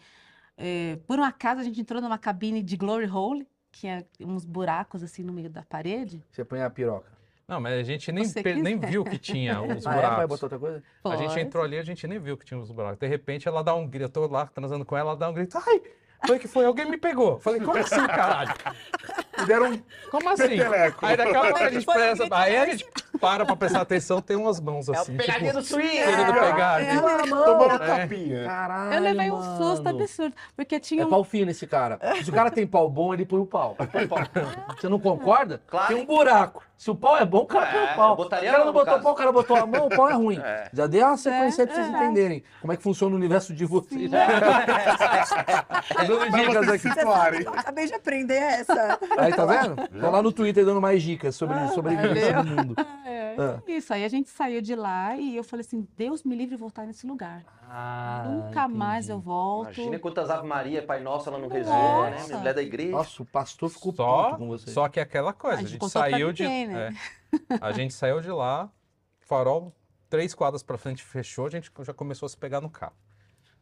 eh, 0.58 0.98
por 1.06 1.20
um 1.20 1.24
acaso 1.24 1.60
a 1.60 1.64
gente 1.66 1.82
entrou 1.82 2.02
numa 2.02 2.18
cabine 2.18 2.64
de 2.64 2.78
glory 2.78 3.06
hole, 3.06 3.46
que 3.72 3.88
é 3.88 4.04
uns 4.22 4.46
buracos 4.46 5.04
assim 5.04 5.24
no 5.24 5.32
meio 5.34 5.50
da 5.50 5.64
parede. 5.64 6.24
Você 6.32 6.44
põe 6.46 6.62
a 6.62 6.70
piroca. 6.70 7.16
Não, 7.48 7.62
mas 7.62 7.80
a 7.80 7.84
gente 7.84 8.12
nem, 8.12 8.26
nem 8.62 8.78
viu 8.78 9.06
que 9.06 9.18
tinha 9.18 9.62
os 9.64 9.88
Ah, 9.88 9.92
é? 9.92 10.02
Vai 10.02 10.02
buracos. 10.02 10.28
botar 10.28 10.46
outra 10.46 10.60
coisa? 10.60 10.84
A 11.06 11.16
gente 11.16 11.28
Pode. 11.30 11.40
entrou 11.40 11.64
ali, 11.64 11.78
a 11.78 11.84
gente 11.84 12.06
nem 12.08 12.20
viu 12.20 12.38
que 12.38 12.46
tinha 12.46 12.60
os 12.60 12.70
buracos. 12.72 13.00
De 13.00 13.08
repente 13.08 13.48
ela 13.48 13.64
dá 13.64 13.74
um 13.74 13.88
grito, 13.88 14.04
eu 14.06 14.10
tô 14.10 14.28
lá 14.28 14.46
transando 14.48 14.84
com 14.84 14.98
ela, 14.98 15.12
ela 15.12 15.18
dá 15.20 15.30
um 15.30 15.34
grito, 15.34 15.58
ai, 15.58 15.82
foi 16.26 16.40
que 16.40 16.48
foi, 16.48 16.66
alguém 16.66 16.90
me 16.90 16.98
pegou. 16.98 17.40
Falei, 17.40 17.62
como 17.62 17.78
assim, 17.78 18.06
caralho? 18.08 18.54
Me 19.40 19.46
deram 19.46 19.72
um. 19.72 19.80
Como 20.12 20.30
assim? 20.30 20.48
Peteleco. 20.50 21.06
Aí 21.06 21.18
daqui 21.18 21.36
a 21.36 21.42
pouco 21.42 21.58
a 21.64 21.70
gente 21.70 21.86
presta, 21.86 22.28
aí 22.32 22.58
a 22.58 22.66
gente 22.66 22.86
para 23.20 23.46
pra 23.46 23.56
prestar 23.56 23.82
atenção, 23.82 24.22
tem 24.22 24.38
umas 24.38 24.60
mãos 24.60 24.88
É 24.88 24.92
o 24.92 24.96
assim, 24.96 25.18
pegadinha 25.18 25.50
tipo, 25.52 25.62
do 25.62 25.66
swing! 25.66 25.88
querendo 25.90 26.34
pegar. 26.34 26.82
É, 26.84 26.92
tipo, 26.92 27.02
mano. 27.04 27.44
Tomando 27.46 27.84
É. 27.84 27.88
tapinha. 27.88 28.46
Caralho. 28.46 28.94
Eu 28.94 29.02
levei 29.02 29.32
um 29.32 29.58
susto 29.58 29.90
absurdo, 29.90 30.36
porque 30.56 30.80
tinha 30.80 31.04
É 31.04 31.06
um... 31.06 31.10
pau 31.10 31.24
fino 31.24 31.50
esse 31.52 31.66
cara. 31.66 32.00
Se 32.24 32.30
o 32.30 32.34
cara 32.34 32.52
tem 32.52 32.68
pau 32.68 32.88
bom, 32.90 33.14
ele 33.14 33.26
põe 33.26 33.40
o 33.40 33.46
pau. 33.46 33.76
Você 34.80 34.88
não 34.88 35.00
concorda? 35.00 35.62
Claro. 35.68 35.88
Tem 35.88 35.98
um 35.98 36.06
buraco. 36.06 36.64
Se 36.78 36.92
o 36.92 36.96
pau 36.96 37.18
é 37.18 37.26
bom, 37.26 37.40
o 37.40 37.46
cara 37.48 37.66
É, 37.68 37.72
põe 37.72 37.82
o 37.82 37.90
eu 37.90 37.96
pau. 37.96 38.16
botaria 38.16 38.50
o 38.50 38.54
cara 38.54 38.66
não 38.66 38.74
botou 38.74 38.96
o 38.98 39.02
pau, 39.02 39.12
o 39.12 39.16
cara 39.16 39.32
botou 39.32 39.58
a 39.58 39.66
mão, 39.66 39.88
o 39.88 39.90
pau 39.90 40.10
é 40.10 40.14
ruim. 40.14 40.38
É. 40.48 40.70
Já 40.72 40.86
dei 40.86 41.02
uma 41.02 41.18
sequência 41.18 41.64
aí 41.64 41.68
pra 41.68 41.76
vocês 41.76 41.88
é. 41.88 41.90
entenderem 41.98 42.44
como 42.62 42.72
é 42.72 42.78
que 42.78 42.84
funciona 42.84 43.14
o 43.16 43.18
universo 43.18 43.52
de 43.54 43.66
vocês. 43.66 44.12
Dando 46.08 46.30
Pra 46.30 46.38
dicas 46.40 46.70
aqui. 46.70 46.88
acabei 47.58 47.88
de 47.88 47.94
aprender 47.96 48.36
essa. 48.36 49.00
Aí, 49.28 49.34
tá 49.36 49.46
vendo? 49.46 49.76
Tô 50.00 50.10
lá 50.10 50.22
no 50.22 50.32
Twitter 50.32 50.66
dando 50.66 50.82
mais 50.82 51.02
dicas 51.04 51.36
sobre 51.36 51.56
sobrevivência 51.70 52.34
valeu. 52.34 52.56
do 52.56 52.62
mundo. 52.68 52.76
É, 53.08 53.36
Ah. 53.40 53.62
Isso, 53.68 53.94
aí 53.94 54.04
a 54.04 54.08
gente 54.08 54.30
saiu 54.30 54.62
de 54.62 54.74
lá 54.76 55.16
e 55.16 55.36
eu 55.36 55.44
falei 55.44 55.64
assim, 55.66 55.88
Deus 55.96 56.24
me 56.24 56.36
livre 56.36 56.56
de 56.56 56.60
voltar 56.60 56.86
nesse 56.88 57.06
lugar. 57.06 57.46
Ah, 57.70 58.24
Nunca 58.28 58.68
mais 58.68 59.10
eu 59.10 59.20
volto. 59.20 59.68
Imagina 59.80 60.00
quantas 60.00 60.30
Ave 60.32 60.48
Maria, 60.48 60.82
Pai 60.82 61.00
Nosso, 61.02 61.30
ela 61.30 61.38
não 61.38 61.48
rezou, 61.48 61.72
né? 61.74 62.18
Mulher 62.32 62.54
da 62.56 62.64
igreja. 62.64 62.92
Nossa, 62.92 63.22
o 63.22 63.26
pastor 63.26 63.70
ficou 63.70 63.94
Só, 63.94 64.36
com 64.36 64.48
você. 64.48 64.72
só 64.72 64.90
que 64.90 65.00
é 65.00 65.04
aquela 65.04 65.34
coisa, 65.34 65.58
A 65.58 65.60
a 65.60 65.62
gente 65.62 65.70
gente 65.72 65.80
contou 65.80 66.02
pra 66.02 66.10
saiu 66.12 66.34
de. 66.34 66.44
ninguém, 66.44 66.68
né? 66.68 66.90
é, 67.52 67.58
a 67.62 67.72
gente 67.72 67.94
saiu 67.94 68.20
de 68.22 68.32
lá, 68.32 68.72
farol, 69.20 69.72
três 70.10 70.34
quadras 70.34 70.64
pra 70.64 70.78
frente 70.78 71.04
fechou, 71.04 71.46
a 71.46 71.50
gente 71.52 71.72
já 71.82 71.94
começou 71.94 72.26
a 72.26 72.30
se 72.30 72.38
pegar 72.38 72.60
no 72.60 72.70
carro. 72.72 72.96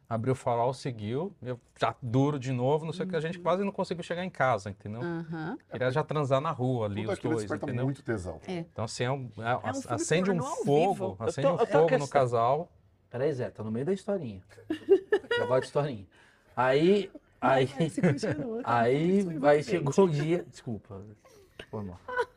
Abriu 0.07 0.33
o 0.33 0.35
farol, 0.35 0.71
seguiu, 0.73 1.33
eu 1.41 1.59
já 1.79 1.95
duro 2.01 2.37
de 2.39 2.51
novo, 2.51 2.85
não 2.85 2.93
sei 2.93 3.05
o 3.05 3.09
que, 3.09 3.15
a 3.15 3.17
Uhum. 3.17 3.21
gente 3.23 3.39
quase 3.39 3.63
não 3.63 3.71
conseguiu 3.71 4.03
chegar 4.03 4.23
em 4.23 4.29
casa, 4.29 4.69
entendeu? 4.69 5.01
Aham. 5.01 5.57
Queria 5.71 5.89
já 5.91 6.03
transar 6.03 6.39
na 6.39 6.51
rua 6.51 6.85
ali, 6.85 7.01
Tudo 7.01 7.13
os 7.13 7.19
dois, 7.19 7.51
entendeu? 7.51 7.85
muito 7.85 8.03
tesão. 8.03 8.39
Então, 8.47 8.85
assim, 8.85 9.03
é 9.03 9.11
um- 9.11 9.31
é- 9.39 9.51
É 9.51 9.55
um 9.55 9.81
acende 9.89 10.29
um 10.31 10.41
fogo, 10.43 11.17
acende 11.19 11.47
tô- 11.47 11.55
um 11.55 11.65
fogo 11.65 11.97
no 11.97 12.07
casal. 12.07 12.69
Peraí, 13.09 13.33
Zé, 13.33 13.49
tá 13.49 13.63
no 13.63 13.71
meio 13.71 13.85
da 13.85 13.93
historinha. 13.93 14.43
Eu 15.37 15.47
gosto 15.47 15.61
de 15.61 15.65
historinha. 15.67 16.05
Aí, 16.55 17.11
aí, 17.41 17.67
Você 17.89 18.01
continua. 18.01 18.63
tá? 18.63 18.79
aí, 18.79 18.93
aí 18.93 19.19
envolvente. 19.21 19.63
chegou 19.63 20.05
o 20.05 20.09
dia. 20.09 20.45
Desculpa. 20.47 21.01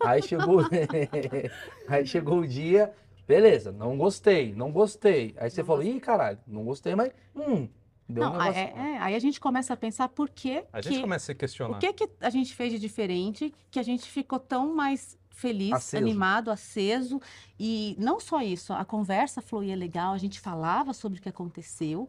Aí 0.01 0.23
chegou, 0.23 0.61
aí 1.87 2.07
chegou 2.07 2.39
o 2.41 2.47
dia. 2.47 2.93
Beleza, 3.29 3.71
não 3.71 3.99
gostei, 3.99 4.55
não 4.55 4.73
gostei. 4.73 5.35
Aí 5.39 5.51
você 5.51 5.63
falou, 5.63 5.83
ih, 5.83 6.01
caralho, 6.01 6.39
não 6.47 6.65
gostei, 6.65 6.95
mas. 6.95 7.13
Hum, 7.37 7.69
deu 8.09 8.25
um 8.25 8.27
Não, 8.33 8.41
aí, 8.41 8.55
negócio. 8.55 8.81
é- 8.81 8.95
é, 8.95 8.99
aí 8.99 9.15
a 9.15 9.19
gente 9.19 9.39
começa 9.39 9.75
a 9.75 9.77
pensar 9.77 10.09
por 10.09 10.31
que, 10.31 10.65
A 10.73 10.81
gente 10.81 10.95
que 10.95 11.01
começa 11.03 11.25
a 11.25 11.35
se 11.35 11.35
questionar. 11.35 11.77
o 11.77 11.79
que 11.79 11.93
que 11.93 12.09
a 12.23 12.31
gente 12.31 12.55
fez 12.55 12.73
de 12.73 12.79
diferente, 12.79 13.53
que 13.71 13.79
a 13.79 13.83
gente 13.83 14.09
ficou 14.09 14.39
tão 14.41 14.75
mais 14.75 15.19
feliz, 15.31 15.73
Aceso. 15.75 16.03
animado, 16.03 16.51
aceso. 16.51 17.21
E 17.61 17.95
não 17.99 18.19
só 18.19 18.41
isso, 18.41 18.73
a 18.73 18.83
conversa 18.85 19.43
fluía 19.43 19.77
legal, 19.77 20.15
a 20.15 20.19
gente 20.19 20.41
falava 20.41 20.95
sobre 20.95 21.19
o 21.19 21.23
que 21.23 21.29
aconteceu. 21.29 22.09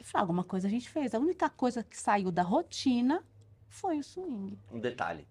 E 0.00 0.02
falei, 0.02 0.22
alguma 0.22 0.42
coisa 0.42 0.66
a 0.66 0.70
gente 0.70 0.88
fez. 0.88 1.14
A 1.14 1.18
única 1.18 1.50
coisa 1.50 1.84
que 1.84 1.96
saiu 1.96 2.32
da 2.32 2.42
rotina 2.42 3.22
foi 3.68 3.98
o 3.98 4.02
swing. 4.02 4.58
Um 4.72 4.80
detalhe. 4.80 5.26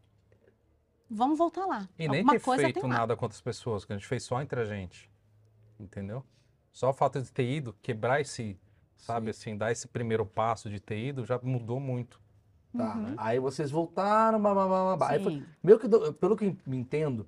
Vamos 1.09 1.37
voltar 1.37 1.65
lá. 1.65 1.87
E 1.97 2.07
nem 2.07 2.19
alguma 2.19 2.33
ter 2.33 2.39
coisa 2.41 2.63
feito 2.63 2.87
nada 2.87 3.15
com 3.15 3.25
outras 3.25 3.41
pessoas, 3.41 3.83
que 3.85 3.93
a 3.93 3.97
gente 3.97 4.07
fez 4.07 4.23
só 4.23 4.41
entre 4.41 4.61
a 4.61 4.65
gente. 4.65 5.09
Entendeu? 5.79 6.23
Só 6.71 6.89
o 6.89 6.93
fato 6.93 7.21
de 7.21 7.31
ter 7.31 7.49
ido, 7.49 7.75
quebrar 7.81 8.21
esse, 8.21 8.59
sabe, 8.97 9.31
assim, 9.31 9.57
dar 9.57 9.71
esse 9.71 9.87
primeiro 9.87 10.25
passo 10.25 10.69
de 10.69 10.79
ter 10.79 10.99
ido, 10.99 11.25
já 11.25 11.39
mudou 11.41 11.79
muito. 11.79 12.21
Tá. 12.77 12.95
Uhum. 12.95 13.15
Aí 13.17 13.39
vocês 13.39 13.71
voltaram, 13.71 14.39
babá, 14.41 14.67
babá. 14.67 15.09
Aí 15.09 15.19
foi, 15.23 15.33
Sim. 15.33 15.45
meio 15.63 15.79
que, 15.79 15.87
pelo 16.13 16.37
que 16.37 16.45
eu 16.45 16.57
me 16.67 16.77
entendo, 16.77 17.27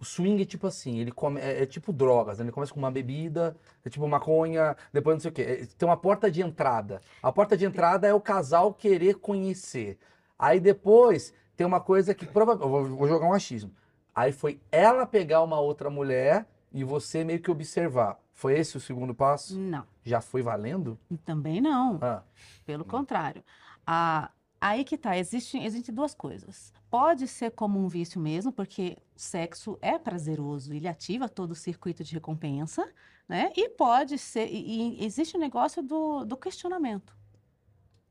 O 0.00 0.04
swing 0.04 0.42
é 0.42 0.44
tipo 0.46 0.66
assim, 0.66 0.98
ele 0.98 1.10
come, 1.10 1.40
é, 1.40 1.62
é 1.62 1.66
tipo 1.66 1.92
drogas, 1.92 2.38
né? 2.38 2.44
Ele 2.44 2.52
começa 2.52 2.72
com 2.72 2.78
uma 2.78 2.90
bebida, 2.90 3.56
é 3.84 3.90
tipo 3.90 4.06
maconha, 4.06 4.76
depois 4.92 5.16
não 5.16 5.20
sei 5.20 5.30
o 5.30 5.34
quê. 5.34 5.42
É, 5.42 5.66
Tem 5.76 5.88
uma 5.88 5.96
porta 5.96 6.30
de 6.30 6.40
entrada. 6.40 7.00
A 7.22 7.32
porta 7.32 7.56
de 7.56 7.64
entrada 7.64 8.06
é 8.06 8.14
o 8.14 8.20
casal 8.20 8.72
querer 8.72 9.14
conhecer. 9.16 9.98
Aí 10.38 10.60
depois 10.60 11.34
tem 11.58 11.66
uma 11.66 11.80
coisa 11.80 12.14
que 12.14 12.24
provavelmente. 12.24 12.96
Vou, 12.96 13.08
jogar 13.08 13.26
um 13.26 13.32
achismo. 13.32 13.72
Aí 14.14 14.30
foi 14.30 14.60
ela 14.70 15.04
pegar 15.04 15.42
uma 15.42 15.58
outra 15.58 15.90
mulher 15.90 16.46
e 16.72 16.84
você 16.84 17.24
meio 17.24 17.42
que 17.42 17.50
observar. 17.50 18.16
Foi 18.32 18.56
esse 18.56 18.76
o 18.76 18.80
segundo 18.80 19.12
passo? 19.12 19.58
Não, 19.58 19.84
Já 20.04 20.20
foi 20.20 20.40
valendo? 20.40 20.96
também 21.24 21.60
não. 21.60 21.98
Ah, 22.00 22.22
Pelo 22.64 22.84
contrário. 22.84 23.42
A- 23.84 24.30
aí 24.60 24.84
que 24.84 24.96
tá, 24.96 25.18
existem 25.18 25.64
existe 25.64 25.90
duas 25.90 26.14
coisas. 26.14 26.72
Pode 26.88 27.26
ser 27.26 27.50
como 27.50 27.80
um 27.80 27.88
vício 27.88 28.20
mesmo, 28.20 28.52
porque 28.52 28.96
o 29.16 29.20
sexo 29.20 29.76
é 29.82 29.98
prazeroso, 29.98 30.72
ele 30.72 30.86
ativa 30.86 31.28
todo 31.28 31.50
o 31.50 31.56
circuito 31.56 32.04
de 32.04 32.14
recompensa, 32.14 32.88
né? 33.28 33.52
E 33.56 33.68
pode 33.70 34.16
ser, 34.16 34.46
e, 34.48 35.00
e 35.00 35.04
existe 35.04 35.36
o 35.36 35.40
negócio 35.40 35.82
do, 35.82 36.24
do 36.24 36.36
questionamento. 36.36 37.16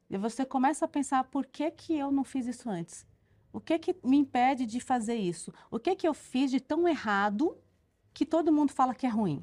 E 0.09 0.17
você 0.17 0.45
começa 0.45 0.83
a 0.83 0.87
pensar, 0.87 1.23
por 1.25 1.45
que 1.45 1.71
que 1.71 1.97
eu 1.97 2.11
não 2.11 2.25
fiz 2.25 2.45
isso 2.45 2.69
antes? 2.69 3.05
O 3.57 3.59
que 3.59 3.79
que 3.79 3.95
me 4.03 4.17
impede 4.17 4.67
de 4.67 4.79
fazer 4.79 5.15
isso? 5.15 5.51
O 5.71 5.79
que 5.79 5.95
que 5.95 6.07
eu 6.07 6.13
fiz 6.13 6.51
de 6.51 6.59
tão 6.59 6.87
errado 6.87 7.57
que 8.13 8.23
todo 8.23 8.53
mundo 8.53 8.71
fala 8.71 8.93
que 8.93 9.07
é 9.07 9.09
ruim? 9.09 9.41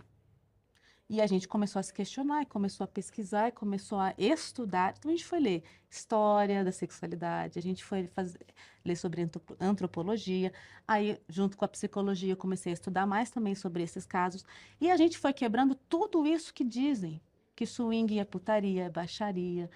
E 1.11 1.21
a 1.21 1.27
gente 1.27 1.49
começou 1.49 1.81
a 1.81 1.83
se 1.83 1.93
questionar, 1.93 2.47
começou 2.47 2.85
a 2.85 2.87
pesquisar, 2.87 3.51
começou 3.51 3.99
a 3.99 4.15
estudar. 4.17 4.95
Então 4.97 5.11
a 5.11 5.15
gente 5.17 5.27
foi 5.27 5.41
ler 5.41 5.65
história 5.91 6.62
da 6.62 6.71
sexualidade, 6.71 7.59
a 7.59 7.62
gente 7.62 7.83
foi 7.83 8.07
fazer, 8.07 8.39
ler 8.85 8.95
sobre 8.95 9.23
antropo- 9.23 9.57
antropologia. 9.59 10.53
Aí, 10.87 11.21
junto 11.29 11.57
com 11.57 11.65
a 11.65 11.69
psicologia, 11.69 12.33
eu 12.35 12.37
comecei 12.37 12.71
a 12.73 12.75
estudar 12.75 13.07
mais 13.07 13.31
também 13.31 13.57
sobre 13.57 13.83
esses 13.83 14.07
casos. 14.07 14.45
E 14.81 14.93
a 14.93 14.97
gente 14.97 15.19
foi 15.19 15.33
quebrando 15.33 15.75
tudo 15.75 16.25
isso 16.25 16.55
que 16.55 16.62
dizem, 16.62 17.21
que 17.57 17.67
swing 17.67 18.17
é 18.21 18.25
putaria, 18.25 18.85
é 18.85 18.89
baixaria, 18.91 19.69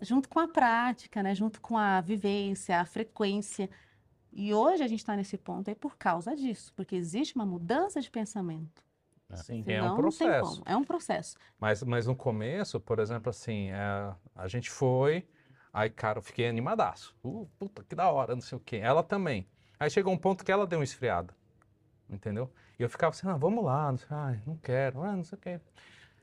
junto 0.00 0.28
com 0.28 0.40
a 0.40 0.48
prática, 0.48 1.22
né? 1.22 1.34
junto 1.34 1.60
com 1.60 1.76
a 1.76 2.00
vivência, 2.00 2.80
a 2.80 2.84
frequência. 2.84 3.70
E 4.32 4.54
hoje 4.54 4.82
a 4.82 4.88
gente 4.88 5.00
está 5.00 5.16
nesse 5.16 5.36
ponto 5.36 5.68
aí 5.68 5.74
por 5.74 5.96
causa 5.96 6.34
disso, 6.36 6.72
porque 6.74 6.94
existe 6.94 7.34
uma 7.34 7.46
mudança 7.46 8.00
de 8.00 8.10
pensamento. 8.10 8.82
sim. 9.34 9.60
É 9.60 9.64
Senão, 9.64 9.84
um 9.84 9.88
não 9.88 9.94
tem 9.94 10.02
processo. 10.02 10.62
É 10.64 10.76
um 10.76 10.84
processo. 10.84 11.36
Mas, 11.58 11.82
mas 11.82 12.06
no 12.06 12.14
começo, 12.14 12.78
por 12.80 12.98
exemplo, 12.98 13.30
assim, 13.30 13.70
é, 13.70 14.14
a 14.34 14.48
gente 14.48 14.70
foi, 14.70 15.26
aí, 15.72 15.90
cara, 15.90 16.18
eu 16.18 16.22
fiquei 16.22 16.48
animadaço. 16.48 17.16
Uh, 17.24 17.48
puta, 17.58 17.82
que 17.84 17.94
da 17.94 18.10
hora, 18.10 18.34
não 18.34 18.42
sei 18.42 18.56
o 18.56 18.60
quê. 18.60 18.76
Ela 18.76 19.02
também. 19.02 19.48
Aí 19.78 19.90
chegou 19.90 20.12
um 20.12 20.18
ponto 20.18 20.44
que 20.44 20.52
ela 20.52 20.66
deu 20.66 20.78
uma 20.78 20.84
esfriada, 20.84 21.34
entendeu? 22.08 22.52
E 22.78 22.82
eu 22.82 22.88
ficava 22.88 23.14
assim, 23.14 23.26
ah, 23.28 23.36
vamos 23.36 23.64
lá, 23.64 23.90
não, 23.90 23.98
sei, 23.98 24.08
ai, 24.10 24.42
não 24.46 24.56
quero, 24.56 25.02
ah, 25.02 25.16
não 25.16 25.24
sei 25.24 25.36
o 25.38 25.40
quê. 25.40 25.60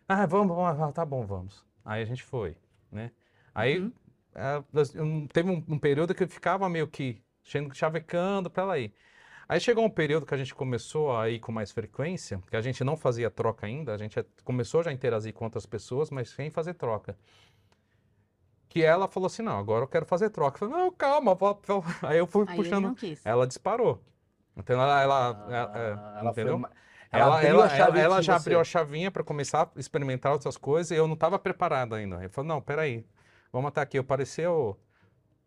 Ah, 0.08 0.26
vamos, 0.26 0.56
vamos, 0.56 0.82
ah, 0.82 0.92
tá 0.92 1.04
bom, 1.04 1.26
vamos. 1.26 1.66
Aí 1.84 2.02
a 2.02 2.06
gente 2.06 2.24
foi, 2.24 2.56
né? 2.92 3.12
Aí 3.58 3.80
Uhum. 3.80 3.92
é, 4.36 4.64
eu- 4.96 5.28
teve 5.34 5.50
um, 5.50 5.64
um 5.68 5.80
período 5.80 6.14
que 6.14 6.24
eu 6.24 6.28
ficava 6.28 6.70
meio 6.70 6.88
que 6.88 7.22
chavecando 7.74 8.50
pra 8.52 8.64
ela 8.64 8.78
ir. 8.80 8.94
Aí 9.50 9.60
chegou 9.60 9.84
um 9.84 9.90
período 9.90 10.26
que 10.26 10.34
a 10.34 10.38
gente 10.38 10.54
começou 10.54 11.18
a 11.18 11.30
ir 11.30 11.40
com 11.40 11.52
mais 11.52 11.72
frequência, 11.72 12.40
que 12.50 12.56
a 12.56 12.62
gente 12.62 12.84
não 12.84 12.96
fazia 12.98 13.32
troca 13.32 13.66
ainda, 13.66 13.94
a 13.94 13.98
gente 13.98 14.24
começou 14.44 14.84
já 14.84 14.92
a 14.92 14.94
interagir 14.94 15.34
com 15.34 15.46
outras 15.46 15.66
pessoas, 15.66 16.10
mas 16.12 16.30
sem 16.30 16.52
fazer 16.52 16.74
troca. 16.76 17.18
Que 18.70 18.84
ela 18.84 19.08
falou 19.08 19.28
assim, 19.28 19.42
não, 19.42 19.58
agora 19.58 19.86
eu 19.86 19.88
quero 19.88 20.06
fazer 20.06 20.30
troca. 20.30 20.64
Eu 20.64 20.70
falei, 20.70 20.84
não, 20.84 20.92
calma, 20.92 21.34
vó- 21.34 21.60
vó." 21.66 21.82
aí 22.04 22.18
eu 22.20 22.28
fui 22.28 22.46
Aí 22.48 22.56
puxando, 22.58 22.96
ela 23.24 23.48
disparou. 23.48 24.04
Então 24.56 24.80
ela, 24.80 25.02
ela, 25.02 25.30
Ah, 25.32 25.54
ela- 25.56 25.78
é, 25.80 25.92
ela 26.20 26.34
foi 26.34 26.44
entendeu? 26.44 26.60
ma- 26.60 26.70
Ela, 27.10 27.36
abriu 27.38 27.50
ela, 27.52 27.66
a 27.66 27.70
chave 27.70 27.82
ela- 28.00 28.00
ela 28.16 28.22
já 28.22 28.34
você. 28.38 28.50
abriu 28.50 28.60
a 28.60 28.64
chavinha 28.66 29.10
para 29.10 29.24
começar 29.24 29.72
a 29.76 29.80
experimentar 29.80 30.34
outras 30.34 30.58
coisas 30.58 30.92
e 30.92 30.96
eu 30.96 31.08
não 31.08 31.14
estava 31.14 31.40
preparado 31.40 31.96
ainda. 31.96 32.18
Ele 32.18 32.28
falou, 32.30 32.50
não, 32.50 32.62
peraí, 32.62 33.06
vamos 33.52 33.70
até 33.70 33.82
aqui. 33.82 33.98
Eu 33.98 34.04
parecia 34.04 34.52
o 34.52 34.76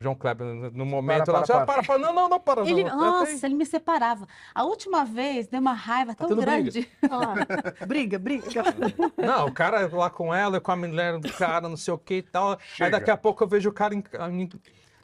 João 0.00 0.14
Kleber 0.14 0.46
no- 0.72 0.86
momento. 0.86 1.24
para, 1.26 1.40
lá, 1.40 1.46
para, 1.46 1.66
para, 1.66 1.82
para, 1.82 1.98
não, 1.98 2.12
não, 2.14 2.28
não, 2.28 2.40
para. 2.40 2.62
Ele, 2.68 2.84
não, 2.84 2.96
nossa, 2.96 3.44
ele 3.46 3.54
me 3.54 3.66
separava. 3.66 4.26
A 4.54 4.64
última 4.64 5.04
vez 5.04 5.46
deu 5.46 5.60
uma 5.60 5.74
raiva 5.74 6.14
tão 6.14 6.28
tendo 6.28 6.40
briga. 6.40 6.70
grande. 6.70 6.88
briga, 7.86 8.18
briga. 8.18 8.46
Não, 9.18 9.46
o 9.46 9.52
cara 9.52 9.88
lá 9.92 10.08
com 10.08 10.34
ela, 10.34 10.60
com 10.60 10.72
a 10.72 10.76
mulher 10.76 11.18
do 11.18 11.30
cara, 11.32 11.68
não 11.68 11.76
sei 11.76 11.92
o 11.92 11.98
que 11.98 12.14
e 12.14 12.22
tal. 12.22 12.52
Aí 12.52 12.58
Chega. 12.74 12.90
daqui 12.98 13.10
a 13.10 13.16
pouco 13.16 13.44
eu 13.44 13.48
vejo 13.48 13.68
o 13.68 13.72
cara, 13.72 13.94
em- 13.94 14.02
em- 14.32 14.50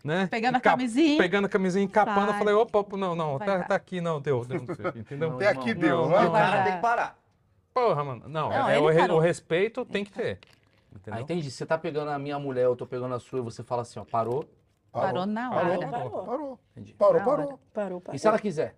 né? 0.03 0.27
Pegando 0.31 0.57
a 0.57 0.61
camisinha. 0.61 1.19
Pegando 1.19 1.45
a 1.45 1.49
camisinha, 1.49 1.85
encapando. 1.85 2.29
Eu 2.31 2.35
falei, 2.35 2.55
opa, 2.55 2.97
não, 2.97 3.15
não, 3.15 3.39
tá, 3.39 3.65
tá 3.65 3.75
aqui, 3.75 4.01
não, 4.01 4.21
deu, 4.21 4.45
deu, 4.45 4.63
não 4.67 4.75
sei, 4.75 4.87
entendeu? 5.01 5.31
Não, 5.31 5.37
Até 5.37 5.49
aqui 5.49 5.75
Não, 5.75 5.81
deu. 5.81 5.97
não, 6.03 6.09
vai. 6.09 6.27
O 6.27 6.33
cara 6.33 6.63
tem 6.65 6.73
que 6.75 6.81
parar. 6.81 7.19
Porra, 7.75 8.05
mano. 8.05 8.23
Não, 8.29 8.49
Não, 8.49 8.71
é, 8.71 8.79
o, 8.79 8.89
re- 8.89 9.11
o 9.13 9.19
respeito 9.19 9.85
tem 9.85 10.05
que 10.05 10.13
ter. 10.13 10.39
Ah, 10.97 10.99
Entendeu? 11.01 11.21
entendi. 11.21 11.51
Você 11.51 11.65
tá 11.67 11.77
pegando 11.79 12.11
a 12.11 12.19
minha 12.19 12.39
mulher, 12.39 12.65
eu 12.65 12.77
tô 12.77 12.87
pegando 12.87 13.15
a 13.15 13.19
sua, 13.21 13.39
e 13.39 13.43
você 13.43 13.63
fala 13.63 13.83
assim, 13.83 13.99
ó, 14.01 14.05
parou. 14.05 14.45
Parou 14.93 15.27
na 15.27 15.51
Parou, 15.51 15.77
hora. 15.77 15.89
parou, 15.89 16.11
parou. 16.25 16.61
Entendi. 16.73 16.95
Parou, 16.95 17.19
Na 17.19 17.25
parou. 17.25 17.61
Parou, 17.75 18.01
parou. 18.01 18.17
E 18.17 18.19
se 18.19 18.27
ela 18.27 18.39
quiser? 18.39 18.75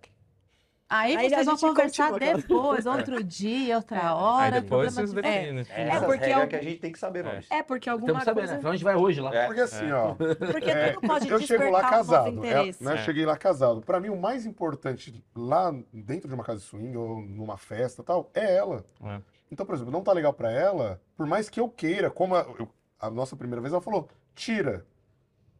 Aí, 0.91 1.15
Aí 1.15 1.29
vocês 1.29 1.45
vão 1.45 1.55
conversar 1.55 2.09
continua. 2.11 2.33
depois, 2.35 2.85
outro 2.87 3.23
dia, 3.23 3.75
outra 3.77 4.15
hora. 4.15 4.55
Aí 4.55 4.61
depois 4.61 4.91
problema 4.91 4.91
vocês 4.91 5.13
de- 5.13 5.21
definem. 5.21 5.59
Essas 5.87 6.03
porque 6.03 6.25
regras 6.25 6.41
eu- 6.43 6.47
que 6.49 6.55
a 6.55 6.61
gente 6.63 6.79
tem 6.79 6.91
que 6.91 6.97
saber, 6.99 7.23
Maurício. 7.23 7.53
É, 7.53 7.61
porque 7.61 7.87
alguma 7.87 8.07
Temos 8.07 8.19
que 8.21 8.25
saber, 8.25 8.39
coisa... 8.41 8.53
né? 8.53 8.57
Afinal, 8.57 8.71
a 8.71 8.75
gente 8.75 8.83
vai 8.83 8.95
hoje 8.95 9.21
lá. 9.21 9.35
É. 9.35 9.45
Porque 9.45 9.61
assim, 9.61 9.91
ó, 9.91 10.15
Porque 10.15 10.71
É, 10.71 10.93
tudo 10.93 11.07
pode 11.07 11.29
eu 11.29 11.39
chego 11.41 11.69
lá 11.69 11.81
casado. 11.89 12.27
é, 12.27 12.29
interesse. 12.31 12.83
né, 12.83 12.95
É. 12.95 12.97
Cheguei 12.97 13.23
lá 13.23 13.37
casado. 13.37 13.81
Pra 13.81 13.99
mim, 13.99 14.09
o 14.09 14.19
mais 14.19 14.47
importante 14.47 15.23
lá 15.35 15.71
dentro 15.93 16.27
de 16.27 16.33
uma 16.33 16.43
casa 16.43 16.57
de 16.59 16.65
swing 16.65 16.97
ou 16.97 17.21
numa 17.21 17.55
festa 17.55 18.01
e 18.01 18.05
tal, 18.05 18.31
é 18.33 18.55
ela. 18.57 18.83
Então, 19.51 19.65
por 19.65 19.75
exemplo, 19.75 19.91
não 19.91 20.03
tá 20.03 20.11
legal 20.13 20.33
pra 20.33 20.51
ela, 20.51 21.01
por 21.15 21.25
mais 21.25 21.49
que 21.49 21.59
eu 21.59 21.69
queira, 21.69 22.09
como 22.09 22.35
a, 22.35 22.41
eu- 22.59 22.69
a 22.99 23.09
nossa 23.09 23.35
primeira 23.35 23.61
vez, 23.61 23.73
ela 23.73 23.81
falou, 23.81 24.07
tira. 24.35 24.85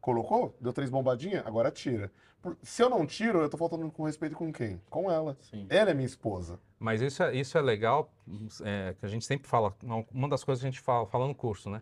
Colocou? 0.01 0.55
Deu 0.61 0.71
três 0.71 0.89
bombadinhas? 0.89 1.45
Agora 1.45 1.69
tira. 1.71 2.11
Por- 2.41 2.57
se 2.63 2.81
eu 2.81 2.89
não 2.89 3.05
tiro, 3.05 3.41
eu 3.41 3.49
tô 3.49 3.57
faltando 3.57 3.91
com 3.91 4.03
respeito 4.03 4.35
com 4.35 4.51
quem? 4.53 4.81
Com 4.89 5.11
ela. 5.11 5.37
Sim. 5.41 5.65
Ela 5.69 5.91
é 5.91 5.93
minha 5.93 6.05
esposa. 6.05 6.57
Mas 6.79 7.01
isso 7.01 7.21
é, 7.21 7.35
isso 7.35 7.57
é 7.57 7.61
legal, 7.61 8.09
é, 8.63 8.95
que 8.97 9.05
a 9.05 9.09
gente 9.09 9.25
sempre 9.25 9.47
fala, 9.49 9.75
uma- 10.13 10.29
das 10.29 10.43
coisas 10.43 10.61
que 10.61 10.67
a 10.67 10.71
gente 10.71 10.79
fala, 10.79 11.05
fala 11.05 11.27
no 11.27 11.35
curso, 11.35 11.69
né? 11.69 11.81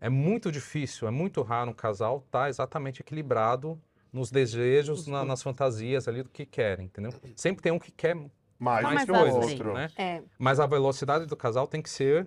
É 0.00 0.08
muito 0.08 0.50
difícil, 0.50 1.06
é 1.06 1.10
muito 1.10 1.40
raro 1.42 1.70
um 1.70 1.74
casal 1.74 2.18
estar 2.26 2.48
exatamente 2.48 3.00
equilibrado 3.00 3.80
nos 4.12 4.30
desejos, 4.30 5.06
na- 5.06 5.24
nas 5.24 5.42
fantasias 5.42 6.08
ali 6.08 6.22
do 6.22 6.28
que 6.30 6.44
querem, 6.44 6.86
entendeu? 6.86 7.12
Sempre 7.36 7.62
tem 7.62 7.70
um 7.72 7.78
que 7.78 7.92
quer 7.92 8.16
Mais, 8.58 8.82
Mais 8.84 9.04
que 9.04 9.12
o 9.12 9.36
outro. 9.36 9.74
né? 9.74 9.88
É, 9.96 10.22
Mas 10.38 10.58
a 10.60 10.66
velocidade 10.66 11.26
do 11.26 11.36
casal 11.36 11.66
tem 11.66 11.82
que 11.82 11.90
ser 11.90 12.26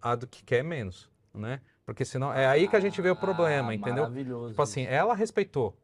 a 0.00 0.14
do 0.14 0.26
que 0.26 0.42
quer 0.42 0.62
menos, 0.64 1.10
né? 1.34 1.60
Porque 1.84 2.04
senão 2.04 2.32
é 2.32 2.46
aí 2.46 2.66
que 2.66 2.76
a 2.76 2.80
gente 2.80 3.00
vê 3.02 3.10
o 3.10 3.16
problema, 3.16 3.70
Ah, 3.70 3.74
entendeu? 3.74 4.04
Maravilhoso. 4.04 4.50
Tipo 4.50 4.62
assim, 4.62 4.84
ela 4.86 5.14
respeitou, 5.14 5.76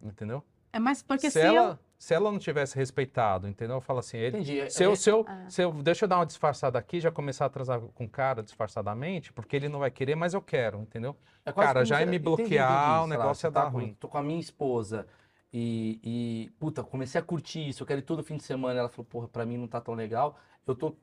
entendeu? 0.00 0.42
É 0.72 0.78
mais 0.78 1.02
porque 1.02 1.30
se, 1.30 1.40
se, 1.40 1.40
ela, 1.40 1.70
eu... 1.72 1.78
se 1.98 2.14
ela 2.14 2.30
não 2.30 2.38
tivesse 2.38 2.76
respeitado, 2.76 3.48
entendeu? 3.48 3.80
Fala 3.80 4.00
assim, 4.00 4.18
ele, 4.18 4.38
Entendi. 4.38 4.70
se 4.70 4.84
eu, 4.84 4.92
É- 4.92 4.96
se 4.96 5.10
eu, 5.10 5.24
Ah. 5.26 5.44
se 5.48 5.62
eu, 5.62 5.72
deixa 5.82 6.04
eu 6.04 6.08
dar 6.08 6.18
uma 6.18 6.26
disfarçada 6.26 6.78
aqui, 6.78 7.00
já 7.00 7.10
começar 7.10 7.44
a 7.44 7.46
atrasar 7.46 7.80
com 7.80 8.04
o 8.04 8.08
cara 8.08 8.42
disfarçadamente, 8.42 9.32
porque 9.32 9.56
ele 9.56 9.68
não 9.68 9.78
vai 9.80 9.90
querer, 9.90 10.14
mas 10.14 10.34
eu 10.34 10.42
quero, 10.42 10.80
entendeu? 10.82 11.16
É 11.44 11.52
Cara, 11.52 11.84
já 11.84 11.96
é 12.00 12.04
me 12.04 12.16
entendi, 12.16 12.24
bloquear, 12.24 12.70
entendi. 12.70 12.82
o 12.82 12.92
Sei 12.92 13.00
lá, 13.00 13.06
negócio 13.06 13.40
você 13.40 13.46
ia 13.46 13.50
dar 13.50 13.64
tá 13.64 13.70
com- 13.70 13.78
ruim. 13.78 13.96
Tô 13.98 14.06
com 14.08 14.18
a 14.18 14.22
minha 14.22 14.40
esposa 14.40 15.06
e, 15.58 16.00
e, 16.04 16.50
puta, 16.58 16.84
comecei 16.84 17.18
a 17.18 17.24
curtir 17.24 17.66
isso, 17.66 17.82
eu 17.82 17.86
quero 17.86 18.00
ir 18.00 18.02
todo 18.02 18.22
fim 18.22 18.36
de 18.36 18.42
semana. 18.42 18.78
Ela 18.78 18.88
falou, 18.90 19.06
porra, 19.06 19.26
pra 19.26 19.46
mim 19.46 19.56
não 19.56 19.66
tá 19.66 19.80
tão 19.80 19.94
legal. 19.94 20.38
Eu 20.66 20.74
tô 20.74 20.94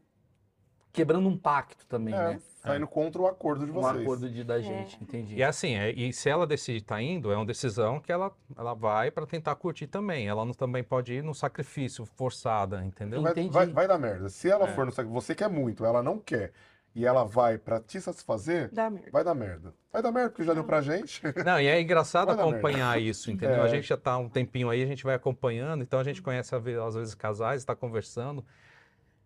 quebrando 0.92 1.28
um 1.28 1.36
pacto 1.36 1.88
também, 1.88 2.14
É, 2.14 2.18
né? 2.36 2.40
saindo 2.62 2.86
contra 2.88 3.20
o 3.20 3.26
acordo 3.26 3.66
de 3.66 3.72
Um 3.72 3.74
vocês. 3.82 4.02
acordo 4.04 4.30
de, 4.30 4.44
da 4.44 4.62
gente, 4.62 4.96
entendi. 5.02 5.36
E 5.36 5.42
é 5.42 5.46
assim, 5.46 5.74
é- 5.74 5.92
e 5.92 6.14
se 6.14 6.30
ela 6.30 6.46
decidir 6.46 6.84
estar 6.84 7.02
indo, 7.02 7.32
é 7.32 7.36
uma 7.36 7.48
decisão 7.48 8.00
que 8.00 8.12
ela, 8.12 8.32
ela 8.56 8.76
vai 8.76 9.10
para 9.10 9.26
tentar 9.26 9.56
curtir 9.56 9.88
também. 9.88 10.28
Ela 10.28 10.46
não, 10.46 10.54
também 10.54 10.84
pode 10.84 11.14
ir 11.14 11.24
no 11.24 11.34
sacrifício 11.34 12.06
forçada, 12.06 12.86
entendeu? 12.86 13.24
Vai, 13.24 13.32
Entendi. 13.32 13.50
vai- 13.50 13.66
vai 13.68 13.88
dar 13.88 13.98
merda. 13.98 14.30
Se 14.30 14.48
ela 14.52 14.66
É. 14.66 14.74
for 14.76 14.86
no 14.86 14.92
sac- 14.92 15.08
você 15.10 15.34
quer 15.34 15.50
muito, 15.50 15.84
ela 15.84 16.04
não 16.04 16.20
quer, 16.20 16.54
e 16.96 17.06
ela 17.06 17.24
vai 17.24 17.58
pra 17.58 17.80
te 17.80 18.00
satisfazer, 18.00 18.70
dá 18.72 18.90
merda. 18.90 19.10
vai 19.12 19.24
dar 19.24 19.34
merda. 19.34 19.74
Vai 19.92 20.02
dar 20.02 20.12
merda, 20.12 20.30
porque 20.30 20.44
já 20.44 20.54
deu 20.54 20.64
pra 20.64 20.82
gente. 20.82 21.22
Não, 21.46 21.60
e 21.60 21.68
é 21.68 21.80
engraçado 21.82 22.28
Vai 22.28 22.36
acompanhar 22.36 23.02
isso, 23.02 23.32
entendeu? 23.32 23.62
A 23.64 23.66
É. 23.68 23.70
gente 23.70 23.88
já 23.88 23.98
tá 23.98 24.14
há 24.14 24.18
um 24.18 24.30
tempinho 24.30 24.70
aí, 24.70 24.82
a 24.84 24.86
gente 24.86 25.04
vai 25.04 25.16
acompanhando, 25.16 25.82
então 25.84 26.00
a 26.00 26.04
gente 26.04 26.22
conhece 26.22 26.54
às 26.56 26.64
vezes, 26.64 27.16
casais, 27.16 27.62
está 27.62 27.76
conversando, 27.76 28.46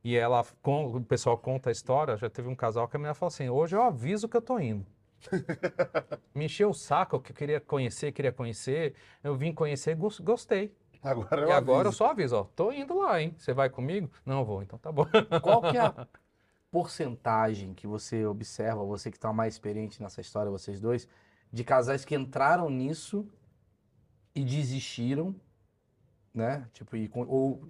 e 0.03 0.15
ela, 0.15 0.45
com- 0.61 0.86
o 0.95 1.03
pessoal 1.03 1.38
conta 1.38 1.70
a 1.70 1.72
história, 1.72 2.15
já 2.18 2.30
teve 2.30 2.47
um 2.47 2.55
casal 2.55 2.88
que 2.88 2.95
a 2.95 2.99
menina 2.99 3.13
falou 3.13 3.28
assim, 3.30 3.49
hoje 3.49 3.76
eu 3.76 3.82
aviso 3.82 4.28
que 4.30 4.38
eu 4.38 4.41
tô 4.41 4.59
indo. 4.59 4.86
Me 6.34 6.45
encheu 6.45 6.70
o 6.70 6.74
saco, 6.74 7.20
que 7.20 7.32
eu 7.32 7.36
queria 7.36 7.59
conhecer, 7.59 8.11
queria 8.11 8.32
conhecer, 8.32 8.93
eu 9.24 9.36
vim 9.36 9.51
conhecer, 9.51 9.95
gos- 9.95 10.20
gostei. 10.20 10.74
Agora 11.03 11.41
eu 11.41 11.47
e 11.49 11.51
agora 11.51 11.78
eu 11.78 11.88
aviso. 11.88 11.97
só 11.97 12.11
aviso, 12.11 12.36
ó, 12.36 12.43
tô 12.43 12.72
indo 12.72 12.97
lá, 12.97 13.22
hein? 13.22 13.34
Você 13.38 13.53
vai 13.53 13.70
comigo? 13.70 14.09
Não 14.26 14.43
vou, 14.43 14.61
então 14.63 14.78
tá 14.80 14.91
bom. 14.91 15.05
Qual 15.41 15.61
que 15.61 15.78
é 15.78 15.82
a 15.82 16.07
porcentagem 16.82 17.73
que 17.73 17.88
você 17.88 18.23
observa, 18.25 18.84
você 18.86 19.09
que 19.09 19.17
está 19.17 19.34
mais 19.34 19.55
experiente 19.55 19.99
nessa 20.01 20.21
história, 20.21 20.51
vocês 20.51 20.80
dois, 20.80 21.07
de 21.51 21.63
casais 21.63 22.05
que 22.05 22.13
entraram 22.15 22.69
nisso 22.69 23.28
e 24.36 24.43
desistiram, 24.43 25.36
né? 26.34 26.67
Tipo, 26.73 26.95
e, 26.95 27.09
ou 27.15 27.67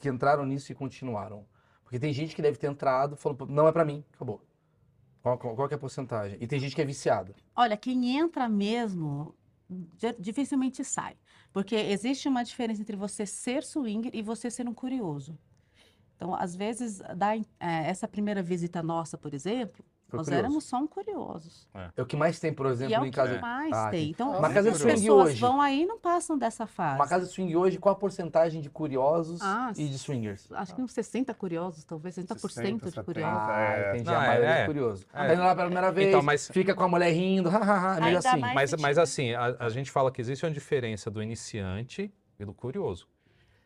que 0.00 0.08
entraram 0.10 0.44
nisso 0.44 0.70
e 0.70 0.74
continuaram? 0.74 1.46
Porque 1.82 1.98
tem 1.98 2.12
gente 2.12 2.34
que 2.36 2.42
deve 2.42 2.58
ter 2.58 2.66
entrado 2.70 3.14
e 3.14 3.16
falou, 3.16 3.36
"Pô, 3.38 3.46
não 3.46 3.66
é 3.66 3.72
pra 3.72 3.84
mim, 3.84 4.04
acabou. 4.12 4.44
Qual, 5.22 5.38
qual- 5.38 5.54
qual 5.56 5.68
é 5.70 5.74
a 5.74 5.78
porcentagem? 5.78 6.36
E 6.40 6.46
tem 6.46 6.60
gente 6.60 6.74
que 6.74 6.82
é 6.82 6.84
viciada. 6.84 7.34
Olha, 7.56 7.76
quem 7.78 8.18
entra 8.18 8.46
mesmo 8.48 9.34
di- 9.68 10.16
dificilmente 10.18 10.84
sai. 10.84 11.16
Porque 11.52 11.74
existe 11.74 12.28
uma 12.28 12.42
diferença 12.42 12.80
entre 12.82 12.96
você 12.96 13.24
ser 13.24 13.62
swinger 13.62 14.10
e 14.14 14.20
você 14.22 14.50
ser 14.50 14.68
um 14.68 14.74
curioso. 14.74 15.38
Então, 16.20 16.34
às 16.34 16.54
vezes, 16.54 17.00
dá, 17.16 17.34
eh, 17.34 17.44
essa 17.60 18.06
primeira 18.06 18.42
visita 18.42 18.82
nossa, 18.82 19.16
por 19.16 19.32
exemplo, 19.32 19.82
Foi 20.06 20.18
nós 20.18 20.26
curioso. 20.26 20.44
éramos 20.44 20.64
só 20.64 20.76
um 20.76 20.86
curiosos. 20.86 21.66
É 21.96 22.02
o 22.02 22.04
que 22.04 22.14
mais 22.14 22.38
tem, 22.38 22.52
por 22.52 22.66
E 22.66 22.68
exemplo, 22.72 22.94
é 22.94 23.00
o 23.00 23.06
em 23.06 23.10
que 23.10 23.16
casa. 23.16 23.40
mais 23.40 23.72
Ah, 23.72 23.88
tem. 23.88 24.10
Então, 24.10 24.36
Uma 24.36 24.48
as 24.48 24.52
casa 24.52 24.70
de 24.70 24.84
pessoas 24.84 25.30
hoje. 25.30 25.40
vão 25.40 25.62
aí 25.62 25.84
e 25.84 25.86
não 25.86 25.98
passam 25.98 26.36
dessa 26.36 26.66
fase. 26.66 26.96
Uma 26.96 27.08
casa 27.08 27.24
de 27.24 27.32
swing 27.32 27.56
hoje, 27.56 27.78
qual 27.78 27.94
a 27.94 27.98
porcentagem 27.98 28.60
de 28.60 28.68
curiosos 28.68 29.40
Ah, 29.40 29.72
e 29.78 29.88
de 29.88 29.98
swingers? 29.98 30.52
Acho 30.52 30.74
que 30.74 30.82
uns 30.82 30.92
60 30.92 31.32
curiosos, 31.32 31.84
talvez 31.84 32.14
60%, 32.16 32.84
60, 32.84 32.90
de 32.90 33.02
curiosos. 33.02 33.48
Ah, 33.48 33.62
é. 33.62 33.90
entendi. 33.94 34.04
Não, 34.10 34.20
a 34.20 34.22
é, 34.24 34.26
maioria 34.28 34.50
é. 34.50 34.60
é 34.62 34.66
curioso. 34.66 35.06
É. 35.14 35.26
Tá 35.26 35.32
indo 35.32 35.42
lá 35.42 35.54
pela 35.54 35.66
primeira 35.68 35.90
vez, 35.90 36.08
Então, 36.08 36.22
mas- 36.22 36.48
fica 36.48 36.74
com 36.74 36.84
a 36.84 36.88
mulher 36.88 37.12
rindo, 37.12 37.48
hahaha, 37.48 38.10
é 38.10 38.14
assim. 38.16 38.40
Mas, 38.40 38.74
mas 38.78 38.98
assim, 38.98 39.32
a, 39.32 39.56
a 39.58 39.68
gente 39.70 39.90
fala 39.90 40.12
que 40.12 40.20
existe 40.20 40.44
uma 40.44 40.52
diferença 40.52 41.10
do 41.10 41.22
iniciante 41.22 42.12
e 42.38 42.44
do 42.44 42.52
curioso. 42.52 43.08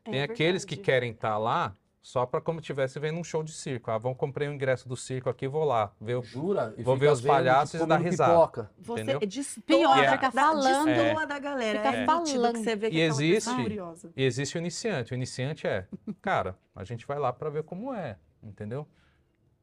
Tem 0.05 0.21
É 0.21 0.23
aqueles 0.23 0.65
que 0.65 0.77
querem 0.77 1.11
estar 1.11 1.37
lá 1.37 1.75
só 2.05 2.27
para 2.27 2.39
como 2.39 2.61
estivesse 2.61 3.01
vendo 3.01 3.19
um 3.19 3.25
show 3.25 3.43
de 3.43 3.51
circo. 3.51 3.91
Ah, 3.91 3.97
vamos 3.97 4.19
comprei 4.19 4.47
o 4.47 4.53
ingresso 4.53 4.87
do 4.87 4.95
circo 4.95 5.31
aqui, 5.31 5.49
vou 5.49 5.65
lá 5.65 5.91
ver 5.99 6.17
o 6.17 6.23
Jura? 6.23 6.75
E 6.77 6.83
Vou 6.83 6.99
ver 6.99 7.11
os 7.11 7.19
vendo, 7.23 7.33
palhaços 7.33 7.71
tipo, 7.71 7.85
e 7.85 7.87
dar 7.89 7.97
risada. 7.97 8.31
pipoca. 8.35 8.71
Você 8.79 8.93
Entendeu? 9.01 9.21
destoa, 9.21 9.65
Pior, 9.65 9.99
é- 10.05 10.13
fica 10.13 10.31
falando. 10.31 10.85
destoa 10.85 11.27
da 11.27 11.39
galera. 11.39 11.79
Fica 11.79 11.89
é 11.97 12.01
nítido 12.07 12.23
que 12.23 12.31
falando. 12.33 12.57
você 12.59 12.77
vê 12.77 12.91
que 12.91 12.97
E 12.99 13.01
existe- 13.01 13.49
é 13.51 13.55
curiosa. 13.63 14.13
E 14.15 14.23
existe 14.23 14.57
o 14.57 14.59
iniciante. 14.59 15.13
O 15.13 15.15
iniciante 15.15 15.67
é, 15.67 15.87
cara, 16.21 16.59
a 16.77 16.85
gente 16.85 17.07
vai 17.07 17.19
lá 17.19 17.33
para 17.33 17.49
ver 17.49 17.63
como 17.63 17.95
é, 17.95 18.19
entendeu? 18.43 18.87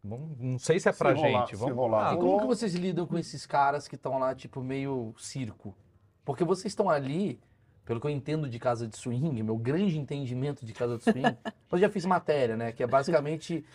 Vamos- 0.03 0.35
não 0.39 0.57
sei 0.57 0.79
se 0.79 0.89
é 0.89 0.91
Se 0.91 0.97
pra 0.97 1.13
rolar- 1.13 1.41
gente. 1.41 1.49
se 1.51 1.55
Vamos 1.57 1.75
rolar, 1.75 2.07
lá. 2.09 2.13
E 2.15 2.17
como 2.17 2.39
que 2.41 2.47
vocês 2.47 2.73
lidam 2.73 3.05
com 3.05 3.19
esses 3.19 3.45
caras 3.45 3.87
que 3.87 3.93
estão 3.93 4.17
lá, 4.17 4.33
tipo, 4.33 4.61
meio 4.63 5.13
circo? 5.15 5.77
Porque 6.25 6.43
vocês 6.43 6.71
estão 6.71 6.89
ali, 6.89 7.39
pelo 7.85 7.99
que 7.99 8.07
eu 8.07 8.11
entendo 8.11 8.47
de 8.49 8.59
casa 8.59 8.87
de 8.87 8.95
swing, 8.97 9.41
meu 9.43 9.57
grande 9.57 9.97
entendimento 9.97 10.65
de 10.65 10.73
casa 10.73 10.97
de 10.97 11.03
swing, 11.03 11.37
eu 11.71 11.77
já 11.77 11.89
fiz 11.89 12.05
matéria, 12.05 12.55
né? 12.55 12.71
Que 12.71 12.83
é 12.83 12.87
basicamente. 12.87 13.65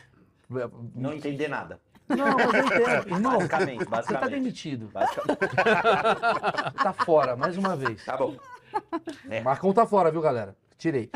Não 0.95 1.13
entender 1.13 1.49
nada. 1.49 1.81
Não, 2.09 2.37
mas 2.37 2.55
eu 2.55 2.67
entendo. 2.67 3.15
Irmão, 3.17 3.33
Basicamente, 3.39 3.79
você 3.81 3.85
tá 3.85 3.97
basicamente. 3.97 4.31
demitido. 4.31 4.89
Basicamente. 4.93 5.39
Tá 6.83 6.93
fora, 6.93 7.35
mais 7.37 7.57
uma 7.59 7.75
vez. 7.75 8.05
Tá 8.05 8.17
bom. 8.17 8.37
É. 9.29 9.41
Marcão 9.41 9.73
tá 9.73 9.85
fora, 9.87 10.11
viu, 10.11 10.21
galera? 10.21 10.57
Tirei. 10.79 11.11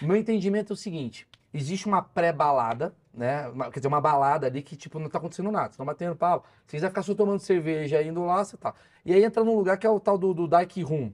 Meu 0.00 0.14
entendimento 0.16 0.72
é 0.72 0.74
o 0.74 0.76
seguinte: 0.76 1.26
existe 1.52 1.86
uma 1.86 2.02
pré-balada, 2.02 2.94
né? 3.12 3.48
Uma- 3.48 3.70
quer 3.70 3.80
dizer, 3.80 3.88
uma 3.88 4.00
balada 4.00 4.46
ali 4.46 4.62
que, 4.62 4.76
tipo, 4.76 4.98
não 5.00 5.08
tá 5.08 5.18
acontecendo 5.18 5.50
nada. 5.50 5.72
Você 5.72 5.78
tá 5.78 5.84
batendo 5.84 6.14
papo. 6.14 6.46
Se 6.66 6.76
quiser 6.76 6.88
ficar 6.88 7.02
só 7.02 7.14
tomando 7.14 7.40
cerveja 7.40 8.00
indo 8.02 8.24
lá, 8.24 8.44
você 8.44 8.56
tá. 8.56 8.74
E 9.04 9.12
aí 9.12 9.24
entra 9.24 9.42
num 9.42 9.56
lugar 9.56 9.76
que 9.78 9.86
é 9.86 9.90
o 9.90 9.98
tal 9.98 10.16
do, 10.18 10.32
do 10.34 10.46
Dark 10.46 10.70
Room. 10.84 11.10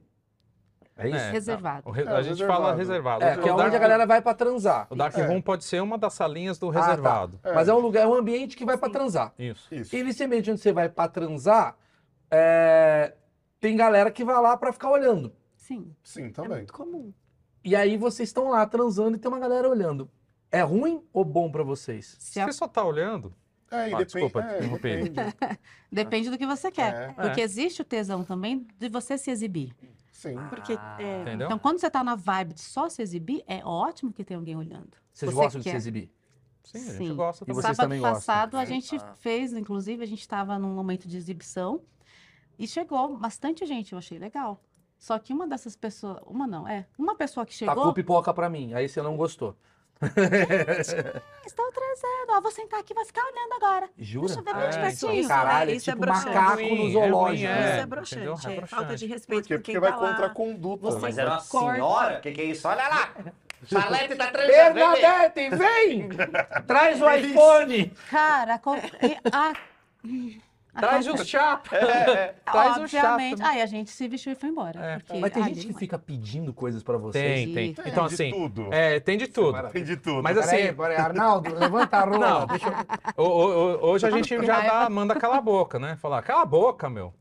É 0.97 1.09
isso? 1.09 1.17
É, 1.19 1.31
Reservado. 1.33 1.91
re- 1.91 2.03
É, 2.05 2.09
a 2.09 2.23
gente 2.23 2.31
reservado. 2.33 2.63
fala 2.63 2.75
reservado. 2.77 3.25
É, 3.25 3.37
O 3.37 3.43
que 3.43 3.49
é 3.49 3.53
Dark- 3.53 3.67
onde 3.67 3.77
a 3.77 3.79
galera 3.81 4.07
vai 4.07 4.23
pra 4.23 4.33
transar. 4.35 4.87
O 4.91 4.95
Dark 4.95 5.17
É. 5.19 5.27
Room 5.27 5.41
pode 5.43 5.65
ser 5.65 5.83
uma 5.83 5.99
das 5.99 6.13
salinhas 6.15 6.57
do 6.59 6.71
Ah, 6.71 6.73
tá. 6.73 6.81
reservado. 6.87 7.41
Mas 7.43 7.69
é 7.69 7.75
um 7.75 7.79
lugar, 7.81 8.03
é 8.03 8.07
um 8.07 8.15
ambiente 8.15 8.57
que 8.57 8.65
vai 8.65 8.79
pra 8.79 8.89
transar. 8.89 9.33
Isso. 9.39 9.75
Isso. 9.75 9.95
E 9.97 10.03
nesse 10.05 10.23
ambiente 10.23 10.51
onde 10.53 10.61
você 10.61 10.73
vai 10.73 10.89
pra 10.89 11.09
transar, 11.09 11.77
é, 12.31 13.15
tem 13.61 13.77
galera 13.77 14.11
que 14.11 14.25
vai 14.25 14.41
lá 14.41 14.57
pra 14.57 14.73
ficar 14.73 14.91
olhando. 14.91 15.33
Sim. 15.57 15.93
Sim, 16.03 16.27
É 16.27 16.31
também. 16.31 16.59
muito 16.59 16.73
comum. 16.73 17.13
E 17.65 17.75
aí 17.75 17.97
vocês 17.97 18.29
estão 18.29 18.51
lá 18.51 18.67
transando 18.67 19.17
e 19.17 19.19
tem 19.19 19.29
uma 19.31 19.39
galera 19.41 19.69
olhando. 19.69 20.09
É 20.53 20.61
ruim 20.63 21.03
ou 21.13 21.25
bom 21.25 21.51
pra 21.51 21.63
vocês? 21.65 22.15
Se 22.21 22.39
a- 22.39 22.45
você 22.47 22.53
só 22.53 22.69
tá 22.69 22.85
olhando, 22.85 23.35
É, 23.71 23.93
Ah, 23.93 24.05
desculpa, 24.05 24.41
é, 24.41 24.61
depende. 24.61 25.11
Depende 25.91 26.31
do 26.31 26.39
que 26.39 26.47
você 26.47 26.71
quer. 26.71 26.95
É. 26.95 27.13
Porque 27.15 27.41
existe 27.41 27.83
o 27.83 27.85
tesão 27.85 28.23
também 28.23 28.65
de 28.79 28.89
você 28.89 29.19
se 29.19 29.33
exibir. 29.33 29.75
Sim. 30.31 30.39
Porque 30.49 30.73
Ah, 30.79 30.97
é, 31.01 31.23
entendeu? 31.23 31.47
Então, 31.47 31.59
quando 31.59 31.79
você 31.79 31.91
tá 31.91 32.03
na 32.03 32.15
vibe 32.15 32.55
de 32.55 32.61
só 32.63 32.89
se 32.89 33.03
exibir, 33.03 33.43
é 33.47 33.65
ótimo 33.65 34.13
que 34.13 34.25
tem 34.25 34.37
alguém 34.37 34.57
olhando. 34.57 34.97
Vocês 35.13 35.31
Você 35.31 35.37
gostam 35.37 35.61
de 35.61 35.65
quer. 35.65 35.71
se 35.73 35.77
exibir? 35.77 36.11
Sim, 36.65 36.79
a 36.79 36.93
gente 36.95 37.09
Sim. 37.09 37.15
gosta 37.15 37.45
E 37.45 37.47
também. 37.47 37.63
vocês 37.63 37.77
Sábado 37.77 37.87
também 37.89 38.01
gostam? 38.01 38.15
passado 38.15 38.57
a 38.57 38.65
gente 38.65 38.97
Ah. 38.97 39.15
fez, 39.17 39.53
inclusive, 39.53 40.03
a 40.03 40.07
gente 40.07 40.21
estava 40.21 40.59
num 40.59 40.75
momento 40.75 41.07
de 41.07 41.17
exibição 41.17 41.83
e 42.59 42.67
chegou 42.67 43.17
bastante 43.19 43.67
gente, 43.67 43.93
eu 43.93 43.99
achei 43.99 44.19
legal. 44.19 44.63
Só 44.99 45.19
que 45.19 45.33
uma 45.35 45.47
dessas 45.47 45.77
pessoas, 45.77 46.19
uma 46.27 46.47
não, 46.47 46.67
é, 46.67 46.87
uma 46.99 47.15
pessoa 47.15 47.45
que 47.45 47.53
Tacou 47.59 47.75
chegou, 47.83 47.93
pipoca 47.95 48.33
pra 48.33 48.49
mim, 48.49 48.73
aí 48.73 48.89
você 48.89 49.03
não 49.03 49.17
gostou. 49.17 49.55
estou 51.47 51.73
trazendo, 51.73 52.31
ó, 52.31 52.41
vou 52.41 52.51
sentar 52.51 52.81
aqui, 52.81 52.95
vai 52.95 53.05
ficar 53.05 53.23
olhando 53.23 53.53
agora. 53.55 53.89
Jura? 53.99 54.27
Deixa 54.27 54.41
eu 54.41 54.45
ver 54.45 54.51
É, 54.51 54.55
de 54.55 54.77
então. 54.77 54.81
pertinho. 54.83 55.29
Caralho, 55.29 55.71
é 55.71 55.75
Isso 55.75 55.91
é 55.91 55.93
tipo 55.93 56.05
broxante. 56.07 56.27
macaco 56.35 56.61
É 56.61 56.63
no 56.63 56.69
ruim, 56.77 56.89
é 56.89 56.93
zoológico. 56.93 57.25
ruim, 57.25 57.35
isso 57.37 57.45
né? 57.47 57.81
é 57.81 57.87
broxante? 57.87 58.47
É 58.49 58.57
é 58.57 58.67
falta 58.67 58.97
de 58.97 59.07
respeito 59.07 59.43
Porque, 59.49 59.55
por 59.55 59.59
porque 59.61 59.73
quem 59.73 59.81
vai 59.81 59.91
tá 59.93 59.97
lá. 59.99 60.09
contra 60.11 60.27
a 60.27 60.31
conduta. 60.31 60.83
Você 60.85 60.99
Mas 61.01 61.17
né? 61.17 61.23
era 61.23 61.31
uma 61.33 61.43
corta. 61.45 61.73
senhora? 61.75 62.19
O 62.19 62.21
que, 62.21 62.33
que 62.33 62.41
é 62.41 62.45
isso? 62.45 62.69
Olha 62.69 62.89
lá! 62.89 63.11
Salete 63.67 64.15
tá 64.17 64.27
transando. 64.31 64.53
vem, 64.53 64.75
vem. 64.75 65.01
Bernadette, 65.01 65.51
vem! 65.57 66.09
Traz 66.67 67.01
o 67.01 67.11
iPhone! 67.11 67.93
Cara, 68.11 68.59
co- 68.59 68.77
e- 68.77 69.19
a- 69.33 69.55
Traz 70.77 71.07
o 71.07 71.25
chapa! 71.25 71.71
Traz 72.45 72.77
o 72.79 72.89
chapa! 72.89 73.17
Aí 73.43 73.63
a 73.63 73.67
gente 73.67 73.91
se 73.91 74.09
vestiu 74.09 74.33
e 74.33 74.35
foi 74.35 74.49
embora. 74.49 74.81
É. 74.81 74.99
porque 74.99 75.19
Mas 75.19 75.33
tem 75.33 75.43
ali 75.43 75.55
gente 75.55 75.67
que 75.69 75.73
é. 75.75 75.79
fica 75.79 75.99
pedindo 75.99 76.53
coisas 76.53 76.83
pra 76.83 76.97
vocês. 76.99 77.45
Tem, 77.45 77.55
tem. 77.55 77.75
Tem 77.75 77.93
Então, 77.93 78.07
de 78.07 78.15
assim, 78.15 78.31
tudo. 78.31 78.69
é, 78.73 79.01
tem 79.01 79.17
de 79.17 79.27
tudo. 79.29 79.69
Tem 79.71 79.85
de 79.85 79.97
tudo. 79.97 80.23
Mas 80.23 80.37
assim, 80.39 80.57
Peraí, 80.57 80.73
peraí, 80.75 80.97
Arnaldo, 80.97 81.55
levanta 81.55 81.97
a 81.99 82.05
rola. 82.05 82.19
Não. 82.19 82.47
Deixa 82.47 82.67
eu... 83.17 83.25
o- 83.25 83.29
o- 83.29 83.47
o- 83.77 83.85
hoje 83.91 84.07
a 84.07 84.11
gente 84.11 84.37
Com 84.37 84.43
já 84.45 84.61
dá, 84.61 84.91
manda 84.91 85.15
calar 85.15 85.39
a 85.39 85.43
boca, 85.43 85.79
né? 85.79 85.97
Falar, 85.97 86.23
cala 86.23 86.43
a 86.43 86.47
boca, 86.47 86.89
meu. 86.91 87.13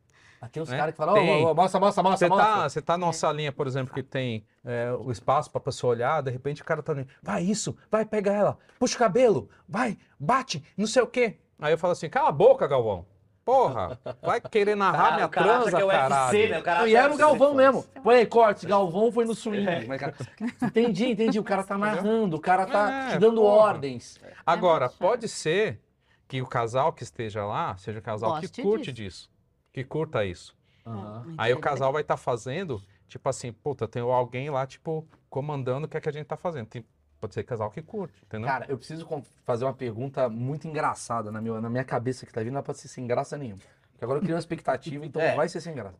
Aqui 0.41 0.53
tem 0.55 0.63
uns 0.63 0.69
Né? 0.69 0.77
caras 0.77 0.93
que 0.93 0.97
falam, 0.97 1.13
Tem. 1.13 1.45
ô, 1.45 1.51
ô, 1.51 1.55
mostra, 1.55 1.79
mostra, 1.79 2.03
mostra, 2.03 2.27
Você 2.27 2.35
tá, 2.35 2.69
você 2.69 2.81
tá 2.81 2.97
numa 2.97 3.13
salinha, 3.13 3.49
por 3.51 3.65
exemplo, 3.65 3.93
que 3.93 4.03
tem 4.03 4.43
é, 4.65 4.91
o 4.99 5.09
espaço 5.09 5.49
pra 5.49 5.61
pessoa 5.61 5.91
olhar, 5.91 6.21
de 6.21 6.31
repente 6.31 6.61
o 6.61 6.65
cara 6.65 6.83
tá 6.83 6.91
ali, 6.91 7.07
vai 7.21 7.41
isso, 7.43 7.77
vai 7.89 8.03
pegar 8.03 8.33
ela, 8.33 8.57
puxa 8.77 8.95
o 8.95 8.99
cabelo, 8.99 9.49
vai, 9.69 9.97
bate, 10.19 10.61
não 10.77 10.85
sei 10.85 11.01
o 11.01 11.07
quê. 11.07 11.37
Aí 11.61 11.71
eu 11.71 11.77
falo 11.77 11.93
assim, 11.93 12.09
cala 12.09 12.27
a 12.27 12.31
boca, 12.33 12.67
Galvão. 12.67 13.05
Porra, 13.45 13.99
vai 14.21 14.39
querer 14.39 14.75
narrar 14.75 15.09
Ah, 15.09 15.15
minha 15.15 15.27
transa, 15.27 15.69
que 15.75 15.81
é 15.81 15.83
o 15.83 15.87
UFC, 15.87 15.97
caralho. 16.09 16.49
né? 16.49 16.59
O 16.59 16.63
cara 16.63 16.87
e 16.87 16.95
era 16.95 17.11
é 17.11 17.13
o 17.13 17.17
Galvão 17.17 17.53
mesmo. 17.53 17.83
Põe 18.01 18.15
aí, 18.15 18.25
cortes, 18.25 18.63
Galvão 18.63 19.11
foi 19.11 19.25
no 19.25 19.35
swing. 19.35 19.85
Mas, 19.87 19.99
cara, 19.99 20.15
entendi, 20.61 21.07
entendi. 21.11 21.39
O 21.39 21.43
cara 21.43 21.63
tá 21.63 21.77
narrando, 21.77 22.37
o 22.37 22.39
cara 22.39 22.65
tá 22.65 23.09
É, 23.09 23.11
te 23.13 23.19
dando 23.19 23.41
porra. 23.41 23.53
ordens. 23.67 24.17
Agora, 24.45 24.85
muito 24.85 24.91
chato. 24.93 24.99
pode 24.99 25.27
ser 25.27 25.81
que 26.27 26.41
o 26.41 26.47
casal 26.47 26.93
que 26.93 27.03
esteja 27.03 27.45
lá 27.45 27.75
seja 27.77 27.99
um 27.99 28.01
casal 28.01 28.29
Goste 28.31 28.47
que 28.49 28.61
curte 28.61 28.91
disso. 28.91 29.23
disso, 29.23 29.29
que 29.73 29.83
curta 29.83 30.23
isso. 30.23 30.55
Aham. 30.85 31.33
Aí 31.37 31.53
o 31.53 31.59
casal 31.59 31.91
vai 31.91 32.01
estar 32.01 32.17
fazendo, 32.17 32.81
tipo 33.07 33.27
assim, 33.29 33.51
puta, 33.51 33.87
tem 33.87 34.01
alguém 34.01 34.49
lá, 34.49 34.65
tipo, 34.65 35.05
comandando 35.29 35.85
o 35.85 35.89
que 35.89 35.97
é 35.97 36.01
que 36.01 36.09
a 36.09 36.13
gente 36.13 36.25
tá 36.27 36.37
fazendo. 36.37 36.67
Tem- 36.67 36.85
pode 37.23 37.33
ser 37.33 37.43
casal 37.43 37.71
que 37.71 37.81
curte, 37.81 38.21
entendeu? 38.25 38.47
Cara, 38.47 38.65
eu 38.67 38.77
preciso 38.77 39.07
fazer 39.45 39.63
uma 39.63 39.73
pergunta 39.73 40.27
muito 40.27 40.67
engraçada 40.67 41.31
na 41.31 41.39
minha, 41.41 41.61
na 41.61 41.69
minha 41.69 41.83
cabeça 41.85 42.25
que 42.25 42.33
tá 42.33 42.41
vindo, 42.41 42.51
não 42.53 42.59
é 42.59 42.63
pra 42.63 42.73
ser 42.73 42.89
sem 42.89 43.07
graça 43.07 43.37
nenhuma. 43.37 43.61
Porque 43.91 44.03
agora 44.03 44.17
eu 44.17 44.21
criei 44.21 44.33
uma 44.35 44.39
expectativa, 44.39 45.05
então 45.05 45.21
É. 45.23 45.33
vai 45.35 45.47
ser 45.47 45.61
sem 45.61 45.73
graça. 45.73 45.97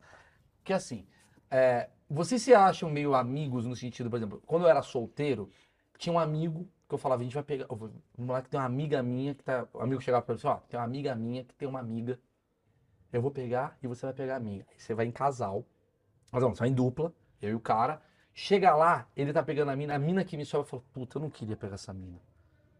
Porque 0.58 0.72
assim, 0.74 1.06
é, 1.50 1.88
vocês 2.10 2.42
se 2.42 2.52
acham 2.54 2.90
meio 2.90 3.14
amigos 3.14 3.64
no 3.64 3.74
sentido, 3.74 4.10
por 4.10 4.16
exemplo, 4.16 4.42
quando 4.46 4.64
eu 4.64 4.68
era 4.68 4.82
solteiro, 4.82 5.48
tinha 5.96 6.12
um 6.12 6.18
amigo 6.18 6.68
que 6.86 6.94
eu 6.94 6.98
falava, 6.98 7.22
a 7.22 7.24
gente 7.24 7.34
vai 7.34 7.42
pegar. 7.42 7.66
eu 7.70 7.74
vou- 7.76 7.90
Vamos 8.18 8.32
lá 8.34 8.42
que 8.42 8.50
tem 8.50 8.60
uma 8.60 8.66
amiga 8.66 9.02
minha 9.02 9.34
que 9.34 9.42
tá. 9.42 9.66
O 9.72 9.80
amigo 9.80 10.02
chegava 10.02 10.22
pra 10.22 10.34
mim 10.34 10.38
assim, 10.38 10.46
ó, 10.48 10.56
tem 10.68 10.78
uma 10.78 10.84
amiga 10.84 11.14
minha 11.14 11.42
que 11.44 11.54
tem 11.54 11.66
uma 11.66 11.80
amiga. 11.80 12.18
Eu 13.10 13.22
vou 13.22 13.30
pegar 13.30 13.78
e 13.82 13.86
você 13.86 14.04
vai 14.04 14.12
pegar 14.12 14.36
a 14.36 14.40
minha. 14.40 14.66
Aí 14.70 14.78
você 14.78 14.92
vai 14.92 15.06
em 15.06 15.10
casal. 15.10 15.64
Mas 16.30 16.42
não, 16.42 16.54
você 16.54 16.60
vai 16.60 16.68
em 16.68 16.74
dupla, 16.74 17.10
eu 17.40 17.50
e 17.50 17.54
o 17.54 17.60
cara. 17.60 18.02
Chega 18.34 18.74
lá, 18.74 19.06
ele 19.16 19.32
tá 19.32 19.42
pegando 19.44 19.70
a 19.70 19.76
mina, 19.76 19.94
a 19.94 19.98
mina 19.98 20.24
que 20.24 20.36
me 20.36 20.44
sobe 20.44 20.68
fala, 20.68 20.82
puta, 20.92 21.18
eu 21.18 21.22
não 21.22 21.30
queria 21.30 21.56
pegar 21.56 21.76
essa 21.76 21.92
mina. 21.92 22.18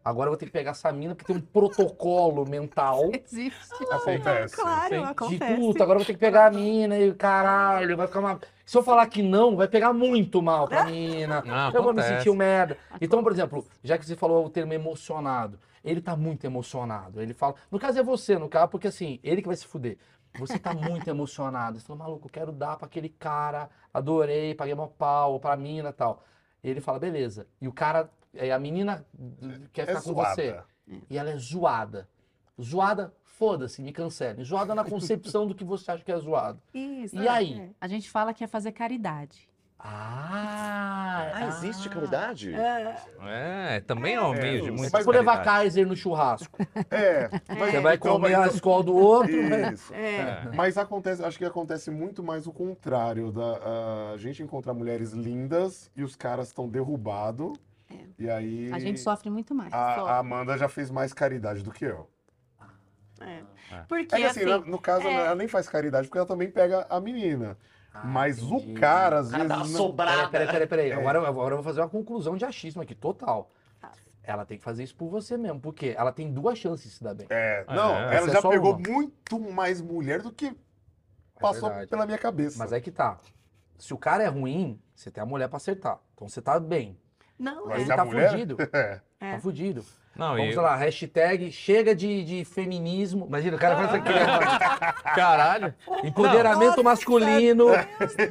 Agora 0.03 0.27
eu 0.27 0.31
vou 0.31 0.37
ter 0.37 0.45
que 0.45 0.51
pegar 0.51 0.71
essa 0.71 0.91
mina 0.91 1.15
porque 1.15 1.31
tem 1.33 1.41
um 1.41 1.45
protocolo 1.45 2.45
mental 2.47 3.09
Existe. 3.25 3.83
Acontece. 3.89 4.55
Claro, 4.55 4.89
de 4.89 4.95
acontece. 5.03 5.55
puta, 5.55 5.83
agora 5.83 5.95
eu 5.97 5.99
vou 6.01 6.05
ter 6.05 6.13
que 6.13 6.19
pegar 6.19 6.47
a 6.47 6.51
mina 6.51 6.99
e 6.99 7.11
caralho, 7.13 7.95
vai 7.97 8.05
ficar 8.05 8.19
uma. 8.19 8.39
Se 8.65 8.77
eu 8.77 8.83
falar 8.83 9.07
que 9.07 9.23
não, 9.23 9.55
vai 9.55 9.67
pegar 9.67 9.93
muito 9.93 10.41
mal 10.41 10.67
pra 10.67 10.83
mina. 10.91 11.41
Não, 11.41 11.67
eu 11.67 11.81
vou 11.81 11.93
me 11.93 12.01
acontece. 12.01 12.17
sentir 12.17 12.29
um 12.29 12.35
merda. 12.35 12.77
Então, 13.01 13.23
por 13.23 13.31
exemplo, 13.31 13.65
já 13.83 13.97
que 13.97 14.05
você 14.05 14.15
falou 14.15 14.45
o 14.45 14.49
termo 14.49 14.73
emocionado, 14.73 15.57
ele 15.83 16.01
tá 16.01 16.15
muito 16.15 16.43
emocionado. 16.45 17.19
Ele 17.21 17.33
fala. 17.33 17.55
No 17.71 17.79
caso 17.79 17.97
é 17.97 18.03
você, 18.03 18.37
no 18.37 18.49
caso, 18.49 18.67
porque 18.67 18.87
assim, 18.89 19.19
ele 19.23 19.41
que 19.41 19.47
vai 19.47 19.55
se 19.55 19.65
fuder. 19.65 19.97
Você 20.39 20.59
tá 20.59 20.73
muito 20.73 21.07
emocionado. 21.07 21.79
Você 21.79 21.85
fala, 21.85 21.99
maluco, 21.99 22.27
eu 22.27 22.31
quero 22.31 22.51
dar 22.51 22.77
pra 22.77 22.85
aquele 22.85 23.09
cara, 23.09 23.69
adorei, 23.93 24.53
paguei 24.55 24.75
meu 24.75 24.87
pau, 24.87 25.39
pra 25.39 25.55
mina 25.55 25.89
e 25.89 25.93
tal. 25.93 26.23
E 26.63 26.69
ele 26.69 26.81
fala, 26.81 26.99
beleza. 26.99 27.47
E 27.61 27.67
o 27.67 27.73
cara, 27.73 28.09
é, 28.33 28.51
a 28.51 28.59
menina 28.59 29.05
quer 29.71 29.83
É 29.83 29.85
ficar 29.87 30.01
com 30.01 30.13
você. 30.13 30.59
E 31.09 31.17
ela 31.17 31.29
é 31.29 31.37
zoada. 31.37 32.07
Zoada, 32.61 33.13
foda-se, 33.23 33.81
me 33.81 33.91
cancele. 33.91 34.43
Zoada 34.43 34.73
na 34.73 34.83
concepção 34.83 35.45
do 35.45 35.53
que 35.53 35.63
você 35.63 35.91
acha 35.91 36.03
que 36.03 36.11
é 36.11 36.17
zoado. 36.17 36.61
Isso. 36.73 37.15
E 37.17 37.27
aí? 37.27 37.59
é. 37.59 37.69
A 37.79 37.87
gente 37.87 38.09
fala 38.09 38.33
que 38.33 38.43
é 38.43 38.47
fazer 38.47 38.71
caridade. 38.71 39.49
Ah, 39.87 41.31
Ai, 41.35 41.47
existe 41.47 41.89
caridade? 41.89 42.53
É, 42.53 42.95
É, 43.21 43.79
também 43.81 44.15
é 44.15 44.21
um 44.21 44.33
meio 44.33 44.61
de 44.63 44.67
É, 44.69 44.71
muita 44.71 44.89
mas 44.97 45.05
Vou 45.05 45.13
levar. 45.13 45.43
Kaiser 45.43 45.87
no 45.87 45.95
churrasco. 45.95 46.57
É. 46.89 47.29
Você 47.29 47.79
vai 47.79 47.95
então, 47.95 48.13
comer 48.13 48.37
mas- 48.37 48.51
a 48.51 48.55
escola 48.55 48.83
do 48.83 48.95
outro. 48.95 49.31
né? 49.43 49.73
Isso. 49.73 49.93
é. 49.93 50.49
Mas 50.55 50.77
acontece, 50.77 51.23
acho 51.23 51.37
que 51.37 51.45
acontece 51.45 51.91
muito 51.91 52.23
mais 52.23 52.47
o 52.47 52.51
contrário, 52.51 53.31
da 53.31 54.13
a 54.13 54.17
gente 54.17 54.41
encontrar 54.41 54.73
mulheres 54.73 55.11
lindas 55.11 55.91
e 55.95 56.03
os 56.03 56.15
caras 56.15 56.47
estão 56.47 56.67
derrubados. 56.67 57.53
E 58.17 58.29
aí 58.29 58.71
A 58.73 58.79
gente 58.79 58.99
sofre 58.99 59.29
muito 59.29 59.53
mais. 59.53 59.71
a, 59.73 59.95
sofre. 59.95 60.11
a 60.11 60.17
Amanda 60.17 60.57
já 60.57 60.67
fez 60.67 60.89
mais 60.89 61.13
caridade 61.13 61.61
do 61.63 61.71
que 61.71 61.85
eu. 61.85 62.09
É. 63.21 63.41
É. 63.71 63.79
Porque 63.87 64.13
É 64.15 64.17
que 64.17 64.23
assim, 64.25 64.41
assim, 64.41 64.49
na- 64.49 64.57
no 64.59 64.79
caso, 64.79 65.07
é. 65.07 65.13
ela 65.13 65.35
nem 65.35 65.47
faz 65.47 65.69
caridade 65.69 66.07
porque 66.07 66.17
ela 66.17 66.27
também 66.27 66.49
pega 66.49 66.85
a 66.89 66.99
menina. 66.99 67.57
Ah, 67.97 68.03
Mas 68.05 68.39
entendi. 68.39 68.71
o 68.71 68.79
cara, 68.79 69.19
às 69.19 69.27
O 69.29 69.31
cara 69.31 69.43
vezes. 69.43 69.49
dá 69.57 69.63
uma 69.63 69.71
não- 69.71 69.77
sobrada. 69.77 70.27
Peraí, 70.29 70.47
peraí, 70.47 70.67
peraí. 70.67 70.89
É. 70.91 70.93
Agora, 70.95 71.27
agora 71.27 71.53
eu 71.53 71.57
vou 71.57 71.63
fazer 71.63 71.79
uma 71.81 71.89
conclusão 71.89 72.35
de 72.35 72.43
achismo 72.43 72.81
aqui, 72.81 72.93
total. 72.93 73.49
Tá. 73.79 73.91
Ela 74.23 74.45
tem 74.45 74.57
que 74.57 74.63
fazer 74.63 74.83
isso 74.83 74.95
por 74.95 75.09
você 75.09 75.37
mesmo, 75.37 75.59
porque 75.61 75.93
ela 75.97 76.11
tem 76.11 76.31
duas 76.31 76.57
chances 76.57 76.89
de 76.91 76.97
se 76.97 77.03
dar 77.03 77.13
bem. 77.13 77.25
É, 77.29 77.63
não, 77.69 77.95
É, 77.95 78.01
ela 78.03 78.13
essa 78.15 78.29
é 78.29 78.33
já 78.33 78.41
pegou 78.49 78.75
uma. 78.75 78.89
muito 78.89 79.39
mais 79.39 79.79
mulher 79.81 80.21
do 80.21 80.31
que 80.31 80.55
passou 81.39 81.69
verdade. 81.69 81.89
pela 81.89 82.05
minha 82.05 82.17
cabeça. 82.17 82.57
Mas 82.59 82.73
aí 82.73 82.81
que 82.81 82.91
tá. 82.91 83.17
Se 83.77 83.93
o 83.93 83.97
cara 83.97 84.23
é 84.23 84.27
ruim, 84.27 84.79
você 84.95 85.09
tem 85.11 85.21
a 85.21 85.25
mulher 85.25 85.47
pra 85.47 85.57
acertar. 85.57 85.99
Então 86.13 86.27
você 86.27 86.41
tá 86.41 86.59
bem. 86.59 86.97
não 87.37 87.65
Mas 87.67 87.77
Ele 87.77 87.85
se 87.85 87.91
a 87.91 87.95
tá 87.97 88.05
mulher- 88.05 88.31
fudido. 88.31 88.57
É. 88.73 89.01
É. 89.21 89.31
Tá 89.33 89.39
fudido. 89.39 89.83
Não, 90.15 90.29
Vamos 90.35 90.49
e... 90.49 90.53
sei 90.53 90.61
lá, 90.61 90.75
hashtag 90.75 91.51
chega 91.51 91.93
de, 91.93 92.23
de 92.23 92.45
feminismo. 92.45 93.25
Imagina, 93.27 93.57
o 93.57 93.59
cara 93.59 93.75
faz 93.75 93.93
aquele 93.95 94.19
Caralho. 95.13 95.73
empoderamento 96.03 96.67
Nossa, 96.77 96.83
masculino. 96.83 97.65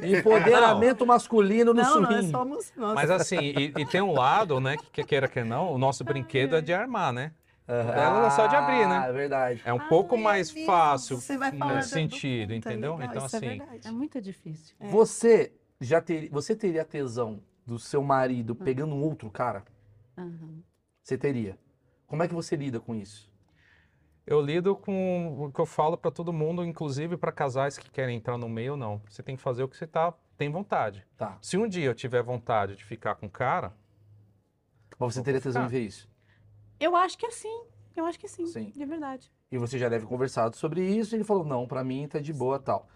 Empoderamento 0.03 1.05
masculino 1.05 1.73
no 1.73 1.81
não, 1.81 2.01
nós 2.01 2.13
swing. 2.15 2.31
somos 2.31 2.73
nós. 2.75 2.95
Mas 2.95 3.11
assim, 3.11 3.37
e, 3.39 3.73
e 3.77 3.85
tem 3.85 4.01
um 4.01 4.11
lado, 4.13 4.59
né, 4.59 4.77
que 4.91 5.03
queira 5.03 5.27
que 5.27 5.43
não, 5.43 5.71
o 5.73 5.77
nosso 5.77 6.03
brinquedo 6.03 6.55
é 6.55 6.61
de 6.61 6.73
armar, 6.73 7.13
né? 7.13 7.31
Aham. 7.67 7.91
Ela 7.93 8.27
é 8.27 8.29
só 8.29 8.45
de 8.45 8.55
abrir, 8.55 8.87
né? 8.87 9.01
Ah, 9.03 9.07
é 9.07 9.11
verdade. 9.11 9.61
É 9.65 9.73
um 9.73 9.77
Ah, 9.77 9.85
pouco 9.89 10.15
é 10.15 10.19
mais 10.19 10.53
mesmo. 10.53 10.67
fácil 10.67 11.17
Você 11.17 11.35
vai 11.37 11.51
falar 11.51 11.75
nesse 11.75 11.89
do- 11.89 11.93
sentido, 11.93 12.49
Tá 12.49 12.55
entendeu? 12.55 12.95
legal, 12.95 13.09
Então, 13.15 13.25
isso 13.25 13.35
é 13.35 13.39
assim, 13.39 13.47
verdade. 13.57 13.87
É 13.87 13.91
muito 13.91 14.21
difícil. 14.21 14.75
É. 14.79 14.87
Você 14.87 15.51
já 15.81 15.99
ter, 15.99 16.29
você 16.29 16.55
teria 16.55 16.85
tesão 16.85 17.39
do 17.65 17.79
seu 17.79 18.03
marido 18.03 18.53
pegando 18.53 18.93
um 18.93 19.01
outro 19.01 19.31
cara? 19.31 19.63
Aham. 20.15 20.61
Você 21.03 21.17
teria. 21.17 21.57
Como 22.07 22.23
é 22.23 22.27
que 22.27 22.33
você 22.33 22.55
lida 22.55 22.79
com 22.79 22.95
isso? 22.95 23.33
eu 24.27 24.41
lido 24.41 24.75
com 24.75 25.45
o 25.45 25.51
que 25.51 25.59
eu 25.59 25.65
falo 25.65 25.97
pra 25.97 26.09
todo 26.09 26.33
mundo, 26.33 26.65
inclusive 26.65 27.15
pra 27.15 27.31
casais 27.31 27.77
que 27.77 27.89
querem 27.89 28.17
entrar 28.17 28.37
no 28.37 28.49
meio 28.49 28.71
ou 28.71 28.77
não. 28.77 29.01
Você 29.07 29.21
tem 29.21 29.35
que 29.35 29.41
fazer 29.41 29.63
o 29.63 29.67
que 29.67 29.77
você 29.77 29.85
tá, 29.85 30.13
tem 30.37 30.49
vontade. 30.49 31.05
Tá. 31.15 31.37
Se 31.41 31.57
um 31.57 31.67
dia 31.67 31.85
eu 31.85 31.95
tiver 31.95 32.23
vontade 32.23 32.75
de 32.75 32.83
ficar 32.83 33.15
com 33.15 33.27
o 33.27 33.29
cara, 33.29 33.71
Mas 34.97 35.13
você 35.13 35.21
teria 35.21 35.39
tesão 35.39 35.65
em 35.65 35.67
ver 35.67 35.81
isso? 35.81 36.09
Eu 36.79 36.95
acho 36.95 37.17
que 37.17 37.25
é 37.25 37.31
sim. 37.31 37.65
Eu 37.95 38.05
acho 38.05 38.19
que 38.19 38.27
sim. 38.27 38.45
Sim. 38.47 38.71
De 38.71 38.85
verdade. 38.85 39.31
E 39.51 39.57
você 39.57 39.77
já 39.77 39.87
deve 39.87 40.05
conversado 40.05 40.55
sobre 40.55 40.83
isso. 40.83 41.15
E 41.15 41.17
ele 41.17 41.23
falou: 41.23 41.45
não, 41.45 41.67
pra 41.67 41.83
mim 41.83 42.07
tá 42.07 42.19
de 42.19 42.33
boa 42.33 42.59
tal. 42.59 42.89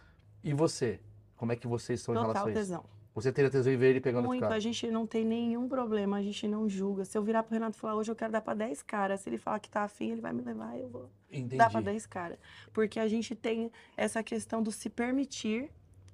E 0.43 0.53
você? 0.53 0.99
Como 1.37 1.51
é 1.51 1.55
que 1.55 1.67
vocês 1.67 1.99
estão 1.99 2.15
em 2.15 2.19
relação 2.19 2.47
a 2.47 2.49
isso? 2.49 2.59
tesão. 2.59 2.85
Você 3.21 3.31
teria 3.31 3.49
tesão 3.49 3.71
em 3.71 3.77
ver 3.77 3.89
ele 3.91 4.01
pegando 4.01 4.25
Muito, 4.25 4.45
a 4.45 4.59
gente 4.59 4.89
não 4.89 5.05
tem 5.07 5.25
nenhum 5.25 5.67
problema, 5.67 6.17
a 6.17 6.21
gente 6.21 6.47
não 6.47 6.67
julga. 6.69 7.05
Se 7.05 7.17
eu 7.17 7.23
virar 7.23 7.43
pro 7.43 7.53
Renato 7.53 7.75
e 7.77 7.79
falar, 7.79 7.95
hoje 7.95 8.11
eu 8.11 8.15
quero 8.15 8.31
dar 8.31 8.41
pra 8.41 8.53
10 8.53 8.81
caras, 8.83 9.19
se 9.21 9.29
ele 9.29 9.37
falar 9.37 9.59
que 9.59 9.69
tá 9.69 9.83
afim, 9.83 10.11
ele 10.11 10.21
vai 10.21 10.31
me 10.33 10.41
levar, 10.41 10.77
eu 10.77 10.89
vou 10.89 11.09
Entendi. 11.31 11.57
dar 11.57 11.69
pra 11.69 11.81
10 11.81 12.05
caras. 12.05 12.37
Porque 12.73 12.99
a 12.99 13.07
gente 13.07 13.35
tem 13.35 13.71
essa 13.97 14.21
questão 14.23 14.61
do 14.63 14.71
se 14.71 14.89
permitir 14.89 15.69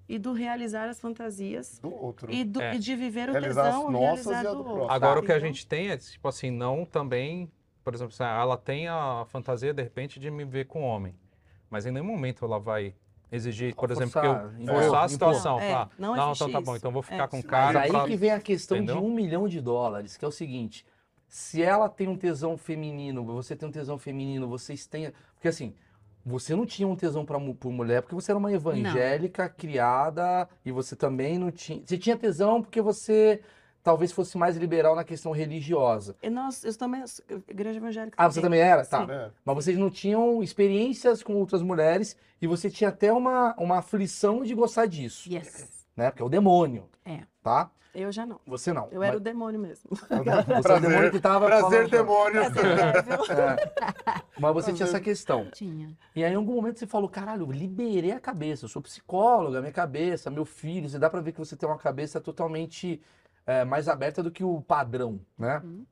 e 0.08 0.20
do 0.20 0.34
realizar 0.34 0.88
as 0.88 1.00
fantasias 1.00 1.80
Do 1.80 1.92
outro. 1.94 2.32
e, 2.32 2.44
do- 2.44 2.62
É. 2.62 2.76
e 2.76 2.80
de 2.80 2.96
viver 2.96 3.30
o 3.30 3.32
Realizar 3.32 3.64
tesão, 3.66 3.90
nossas 3.92 4.26
realizar 4.28 4.44
e 4.44 4.48
a 4.48 4.52
do 4.52 4.64
do 4.64 4.70
outro. 4.70 4.92
Agora, 4.92 5.20
o 5.20 5.24
que 5.24 5.32
a 5.32 5.38
Então, 5.38 5.48
gente 5.48 5.66
tem 5.66 5.90
é, 5.90 5.98
tipo 5.98 6.28
assim, 6.28 6.52
não 6.52 6.86
também, 6.86 7.52
por 7.84 7.94
exemplo, 7.94 8.14
ela 8.20 8.56
tem 8.58 8.88
a 8.88 9.26
fantasia, 9.28 9.74
de 9.74 9.82
repente, 9.82 10.20
de 10.20 10.30
me 10.30 10.46
ver 10.46 10.66
com 10.68 10.82
homem. 10.84 11.16
Mas 11.70 11.86
em 11.88 11.92
nenhum 11.92 12.06
momento 12.06 12.46
ela 12.46 12.60
vai 12.60 12.94
exigir, 13.32 13.76
por 13.76 13.92
exemplo, 13.92 14.12
que 14.22 14.28
eu 14.28 14.34
Forçar, 14.34 14.56
forçar 14.56 14.76
a 14.76 15.06
impor. 15.06 15.10
situação. 15.10 15.60
É, 15.60 15.72
tá? 15.72 15.90
não 15.98 16.16
não, 16.16 16.32
então 16.34 16.52
tá 16.52 16.62
bom, 16.62 16.76
então 16.76 16.92
vou 16.92 17.02
ficar 17.02 17.24
É. 17.24 17.28
com 17.28 17.38
o 17.38 17.42
Mas 17.42 17.50
cara. 17.50 17.82
aí 17.82 17.90
pra- 17.92 18.06
que 18.06 18.16
vem 18.16 18.32
a 18.32 18.40
questão 18.40 18.78
Entendeu? 18.78 18.98
de 18.98 19.02
um 19.02 19.14
milhão 19.14 19.48
de 19.48 19.60
dólares, 19.62 20.16
que 20.18 20.24
é 20.26 20.28
o 20.28 20.32
seguinte: 20.32 20.86
se 21.28 21.62
ela 21.62 21.90
tem 21.90 22.08
um 22.08 22.16
tesão 22.18 22.58
feminino, 22.58 23.24
você 23.26 23.56
tem 23.56 23.68
um 23.68 23.72
tesão 23.72 23.98
feminino, 23.98 24.48
vocês 24.48 24.86
têm. 24.86 25.12
Porque 25.34 25.48
assim, 25.48 25.74
você 26.26 26.56
não 26.56 26.66
tinha 26.66 26.88
um 26.88 26.96
tesão 26.96 27.26
pra, 27.26 27.40
por 27.40 27.72
mulher 27.72 28.02
porque 28.02 28.16
você 28.16 28.32
era 28.32 28.38
uma 28.40 28.52
evangélica 28.52 29.48
criada 29.50 30.48
e 30.66 30.72
você 30.72 30.96
também 30.96 31.38
não 31.38 31.52
tinha. 31.52 31.82
Você 31.86 31.98
tinha 31.98 32.18
tesão 32.18 32.62
porque 32.62 32.82
você 32.82 33.42
talvez 33.86 34.12
fosse 34.12 34.36
mais 34.36 34.58
liberal 34.58 34.96
na 34.96 35.04
questão 35.04 35.32
religiosa. 35.32 36.16
E 36.24 36.30
nós, 36.30 36.66
eu 36.66 36.76
também, 36.76 37.04
igreja 37.48 37.78
evangélica. 37.78 38.16
Ah, 38.20 38.30
você 38.30 38.42
também 38.42 38.60
era? 38.60 38.84
Tá. 38.84 39.06
Sim. 39.06 39.12
É. 39.12 39.30
Mas 39.46 39.56
vocês 39.56 39.78
não 39.78 39.92
tinham 39.92 40.42
experiências 40.42 41.22
com 41.22 41.36
outras 41.36 41.62
mulheres 41.62 42.18
e 42.42 42.48
você 42.48 42.68
tinha 42.70 42.90
até 42.90 43.14
uma, 43.14 43.54
uma 43.60 43.78
aflição 43.78 44.42
de 44.44 44.56
gostar 44.56 44.88
disso, 44.88 45.32
Yes. 45.32 45.86
né? 45.96 46.10
Porque 46.10 46.24
é 46.24 46.26
o 46.26 46.30
demônio. 46.30 46.90
É. 47.06 47.20
Tá? 47.44 47.70
Eu 47.94 48.12
já 48.12 48.26
não. 48.26 48.40
Você 48.46 48.74
não. 48.74 48.90
Eu 48.92 49.02
era 49.02 49.14
Mas 49.14 49.22
o 49.22 49.24
demônio 49.24 49.58
mesmo. 49.60 49.88
você 49.96 50.72
é 50.72 50.76
o 50.76 50.80
demônio 50.82 51.12
que 51.12 51.20
tava 51.22 51.46
Prazer, 51.46 51.88
falando- 51.88 51.90
demônio. 51.92 52.42
Mas 54.38 54.54
você 54.54 54.74
tinha 54.74 54.86
essa 54.88 55.00
questão. 55.00 55.48
Tinha. 55.54 55.96
E 56.16 56.24
aí, 56.24 56.34
em 56.34 56.36
algum 56.36 56.56
momento, 56.56 56.78
você 56.80 56.88
falou: 56.88 57.08
caralho, 57.08 57.44
eu 57.44 57.52
liberei 57.52 58.12
a 58.12 58.20
cabeça. 58.20 58.66
Eu 58.66 58.70
sou 58.70 58.82
psicóloga, 58.82 59.62
minha 59.62 59.72
cabeça, 59.72 60.30
meu 60.30 60.44
filho. 60.44 60.90
Você 60.90 61.00
dá 61.00 61.10
pra 61.10 61.22
ver 61.22 61.32
que 61.32 61.40
você 61.40 61.56
tem 61.56 61.70
uma 61.70 61.78
cabeça 61.78 62.20
totalmente 62.20 63.00
é, 63.46 63.64
mais 63.64 63.88
aberta 63.88 64.24
do 64.24 64.32
que 64.32 64.44
o 64.44 64.62
padrão, 64.62 65.22
né? 65.38 65.62
Uhum. 65.64 65.86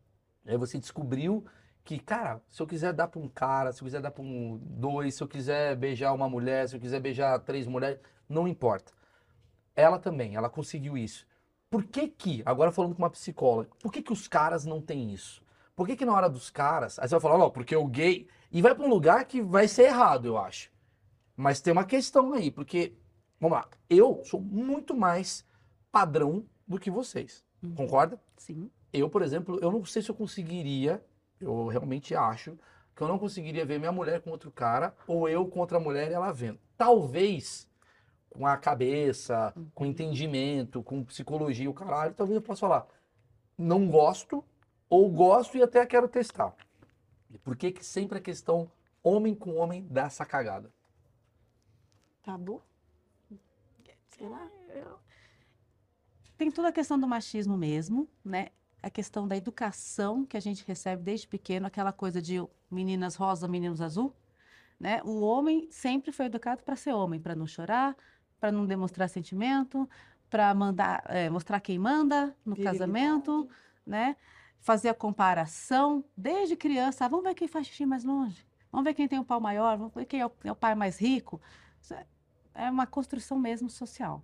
Aí 0.45 0.57
você 0.57 0.77
descobriu 0.77 1.45
que, 1.83 1.99
cara, 1.99 2.41
se 2.49 2.61
eu 2.61 2.67
quiser 2.67 2.93
dar 2.93 3.07
pra 3.07 3.19
um 3.19 3.27
cara, 3.27 3.71
se 3.71 3.81
eu 3.81 3.85
quiser 3.85 4.01
dar 4.01 4.11
pra 4.11 4.23
um 4.23 4.57
dois, 4.61 5.15
se 5.15 5.23
eu 5.23 5.27
quiser 5.27 5.75
beijar 5.75 6.13
uma 6.13 6.29
mulher, 6.29 6.67
se 6.67 6.75
eu 6.75 6.79
quiser 6.79 6.99
beijar 6.99 7.37
três 7.39 7.67
mulheres, 7.67 7.99
não 8.27 8.47
importa. 8.47 8.91
Ela 9.75 9.99
também, 9.99 10.35
ela 10.35 10.49
conseguiu 10.49 10.97
isso. 10.97 11.25
Por 11.69 11.83
que 11.83 12.07
que, 12.07 12.43
agora 12.45 12.71
falando 12.71 12.95
com 12.95 13.01
uma 13.01 13.09
psicóloga, 13.09 13.69
por 13.79 13.91
que 13.91 14.01
que 14.01 14.13
os 14.13 14.27
caras 14.27 14.63
não 14.65 14.81
têm 14.81 15.11
isso? 15.11 15.43
Por 15.75 15.87
que 15.87 15.95
que 15.95 16.05
na 16.05 16.13
hora 16.13 16.29
dos 16.29 16.49
caras, 16.49 16.99
aí 16.99 17.07
você 17.07 17.15
vai 17.15 17.21
falar, 17.21 17.37
não, 17.37 17.49
porque 17.49 17.75
o 17.75 17.87
gay, 17.87 18.27
e 18.51 18.61
vai 18.61 18.75
pra 18.75 18.85
um 18.85 18.89
lugar 18.89 19.25
que 19.25 19.41
vai 19.41 19.67
ser 19.67 19.83
errado, 19.83 20.27
eu 20.27 20.37
acho. 20.37 20.71
Mas 21.35 21.59
tem 21.59 21.73
uma 21.73 21.83
questão 21.83 22.33
aí, 22.33 22.51
porque, 22.51 22.95
vamos 23.39 23.57
lá, 23.57 23.67
eu 23.89 24.21
sou 24.23 24.39
muito 24.39 24.95
mais 24.95 25.43
padrão 25.91 26.45
do 26.67 26.79
que 26.79 26.89
vocês, 26.91 27.43
Uhum. 27.61 27.75
concorda? 27.75 28.19
Sim. 28.37 28.69
Eu, 28.91 29.09
por 29.09 29.21
exemplo, 29.21 29.59
eu 29.61 29.71
não 29.71 29.83
sei 29.85 30.01
se 30.01 30.09
eu 30.09 30.15
conseguiria, 30.15 31.03
eu 31.39 31.67
realmente 31.67 32.15
acho, 32.15 32.57
que 32.95 33.01
eu 33.01 33.07
não 33.07 33.17
conseguiria 33.17 33.65
ver 33.65 33.79
minha 33.79 33.91
mulher 33.91 34.21
com 34.21 34.29
outro 34.29 34.51
cara, 34.51 34.95
ou 35.07 35.27
eu 35.27 35.47
com 35.47 35.59
outra 35.59 35.79
mulher 35.79 36.11
e 36.11 36.13
ela 36.13 36.31
vendo. 36.31 36.59
Talvez, 36.77 37.67
com 38.29 38.45
a 38.45 38.55
cabeça, 38.57 39.53
com 39.73 39.85
entendimento, 39.85 40.83
com 40.83 41.03
psicologia, 41.03 41.69
o 41.69 41.73
caralho, 41.73 42.13
talvez 42.13 42.35
eu 42.35 42.41
possa 42.41 42.61
falar, 42.61 42.87
não 43.57 43.87
gosto, 43.87 44.43
ou 44.89 45.09
gosto 45.09 45.57
e 45.57 45.63
até 45.63 45.83
quero 45.85 46.07
testar. 46.07 46.55
E 47.31 47.37
por 47.39 47.55
que 47.55 47.71
que 47.71 47.83
sempre 47.83 48.19
a 48.19 48.21
questão 48.21 48.69
homem 49.01 49.33
com 49.33 49.55
homem 49.55 49.87
dá 49.89 50.03
essa 50.03 50.23
cagada? 50.25 50.71
Tabu? 52.23 52.61
Sei 54.09 54.29
lá. 54.29 54.47
Tem 56.43 56.51
toda 56.51 56.67
a 56.67 56.71
questão 56.73 56.99
do 56.99 57.07
machismo 57.07 57.55
mesmo, 57.55 58.05
né? 58.21 58.49
A 58.81 58.89
questão 58.89 59.25
da 59.25 59.37
educação 59.37 60.25
que 60.25 60.35
a 60.35 60.41
gente 60.41 60.65
recebe 60.67 61.01
desde 61.01 61.25
pequeno, 61.25 61.65
aquela 61.65 61.93
coisa 61.93 62.21
de 62.21 62.45
meninas 62.69 63.15
rosa, 63.15 63.47
meninos 63.47 63.79
azul, 63.79 64.13
né? 64.77 65.01
O 65.05 65.21
homem 65.21 65.69
sempre 65.71 66.11
foi 66.11 66.25
educado 66.25 66.61
para 66.61 66.75
ser 66.75 66.91
homem, 66.91 67.17
para 67.17 67.33
não 67.33 67.47
chorar, 67.47 67.95
para 68.41 68.51
não 68.51 68.65
demonstrar 68.65 69.07
sentimento, 69.07 69.89
para 70.29 70.53
mandar, 70.53 71.05
é, 71.07 71.29
mostrar 71.29 71.61
quem 71.61 71.79
manda 71.79 72.35
no 72.45 72.55
Virilidade. 72.55 72.77
casamento, 72.77 73.49
né? 73.85 74.17
Fazer 74.59 74.89
a 74.89 74.93
comparação 74.93 76.03
desde 76.17 76.57
criança. 76.57 77.05
Ah, 77.05 77.07
vamos 77.07 77.23
ver 77.23 77.35
quem 77.35 77.47
faz 77.47 77.67
xixi 77.67 77.85
mais 77.85 78.03
longe. 78.03 78.45
Vamos 78.69 78.83
ver 78.83 78.93
quem 78.93 79.07
tem 79.07 79.17
o 79.17 79.23
pau 79.23 79.39
maior. 79.39 79.77
Vamos 79.77 79.93
ver 79.93 80.03
quem 80.03 80.19
é 80.19 80.25
o, 80.25 80.31
é 80.43 80.51
o 80.51 80.55
pai 80.57 80.75
mais 80.75 80.99
rico. 80.99 81.39
É- 81.89 82.05
é 82.65 82.69
uma 82.69 82.85
construção 82.85 83.39
mesmo 83.39 83.69
social. 83.69 84.21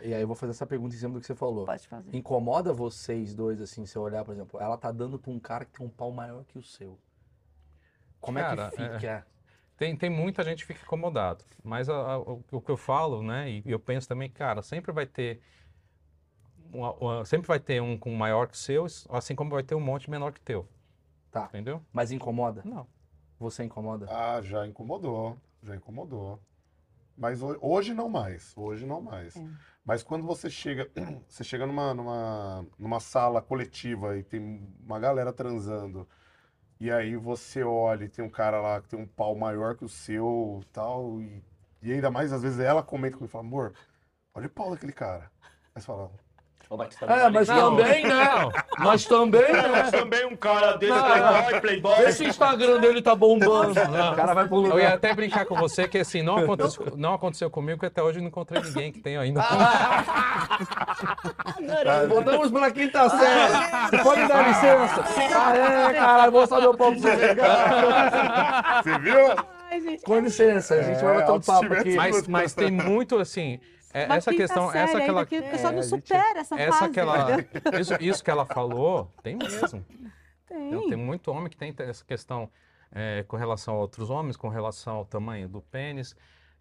E 0.00 0.14
aí 0.14 0.20
eu 0.22 0.26
vou 0.26 0.36
fazer 0.36 0.52
essa 0.52 0.66
pergunta 0.66 0.94
em 0.94 0.98
cima 0.98 1.14
do 1.14 1.20
que 1.20 1.26
você 1.26 1.34
falou. 1.34 1.66
Pode 1.66 1.86
fazer. 1.88 2.14
Incomoda 2.16 2.72
vocês 2.72 3.34
dois, 3.34 3.60
assim, 3.60 3.84
se 3.86 3.96
eu 3.96 4.02
olhar, 4.02 4.24
por 4.24 4.32
exemplo, 4.32 4.60
ela 4.60 4.76
tá 4.76 4.92
dando 4.92 5.18
pra 5.18 5.30
um 5.30 5.40
cara 5.40 5.64
que 5.64 5.72
tem 5.72 5.86
um 5.86 5.90
pau 5.90 6.12
maior 6.12 6.44
que 6.44 6.58
o 6.58 6.62
seu. 6.62 6.98
Como 8.20 8.38
Cara, 8.38 8.66
é 8.66 8.70
que 8.70 8.76
fica? 8.76 9.26
Tem, 9.76 9.96
tem 9.96 10.08
muita 10.08 10.44
gente 10.44 10.64
que 10.64 10.72
fica 10.72 10.84
incomodado. 10.86 11.44
Mas 11.62 11.88
a- 11.88 11.94
a- 12.12 12.18
o, 12.20 12.44
o 12.52 12.60
que 12.60 12.70
eu 12.70 12.76
falo, 12.76 13.22
né, 13.22 13.50
e 13.50 13.62
eu 13.66 13.78
penso 13.80 14.08
também, 14.08 14.30
cara, 14.30 14.62
sempre 14.62 14.92
vai 14.92 15.06
ter. 15.06 15.40
uma- 16.72 16.92
uma- 16.94 17.24
sempre 17.24 17.46
vai 17.46 17.60
ter 17.60 17.80
um 17.80 17.96
com 17.96 18.10
maior 18.14 18.48
que 18.48 18.54
o 18.54 18.56
seu, 18.56 18.86
assim 19.10 19.34
como 19.34 19.50
vai 19.50 19.62
ter 19.62 19.74
um 19.76 19.80
monte 19.80 20.10
menor 20.10 20.32
que 20.32 20.40
teu. 20.40 20.66
Tá. 21.30 21.46
Entendeu? 21.46 21.80
Mas 21.92 22.10
incomoda? 22.12 22.62
Não. 22.64 22.86
Você 23.38 23.62
incomoda? 23.64 24.06
Ah, 24.08 24.40
já 24.42 24.66
incomodou. 24.66 25.36
Já 25.62 25.76
incomodou. 25.76 26.40
Mas 27.16 27.42
ho- 27.42 27.58
hoje 27.60 27.94
não 27.94 28.08
mais. 28.08 28.52
Hoje 28.56 28.86
não 28.86 29.00
mais. 29.00 29.36
É. 29.36 29.46
Mas 29.84 30.02
quando 30.02 30.24
você 30.26 30.48
chega, 30.50 30.90
você 31.28 31.44
chega 31.44 31.66
numa, 31.66 31.94
numa, 31.94 32.66
numa 32.78 33.00
sala 33.00 33.40
coletiva 33.42 34.16
e 34.16 34.22
tem 34.22 34.66
uma 34.84 34.98
galera 34.98 35.32
transando, 35.32 36.08
e 36.80 36.90
aí 36.90 37.16
você 37.16 37.62
olha 37.62 38.04
e 38.04 38.08
tem 38.08 38.24
um 38.24 38.30
cara 38.30 38.60
lá 38.60 38.80
que 38.80 38.88
tem 38.88 38.98
um 38.98 39.06
pau 39.06 39.34
maior 39.36 39.76
que 39.76 39.84
o 39.84 39.88
seu 39.88 40.62
tal, 40.72 41.20
e, 41.22 41.42
e 41.82 41.92
ainda 41.92 42.10
mais, 42.10 42.32
às 42.32 42.42
vezes, 42.42 42.58
ela 42.60 42.82
comenta 42.82 43.16
comigo 43.16 43.30
e 43.30 43.32
fala, 43.32 43.44
amor, 43.44 43.74
olha 44.34 44.46
o 44.46 44.50
pau 44.50 44.70
daquele 44.70 44.92
cara. 44.92 45.30
Aí 45.74 45.80
você 45.80 45.86
fala, 45.86 46.10
Batista, 46.70 47.06
É, 47.06 47.28
mas 47.30 47.48
não, 47.48 47.76
também, 47.76 48.02
né? 48.06 48.48
Mas 48.78 49.04
também, 49.04 49.52
Mas 49.52 49.92
né? 49.92 49.98
também 49.98 50.26
um 50.26 50.36
cara 50.36 50.72
desse, 50.76 50.92
Não, 50.92 51.04
playboy, 51.04 51.60
playboy. 51.60 51.94
Vê 51.96 52.12
se 52.12 52.24
o 52.24 52.28
Instagram 52.28 52.80
dele 52.80 53.02
tá 53.02 53.14
bombando. 53.14 53.72
O 53.72 54.16
cara 54.16 54.34
vai 54.34 54.48
pro 54.48 54.56
Eu 54.58 54.62
ia 54.66 54.72
lugar. 54.74 54.92
até 54.94 55.14
brincar 55.14 55.44
com 55.46 55.54
você 55.54 55.86
que 55.86 55.98
assim, 55.98 56.22
não 56.22 56.38
aconteceu, 56.38 56.92
não 56.96 57.14
aconteceu 57.14 57.50
comigo, 57.50 57.78
que 57.80 57.86
até 57.86 58.02
hoje 58.02 58.18
eu 58.18 58.22
não 58.22 58.28
encontrei 58.28 58.62
ninguém 58.62 58.92
que 58.92 59.00
tenha 59.00 59.20
ainda. 59.20 59.42
Voltamos 62.08 62.50
pra 62.50 62.70
quinta 62.70 63.08
série. 63.08 63.52
Você 63.90 63.98
pode 64.02 64.28
dar 64.28 64.48
licença? 64.48 65.04
Ah, 65.36 65.56
é, 65.56 65.92
caralho, 65.94 66.32
vou 66.32 66.46
só 66.46 66.60
meu 66.60 66.74
pau 66.74 66.92
pra 66.92 67.00
você 68.82 68.98
viu? 69.00 69.16
Com 70.04 70.20
licença, 70.20 70.74
a 70.76 70.82
gente 70.82 71.02
vai 71.02 71.16
É, 71.16 71.20
bater 71.20 71.32
um 71.32 71.40
papo 71.40 71.72
aqui. 71.74 71.96
Mas, 71.96 72.28
mas 72.28 72.54
tem 72.54 72.70
muito 72.70 73.18
assim. 73.18 73.58
É- 73.94 74.16
essa 74.16 74.34
questão, 74.34 74.70
série 74.70 74.84
essa 74.84 75.00
que 75.00 75.08
ela, 75.08 75.20
ainda 75.20 75.26
que 75.26 75.36
a 75.38 75.42
pessoa 75.42 75.70
É, 75.70 75.72
não 75.72 75.78
a 75.78 75.82
gente- 75.82 76.06
supera 76.08 76.40
essa, 76.40 76.60
essa 76.60 76.78
fase. 76.78 76.92
que 76.92 77.00
ela, 77.00 77.26
isso, 77.80 77.94
isso 78.00 78.24
que 78.24 78.30
ela 78.30 78.44
falou, 78.44 79.10
tem 79.22 79.36
mesmo. 79.36 79.84
Tem. 80.46 80.70
Tem, 80.70 80.88
tem 80.90 80.96
muito 80.98 81.30
homem 81.30 81.48
que 81.48 81.56
tem 81.56 81.74
essa 81.78 82.04
questão 82.04 82.50
é, 82.92 83.24
com 83.26 83.36
relação 83.36 83.74
a 83.74 83.78
outros 83.78 84.10
homens, 84.10 84.36
com 84.36 84.48
relação 84.48 84.96
ao 84.96 85.04
tamanho 85.04 85.48
do 85.48 85.60
pênis. 85.62 86.14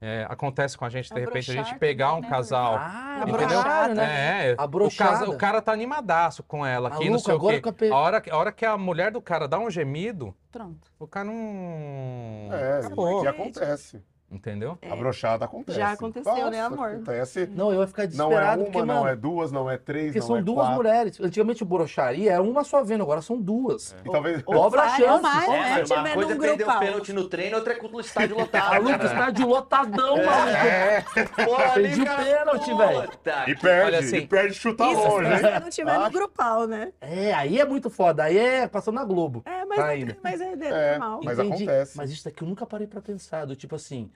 É, 0.05 0.25
acontece 0.29 0.77
com 0.77 0.83
a 0.83 0.89
gente, 0.89 1.13
de 1.13 1.17
repente, 1.19 1.49
a 1.51 1.53
gente 1.63 1.75
pegar 1.79 2.11
um 2.11 2.15
também, 2.15 2.29
né, 2.31 2.35
casal. 2.35 2.75
Ah, 2.77 3.23
Entendeu? 3.25 3.45
abrochada, 3.59 3.93
né? 3.93 4.49
É, 4.49 4.53
o, 4.53 4.61
Abrochada. 4.61 5.11
casa- 5.11 5.29
o 5.29 5.37
cara 5.37 5.61
tá 5.61 5.71
animadaço 5.71 6.43
com 6.43 6.65
ela 6.65 6.89
aqui, 6.89 7.09
não 7.09 7.19
sei 7.19 7.33
o 7.33 7.37
agora 7.37 7.61
quê. 7.61 7.71
pe- 7.71 7.89
A 7.89 7.95
hora, 7.95 8.19
que- 8.19 8.29
a 8.29 8.35
hora 8.35 8.51
que 8.51 8.65
a 8.65 8.77
mulher 8.77 9.11
do 9.11 9.21
cara 9.21 9.47
dá 9.47 9.57
um 9.59 9.69
gemido, 9.69 10.35
Pronto. 10.51 10.91
o 10.99 11.07
cara 11.07 11.23
não. 11.25 12.49
É, 12.51 12.79
Acabou. 12.79 13.21
que 13.21 13.27
acontece. 13.27 14.03
Entendeu? 14.33 14.77
A 14.89 14.95
brochada 14.95 15.45
acontece. 15.45 15.77
Já 15.77 15.91
aconteceu, 15.91 16.49
né, 16.49 16.59
amor? 16.61 16.89
Acontece. 16.89 17.47
Não, 17.53 17.71
eu 17.71 17.81
ia 17.81 17.87
ficar 17.87 18.01
Não 18.01 18.07
é 18.07 18.07
desesperado 18.07 18.61
uma, 18.61 18.65
porque, 18.71 18.85
não 18.87 18.95
mano, 18.95 19.07
é 19.07 19.15
duas, 19.15 19.51
não 19.51 19.69
é 19.69 19.77
três, 19.77 20.05
porque 20.07 20.19
não 20.19 20.27
são 20.27 20.37
é 20.37 20.41
duas 20.41 20.57
quatro. 20.57 20.75
mulheres. 20.75 21.19
Antigamente 21.21 21.61
o 21.61 21.65
broxaria 21.65 22.31
era 22.33 22.41
uma 22.41 22.63
só 22.63 22.83
vendo, 22.83 23.03
agora 23.03 23.21
são 23.21 23.39
duas. 23.39 23.95
E 24.03 24.09
talvez... 24.11 24.41
Dobra 24.43 24.81
a 24.81 24.89
chance. 24.89 25.21
vai, 25.21 25.45
É, 25.45 25.49
né? 25.49 25.75
mas 25.79 25.91
uma 25.91 26.09
coisa 26.13 26.33
é 26.33 26.37
perder 26.37 26.67
o 26.67 26.79
pênalti 26.79 27.13
no 27.13 27.29
treino, 27.29 27.57
outra 27.57 27.73
é 27.73 27.75
contra 27.75 27.97
o 27.97 28.01
estádio 28.01 28.35
lotado. 28.39 28.83
Maluco, 28.83 29.05
estádio 29.05 29.47
lotadão, 29.47 30.15
maluco. 30.17 31.35
Porra, 31.45 31.73
Perdi 31.73 32.01
o 32.01 32.05
pênalti, 32.05 32.73
velho. 32.75 33.09
Puta 33.09 33.45
E 33.49 33.55
perde, 33.55 33.95
assim, 33.97 34.17
e 34.17 34.27
perde 34.27 34.53
chutar 34.55 34.91
Isso 34.91 35.01
longe, 35.01 35.37
se 35.37 35.45
hein? 35.45 35.59
não 35.61 35.69
tiver 35.69 35.97
no 35.99 36.05
Ah. 36.05 36.09
grupal, 36.09 36.67
né? 36.67 36.91
É, 37.01 37.33
aí 37.33 37.59
é 37.59 37.65
muito 37.65 37.89
foda. 37.89 38.23
Aí 38.23 38.37
é 38.37 38.67
passando 38.67 38.95
na 38.95 39.03
Globo. 39.05 39.43
É, 39.45 39.63
mas, 39.65 39.77
Tá 39.77 39.95
não 39.95 40.15
mas 40.23 40.41
é, 40.41 40.53
É. 40.53 40.91
normal. 40.97 41.21
Mas 41.23 41.39
acontece. 41.39 41.97
Mas 41.97 42.11
isso 42.11 42.23
daqui 42.25 42.43
eu 42.43 42.47
nunca 42.47 42.65
parei 42.65 42.87
pra 42.87 43.01
pensar. 43.01 43.45
Do 43.45 43.55
tipo 43.55 43.75
assim, 43.75 44.09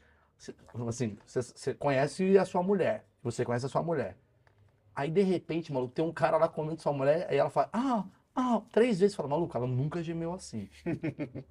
assim, 0.87 1.17
você 1.25 1.73
conhece 1.73 2.37
a 2.37 2.45
sua 2.45 2.61
mulher. 2.63 3.05
Você 3.23 3.43
conhece 3.43 3.65
a 3.65 3.69
sua 3.69 3.81
mulher. 3.83 4.15
Aí, 4.95 5.11
de 5.11 5.21
repente, 5.21 5.71
maluco, 5.71 5.93
tem 5.93 6.03
um 6.05 6.11
cara 6.13 6.37
lá 6.37 6.47
comendo 6.47 6.81
sua 6.81 6.93
mulher, 6.93 7.27
aí 7.29 7.37
ela 7.37 7.49
fala, 7.49 7.69
ah, 7.73 8.03
ah, 8.35 8.61
três 8.71 8.99
vezes. 8.99 9.15
Fala, 9.15 9.29
maluco, 9.29 9.55
ela 9.55 9.67
nunca 9.67 10.01
gemeu 10.01 10.33
assim. 10.33 10.69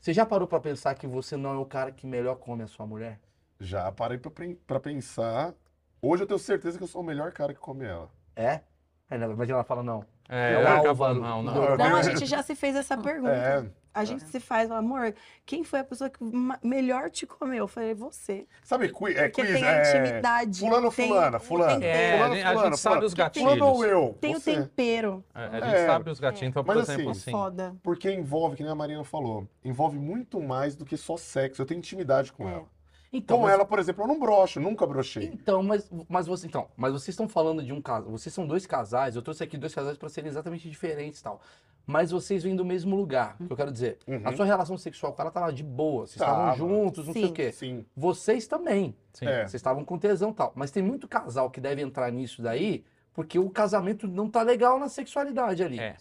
você 0.00 0.12
já 0.12 0.24
parou 0.24 0.46
pra 0.46 0.60
pensar 0.60 0.94
que 0.94 1.06
você 1.06 1.36
não 1.36 1.54
é 1.54 1.58
o 1.58 1.66
cara 1.66 1.90
que 1.92 2.06
melhor 2.06 2.36
come 2.36 2.62
a 2.62 2.66
sua 2.66 2.86
mulher? 2.86 3.20
Já 3.58 3.90
parei 3.92 4.18
pra 4.66 4.80
pensar. 4.80 5.54
Hoje 6.00 6.22
eu 6.22 6.26
tenho 6.26 6.38
certeza 6.38 6.76
que 6.78 6.84
eu 6.84 6.88
sou 6.88 7.00
o 7.02 7.04
melhor 7.04 7.32
cara 7.32 7.52
que 7.54 7.60
come 7.60 7.84
ela. 7.84 8.10
É? 8.34 8.60
Aí, 9.08 9.20
ela- 9.20 9.34
mas 9.34 9.48
ela 9.48 9.64
fala, 9.64 9.82
não. 9.82 10.04
É, 10.28 10.52
É 10.52 10.56
o 10.56 10.60
ela 10.60 10.88
Álvaro. 10.88 11.20
não, 11.20 11.42
não. 11.42 11.76
Não, 11.76 11.88
eu 11.88 11.96
a 11.96 12.02
gente 12.02 12.26
já 12.26 12.42
se 12.42 12.54
fez 12.54 12.74
essa 12.76 12.96
pergunta. 12.98 13.32
É, 13.32 13.64
A 13.96 14.04
gente 14.04 14.24
se 14.24 14.38
faz, 14.38 14.70
amor, 14.70 15.14
quem 15.46 15.64
foi 15.64 15.80
a 15.80 15.84
pessoa 15.84 16.10
que 16.10 16.18
melhor 16.62 17.10
te 17.10 17.26
comeu? 17.26 17.58
Eu 17.64 17.68
falei, 17.68 17.94
você. 17.94 18.46
sabe, 18.62 18.88
qui- 18.92 19.16
é 19.16 19.28
Porque 19.28 19.42
quiz, 19.42 19.52
tem 19.54 19.64
a 19.64 19.72
é... 19.72 19.88
intimidade. 20.04 20.60
fulano, 20.60 20.92
tem 20.92 21.08
fulana, 21.08 21.36
o 21.38 21.40
fulano. 21.40 21.82
É, 21.84 22.12
Fulano, 22.16 22.32
a 22.32 22.36
gente, 22.36 22.44
a 22.46 22.50
fulano, 22.52 22.70
gente 22.70 22.80
sabe 22.80 22.94
fulano. 22.94 23.06
os 23.06 23.12
Fulano 23.14 23.24
gatilhos. 23.56 23.62
ou 23.62 23.84
eu? 23.86 24.18
Tem 24.20 24.34
o 24.36 24.40
Você. 24.40 24.54
tempero. 24.54 25.24
A, 25.34 25.44
a 25.46 25.60
gente 25.60 25.74
É. 25.76 25.86
sabe 25.86 26.10
os 26.10 26.20
gatilhos. 26.20 26.48
Então, 26.50 26.62
por 26.64 26.74
Mas 26.76 26.88
exemplo, 26.88 27.10
assim, 27.10 27.20
assim. 27.20 27.30
Foda. 27.30 27.74
Porque 27.82 28.12
envolve, 28.12 28.56
que 28.56 28.62
nem 28.62 28.70
a 28.70 28.74
Marina 28.74 29.02
falou, 29.02 29.48
envolve 29.64 29.98
muito 29.98 30.40
mais 30.42 30.76
do 30.76 30.84
que 30.84 30.96
só 30.96 31.16
sexo. 31.16 31.62
Eu 31.62 31.66
tenho 31.66 31.78
intimidade 31.78 32.32
com 32.32 32.46
É. 32.48 32.52
ela. 32.52 32.75
Então, 33.16 33.38
Com 33.38 33.42
mas- 33.44 33.52
ela, 33.54 33.64
por 33.64 33.78
exemplo, 33.78 34.04
eu 34.04 34.08
não 34.08 34.18
broxo, 34.18 34.60
nunca 34.60 34.86
brochei. 34.86 35.24
Então, 35.32 35.62
mas, 35.62 35.90
mas, 36.08 36.26
você, 36.26 36.46
então, 36.46 36.68
mas 36.76 36.92
vocês 36.92 37.08
estão 37.08 37.28
falando 37.28 37.62
de 37.62 37.72
um 37.72 37.80
caso. 37.80 38.10
Vocês 38.10 38.34
são 38.34 38.46
dois 38.46 38.66
casais. 38.66 39.16
Eu 39.16 39.22
trouxe 39.22 39.42
aqui 39.42 39.56
dois 39.56 39.74
casais 39.74 39.96
para 39.96 40.08
serem 40.08 40.28
exatamente 40.28 40.68
diferentes 40.68 41.20
e 41.20 41.22
tal. 41.22 41.40
Mas 41.86 42.10
vocês 42.10 42.42
vêm 42.42 42.56
do 42.56 42.64
mesmo 42.64 42.96
lugar. 42.96 43.36
O 43.38 43.46
que 43.46 43.52
eu 43.52 43.56
quero 43.56 43.70
dizer. 43.70 43.98
Uhum. 44.08 44.20
A 44.24 44.34
sua 44.34 44.44
relação 44.44 44.76
sexual 44.76 45.12
com 45.12 45.22
ela 45.22 45.30
tava 45.30 45.52
de 45.52 45.62
boa. 45.62 46.06
Vocês 46.06 46.18
Tava. 46.18 46.52
estavam 46.52 46.56
juntos, 46.56 47.06
não 47.06 47.12
sei 47.12 47.22
Sim. 47.26 47.30
o 47.30 47.32
quê. 47.32 47.52
Sim. 47.52 47.86
Vocês 47.96 48.46
também. 48.46 48.96
Sim. 49.12 49.26
É. 49.26 49.38
Vocês 49.42 49.54
estavam 49.54 49.84
com 49.84 49.96
tesão 49.96 50.30
e 50.30 50.34
tal. 50.34 50.52
Mas 50.56 50.70
tem 50.72 50.82
muito 50.82 51.06
casal 51.06 51.48
que 51.48 51.60
deve 51.60 51.80
entrar 51.82 52.10
nisso 52.10 52.42
daí 52.42 52.84
porque 53.14 53.38
o 53.38 53.48
casamento 53.48 54.06
não 54.06 54.28
tá 54.28 54.42
legal 54.42 54.78
na 54.78 54.90
sexualidade 54.90 55.62
ali. 55.62 55.78
É. 55.80 55.96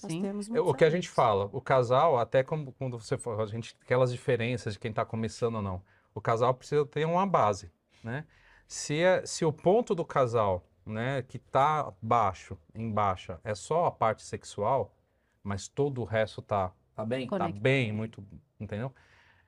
É, 0.54 0.60
O 0.60 0.74
que 0.74 0.84
a 0.84 0.90
gente 0.90 1.08
fala, 1.08 1.50
o 1.54 1.62
casal, 1.62 2.20
até 2.20 2.44
como 2.44 2.74
quando 2.74 3.00
você 3.00 3.18
fala, 3.18 3.42
a 3.42 3.46
gente, 3.46 3.74
aquelas 3.82 4.12
diferenças 4.12 4.74
de 4.74 4.80
quem 4.80 4.90
está 4.90 5.06
começando 5.06 5.56
ou 5.56 5.62
não, 5.62 5.82
o 6.16 6.22
casal 6.22 6.54
precisa 6.56 6.86
ter 6.86 7.06
uma 7.06 7.28
base, 7.28 7.72
né? 8.04 8.26
Se, 8.68 9.00
é- 9.00 9.24
se 9.26 9.46
o 9.46 9.54
ponto 9.54 9.94
do 9.94 10.04
casal, 10.04 10.66
né, 10.86 11.22
que 11.22 11.38
tá 11.38 11.92
baixo, 12.02 12.58
em 12.74 12.92
baixa, 12.92 13.40
é 13.44 13.54
só 13.54 13.86
a 13.86 13.92
parte 13.92 14.24
sexual, 14.24 14.96
mas 15.44 15.68
todo 15.68 16.02
o 16.02 16.06
resto 16.06 16.42
tá, 16.42 16.72
Tá 16.96 17.06
bem? 17.06 17.28
tá 17.28 17.38
Conectado. 17.38 17.62
bem, 17.62 17.92
muito, 17.92 18.24
entendeu? 18.60 18.92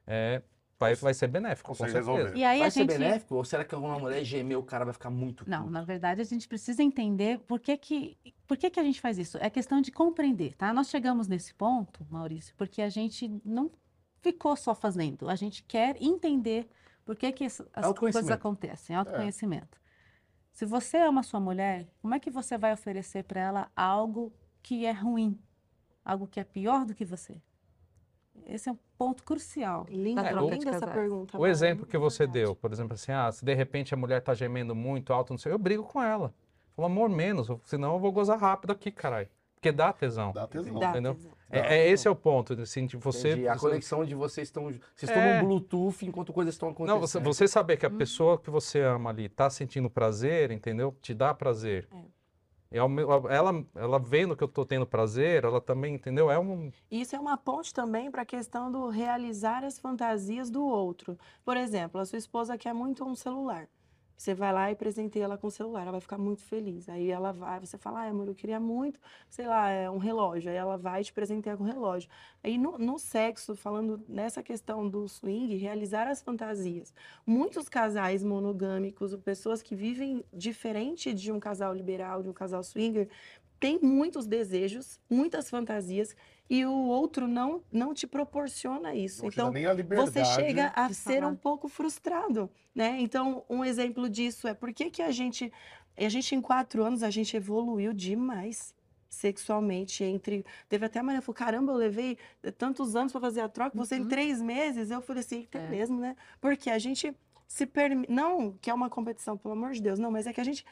É, 0.06 0.41
vai, 0.80 0.94
vai 0.95 1.14
ser 1.14 1.27
benéfico, 1.27 1.69
com 1.69 1.76
certeza. 1.76 1.98
resolver. 1.99 2.35
E 2.38 2.44
aí 2.44 2.60
Vai 2.60 2.68
a 2.68 2.72
ser 2.72 2.81
gente. 2.81 2.89
benéfico? 2.89 3.35
Ou 3.35 3.44
será 3.45 3.64
que 3.64 3.73
alguma 3.73 3.98
mulher 3.98 4.23
gemer 4.23 4.57
o 4.60 4.64
cara 4.64 4.84
vai 4.85 4.94
ficar 4.94 5.10
muito 5.10 5.49
Não, 5.49 5.60
puto? 5.61 5.72
na 5.72 5.84
verdade 5.84 6.22
a 6.22 6.23
gente 6.26 6.48
precisa 6.48 6.84
entender 6.84 7.39
por 7.39 7.60
que 7.60 7.76
que, 7.77 8.18
por 8.45 8.57
que 8.57 8.69
que 8.69 8.80
a 8.80 8.84
gente 8.84 8.99
faz 9.02 9.18
isso. 9.18 9.38
É 9.39 9.49
questão 9.49 9.81
de 9.81 9.91
compreender, 9.91 10.56
tá? 10.56 10.73
Nós 10.73 10.89
chegamos 10.89 11.27
nesse 11.27 11.53
ponto, 11.53 12.06
Maurício, 12.10 12.53
porque 12.57 12.81
a 12.81 12.89
gente 12.89 13.30
não 13.45 13.72
ficou 14.22 14.56
só 14.56 14.73
fazendo. 14.76 15.30
A 15.30 15.35
gente 15.35 15.64
quer 15.64 15.95
entender 16.02 16.69
por 17.06 17.15
que 17.15 17.31
que 17.31 17.45
as 17.45 17.94
coisas 17.98 18.30
acontecem. 18.30 18.95
Autoconhecimento. 18.95 19.80
Se 20.52 20.65
você 20.65 20.98
ama 20.98 21.22
sua 21.22 21.39
mulher, 21.39 21.88
como 22.02 22.15
é 22.15 22.19
que 22.19 22.31
você 22.31 22.57
vai 22.57 22.73
oferecer 22.73 23.23
para 23.23 23.39
ela 23.39 23.72
algo 23.76 24.34
que 24.64 24.85
é 24.85 24.91
ruim? 24.91 25.39
Algo 26.03 26.27
que 26.27 26.39
é 26.39 26.44
pior 26.44 26.85
do 26.85 26.95
que 26.95 27.06
você? 27.06 27.41
Esse 28.45 28.69
é 28.69 28.72
um 28.72 28.77
ponto 28.98 29.23
crucial 29.23 29.85
Linda, 29.89 30.23
da 30.23 30.30
troca 30.30 30.57
de 30.57 30.65
linda 30.65 30.77
essa 30.77 30.88
pergunta. 30.88 31.38
O 31.38 31.45
exemplo 31.45 31.85
que 31.85 31.98
você 31.98 32.26
verdade. 32.26 32.45
deu, 32.45 32.56
por 32.56 32.72
exemplo, 32.72 32.94
assim, 32.94 33.11
ah, 33.11 33.31
se 33.31 33.44
de 33.44 33.53
repente 33.53 33.94
a 33.94 33.98
mulher 33.98 34.22
tá 34.22 34.34
gemendo 34.34 34.73
muito 34.73 35.14
alto, 35.14 35.31
não 35.31 35.38
sei, 35.38 35.52
eu 35.52 35.60
brigo 35.60 35.84
com 35.84 36.02
ela. 36.02 36.34
Falo, 36.76 36.88
amor, 36.88 37.10
menos, 37.10 37.48
senão 37.64 37.94
eu 37.94 37.99
vou 37.99 38.11
gozar 38.11 38.39
rápido 38.39 38.72
aqui, 38.72 38.91
caralho. 38.91 39.27
Porque 39.56 39.72
dá 39.72 39.91
tesão. 39.91 40.31
Dá 40.31 40.48
tesão. 40.48 40.80
Dá, 40.80 40.89
entendeu? 40.89 41.15
tesão. 41.15 41.31
É, 41.49 41.78
é 41.78 41.90
esse 41.90 42.07
é 42.07 42.11
o 42.11 42.15
ponto, 42.15 42.53
assim, 42.61 42.86
de 42.86 42.98
você... 42.98 43.32
Entendi. 43.32 43.48
A 43.48 43.53
você- 43.53 43.60
conexão 43.69 44.03
de 44.06 44.14
vocês 44.14 44.48
estão. 44.49 44.65
Vocês 44.95 45.10
É. 45.10 45.14
tomam 45.14 45.45
Bluetooth 45.48 46.06
enquanto 46.06 46.34
coisas 46.34 46.53
estão 46.56 46.69
acontecendo. 46.69 46.99
Não, 46.99 47.07
você, 47.07 47.19
você 47.19 47.48
saber 47.48 47.78
que 47.78 47.86
a 47.86 47.90
pessoa 47.90 48.38
que 48.38 48.49
você 48.49 48.82
ama 48.82 49.10
ali 49.11 49.30
tá 49.30 49.49
sentindo 49.49 49.90
prazer, 49.90 50.52
entendeu? 50.52 50.95
Te 51.02 51.14
dá 51.14 51.34
prazer. 51.34 51.88
E 52.69 52.78
ao 52.78 52.90
me- 52.90 53.02
ela, 53.30 53.64
ela 53.76 53.98
vendo 53.98 54.36
que 54.36 54.44
eu 54.44 54.48
tô 54.49 54.65
tendo 54.65 54.86
prazer, 54.86 55.45
ela 55.45 55.61
também, 55.61 55.95
entendeu? 55.95 56.30
É 56.30 56.38
um... 56.38 56.69
Isso 56.91 57.15
é 57.15 57.19
uma 57.19 57.38
ponte 57.38 57.74
também 57.74 58.11
para 58.11 58.24
a 58.24 58.26
questão 58.26 58.69
do 58.69 58.90
realizar 58.90 59.64
as 59.64 59.80
fantasias 59.80 60.49
do 60.49 60.65
outro. 60.65 61.18
Por 61.45 61.56
exemplo, 61.56 62.02
a 62.02 62.06
sua 62.06 62.18
esposa 62.18 62.57
quer 62.57 62.74
muito 62.74 63.06
um 63.06 63.15
celular. 63.15 63.69
Você 64.18 64.34
vai 64.34 64.52
lá 64.52 64.72
e 64.72 64.76
presenteia 64.76 65.26
ela 65.26 65.38
com 65.38 65.45
o 65.45 65.52
celular, 65.52 65.84
ela 65.84 65.91
vai 65.91 66.02
ficar 66.02 66.18
muito 66.18 66.41
feliz. 66.41 66.89
Aí 66.89 67.11
ela 67.11 67.31
vai, 67.31 67.60
você 67.60 67.77
fala, 67.77 67.99
ai, 67.99 68.10
amor, 68.10 68.27
eu 68.27 68.34
queria 68.34 68.60
muito, 68.60 68.99
sei 69.30 69.45
lá, 69.45 69.69
é 69.69 69.88
um 69.89 69.99
relógio. 69.99 70.49
Aí 70.49 70.57
ela 70.57 70.76
vai 70.76 71.03
te 71.03 71.14
presentear 71.14 71.56
com 71.56 71.64
o 71.64 71.68
relógio. 71.68 72.10
Aí 72.44 72.57
no, 72.57 72.80
no 72.80 72.98
sexo, 72.98 73.56
falando 73.56 74.03
nessa 74.10 74.41
questão 74.41 74.89
do 74.89 75.07
swing, 75.07 75.56
realizar 75.57 76.07
as 76.07 76.19
fantasias. 76.22 76.91
Muitos 77.27 77.69
casais 77.69 78.23
monogâmicos, 78.23 79.14
ou 79.14 79.19
pessoas 79.19 79.61
que 79.61 79.76
vivem 79.76 80.26
diferente 80.34 81.14
de 81.14 81.31
um 81.31 81.39
casal 81.39 81.72
liberal, 81.72 82.23
de 82.23 82.30
um 82.30 82.34
casal 82.34 82.64
swinger, 82.64 83.07
têm 83.60 83.80
muitos 83.81 84.26
desejos, 84.26 84.99
muitas 85.10 85.49
fantasias, 85.49 86.15
e 86.49 86.65
o 86.65 86.72
outro 86.72 87.28
não, 87.28 87.61
não 87.72 87.94
te 87.94 88.07
proporciona 88.07 88.95
isso. 88.95 89.24
Não 89.24 89.30
então, 89.30 89.52
nem 89.52 89.65
a 89.65 89.74
liberdade. 89.74 90.11
você 90.11 90.24
chega 90.26 90.72
a 90.76 90.91
ser 90.94 91.19
falar. 91.22 91.28
um 91.32 91.36
pouco 91.36 91.68
frustrado, 91.68 92.49
né? 92.74 92.98
Então, 92.99 93.44
um 93.49 93.64
exemplo 93.64 94.10
disso 94.10 94.48
é 94.48 94.53
por 94.53 94.74
que 94.74 94.90
que 94.90 95.02
a 95.02 95.11
gente, 95.11 95.52
a 95.98 96.10
gente 96.10 96.34
em 96.36 96.41
quatro 96.41 96.84
anos, 96.84 97.03
a 97.03 97.10
gente 97.10 97.36
evoluiu 97.36 97.94
demais 97.94 98.74
sexualmente 99.10 100.03
entre 100.03 100.45
teve 100.68 100.86
até 100.86 100.99
a 100.99 101.03
Maria 101.03 101.22
falou 101.22 101.34
caramba 101.34 101.72
eu 101.72 101.78
levei 101.78 102.18
tantos 102.57 102.94
anos 102.94 103.11
para 103.14 103.22
fazer 103.22 103.40
a 103.40 103.48
troca 103.48 103.76
você 103.76 103.95
em 103.95 104.02
Uhum. 104.02 104.07
três 104.10 104.41
meses 104.41 104.91
eu 104.91 105.02
falei 105.02 105.22
assim 105.22 105.48
tem 105.49 105.61
É. 105.61 105.68
mesmo 105.69 105.98
né 105.99 106.14
porque 106.41 106.69
a 106.69 106.78
gente 106.78 107.15
se 107.48 107.65
permitir. 107.65 108.11
Não 108.11 108.52
que 108.61 108.69
é 108.69 108.74
uma 108.74 108.90
competição, 108.90 109.38
pelo 109.38 109.53
amor 109.53 109.72
de 109.72 109.82
Deus, 109.82 109.98
não, 109.98 110.11
mas 110.11 110.28
é 110.28 110.34
que 110.34 110.41
a 110.41 110.44
gente. 110.44 110.65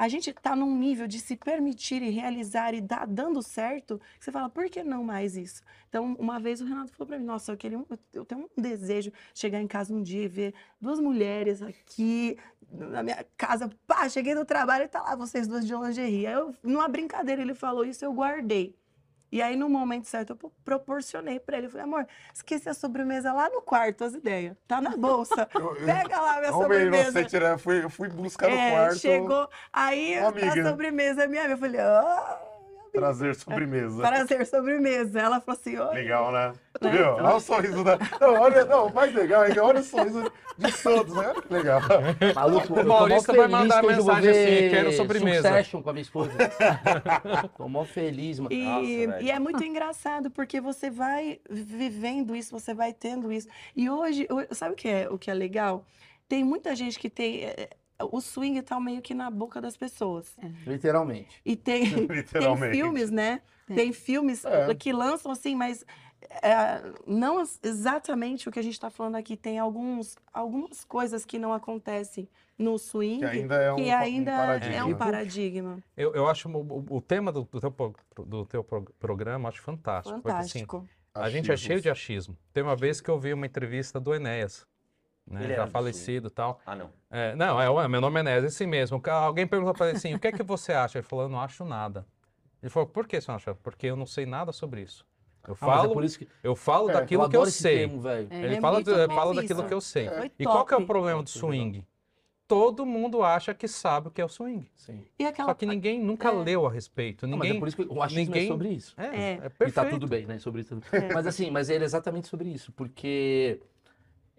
A 0.00 0.08
gente 0.08 0.32
tá 0.32 0.56
num 0.56 0.74
nível 0.78 1.06
de 1.06 1.20
se 1.20 1.36
permitir 1.36 2.00
e 2.00 2.08
realizar 2.08 2.72
e 2.72 2.80
dar 2.80 3.06
dando 3.06 3.42
certo, 3.42 4.00
que 4.18 4.24
você 4.24 4.32
fala, 4.32 4.48
por 4.48 4.70
que 4.70 4.82
não 4.82 5.04
mais 5.04 5.36
isso? 5.36 5.62
Então, 5.90 6.16
uma 6.18 6.40
vez 6.40 6.62
o 6.62 6.64
Renato 6.64 6.90
falou 6.90 7.06
pra 7.06 7.18
mim, 7.18 7.26
nossa, 7.26 7.52
eu 7.52 7.56
queria, 7.58 7.78
eu 8.14 8.24
tenho 8.24 8.48
um 8.56 8.62
desejo 8.62 9.10
de 9.10 9.38
chegar 9.38 9.60
em 9.60 9.66
casa 9.66 9.92
um 9.92 10.02
dia 10.02 10.22
e 10.22 10.26
ver 10.28 10.54
duas 10.80 10.98
mulheres 10.98 11.60
aqui 11.60 12.38
na 12.72 13.02
minha 13.02 13.26
casa, 13.36 13.68
pá, 13.86 14.08
cheguei 14.08 14.34
no 14.34 14.46
trabalho 14.46 14.84
e 14.84 14.88
tá 14.88 15.02
lá 15.02 15.14
vocês 15.14 15.46
duas 15.46 15.66
de 15.66 15.74
lingerie. 15.74 16.26
Aí 16.26 16.32
eu, 16.32 16.54
numa 16.62 16.88
brincadeira, 16.88 17.42
ele 17.42 17.52
falou 17.52 17.84
isso, 17.84 18.02
eu 18.02 18.14
guardei. 18.14 18.79
E 19.32 19.40
aí, 19.40 19.54
no 19.56 19.68
momento 19.68 20.06
certo, 20.06 20.30
eu 20.30 20.36
pro- 20.36 20.52
proporcionei 20.64 21.38
pra 21.38 21.56
ele. 21.56 21.66
Eu 21.66 21.70
falei, 21.70 21.84
amor, 21.84 22.06
esqueci 22.34 22.68
a 22.68 22.74
sobremesa 22.74 23.32
lá 23.32 23.48
no 23.48 23.62
quarto, 23.62 24.02
as 24.04 24.14
ideias. 24.14 24.56
Tá 24.66 24.80
na 24.80 24.96
bolsa. 24.96 25.48
Eu- 25.54 25.76
eu- 25.76 25.86
Pega 25.86 26.20
lá 26.20 26.36
a 26.36 26.40
minha 26.40 26.52
sobremesa. 26.52 27.12
você 27.12 27.24
tirar, 27.24 27.58
fui, 27.58 27.84
eu 27.84 27.90
fui 27.90 28.08
buscar 28.08 28.48
no 28.50 28.56
É, 28.56 28.70
quarto, 28.72 28.98
chegou. 28.98 29.48
Aí 29.72 30.18
a 30.18 30.32
sobremesa 30.68 31.24
é 31.24 31.26
minha. 31.28 31.44
Eu 31.46 31.58
falei, 31.58 31.80
ah, 31.80 32.40
trazer 32.92 33.34
sobremesa. 33.34 34.00
prazer, 34.02 34.46
sobremesa. 34.46 35.20
Ela 35.20 35.40
falou 35.40 35.58
assim, 35.60 35.76
oi. 35.78 35.94
Legal, 35.94 36.32
né? 36.32 36.52
Né? 36.80 36.90
Viu? 36.90 37.06
Olha 37.06 37.34
o 37.36 37.40
sorriso 37.40 37.84
da. 37.84 37.98
Não, 38.20 38.34
olha, 38.40 38.64
não, 38.64 38.86
o 38.86 38.94
mais 38.94 39.12
legal 39.14 39.44
é 39.44 39.50
que 39.52 39.58
olha 39.60 39.80
o 39.80 39.82
sorriso 39.82 40.32
de 40.56 40.72
todos, 40.82 41.14
né? 41.14 41.28
Olha 41.28 41.42
que 41.42 41.52
legal. 41.52 41.80
Maluco, 42.34 42.84
mó 42.84 42.98
Paulista 42.98 43.32
vai 43.32 43.48
mandar 43.48 43.82
mensagem 43.82 44.30
assim, 44.30 44.70
quero 44.70 44.92
sobremesa. 44.92 45.48
Succession 45.48 45.82
com 45.82 45.90
a 45.90 45.92
minha 45.92 46.02
esposa. 46.02 46.30
tô 47.56 47.68
mó 47.68 47.84
feliz, 47.84 48.38
mano. 48.38 48.54
E, 48.54 49.06
Nossa, 49.06 49.22
e 49.22 49.30
é 49.30 49.38
muito 49.38 49.62
engraçado, 49.64 50.30
porque 50.30 50.60
você 50.60 50.90
vai 50.90 51.40
vivendo 51.50 52.34
isso, 52.34 52.50
você 52.50 52.72
vai 52.74 52.92
tendo 52.92 53.32
isso. 53.32 53.48
E 53.76 53.88
hoje, 53.90 54.26
o- 54.30 54.54
sabe 54.54 54.72
o 54.74 54.76
que 54.76 54.88
é, 54.88 55.08
o 55.10 55.18
que 55.18 55.30
é 55.30 55.34
legal? 55.34 55.84
Tem 56.28 56.44
muita 56.44 56.74
gente 56.76 56.98
que 56.98 57.10
tem. 57.10 57.42
É, 58.00 58.04
O 58.10 58.20
swing 58.20 58.60
tá 58.62 58.78
meio 58.80 59.00
que 59.02 59.14
na 59.14 59.30
boca 59.30 59.60
das 59.60 59.76
pessoas. 59.76 60.34
Literalmente. 60.66 61.40
E 61.44 61.54
tem, 61.56 61.84
tem 61.94 62.06
Literalmente. 62.06 62.76
filmes, 62.76 63.10
né? 63.10 63.40
Tem. 63.66 63.76
Tem 63.76 63.92
filmes 63.92 64.44
É. 64.44 64.74
que 64.74 64.92
lançam 64.92 65.30
assim, 65.30 65.54
mas 65.54 65.84
é, 66.42 66.82
não 67.06 67.40
ex- 67.40 67.58
exatamente 67.62 68.48
o 68.48 68.52
que 68.52 68.58
a 68.58 68.62
gente 68.62 68.74
está 68.74 68.90
falando 68.90 69.16
aqui. 69.16 69.36
Tem 69.36 69.58
alguns, 69.58 70.16
algumas 70.32 70.84
coisas 70.84 71.24
que 71.24 71.38
não 71.38 71.52
acontecem 71.52 72.28
no 72.58 72.76
swing, 72.78 73.20
Que 73.20 73.24
ainda 73.24 73.54
é 73.56 73.72
um, 73.72 73.76
que 73.76 73.82
um 73.90 73.96
ainda 73.96 74.32
paradigma. 74.36 74.74
é 74.76 74.84
um 74.84 74.94
paradigma. 74.94 75.78
Eu, 75.96 76.14
eu 76.14 76.28
acho 76.28 76.48
o, 76.48 76.84
o- 76.96 77.00
tema 77.00 77.32
do, 77.32 77.42
do 77.50 77.60
teu, 77.60 77.94
do 78.26 78.44
teu 78.44 78.62
pro- 78.64 78.84
programa 78.98 79.48
acho 79.48 79.62
fantástico. 79.62 80.20
porque, 80.20 80.36
assim, 80.36 80.60
Fantástico. 80.66 80.88
a 81.14 81.30
gente 81.30 81.50
é 81.50 81.56
cheio 81.56 81.80
de 81.80 81.88
achismo. 81.88 82.36
Tem 82.52 82.62
uma 82.62 82.76
vez 82.76 83.00
que 83.00 83.08
eu 83.08 83.18
vi 83.18 83.32
uma 83.32 83.46
entrevista 83.46 83.98
do 83.98 84.14
Enéas, 84.14 84.66
né, 85.30 85.44
Ele 85.44 85.54
já 85.54 85.64
do 85.64 85.70
falecido 85.70 86.26
e 86.28 86.30
tal. 86.30 86.60
Ah, 86.66 86.74
não. 86.74 86.90
É, 87.10 87.34
não, 87.36 87.60
é, 87.60 87.70
o- 87.70 87.88
meu 87.88 88.00
nome 88.00 88.16
é 88.18 88.20
Enéas, 88.20 88.44
esse 88.44 88.66
mesmo. 88.66 88.98
O 88.98 89.00
ca- 89.00 89.14
Alguém 89.14 89.46
perguntou 89.46 89.72
para 89.72 89.88
ele 89.88 89.96
assim, 89.96 90.12
o 90.14 90.18
que 90.18 90.26
é 90.28 90.32
que 90.32 90.42
você 90.42 90.72
acha? 90.72 90.98
Ele 90.98 91.06
falou, 91.06 91.24
eu 91.24 91.28
não 91.28 91.40
acho 91.40 91.64
nada. 91.64 92.04
Ele 92.62 92.68
falou, 92.68 92.88
por 92.88 93.06
que 93.06 93.20
você 93.20 93.30
não 93.30 93.36
acha? 93.36 93.54
Porque 93.54 93.86
eu 93.86 93.96
não 93.96 94.06
sei 94.06 94.26
nada 94.26 94.52
sobre 94.52 94.82
isso. 94.82 95.06
Eu 95.48 95.54
Ah, 95.54 95.64
é 95.64 95.66
falo, 95.66 95.92
por 95.94 96.04
isso 96.04 96.18
que 96.18 96.28
eu 96.42 96.54
falo 96.54 96.90
É, 96.90 96.92
daquilo 96.94 97.22
eu 97.24 97.28
que 97.30 97.36
eu 97.36 97.46
sei. 97.46 97.78
termo. 97.88 98.06
É, 98.06 98.20
Ele 98.30 98.56
é 98.56 98.60
fala, 98.60 98.82
fala 99.08 99.34
daquilo 99.34 99.64
que 99.64 99.72
eu 99.72 99.80
sei. 99.80 100.08
E 100.38 100.44
qual 100.44 100.66
que 100.66 100.74
é 100.74 100.76
o 100.76 100.84
problema 100.86 101.22
do 101.22 101.30
swing? 101.30 101.86
Todo 102.46 102.84
mundo 102.84 103.22
acha 103.22 103.54
que 103.54 103.68
sabe 103.68 104.08
o 104.08 104.10
que 104.10 104.20
é 104.20 104.24
o 104.24 104.28
swing. 104.28 104.68
Sim. 104.74 105.06
E 105.16 105.24
aquela 105.24 105.50
Só 105.50 105.54
que 105.54 105.64
ninguém 105.64 106.00
nunca 106.00 106.28
É. 106.30 106.32
leu 106.32 106.66
a 106.66 106.70
respeito. 106.70 107.24
Não, 107.24 107.38
mas 107.38 107.46
é 107.46 107.48
Ninguém. 107.50 107.60
por 107.60 107.68
isso 107.68 107.76
que 107.76 107.82
o 107.88 108.02
achismo 108.02 108.24
ninguém- 108.24 108.44
é 108.44 108.48
sobre 108.48 108.68
isso. 108.70 108.92
É, 108.98 109.04
É. 109.06 109.10
é, 109.10 109.34
E 109.36 109.38
tá 109.38 109.50
perfeito. 109.50 109.90
tudo 109.90 110.08
bem, 110.08 110.26
né? 110.26 110.36
Sobre 110.40 110.62
isso. 110.62 110.76
É. 110.92 111.14
Mas 111.14 111.28
assim, 111.28 111.48
mas 111.48 111.70
ele 111.70 111.84
é 111.84 111.86
exatamente 111.86 112.26
sobre 112.26 112.48
isso, 112.48 112.72
porque 112.72 113.60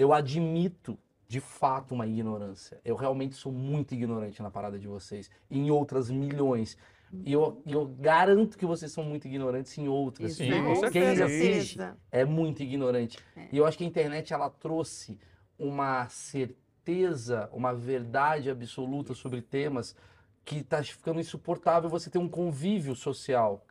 eu 0.01 0.13
admito 0.13 0.97
de 1.27 1.39
fato 1.39 1.93
uma 1.93 2.05
ignorância. 2.05 2.81
Eu 2.83 2.95
realmente 2.95 3.35
sou 3.35 3.51
muito 3.51 3.93
ignorante 3.93 4.41
na 4.41 4.51
parada 4.51 4.77
de 4.77 4.87
vocês, 4.87 5.29
e 5.49 5.59
em 5.59 5.71
outras 5.71 6.09
milhões. 6.09 6.77
E 7.25 7.31
eu, 7.31 7.61
eu 7.65 7.85
garanto 7.85 8.57
que 8.57 8.65
vocês 8.65 8.91
são 8.91 9.03
muito 9.03 9.27
ignorantes 9.27 9.77
em 9.77 9.87
outras. 9.87 10.33
Sim, 10.33 10.49
Quem 10.91 11.03
assiste 11.21 11.77
é 12.11 12.25
muito 12.25 12.63
ignorante. 12.63 13.19
É. 13.35 13.47
E 13.51 13.57
eu 13.57 13.65
acho 13.65 13.77
que 13.77 13.83
a 13.83 13.87
internet 13.87 14.33
ela 14.33 14.49
trouxe 14.49 15.19
uma 15.59 16.07
certeza, 16.09 17.49
uma 17.51 17.73
verdade 17.73 18.49
absoluta 18.49 19.13
sobre 19.13 19.41
temas 19.41 19.95
que 20.43 20.63
tá 20.63 20.81
ficando 20.81 21.19
insuportável 21.19 21.89
você 21.89 22.09
ter 22.09 22.17
um 22.17 22.27
convívio 22.27 22.95
social, 22.95 23.65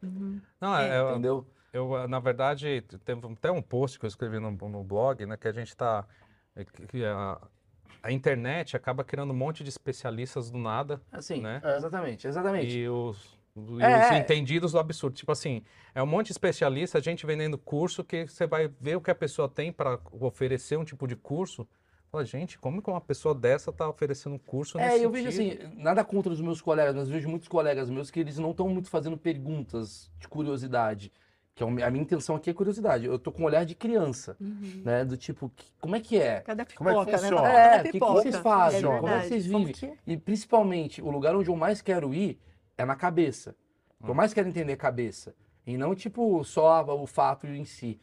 Não, 0.60 0.76
é, 0.76 0.98
é, 0.98 1.10
entendeu? 1.10 1.38
Eu, 1.38 1.46
eh, 1.72 2.06
na 2.08 2.18
verdade, 2.18 2.82
teve 3.04 3.20
até 3.26 3.50
um 3.50 3.62
post 3.62 3.98
que 3.98 4.04
eu 4.04 4.08
escrevi 4.08 4.38
no, 4.38 4.50
no 4.50 4.84
blog, 4.84 5.24
né, 5.26 5.36
que 5.36 5.48
a 5.48 5.52
gente 5.52 5.68
está... 5.68 6.04
Que 6.88 7.04
a, 7.04 7.40
a 8.02 8.10
internet 8.12 8.76
acaba 8.76 9.04
criando 9.04 9.32
um 9.32 9.36
monte 9.36 9.62
de 9.62 9.68
especialistas 9.70 10.50
do 10.50 10.58
nada, 10.58 11.00
Assim, 11.12 11.40
né? 11.40 11.60
exatamente, 11.76 12.26
exatamente. 12.26 12.76
E 12.78 12.88
os, 12.88 13.38
É, 13.56 13.60
os 13.60 13.82
é. 13.82 14.18
entendidos 14.18 14.72
do 14.72 14.78
absurdo. 14.78 15.14
Tipo 15.14 15.32
assim, 15.32 15.62
é 15.94 16.02
um 16.02 16.06
monte 16.06 16.26
de 16.26 16.32
especialista, 16.32 17.00
gente 17.00 17.24
vendendo 17.26 17.56
curso, 17.58 18.02
que 18.02 18.26
você 18.26 18.46
vai 18.46 18.68
ver 18.80 18.96
o 18.96 19.00
que 19.00 19.10
a 19.10 19.14
pessoa 19.14 19.48
tem 19.48 19.72
para 19.72 19.98
oferecer 20.12 20.76
um 20.78 20.84
tipo 20.84 21.06
de 21.06 21.14
curso. 21.14 21.66
Fala, 22.10 22.24
gente, 22.24 22.58
como 22.58 22.82
que 22.82 22.90
uma 22.90 23.00
pessoa 23.00 23.34
dessa 23.34 23.70
está 23.70 23.88
oferecendo 23.88 24.34
um 24.34 24.38
curso 24.38 24.76
nesse 24.76 24.98
É, 24.98 25.04
eu 25.04 25.10
vejo 25.10 25.30
sentido? 25.30 25.66
assim, 25.66 25.76
nada 25.76 26.02
contra 26.04 26.32
os 26.32 26.40
meus 26.40 26.60
colegas, 26.60 26.94
mas 26.96 27.06
eu 27.06 27.14
vejo 27.14 27.28
muitos 27.28 27.46
colegas 27.48 27.88
meus 27.88 28.10
que 28.10 28.18
eles 28.18 28.36
não 28.38 28.50
estão 28.50 28.68
muito 28.68 28.90
fazendo 28.90 29.16
perguntas 29.16 30.10
de 30.18 30.26
curiosidade. 30.26 31.12
Que 31.60 31.64
é 31.64 31.84
a 31.84 31.90
minha 31.90 32.02
intenção 32.02 32.36
aqui 32.36 32.48
é 32.48 32.54
curiosidade. 32.54 33.04
Eu 33.04 33.18
tô 33.18 33.30
com 33.30 33.42
um 33.42 33.44
olhar 33.44 33.64
de 33.66 33.74
criança, 33.74 34.34
Uhum. 34.40 34.80
né? 34.82 35.04
Do 35.04 35.14
tipo, 35.14 35.50
que- 35.54 35.66
como 35.78 35.94
é 35.94 36.00
que 36.00 36.18
é? 36.18 36.40
Cadê 36.40 36.62
a 36.62 36.66
Como 36.74 36.88
é 36.88 36.92
que 36.94 36.98
pipoca, 37.00 37.12
né? 37.12 37.18
funciona? 37.18 37.48
A 37.48 37.52
É, 37.52 37.74
o 37.74 37.76
que, 37.78 37.84
que 37.84 37.92
pipoca? 37.92 38.12
vocês 38.22 38.36
fazem? 38.36 38.78
É 38.80 38.82
como 38.82 39.08
é 39.08 39.20
que 39.20 39.28
vocês 39.28 39.44
vivem? 39.46 39.66
que 39.74 39.84
é? 39.86 39.94
E 40.06 40.16
principalmente, 40.16 41.02
o 41.02 41.10
lugar 41.10 41.36
onde 41.36 41.50
eu 41.50 41.56
mais 41.56 41.82
quero 41.82 42.14
ir 42.14 42.40
é 42.78 42.84
na 42.86 42.96
cabeça. 42.96 43.54
O 44.00 44.04
que 44.04 44.10
eu 44.10 44.14
mais 44.14 44.32
quero 44.32 44.48
entender 44.48 44.72
é 44.72 44.76
cabeça. 44.76 45.34
E 45.66 45.76
não, 45.76 45.94
tipo, 45.94 46.42
só 46.44 46.82
o 46.82 47.06
fato 47.06 47.46
em 47.46 47.66
si. 47.66 48.00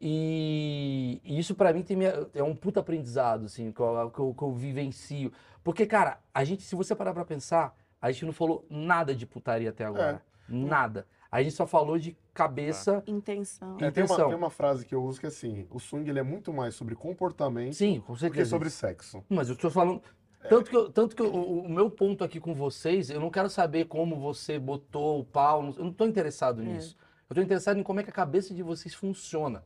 E, 0.00 1.20
e 1.24 1.38
isso 1.40 1.54
pra 1.56 1.72
mim 1.72 1.82
tem 1.82 1.96
minha- 1.96 2.28
é 2.34 2.42
um 2.42 2.54
puta 2.54 2.78
aprendizado, 2.78 3.46
assim, 3.46 3.72
que 3.72 3.80
eu, 3.80 4.10
que, 4.10 4.18
eu, 4.20 4.34
que 4.34 4.42
eu 4.42 4.52
vivencio. 4.52 5.32
Porque, 5.64 5.86
cara, 5.86 6.20
a 6.32 6.44
gente, 6.44 6.62
se 6.62 6.76
você 6.76 6.94
parar 6.94 7.12
pra 7.12 7.24
pensar, 7.24 7.74
a 8.00 8.12
gente 8.12 8.24
não 8.26 8.32
falou 8.32 8.64
nada 8.70 9.12
de 9.12 9.26
putaria 9.26 9.70
até 9.70 9.84
agora. 9.84 10.22
Nada. 10.48 11.04
A 11.30 11.42
gente 11.42 11.54
só 11.54 11.66
falou 11.66 11.98
de 11.98 12.16
cabeça. 12.32 13.02
Intenção. 13.06 13.74
É, 13.76 13.90
tem, 13.90 14.02
uma, 14.04 14.06
Intenção. 14.06 14.28
tem 14.28 14.36
uma 14.36 14.50
frase 14.50 14.84
que 14.86 14.94
eu 14.94 15.02
uso 15.04 15.20
que 15.20 15.26
é 15.26 15.28
assim: 15.28 15.66
o 15.70 15.78
swing 15.78 16.08
ele 16.08 16.18
é 16.18 16.22
muito 16.22 16.52
mais 16.52 16.74
sobre 16.74 16.94
comportamento 16.94 17.74
Sim, 17.74 18.00
com 18.06 18.14
do 18.14 18.30
que 18.30 18.44
sobre 18.44 18.70
sexo. 18.70 19.22
Mas 19.28 19.48
eu 19.48 19.54
estou 19.54 19.70
falando. 19.70 20.02
Tanto 20.48 20.70
que, 20.70 20.76
eu- 20.76 20.90
tanto 20.90 21.14
que 21.14 21.22
eu- 21.22 21.32
o, 21.32 21.68
meu 21.68 21.88
ponto 21.88 22.24
aqui 22.24 22.40
com 22.40 22.52
vocês, 22.52 23.10
eu 23.10 23.20
não 23.20 23.30
quero 23.30 23.48
saber 23.48 23.84
como 23.84 24.18
você 24.18 24.58
botou 24.58 25.20
o 25.20 25.24
pau, 25.24 25.64
eu 25.76 25.84
não 25.84 25.90
estou 25.90 26.06
interessado 26.06 26.60
É. 26.62 26.64
nisso. 26.64 26.96
Eu 27.30 27.34
estou 27.34 27.44
interessado 27.44 27.78
em 27.78 27.82
como 27.84 28.00
é 28.00 28.02
que 28.02 28.10
a 28.10 28.12
cabeça 28.12 28.52
de 28.52 28.60
vocês 28.62 28.92
funciona. 28.92 29.64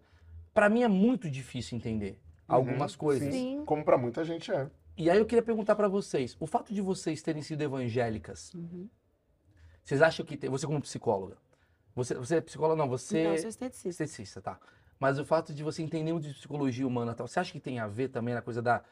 Para 0.53 0.69
mim 0.69 0.83
é 0.83 0.89
muito 0.89 1.31
difícil 1.31 1.77
entender 1.79 2.21
algumas 2.47 2.93
Uhum, 2.93 2.99
coisas. 2.99 3.33
Sim. 3.35 3.63
Como 3.65 3.83
pra 3.85 3.97
muita 3.97 4.23
gente 4.23 4.53
é. 4.53 4.71
E 4.99 5.09
aí 5.11 5.19
eu 5.19 5.25
queria 5.27 5.43
perguntar 5.43 5.75
para 5.77 5.89
vocês, 5.89 6.37
o 6.39 6.47
fato 6.47 6.73
de 6.75 6.81
vocês 6.83 7.23
terem 7.23 7.41
sido 7.43 7.63
evangélicas, 7.63 8.53
Uhum. 8.55 8.87
vocês 9.83 10.01
acham 10.03 10.25
que 10.27 10.37
tem, 10.37 10.49
você 10.51 10.67
como 10.67 10.81
psicóloga, 10.81 11.37
você, 11.97 12.15
você 12.15 12.37
é 12.37 12.41
psicóloga 12.43 12.77
não, 12.77 12.89
você 12.89 13.21
Então, 13.21 13.33
eu 13.33 13.39
sou 13.39 13.49
esteticista. 13.49 14.05
esteticista, 14.05 14.43
tá? 14.43 14.61
Mas 15.01 15.19
o 15.19 15.25
fato 15.25 15.55
de 15.55 15.63
você 15.65 15.83
entender 15.83 16.13
muito 16.13 16.29
de 16.29 16.35
psicologia 16.35 16.87
humana, 16.87 17.15
tal, 17.15 17.27
você 17.27 17.41
acha 17.41 17.53
que 17.53 17.59
tem 17.59 17.79
a 17.79 17.87
ver 17.87 18.09
também 18.09 18.35
na 18.35 18.43
coisa 18.43 18.61
da 18.61 18.85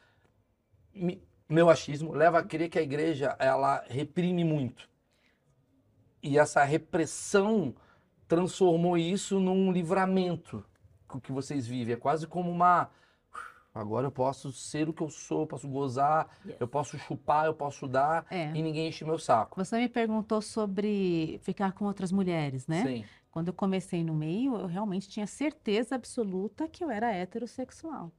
meu 1.47 1.69
achismo 1.69 2.13
leva 2.13 2.39
a 2.39 2.43
crer 2.43 2.69
que 2.69 2.79
a 2.79 2.81
igreja 2.81 3.35
ela 3.37 3.83
reprime 3.87 4.43
muito 4.43 4.89
e 6.23 6.39
essa 6.39 6.63
repressão 6.63 7.75
transformou 8.27 8.97
isso 8.97 9.39
num 9.39 9.71
livramento 9.71 10.65
que 11.21 11.31
vocês 11.31 11.65
vivem 11.67 11.93
é 11.93 11.97
quase 11.97 12.27
como 12.27 12.49
uma 12.49 12.89
agora 13.75 14.07
eu 14.07 14.11
posso 14.11 14.51
ser 14.53 14.87
o 14.87 14.93
que 14.93 15.03
eu 15.03 15.09
sou, 15.09 15.41
eu 15.41 15.47
posso 15.47 15.67
gozar, 15.67 16.29
Yes. 16.45 16.55
eu 16.61 16.67
posso 16.67 16.97
chupar, 16.97 17.45
eu 17.45 17.53
posso 17.53 17.87
dar 17.87 18.25
É. 18.31 18.49
e 18.55 18.61
ninguém 18.63 18.87
enche 18.87 19.03
meu 19.03 19.19
saco. 19.19 19.63
Você 19.63 19.77
me 19.77 19.89
perguntou 19.89 20.41
sobre 20.41 21.39
ficar 21.43 21.73
com 21.73 21.85
outras 21.85 22.11
mulheres, 22.11 22.65
né? 22.67 22.83
Sim. 22.83 23.05
Quando 23.29 23.49
eu 23.49 23.53
comecei 23.53 24.01
no 24.03 24.13
meio, 24.13 24.55
eu 24.55 24.65
realmente 24.65 25.09
tinha 25.09 25.27
certeza 25.27 25.95
absoluta 25.95 26.67
que 26.69 26.83
eu 26.83 26.89
era 26.89 27.11
heterossexual. 27.11 28.11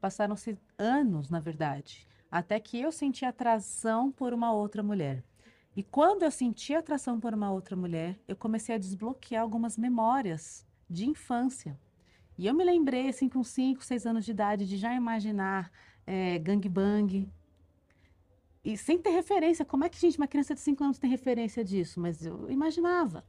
Passaram-se 0.00 0.58
anos, 0.76 1.30
na 1.30 1.38
verdade, 1.38 2.06
até 2.28 2.58
que 2.58 2.80
eu 2.80 2.90
senti 2.90 3.24
atração 3.24 4.10
por 4.10 4.34
uma 4.34 4.52
outra 4.52 4.82
mulher. 4.82 5.22
E 5.76 5.82
quando 5.82 6.24
eu 6.24 6.30
senti 6.30 6.74
atração 6.74 7.20
por 7.20 7.32
uma 7.32 7.50
outra 7.52 7.76
mulher, 7.76 8.18
eu 8.26 8.34
comecei 8.36 8.74
a 8.74 8.78
desbloquear 8.78 9.42
algumas 9.42 9.78
memórias 9.78 10.66
de 10.90 11.08
infância. 11.08 11.78
E 12.38 12.46
eu 12.46 12.54
me 12.54 12.64
lembrei, 12.64 13.08
assim, 13.08 13.28
com 13.28 13.42
5, 13.44 13.84
6 13.84 14.06
anos 14.06 14.24
de 14.24 14.30
idade, 14.32 14.66
de 14.66 14.76
já 14.76 14.94
imaginar 14.94 15.70
eh, 16.06 16.38
gangbang. 16.38 17.28
E 18.64 18.76
sem 18.76 18.98
ter 18.98 19.10
referência. 19.10 19.64
Como 19.64 19.84
é 19.84 19.88
que, 19.88 19.98
gente, 19.98 20.16
uma 20.18 20.26
criança 20.28 20.54
de 20.54 20.60
5 20.60 20.82
anos 20.84 20.98
tem 20.98 21.10
referência 21.10 21.64
disso? 21.64 22.00
Mas 22.00 22.24
eu 22.24 22.50
imaginava. 22.50 23.24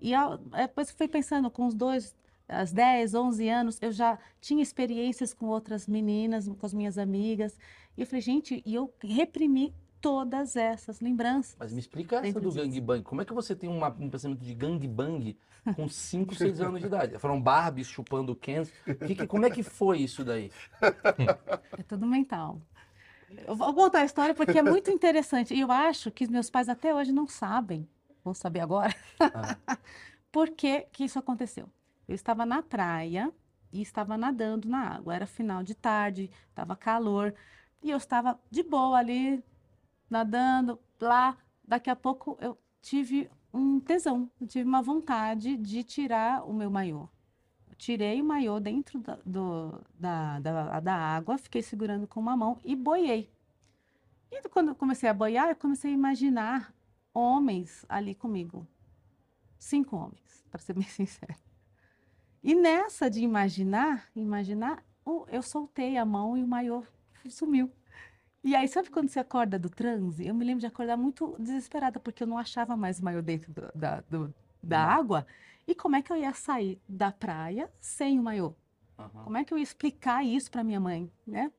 E 0.00 0.14
ao- 0.14 0.34
é, 0.54 0.66
depois 0.66 0.90
fui 0.90 1.08
pensando, 1.08 1.50
com 1.50 1.66
os 1.66 1.74
dois, 1.74 2.16
aos 2.48 2.72
10, 2.72 3.14
11 3.14 3.48
anos, 3.48 3.78
eu 3.82 3.92
já 3.92 4.18
tinha 4.40 4.62
experiências 4.62 5.34
com 5.34 5.46
outras 5.46 5.86
meninas, 5.86 6.48
com 6.48 6.66
as 6.66 6.72
minhas 6.72 6.96
amigas. 6.96 7.58
E 7.96 8.00
eu 8.00 8.06
falei, 8.06 8.22
gente, 8.22 8.62
e 8.64 8.74
eu 8.74 8.92
reprimi 9.00 9.74
todas 10.00 10.56
essas 10.56 11.00
lembranças. 11.00 11.56
Mas 11.58 11.72
me 11.72 11.80
explica 11.80 12.16
essa 12.16 12.40
do 12.40 12.50
disso. 12.50 12.58
gangbang. 12.58 13.02
Como 13.02 13.20
é 13.22 13.24
que 13.24 13.32
você 13.32 13.54
tem 13.56 13.68
uma- 13.68 13.88
um 13.98 14.08
pensamento 14.10 14.40
de 14.44 14.54
gangbang 14.54 15.36
com 15.76 15.88
5, 15.88 16.34
6 16.34 16.60
anos 16.60 16.80
de 16.80 16.86
idade? 16.86 17.18
Foram 17.18 17.40
Barbies 17.40 17.88
chupando 17.88 18.34
Kens. 18.34 18.72
Que 19.06 19.14
que- 19.14 19.26
como 19.26 19.44
é 19.46 19.50
que 19.50 19.62
foi 19.62 19.98
isso 19.98 20.24
daí? 20.24 20.50
É 21.76 21.82
tudo 21.82 22.06
mental. 22.06 22.60
Eu 23.46 23.56
vou 23.56 23.74
contar 23.74 24.00
a 24.00 24.04
história 24.04 24.34
porque 24.34 24.58
é 24.58 24.62
muito 24.62 24.90
interessante. 24.90 25.54
E 25.54 25.60
eu 25.60 25.70
acho 25.70 26.10
que 26.10 26.24
os 26.24 26.30
meus 26.30 26.50
pais 26.50 26.68
até 26.68 26.94
hoje 26.94 27.12
não 27.12 27.26
sabem, 27.28 27.88
vão 28.24 28.34
saber 28.34 28.60
agora, 28.60 28.94
por 30.32 30.50
que, 30.50 30.82
que 30.92 31.04
isso 31.04 31.18
aconteceu. 31.18 31.68
Eu 32.06 32.14
estava 32.14 32.46
na 32.46 32.62
praia 32.62 33.32
e 33.72 33.82
estava 33.82 34.16
nadando 34.16 34.68
na 34.68 34.80
água. 34.96 35.14
Era 35.14 35.26
final 35.26 35.62
de 35.62 35.74
tarde, 35.74 36.30
estava 36.48 36.76
calor. 36.76 37.34
E 37.82 37.90
eu 37.90 37.96
estava 37.98 38.38
de 38.50 38.62
boa 38.62 38.98
ali, 38.98 39.42
nadando 40.10 40.78
lá. 41.00 41.36
Daqui 41.66 41.90
a 41.90 41.96
pouco 41.96 42.36
eu 42.40 42.58
tive 42.80 43.30
um 43.52 43.80
tesão, 43.80 44.30
eu 44.40 44.46
tive 44.46 44.68
uma 44.68 44.82
vontade 44.82 45.56
de 45.56 45.82
tirar 45.84 46.44
o 46.48 46.52
meu 46.52 46.70
maiô. 46.70 47.08
Eu 47.68 47.76
tirei 47.76 48.20
o 48.20 48.24
maiô 48.24 48.60
dentro 48.60 49.00
da, 49.00 49.16
do- 49.24 49.80
da, 49.98 50.40
da, 50.40 50.80
da 50.80 50.94
água, 50.94 51.38
fiquei 51.38 51.62
segurando 51.62 52.06
com 52.06 52.20
uma 52.20 52.36
mão 52.36 52.58
e 52.64 52.74
boiei. 52.76 53.30
E 54.30 54.48
quando 54.48 54.68
eu 54.68 54.74
comecei 54.74 55.08
a 55.08 55.14
boiar, 55.14 55.48
eu 55.50 55.56
comecei 55.56 55.90
a 55.90 55.94
imaginar 55.94 56.74
homens 57.14 57.84
ali 57.88 58.14
comigo. 58.14 58.66
Cinco 59.58 59.96
homens, 59.96 60.44
para 60.50 60.60
ser 60.60 60.74
bem 60.74 60.84
sincero. 60.84 61.36
E 62.42 62.54
nessa 62.54 63.10
de 63.10 63.20
imaginar, 63.20 64.08
imaginar, 64.14 64.84
eu 65.28 65.42
soltei 65.42 65.96
a 65.96 66.04
mão 66.04 66.36
e 66.36 66.42
o 66.42 66.48
maiô 66.48 66.84
sumiu. 67.28 67.70
E 68.42 68.54
aí, 68.54 68.68
sabe 68.68 68.90
quando 68.90 69.08
você 69.08 69.18
acorda 69.20 69.58
do 69.58 69.68
transe? 69.68 70.26
Eu 70.26 70.34
me 70.34 70.44
lembro 70.44 70.60
de 70.60 70.66
acordar 70.66 70.96
muito 70.96 71.36
desesperada, 71.38 71.98
porque 72.00 72.22
eu 72.22 72.26
não 72.26 72.38
achava 72.38 72.76
mais 72.76 72.98
o 73.00 73.04
maiô 73.04 73.20
dentro 73.20 73.52
do- 73.52 73.70
da, 73.74 74.00
do- 74.08 74.34
da 74.62 74.80
água. 74.80 75.26
E 75.66 75.74
como 75.74 75.96
é 75.96 76.02
que 76.02 76.12
eu 76.12 76.16
ia 76.16 76.32
sair 76.32 76.80
da 76.88 77.12
praia 77.12 77.70
sem 77.80 78.18
o 78.18 78.22
maiô? 78.22 78.54
Aham. 78.98 79.24
Como 79.24 79.36
é 79.36 79.44
que 79.44 79.52
eu 79.52 79.58
ia 79.58 79.64
explicar 79.64 80.24
isso 80.24 80.50
para 80.50 80.64
minha 80.64 80.80
mãe, 80.80 81.10
né? 81.26 81.52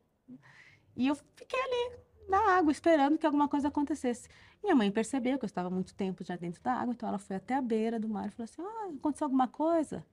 E 0.95 1.07
eu 1.07 1.15
fiquei 1.15 1.59
ali 1.59 1.99
na 2.27 2.57
água 2.57 2.71
esperando 2.71 3.17
que 3.17 3.25
alguma 3.25 3.47
coisa 3.47 3.67
acontecesse. 3.69 4.27
Minha 4.61 4.75
mãe 4.75 4.91
percebeu 4.91 5.37
que 5.39 5.45
eu 5.45 5.47
estava 5.47 5.69
muito 5.69 5.95
tempo 5.95 6.23
já 6.23 6.35
dentro 6.35 6.61
da 6.61 6.73
água, 6.73 6.93
então 6.93 7.07
ela 7.09 7.17
foi 7.17 7.35
até 7.37 7.55
a 7.55 7.61
beira 7.61 7.99
do 7.99 8.09
mar 8.09 8.27
e 8.27 8.31
falou 8.31 8.43
assim: 8.45 8.61
"Ah, 8.61 8.89
aconteceu 8.97 9.25
alguma 9.25 9.47
coisa?" 9.47 10.05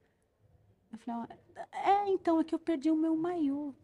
Eu 0.92 0.98
falei: 0.98 1.26
"Ah, 1.72 1.78
"É, 2.06 2.08
então 2.08 2.40
é 2.40 2.44
que 2.44 2.54
eu 2.54 2.58
perdi 2.58 2.90
o 2.90 2.96
meu 2.96 3.16
maiô, 3.16 3.74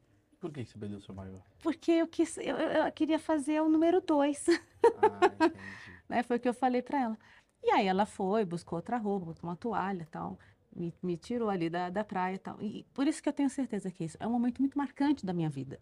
Por 0.42 0.50
que 0.52 0.64
você 0.64 0.76
perdeu 0.76 0.98
o 0.98 1.00
seu 1.00 1.14
maior? 1.14 1.40
porque 1.62 1.92
eu 1.92 2.08
quis, 2.08 2.36
eu, 2.38 2.56
eu- 2.58 2.92
queria 2.92 3.18
fazer 3.18 3.62
o 3.62 3.68
número 3.68 4.00
dois." 4.00 4.44
Ah, 4.48 5.20
né? 6.08 6.22
Foi 6.24 6.36
o 6.36 6.40
que 6.40 6.48
eu 6.48 6.52
falei 6.54 6.82
para 6.82 7.00
ela. 7.00 7.18
E 7.62 7.70
aí 7.70 7.86
ela 7.86 8.04
foi, 8.04 8.44
buscou 8.44 8.76
outra 8.76 8.96
roupa, 8.98 9.26
botou 9.26 9.48
uma 9.48 9.54
toalha, 9.56 10.06
tal, 10.10 10.36
me, 10.74 10.92
me 11.00 11.16
tirou 11.16 11.48
ali 11.48 11.70
da, 11.70 11.88
da 11.90 12.02
praia, 12.04 12.38
tal. 12.40 12.60
E 12.60 12.84
por 12.92 13.06
isso 13.06 13.22
que 13.22 13.28
eu 13.28 13.32
tenho 13.32 13.48
certeza 13.48 13.88
que 13.88 14.02
isso 14.04 14.16
é 14.18 14.26
um 14.26 14.32
momento 14.32 14.58
muito 14.60 14.76
marcante 14.76 15.24
da 15.24 15.32
minha 15.32 15.48
vida. 15.48 15.78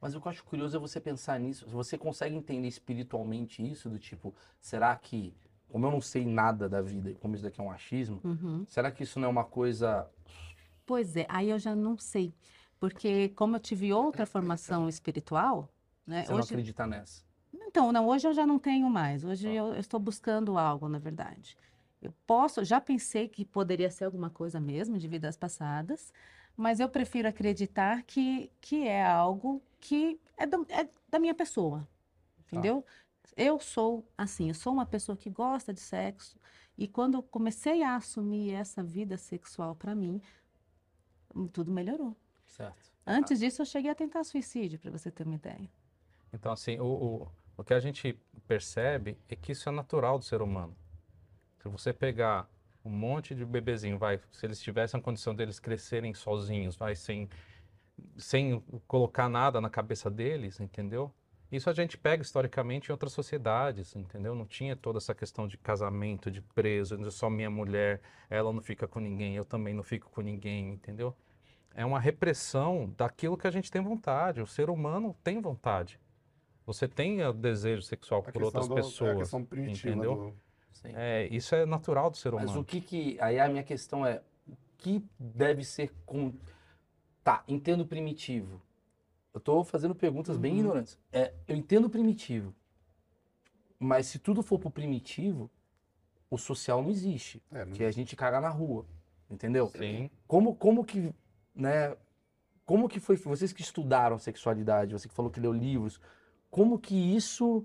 Mas 0.00 0.14
o 0.14 0.20
que 0.20 0.28
eu 0.28 0.30
acho 0.30 0.44
curioso 0.44 0.76
é 0.76 0.80
você 0.80 1.00
pensar 1.00 1.40
nisso. 1.40 1.66
Você 1.68 1.98
consegue 1.98 2.36
entender 2.36 2.68
espiritualmente 2.68 3.60
isso? 3.68 3.90
Do 3.90 3.98
tipo, 3.98 4.32
será 4.60 4.94
que, 4.94 5.34
como 5.68 5.84
eu 5.84 5.90
não 5.90 6.00
sei 6.00 6.24
nada 6.24 6.68
da 6.68 6.80
vida, 6.80 7.12
como 7.18 7.34
isso 7.34 7.42
daqui 7.42 7.60
é 7.60 7.64
um 7.64 7.72
achismo, 7.72 8.20
Uhum. 8.22 8.64
será 8.68 8.92
que 8.92 9.02
isso 9.02 9.18
não 9.18 9.26
é 9.26 9.30
uma 9.32 9.44
coisa. 9.44 10.08
Pois 10.86 11.16
é, 11.16 11.26
aí 11.28 11.50
eu 11.50 11.58
já 11.58 11.74
não 11.74 11.98
sei, 11.98 12.32
porque 12.80 13.30
como 13.30 13.56
eu 13.56 13.60
tive 13.60 13.92
outra 13.92 14.26
formação 14.26 14.88
espiritual, 14.88 15.68
né? 16.06 16.24
Você 16.24 16.32
não 16.32 16.40
Hoje, 16.40 16.54
acredita 16.54 16.86
nessa? 16.86 17.24
então, 17.54 17.92
não, 17.92 18.06
hoje 18.08 18.26
eu 18.28 18.32
já 18.32 18.46
não 18.46 18.58
tenho 18.58 18.88
mais. 18.90 19.24
Hoje 19.24 19.48
eu, 19.50 19.68
eu 19.74 19.80
estou 19.80 20.00
buscando 20.00 20.58
algo, 20.58 20.88
na 20.88 20.98
verdade. 20.98 21.56
Eu 22.00 22.12
posso, 22.26 22.64
já 22.64 22.80
pensei 22.80 23.28
que 23.28 23.44
poderia 23.44 23.90
ser 23.90 24.04
alguma 24.04 24.30
coisa 24.30 24.60
mesmo 24.60 24.98
de 24.98 25.08
vidas 25.08 25.36
passadas, 25.36 26.12
mas 26.56 26.80
eu 26.80 26.88
prefiro 26.88 27.28
acreditar 27.28 28.02
que, 28.04 28.50
que 28.60 28.86
é 28.86 29.04
algo 29.04 29.62
que 29.80 30.20
é, 30.36 30.46
do- 30.46 30.66
é 30.70 30.88
da 31.08 31.18
minha 31.18 31.34
pessoa, 31.34 31.86
entendeu? 32.38 32.84
Eu 33.36 33.60
sou 33.60 34.06
assim, 34.16 34.48
eu 34.48 34.54
sou 34.54 34.72
uma 34.72 34.86
pessoa 34.86 35.16
que 35.16 35.30
gosta 35.30 35.72
de 35.74 35.80
sexo, 35.80 36.38
e 36.76 36.88
quando 36.88 37.14
eu 37.16 37.22
comecei 37.22 37.82
a 37.82 37.96
assumir 37.96 38.52
essa 38.54 38.82
vida 38.82 39.16
sexual 39.18 39.74
para 39.76 39.94
mim, 39.94 40.20
tudo 41.52 41.70
melhorou. 41.72 42.16
Certo. 42.58 42.90
Antes 43.06 43.38
disso, 43.38 43.62
eu 43.62 43.66
cheguei 43.66 43.90
a 43.90 43.94
tentar 43.94 44.24
suicídio, 44.24 44.80
para 44.80 44.90
você 44.90 45.12
ter 45.12 45.22
uma 45.22 45.36
ideia. 45.36 45.70
Então, 46.32 46.50
assim, 46.50 46.78
o, 46.80 46.86
o, 46.86 47.28
o 47.56 47.64
que 47.64 47.72
a 47.72 47.78
gente 47.78 48.18
percebe 48.48 49.16
é 49.28 49.36
que 49.36 49.52
isso 49.52 49.68
é 49.68 49.72
natural 49.72 50.18
do 50.18 50.24
ser 50.24 50.42
humano. 50.42 50.76
Se 51.62 51.68
você 51.68 51.92
pegar 51.92 52.50
um 52.84 52.90
monte 52.90 53.32
de 53.32 53.44
bebezinho, 53.44 53.96
vai, 53.96 54.20
se 54.32 54.44
eles 54.44 54.60
tivessem 54.60 54.98
a 54.98 55.02
condição 55.02 55.34
deles 55.34 55.60
crescerem 55.60 56.12
sozinhos, 56.14 56.74
vai, 56.74 56.96
sem, 56.96 57.28
sem 58.16 58.60
colocar 58.88 59.28
nada 59.28 59.60
na 59.60 59.70
cabeça 59.70 60.10
deles, 60.10 60.58
entendeu? 60.58 61.14
Isso 61.50 61.70
a 61.70 61.72
gente 61.72 61.96
pega 61.96 62.22
historicamente 62.22 62.88
em 62.88 62.92
outras 62.92 63.12
sociedades, 63.12 63.94
entendeu? 63.94 64.34
Não 64.34 64.44
tinha 64.44 64.74
toda 64.74 64.98
essa 64.98 65.14
questão 65.14 65.46
de 65.46 65.56
casamento, 65.56 66.30
de 66.30 66.42
preso, 66.42 66.98
de 66.98 67.10
só 67.12 67.30
minha 67.30 67.48
mulher, 67.48 68.02
ela 68.28 68.52
não 68.52 68.60
fica 68.60 68.86
com 68.88 68.98
ninguém, 68.98 69.36
eu 69.36 69.44
também 69.44 69.72
não 69.72 69.84
fico 69.84 70.10
com 70.10 70.20
ninguém, 70.20 70.72
entendeu? 70.72 71.16
É 71.78 71.84
uma 71.86 72.00
repressão 72.00 72.92
daquilo 72.96 73.36
que 73.38 73.46
a 73.46 73.50
gente 73.52 73.70
tem 73.70 73.80
vontade. 73.80 74.40
O 74.42 74.46
ser 74.48 74.68
humano 74.68 75.14
tem 75.22 75.40
vontade. 75.40 76.00
Você 76.66 76.88
tem 76.88 77.22
o 77.24 77.32
desejo 77.32 77.82
sexual 77.82 78.20
A 78.26 78.32
por 78.32 78.42
outras 78.42 78.66
do- 78.66 78.74
pessoas. 78.74 79.10
É 79.10 79.12
a 79.14 79.16
questão 79.18 79.44
primitiva 79.44 79.90
entendeu? 79.94 80.14
do- 80.16 80.36
Sim. 80.72 80.88
É, 80.94 81.28
isso 81.30 81.54
é 81.54 81.64
natural 81.64 82.10
do 82.10 82.16
ser 82.16 82.32
Mas 82.32 82.46
humano. 82.46 82.60
o 82.60 82.64
que 82.64 82.80
que. 82.80 83.16
Aí 83.20 83.38
a 83.38 83.48
minha 83.48 83.62
questão 83.62 84.04
é: 84.04 84.20
o 84.48 84.56
que 84.76 85.04
deve 85.18 85.64
ser. 85.64 85.92
Com... 86.04 86.32
Tá, 87.22 87.44
entendo 87.46 87.82
o 87.82 87.86
primitivo. 87.86 88.60
Eu 89.32 89.38
tô 89.40 89.62
fazendo 89.62 89.94
perguntas 89.94 90.36
bem 90.36 90.52
Uhum. 90.54 90.58
ignorantes. 90.58 90.98
É, 91.12 91.32
eu 91.46 91.54
entendo 91.54 91.84
o 91.84 91.90
primitivo. 91.90 92.52
Mas 93.78 94.06
se 94.06 94.18
tudo 94.18 94.42
for 94.42 94.58
pro 94.58 94.68
primitivo, 94.70 95.48
o 96.28 96.36
social 96.36 96.82
não 96.82 96.90
existe. 96.90 97.40
É, 97.52 97.64
não- 97.64 97.72
Que 97.72 97.84
a 97.84 97.90
gente 97.92 98.16
caga 98.16 98.40
na 98.40 98.48
rua. 98.48 98.84
Entendeu? 99.30 99.68
Sim. 99.68 100.10
Como, 100.26 100.56
como 100.56 100.84
que, 100.84 101.12
né? 101.54 101.96
Como 102.64 102.88
que 102.88 103.00
foi, 103.00 103.16
vocês 103.16 103.52
que 103.52 103.62
estudaram 103.62 104.18
sexualidade, 104.18 104.92
você 104.92 105.08
que 105.08 105.14
falou 105.14 105.30
que 105.30 105.40
leu 105.40 105.52
livros, 105.52 106.00
como 106.50 106.78
que 106.78 106.94
isso 106.94 107.64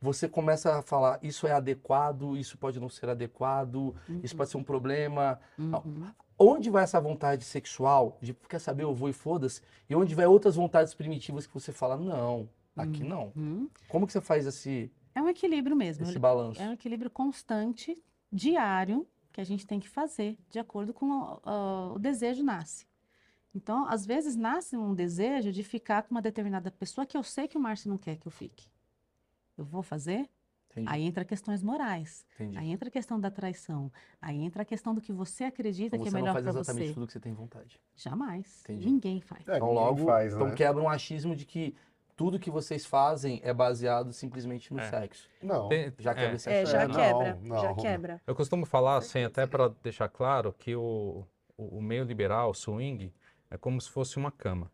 você 0.00 0.28
começa 0.28 0.78
a 0.78 0.82
falar, 0.82 1.18
isso 1.22 1.46
é 1.46 1.52
adequado, 1.52 2.36
isso 2.36 2.56
pode 2.58 2.78
não 2.78 2.88
ser 2.88 3.08
adequado, 3.08 3.94
isso 4.22 4.36
pode 4.36 4.50
ser 4.50 4.56
um 4.56 4.62
problema. 4.62 5.40
Uhum. 5.58 6.12
Onde 6.38 6.68
vai 6.70 6.84
essa 6.84 7.00
vontade 7.00 7.44
sexual 7.44 8.18
de 8.20 8.34
quer 8.34 8.60
saber, 8.60 8.84
eu 8.84 8.94
vou 8.94 9.08
e 9.08 9.12
foda-se, 9.12 9.62
e 9.88 9.96
onde 9.96 10.14
vai 10.14 10.26
outras 10.26 10.54
vontades 10.54 10.94
primitivas 10.94 11.46
que 11.46 11.54
você 11.54 11.72
fala, 11.72 11.96
não, 11.96 12.48
aqui 12.76 13.02
não. 13.02 13.32
Uhum. 13.34 13.68
Como 13.88 14.06
que 14.06 14.12
você 14.12 14.20
faz 14.20 14.46
esse, 14.46 14.92
É 15.14 15.22
um 15.22 15.28
equilíbrio 15.30 15.74
mesmo. 15.74 16.04
esse 16.04 16.18
balanço? 16.18 16.60
É 16.60 16.68
um 16.68 16.74
equilíbrio 16.74 17.10
constante, 17.10 17.96
diário, 18.30 19.06
que 19.32 19.40
a 19.40 19.44
gente 19.44 19.66
tem 19.66 19.80
que 19.80 19.88
fazer 19.88 20.36
de 20.50 20.58
acordo 20.58 20.92
com 20.92 21.40
o 21.42 21.98
desejo 21.98 22.44
nasce. 22.44 22.86
Então, 23.56 23.88
às 23.88 24.04
vezes 24.04 24.36
nasce 24.36 24.76
um 24.76 24.94
desejo 24.94 25.50
de 25.50 25.62
ficar 25.64 26.02
com 26.02 26.10
uma 26.14 26.20
determinada 26.20 26.70
pessoa 26.70 27.06
que 27.06 27.16
eu 27.16 27.22
sei 27.22 27.48
que 27.48 27.56
o 27.56 27.60
Márcio 27.60 27.88
não 27.88 27.96
quer 27.96 28.16
que 28.16 28.26
eu 28.28 28.30
fique. 28.30 28.68
Eu 29.56 29.64
vou 29.64 29.82
fazer? 29.82 30.28
Entendi, 30.72 30.88
Aí 30.90 31.02
entra 31.04 31.24
questões 31.24 31.62
morais. 31.62 32.26
entendi. 32.34 32.58
Aí 32.58 32.70
entra 32.70 32.88
a 32.90 32.92
questão 32.92 33.18
da 33.18 33.30
traição. 33.30 33.90
Aí 34.20 34.36
entra 34.42 34.60
a 34.60 34.64
questão 34.64 34.94
do 34.94 35.00
que 35.00 35.10
você 35.10 35.44
acredita 35.44 35.96
Então 35.96 36.02
que 36.02 36.08
é 36.08 36.10
você 36.10 36.16
não 36.18 36.20
melhor 36.22 36.32
faz 36.34 36.44
para 36.44 36.60
exatamente 36.60 36.88
você. 36.88 36.92
tudo 36.94 37.06
que 37.06 37.12
você 37.14 37.20
tem 37.20 37.32
vontade. 37.32 37.80
Jamais. 37.94 38.60
Entendi. 38.64 38.84
Ninguém 38.84 39.22
faz. 39.22 39.48
É, 39.48 39.56
Então 39.56 39.72
logo, 39.72 40.04
faz, 40.04 40.34
então 40.34 40.48
né? 40.48 40.54
quebra 40.54 40.82
um 40.82 40.88
achismo 40.90 41.34
de 41.34 41.46
que 41.46 41.74
tudo 42.14 42.38
que 42.38 42.50
vocês 42.50 42.84
fazem 42.84 43.40
é 43.42 43.54
baseado 43.54 44.12
simplesmente 44.12 44.70
no 44.74 44.80
É. 44.80 44.90
sexo. 44.90 45.30
Não. 45.42 45.66
Tem- 45.70 45.90
Já 45.98 46.10
é. 46.10 46.14
quebra 46.14 46.36
esse 46.36 46.50
É, 46.50 46.66
já 46.66 46.86
não, 46.86 46.94
quebra, 46.94 47.38
não. 47.42 47.60
já 47.62 47.74
quebra. 47.74 48.20
Eu 48.26 48.34
costumo 48.34 48.66
falar, 48.66 48.98
assim, 48.98 49.24
até 49.24 49.46
para 49.46 49.68
deixar 49.82 50.10
claro, 50.10 50.52
que 50.58 50.76
o, 50.76 51.24
o, 51.56 51.78
o 51.78 51.80
meio 51.82 52.04
liberal, 52.04 52.50
o 52.50 52.54
swing, 52.54 53.10
é 53.50 53.56
como 53.56 53.80
se 53.80 53.90
fosse 53.90 54.16
uma 54.16 54.30
cama. 54.30 54.70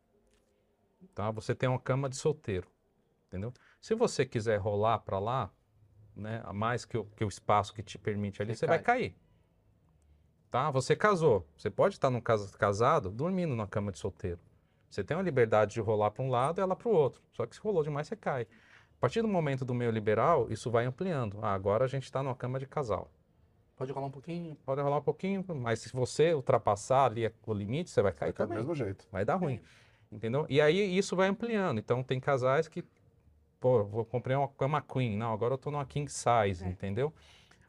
Tá? 1.15 1.31
Você 1.31 1.55
tem 1.55 1.69
uma 1.69 1.79
cama 1.81 2.09
de 2.09 2.17
solteiro, 2.17 2.69
entendeu? 3.27 3.53
Se 3.81 3.95
você 3.95 4.25
quiser 4.25 4.59
rolar 4.59 5.01
para 5.01 5.19
lá, 5.19 5.51
né, 6.15 6.41
a 6.45 6.53
mais 6.53 6.85
que 6.85 6.97
o, 6.97 7.05
que 7.05 7.25
o 7.25 7.29
espaço 7.29 7.75
que 7.75 7.83
te 7.83 7.99
permite 7.99 8.41
ali, 8.41 8.55
Você 8.55 8.61
você 8.61 8.67
vai 8.67 8.79
cair. 8.79 9.17
Tá? 10.51 10.71
Você 10.71 10.95
casou. 10.95 11.47
Você 11.57 11.71
pode 11.71 11.95
estar 11.95 12.11
num 12.11 12.21
cas- 12.21 12.55
casado 12.55 13.11
dormindo 13.11 13.57
na 13.57 13.67
cama 13.67 13.91
de 13.91 13.99
solteiro. 13.99 14.39
Você 14.89 15.03
tem 15.03 15.17
a 15.17 15.23
liberdade 15.23 15.73
de 15.73 15.81
rolar 15.81 16.11
para 16.11 16.23
um 16.23 16.29
lado 16.29 16.59
e 16.59 16.63
ela 16.63 16.77
para 16.77 16.89
o 16.89 16.93
outro. 16.93 17.23
Só 17.33 17.47
que 17.47 17.55
se 17.57 17.61
rolou 17.63 17.83
demais, 17.83 18.07
você 18.07 18.15
cai. 18.15 18.43
A 18.43 19.01
partir 19.01 19.23
do 19.23 19.29
momento 19.29 19.65
do 19.65 19.75
meio 19.75 19.91
liberal, 19.91 20.51
isso 20.51 20.71
vai 20.71 20.85
ampliando. 20.85 21.39
Ah, 21.43 21.55
agora 21.55 21.85
a 21.87 21.89
gente 21.89 22.05
está 22.05 22.23
numa 22.23 22.37
cama 22.37 22.59
de 22.59 22.67
casal. 22.67 23.11
Pode 23.83 23.93
rolar 23.93 24.07
um 24.07 24.11
pouquinho. 24.11 24.57
Pode 24.65 24.81
rolar 24.81 24.99
um 24.99 25.03
pouquinho, 25.03 25.45
mas 25.55 25.81
se 25.81 25.93
você 25.93 26.33
ultrapassar 26.35 27.07
ali 27.07 27.31
o 27.47 27.53
limite, 27.55 27.91
você 27.91 28.01
vai 28.03 28.13
cair 28.13 28.29
Vai 28.29 28.33
cair 28.33 28.47
do 28.47 28.49
também. 28.49 28.59
mesmo 28.65 28.75
jeito. 28.75 29.07
Vai 29.11 29.25
dar 29.25 29.37
ruim. 29.37 29.61
Entendeu? 30.11 30.47
E 30.49 30.61
aí 30.61 30.97
isso 30.97 31.17
vai 31.17 31.29
ampliando. 31.29 31.79
Então 31.79 32.03
tem 32.03 32.21
casais 32.21 32.69
que, 32.69 32.85
pô, 33.59 33.83
vou 33.85 34.05
comprar 34.05 34.39
uma 34.39 34.49
cama 34.49 34.81
queen. 34.83 35.17
Não, 35.17 35.33
agora 35.33 35.55
eu 35.55 35.59
tô 35.59 35.71
numa 35.71 35.87
king 35.87 36.11
size, 36.11 36.65
É. 36.65 36.69
entendeu? 36.69 37.13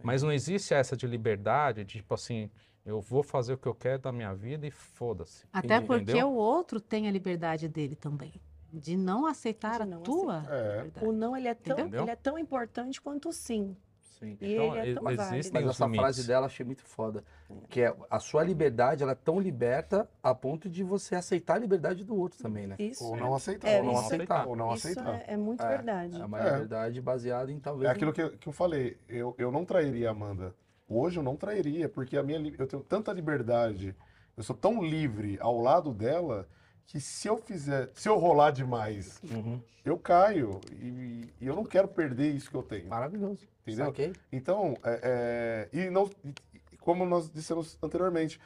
Mas 0.02 0.22
não 0.22 0.32
existe 0.32 0.74
essa 0.74 0.98
de 0.98 1.08
liberdade, 1.08 1.86
de 1.86 2.00
tipo 2.00 2.14
assim, 2.14 2.50
eu 2.86 3.00
vou 3.00 3.24
fazer 3.24 3.54
o 3.54 3.58
que 3.58 3.68
eu 3.68 3.74
quero 3.74 4.02
da 4.02 4.12
minha 4.12 4.34
vida 4.36 4.68
e 4.68 4.72
foda-se. 4.72 5.46
Até 5.54 5.76
Entendi. 5.76 5.88
porque 5.88 6.04
Entendeu? 6.04 6.30
o 6.32 6.36
outro 6.36 6.82
tem 6.82 7.08
a 7.08 7.12
liberdade 7.12 7.70
dele 7.70 7.96
também. 7.96 8.34
De 8.74 8.98
não 8.98 9.26
aceitar 9.26 9.78
De 9.78 9.84
a 9.84 9.86
não 9.86 10.02
tua 10.02 10.44
É. 10.50 10.76
liberdade. 10.78 11.08
O 11.08 11.12
não, 11.14 11.38
ele 11.38 11.48
é 11.48 11.54
tão, 11.54 11.80
Entendeu? 11.80 12.02
ele 12.02 12.12
é 12.12 12.16
tão 12.18 12.38
importante 12.38 13.00
quanto 13.00 13.30
o 13.30 13.32
sim. 13.32 13.78
Sim. 14.24 14.38
E 14.42 14.54
Então, 14.54 14.78
ele 14.78 14.92
é 14.92 14.94
tão 14.94 15.04
válido. 15.04 15.24
Mas 15.54 15.66
essa 15.68 15.86
limites. 15.86 16.02
frase 16.02 16.28
dela 16.28 16.42
eu 16.42 16.46
achei 16.48 16.66
muito 16.66 16.84
foda. 16.84 17.24
Que 17.70 17.82
é 17.82 17.96
a 18.10 18.20
sua 18.20 18.44
liberdade, 18.44 19.04
ela 19.04 19.12
é 19.12 19.16
tão 19.16 19.40
liberta 19.40 20.10
a 20.22 20.34
ponto 20.34 20.70
de 20.70 20.84
você 20.84 21.16
aceitar 21.16 21.56
a 21.56 21.60
liberdade 21.60 22.04
do 22.04 22.16
outro 22.16 22.42
também, 22.42 22.66
né? 22.68 22.76
Isso 22.80 23.04
Ou 23.06 23.16
é- 23.16 23.20
não 23.20 23.36
aceitar. 23.36 23.68
é, 23.70 23.80
Ou 23.80 23.84
não 23.86 23.94
isso- 23.94 24.06
aceitar. 24.06 24.48
Ou 24.48 24.56
não 24.56 24.74
isso 24.74 24.88
aceitar. 24.88 25.16
é, 25.16 25.34
é 25.34 25.38
muito 25.38 25.64
É, 25.64 25.68
verdade. 25.68 26.22
É 26.22 26.26
uma 26.26 26.40
É. 26.40 26.44
liberdade 26.52 27.02
baseada 27.02 27.52
em 27.52 27.60
talvez. 27.60 27.90
É 27.90 27.92
aquilo 27.94 28.12
que, 28.14 28.22
eu- 28.22 28.32
que 28.38 28.48
eu 28.48 28.54
falei, 28.54 28.98
eu, 29.08 29.36
eu 29.38 29.52
não 29.52 29.66
trairia 29.66 30.10
a 30.10 30.12
Amanda. 30.12 30.56
Hoje 30.88 31.18
eu 31.18 31.24
não 31.24 31.36
trairia, 31.36 31.88
porque 31.90 32.18
a 32.18 32.24
minha, 32.24 32.40
eu 32.58 32.68
tenho 32.68 32.84
tanta 32.84 33.12
liberdade, 33.14 33.96
eu 34.38 34.44
sou 34.44 34.56
tão 34.56 34.84
livre 34.84 35.38
ao 35.40 35.60
lado 35.60 35.94
dela, 35.94 36.48
que 36.88 37.00
se 37.00 37.28
eu 37.28 37.38
fizer, 37.38 37.90
se 37.96 38.08
eu 38.08 38.18
rolar 38.18 38.52
demais, 38.52 39.20
Uhum. 39.24 39.60
eu 39.84 39.98
caio. 39.98 40.60
E, 40.74 41.26
e 41.42 41.48
eu 41.48 41.56
não 41.56 41.64
quero 41.66 41.88
perder 41.88 42.32
isso 42.32 42.50
que 42.50 42.56
eu 42.58 42.64
tenho. 42.64 42.88
Maravilhoso. 42.88 43.48
Entendeu? 43.66 43.86
Saquei. 43.88 44.14
Então, 44.32 44.78
é, 44.84 45.70
é, 45.74 45.78
e 45.86 45.90
não, 45.90 46.10
e- 46.24 46.34
como 46.78 47.06
nós 47.06 47.32
dissemos 47.32 47.78
anteriormente, 47.82 48.40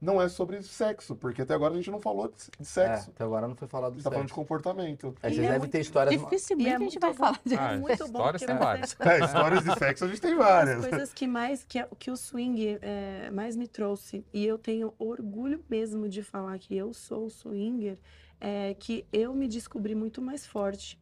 não 0.00 0.20
é 0.20 0.28
sobre 0.28 0.62
sexo, 0.62 1.16
porque 1.16 1.42
até 1.42 1.54
agora 1.54 1.72
a 1.72 1.76
gente 1.76 1.90
não 1.90 2.00
falou 2.00 2.28
de, 2.28 2.34
de 2.36 2.50
É, 2.60 2.64
sexo. 2.64 3.10
até 3.10 3.24
agora 3.24 3.48
não 3.48 3.56
foi 3.56 3.66
falado 3.68 3.92
A 3.92 3.94
do 3.94 3.94
gente 3.96 4.04
tá 4.04 4.10
falando 4.10 4.26
de 4.26 4.32
sexo. 4.32 4.34
comportamento. 4.34 5.14
E 5.24 5.32
vocês 5.32 5.38
é 5.38 5.48
devem 5.48 5.58
muito 5.58 5.72
ter 5.72 5.80
histórias. 5.80 6.20
Dificilmente 6.20 6.70
é 6.70 6.76
a 6.76 6.78
gente 6.78 6.98
vai 6.98 7.10
bom. 7.10 7.16
falar 7.16 7.40
de 7.44 7.54
Ah, 7.56 7.72
É 7.72 7.76
muito 7.78 8.08
bom 8.08 8.28
histórias 8.28 8.42
porque 8.42 8.46
tem 8.46 8.56
várias. 8.56 8.96
É, 9.00 9.24
histórias 9.24 9.64
de 9.64 9.78
sexo 9.78 10.04
a 10.04 10.08
gente 10.08 10.20
tem 10.20 10.32
As 10.32 10.38
várias. 10.38 10.86
coisas 10.86 11.12
que 11.14 11.26
mais 11.26 11.64
que, 11.64 11.82
que 11.98 12.10
o 12.10 12.16
swing 12.16 12.78
é, 12.82 13.30
mais 13.30 13.56
me 13.56 13.66
trouxe 13.66 14.24
e 14.32 14.44
eu 14.44 14.58
tenho 14.58 14.92
orgulho 14.98 15.64
mesmo 15.70 16.08
de 16.08 16.22
falar 16.22 16.58
que 16.58 16.76
eu 16.76 16.92
sou 16.92 17.30
swinger 17.30 17.98
é 18.40 18.74
que 18.74 19.06
eu 19.12 19.32
me 19.34 19.48
descobri 19.48 19.94
muito 19.94 20.20
mais 20.20 20.46
forte, 20.46 21.00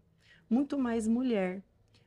muito 0.48 0.78
mais 0.78 1.08
mulher, 1.08 1.62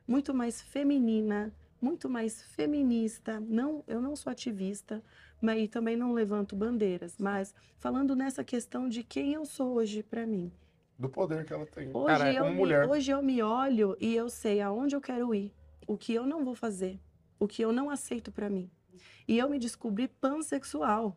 muito 0.08 0.34
mais 0.34 0.62
feminina, 0.62 1.52
muito 1.82 2.10
mais 2.10 2.42
feminista. 2.56 3.40
Não, 3.42 3.84
eu 3.88 4.02
não 4.02 4.16
sou 4.16 4.32
ativista, 4.32 5.04
mas 5.46 5.62
e 5.64 5.68
também 5.68 5.96
não 5.96 6.12
levanto 6.12 6.56
bandeiras, 6.56 7.16
mas 7.20 7.54
falando 7.78 8.16
nessa 8.16 8.44
questão 8.44 8.90
de 8.90 9.04
quem 9.04 9.34
eu 9.34 9.46
sou 9.46 9.76
hoje 9.76 10.02
para 10.02 10.26
mim. 10.26 10.52
Do 10.98 11.08
poder 11.08 11.46
que 11.46 11.54
ela 11.54 11.68
tem. 11.68 11.90
Hoje, 11.94 12.08
Cara, 12.08 12.34
eu 12.34 12.44
como 12.44 12.52
me, 12.52 12.58
mulher. 12.58 12.90
hoje 12.90 13.12
eu 13.12 13.22
me 13.22 13.44
olho 13.44 13.96
e 14.00 14.16
eu 14.16 14.28
sei 14.28 14.60
aonde 14.60 14.96
eu 14.96 15.02
quero 15.02 15.36
ir, 15.36 15.54
o 15.86 15.96
que 15.96 16.14
eu 16.14 16.26
não 16.26 16.44
vou 16.44 16.56
fazer, 16.56 17.00
o 17.40 17.48
que 17.48 17.62
eu 17.62 17.72
não 17.72 17.92
aceito 17.92 18.32
pra 18.32 18.50
mim. 18.50 18.72
E 19.28 19.38
eu 19.38 19.48
me 19.50 19.60
descobri 19.60 20.08
pansexual. 20.08 21.16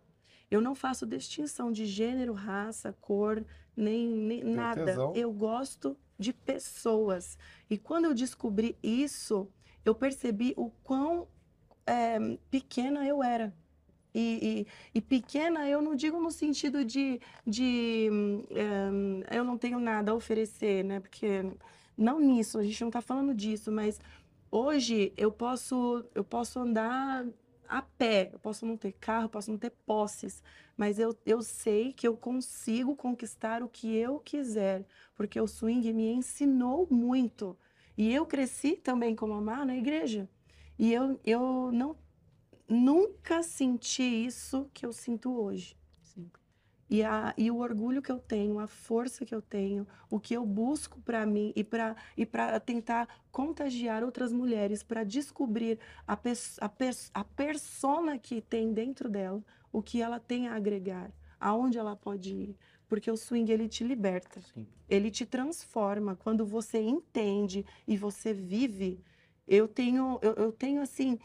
Eu 0.50 0.60
não 0.60 0.74
faço 0.74 1.06
distinção 1.06 1.70
de 1.72 1.86
gênero, 1.86 2.32
raça, 2.32 2.94
cor, 3.00 3.44
nem, 3.76 4.06
nem 4.08 4.44
nada. 4.44 4.84
tesão. 4.84 5.12
Eu 5.14 5.32
gosto 5.32 5.96
de 6.18 6.32
pessoas. 6.32 7.38
E 7.70 7.78
quando 7.78 8.06
eu 8.06 8.14
descobri 8.14 8.76
isso, 8.82 9.48
eu 9.84 9.94
percebi 9.94 10.52
o 10.56 10.70
quão 10.82 11.28
é, 11.86 12.18
pequena 12.50 13.06
eu 13.06 13.22
era. 13.22 13.54
E, 14.14 14.64
e- 14.94 14.98
e 14.98 15.00
pequena 15.00 15.68
eu 15.68 15.82
não 15.82 15.94
digo 15.94 16.18
no 16.20 16.30
sentido 16.30 16.84
de, 16.84 17.20
de 17.46 18.08
hum, 18.10 18.44
hum, 18.92 19.22
eu 19.30 19.44
não 19.44 19.58
tenho 19.58 19.78
nada 19.78 20.12
a 20.12 20.14
oferecer, 20.14 20.84
né? 20.84 21.00
Porque 21.00 21.42
não 21.96 22.20
nisso, 22.20 22.58
a 22.58 22.62
gente 22.64 22.80
não 22.82 22.90
tá 22.90 23.00
falando 23.00 23.34
disso, 23.34 23.70
mas 23.72 24.00
hoje 24.50 25.12
eu 25.16 25.30
posso 25.32 26.04
eu 26.14 26.24
posso 26.24 26.58
andar 26.60 27.26
a 27.68 27.82
pé, 27.82 28.30
eu 28.32 28.38
posso 28.38 28.64
não 28.64 28.76
ter 28.76 28.92
carro, 28.92 29.28
posso 29.28 29.50
não 29.50 29.58
ter 29.58 29.70
posses, 29.84 30.42
mas 30.76 30.98
eu, 30.98 31.14
eu 31.26 31.42
sei 31.42 31.92
que 31.92 32.08
eu 32.08 32.16
consigo 32.16 32.96
conquistar 32.96 33.62
o 33.62 33.68
que 33.68 33.94
eu 33.94 34.18
quiser, 34.20 34.86
porque 35.14 35.38
o 35.40 35.46
swing 35.46 35.92
me 35.92 36.10
ensinou 36.12 36.86
muito. 36.90 37.56
E 37.96 38.14
eu 38.14 38.24
cresci 38.24 38.76
também 38.76 39.14
como 39.14 39.34
amar 39.34 39.66
na 39.66 39.76
igreja. 39.76 40.28
E 40.78 40.92
eu, 40.92 41.18
eu 41.24 41.70
não 41.72 41.96
nunca 42.68 43.42
senti 43.42 44.02
isso 44.02 44.70
que 44.74 44.84
eu 44.84 44.92
sinto 44.92 45.32
hoje. 45.32 45.76
Sim. 46.02 46.30
E, 46.90 47.02
a, 47.02 47.34
e 47.36 47.50
o 47.50 47.58
orgulho 47.58 48.00
que 48.00 48.10
eu 48.10 48.18
tenho, 48.18 48.58
a 48.58 48.66
força 48.66 49.24
que 49.24 49.34
eu 49.34 49.42
tenho, 49.42 49.86
o 50.10 50.18
que 50.18 50.34
eu 50.34 50.44
busco 50.44 51.00
para 51.00 51.24
mim 51.26 51.52
e 51.54 51.62
para 51.62 51.96
e 52.16 52.24
para 52.24 52.58
tentar 52.60 53.08
contagiar 53.30 54.02
outras 54.02 54.32
mulheres 54.32 54.82
para 54.82 55.04
descobrir 55.04 55.78
a, 56.06 56.16
pers 56.16 56.56
a, 56.60 56.68
pers 56.68 57.10
a 57.12 57.24
persona 57.24 58.18
que 58.18 58.40
tem 58.40 58.72
dentro 58.72 59.08
dela, 59.08 59.42
o 59.72 59.82
que 59.82 60.00
ela 60.00 60.18
tem 60.18 60.48
a 60.48 60.54
agregar, 60.54 61.12
aonde 61.38 61.78
ela 61.78 61.94
pode 61.94 62.34
ir. 62.34 62.56
Porque 62.88 63.10
o 63.10 63.16
swing 63.16 63.52
ele 63.52 63.68
te 63.68 63.84
liberta, 63.84 64.40
Sim. 64.40 64.66
ele 64.88 65.10
te 65.10 65.26
transforma. 65.26 66.16
Quando 66.16 66.46
você 66.46 66.80
entende 66.80 67.66
e 67.86 67.98
você 67.98 68.32
vive, 68.32 68.98
eu 69.46 69.68
tenho, 69.68 70.18
eu, 70.22 70.32
eu 70.34 70.52
tenho 70.52 70.80
assim, 70.80 71.18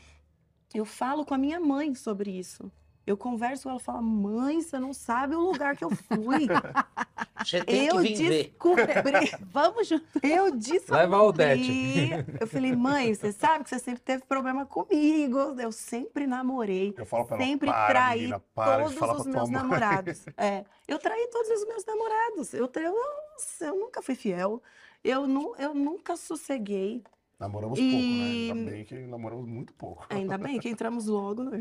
eu 0.74 0.86
falo 0.86 1.26
com 1.26 1.34
a 1.34 1.38
minha 1.38 1.60
mãe 1.60 1.94
sobre 1.96 2.32
isso. 2.32 2.72
Eu 3.06 3.18
converso, 3.18 3.68
ela 3.68 3.80
fala, 3.80 4.02
mãe, 4.02 4.62
você 4.62 4.80
não 4.80 4.94
sabe 4.94 5.36
o 5.36 5.40
lugar 5.42 5.76
que 5.76 5.84
eu 5.84 5.90
fui. 5.90 6.48
Você 7.44 7.62
tem 7.62 7.88
eu 7.88 7.98
que 7.98 8.14
vir 8.16 8.30
ver. 8.30 8.44
descobri, 8.46 8.86
Vamos 9.52 9.88
junto. 9.90 10.06
eu 10.24 10.56
descobri. 10.56 10.92
Leva 10.96 11.18
a 11.18 11.24
Odete. 11.24 12.10
Eu 12.40 12.48
falei, 12.48 12.74
mãe, 12.74 13.14
você 13.14 13.34
sabe 13.34 13.66
que 13.66 13.70
você 13.70 13.80
sempre 13.80 14.02
teve 14.02 14.24
problema 14.24 14.66
comigo. 14.66 15.38
Eu 15.60 15.70
sempre 15.74 16.26
namorei. 16.26 16.94
Eu 16.98 17.06
falo 17.06 17.26
pra 17.26 17.36
ela, 17.36 17.46
Sempre 17.46 17.70
para, 17.70 17.88
traí 17.88 18.20
menina, 18.20 18.40
para 18.56 18.78
de 18.78 18.84
todos 18.84 18.98
falar 18.98 19.16
os 19.18 19.26
meus 19.28 19.50
namorados. 19.50 20.26
É, 20.38 20.64
eu 20.88 20.98
traí 21.00 21.28
todos 21.34 21.50
os 21.50 21.68
meus 21.68 21.84
namorados. 21.86 22.54
Eu, 22.54 22.68
tra- 22.70 22.84
eu, 22.84 22.94
nossa, 22.94 23.66
eu 23.66 23.76
nunca 23.76 24.02
fui 24.02 24.16
fiel. 24.16 24.64
Eu, 25.04 25.28
nu, 25.28 25.54
eu 25.60 25.74
nunca 25.74 26.16
sosseguei. 26.16 27.04
Namoramos 27.44 27.78
E- 27.78 27.92
pouco, 27.92 28.06
né? 28.08 28.24
Ainda 28.24 28.72
bem 28.72 28.86
que 28.86 28.96
namoramos 28.96 29.46
muito 29.46 29.74
pouco. 29.74 30.06
Ainda 30.10 30.38
bem 30.38 30.60
que 30.60 30.70
entramos 30.70 31.08
logo. 31.08 31.44
Né? 31.44 31.60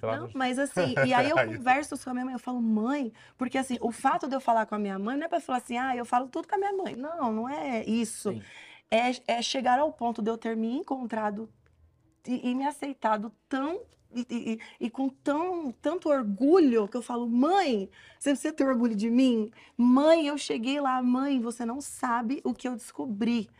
Fala 0.00 0.18
Não, 0.20 0.30
mas 0.34 0.56
assim, 0.56 0.94
e 1.04 1.12
aí 1.12 1.28
eu 1.30 1.36
converso 1.58 1.98
com 1.98 2.10
a 2.10 2.12
minha 2.12 2.24
mãe, 2.24 2.34
eu 2.34 2.38
falo, 2.38 2.62
mãe, 2.62 3.12
porque 3.36 3.58
assim, 3.58 3.76
o 3.80 3.90
fato 3.90 4.28
de 4.28 4.36
eu 4.36 4.40
falar 4.40 4.66
com 4.66 4.76
a 4.76 4.78
minha 4.78 4.96
mãe 5.00 5.16
não 5.16 5.24
é 5.26 5.28
pra 5.28 5.40
falar 5.40 5.58
assim, 5.58 5.76
ah, 5.76 5.96
eu 5.96 6.04
falo 6.04 6.28
tudo 6.28 6.46
com 6.46 6.54
a 6.54 6.58
minha 6.58 6.72
mãe. 6.72 6.94
Não, 6.94 7.32
não 7.32 7.48
é 7.48 7.84
isso. 7.84 8.30
Sim. 8.30 8.42
É, 8.88 9.10
é 9.38 9.42
chegar 9.42 9.80
ao 9.80 9.92
ponto 9.92 10.22
de 10.22 10.30
eu 10.30 10.38
ter 10.38 10.56
me 10.56 10.76
encontrado 10.76 11.48
e, 12.24 12.50
e 12.50 12.54
me 12.54 12.64
aceitado 12.64 13.32
tão. 13.48 13.80
E, 14.14 14.20
e- 14.30 14.52
e- 14.52 14.60
e 14.86 14.88
com 14.90 15.08
tão, 15.08 15.72
tanto 15.82 16.08
orgulho 16.08 16.86
que 16.86 16.96
eu 16.96 17.02
falo, 17.02 17.28
mãe, 17.28 17.90
você 18.18 18.30
precisa 18.30 18.54
ter 18.54 18.64
orgulho 18.64 18.94
de 18.94 19.10
mim? 19.10 19.50
Mãe, 19.76 20.28
eu 20.28 20.38
cheguei 20.38 20.80
lá, 20.80 21.02
mãe, 21.02 21.40
você 21.40 21.66
não 21.66 21.80
sabe 21.80 22.40
o 22.44 22.54
que 22.54 22.68
eu 22.68 22.76
descobri. 22.76 23.50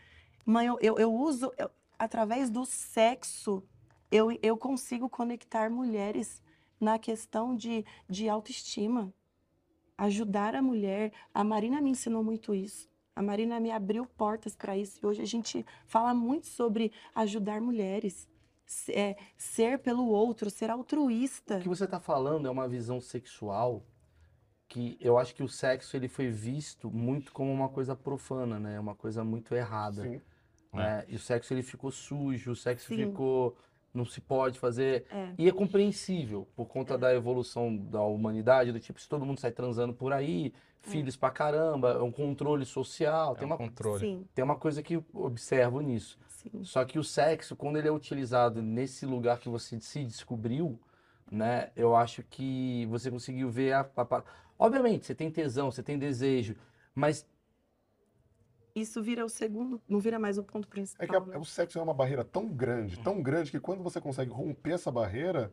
Mãe, 0.49 0.65
eu, 0.67 0.77
eu, 0.81 0.97
eu 0.97 1.13
uso, 1.13 1.51
eu- 1.57 1.69
através 1.99 2.49
do 2.49 2.65
sexo, 2.65 3.61
eu, 4.09 4.31
eu 4.41 4.55
consigo 4.57 5.09
conectar 5.09 5.69
mulheres 5.69 6.41
na 6.79 6.97
questão 6.97 7.53
de, 7.53 7.83
de 8.09 8.29
autoestima. 8.29 9.13
Ajudar 9.97 10.55
a 10.55 10.61
mulher. 10.61 11.11
A 11.33 11.43
Marina 11.43 11.81
me 11.81 11.89
ensinou 11.89 12.23
muito 12.23 12.55
isso. 12.55 12.89
A 13.13 13.21
Marina 13.21 13.59
me 13.59 13.71
abriu 13.71 14.05
portas 14.05 14.55
para 14.55 14.77
isso. 14.77 14.99
E 15.03 15.05
hoje 15.05 15.21
a 15.21 15.25
gente 15.25 15.65
fala 15.85 16.13
muito 16.13 16.47
sobre 16.47 16.93
ajudar 17.13 17.59
mulheres. 17.59 18.25
Se- 18.65 18.93
é, 18.93 19.17
ser 19.35 19.79
pelo 19.79 20.07
outro, 20.07 20.49
ser 20.49 20.69
altruísta. 20.69 21.57
O 21.57 21.61
que 21.61 21.67
você 21.67 21.83
está 21.83 21.99
falando 21.99 22.47
é 22.47 22.51
uma 22.51 22.69
visão 22.69 23.01
sexual 23.01 23.83
que 24.69 24.97
eu 25.01 25.17
acho 25.17 25.33
que 25.35 25.43
o 25.43 25.49
sexo 25.49 25.97
ele 25.97 26.07
foi 26.07 26.29
visto 26.29 26.89
muito 26.89 27.33
como 27.33 27.51
uma 27.51 27.67
coisa 27.69 27.95
profana, 27.97 28.57
né? 28.59 28.79
Uma 28.79 28.95
coisa 28.95 29.23
muito 29.25 29.53
errada. 29.53 30.03
Sim. 30.03 30.21
Né? 30.77 31.05
E 31.07 31.15
o 31.15 31.19
sexo 31.19 31.53
ele 31.53 31.63
ficou 31.63 31.91
sujo, 31.91 32.51
o 32.51 32.55
sexo 32.55 32.87
Sim. 32.87 32.95
ficou 33.07 33.55
não 33.93 34.05
se 34.05 34.21
pode 34.21 34.59
fazer. 34.59 35.05
É. 35.09 35.29
E 35.37 35.47
é 35.49 35.51
compreensível 35.51 36.47
por 36.55 36.65
conta 36.67 36.97
da 36.97 37.13
evolução 37.13 37.75
da 37.75 38.01
humanidade, 38.01 38.71
do 38.71 38.79
tipo, 38.79 38.99
se 39.01 39.09
todo 39.09 39.25
mundo 39.25 39.39
sai 39.39 39.51
transando 39.51 39.93
por 39.93 40.13
aí, 40.13 40.53
filhos 40.81 41.15
pra 41.15 41.31
caramba, 41.31 41.93
é 41.93 42.01
um 42.01 42.11
controle 42.11 42.65
social, 42.65 43.33
É 43.33 43.39
tem 43.39 43.45
um 43.45 43.49
uma, 43.51 43.57
controle. 43.57 43.99
Sim, 43.99 44.25
tem 44.35 44.43
uma 44.45 44.55
coisa 44.55 44.83
que 44.83 44.95
eu 44.95 45.05
observo 45.13 45.81
nisso. 45.81 46.17
sim. 46.27 46.63
Só 46.63 46.85
que 46.85 46.99
o 46.99 47.03
sexo, 47.03 47.55
quando 47.55 47.77
ele 47.77 47.87
é 47.87 47.91
utilizado 47.91 48.61
nesse 48.61 49.05
lugar 49.05 49.39
que 49.39 49.49
você 49.49 49.79
se 49.81 50.03
descobriu, 50.05 50.79
né? 51.29 51.71
Eu 51.75 51.95
acho 51.95 52.23
que 52.23 52.85
você 52.85 53.09
conseguiu 53.11 53.49
ver 53.49 53.73
a- 53.73 53.89
Obviamente, 54.59 55.05
você 55.05 55.13
tem 55.13 55.29
tesão, 55.29 55.71
você 55.71 55.83
tem 55.83 55.97
desejo, 55.99 56.55
mas 56.95 57.27
Isso 58.79 59.01
vira 59.01 59.25
o 59.25 59.29
segundo, 59.29 59.81
não 59.89 59.99
vira 59.99 60.19
mais 60.19 60.37
o 60.37 60.43
ponto 60.43 60.67
principal. 60.67 61.03
É 61.03 61.07
que 61.09 61.15
a- 61.15 61.19
né? 61.19 61.37
o 61.37 61.43
sexo 61.43 61.79
é 61.79 61.81
uma 61.81 61.93
barreira 61.93 62.23
tão 62.23 62.47
grande, 62.47 62.99
tão 62.99 63.21
grande, 63.21 63.49
que 63.49 63.59
quando 63.59 63.81
você 63.81 63.99
consegue 63.99 64.29
romper 64.31 64.73
essa 64.73 64.91
barreira, 64.91 65.51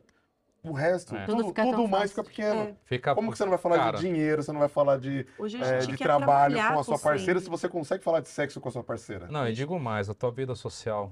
o 0.63 0.71
resto, 0.71 1.15
É. 1.15 1.25
tudo, 1.25 1.37
Tudo 1.37 1.47
fica 1.49 1.63
tudo 1.63 1.87
mais 1.87 1.91
fácil. 1.91 2.09
fica 2.09 2.23
pequeno. 2.23 2.61
É. 2.61 2.75
Fica, 2.85 3.15
Como 3.15 3.31
que 3.31 3.37
você 3.37 3.43
não 3.43 3.49
vai 3.51 3.57
falar 3.59 3.77
cara, 3.77 3.97
de 3.97 4.03
dinheiro, 4.03 4.43
você 4.43 4.51
não 4.51 4.59
vai 4.59 4.69
falar 4.69 4.97
de, 4.99 5.25
é, 5.61 5.77
de 5.79 5.97
trabalho 5.97 6.55
com 6.55 6.79
a 6.79 6.83
sua 6.83 6.99
parceira, 6.99 7.39
se 7.39 7.49
você 7.49 7.67
consegue 7.67 8.03
falar 8.03 8.19
de 8.19 8.29
sexo 8.29 8.59
com 8.61 8.69
a 8.69 8.71
sua 8.71 8.83
parceira? 8.83 9.27
Não, 9.27 9.47
e 9.47 9.53
digo 9.53 9.79
mais, 9.79 10.07
a 10.09 10.13
tua 10.13 10.31
vida 10.31 10.53
social, 10.55 11.11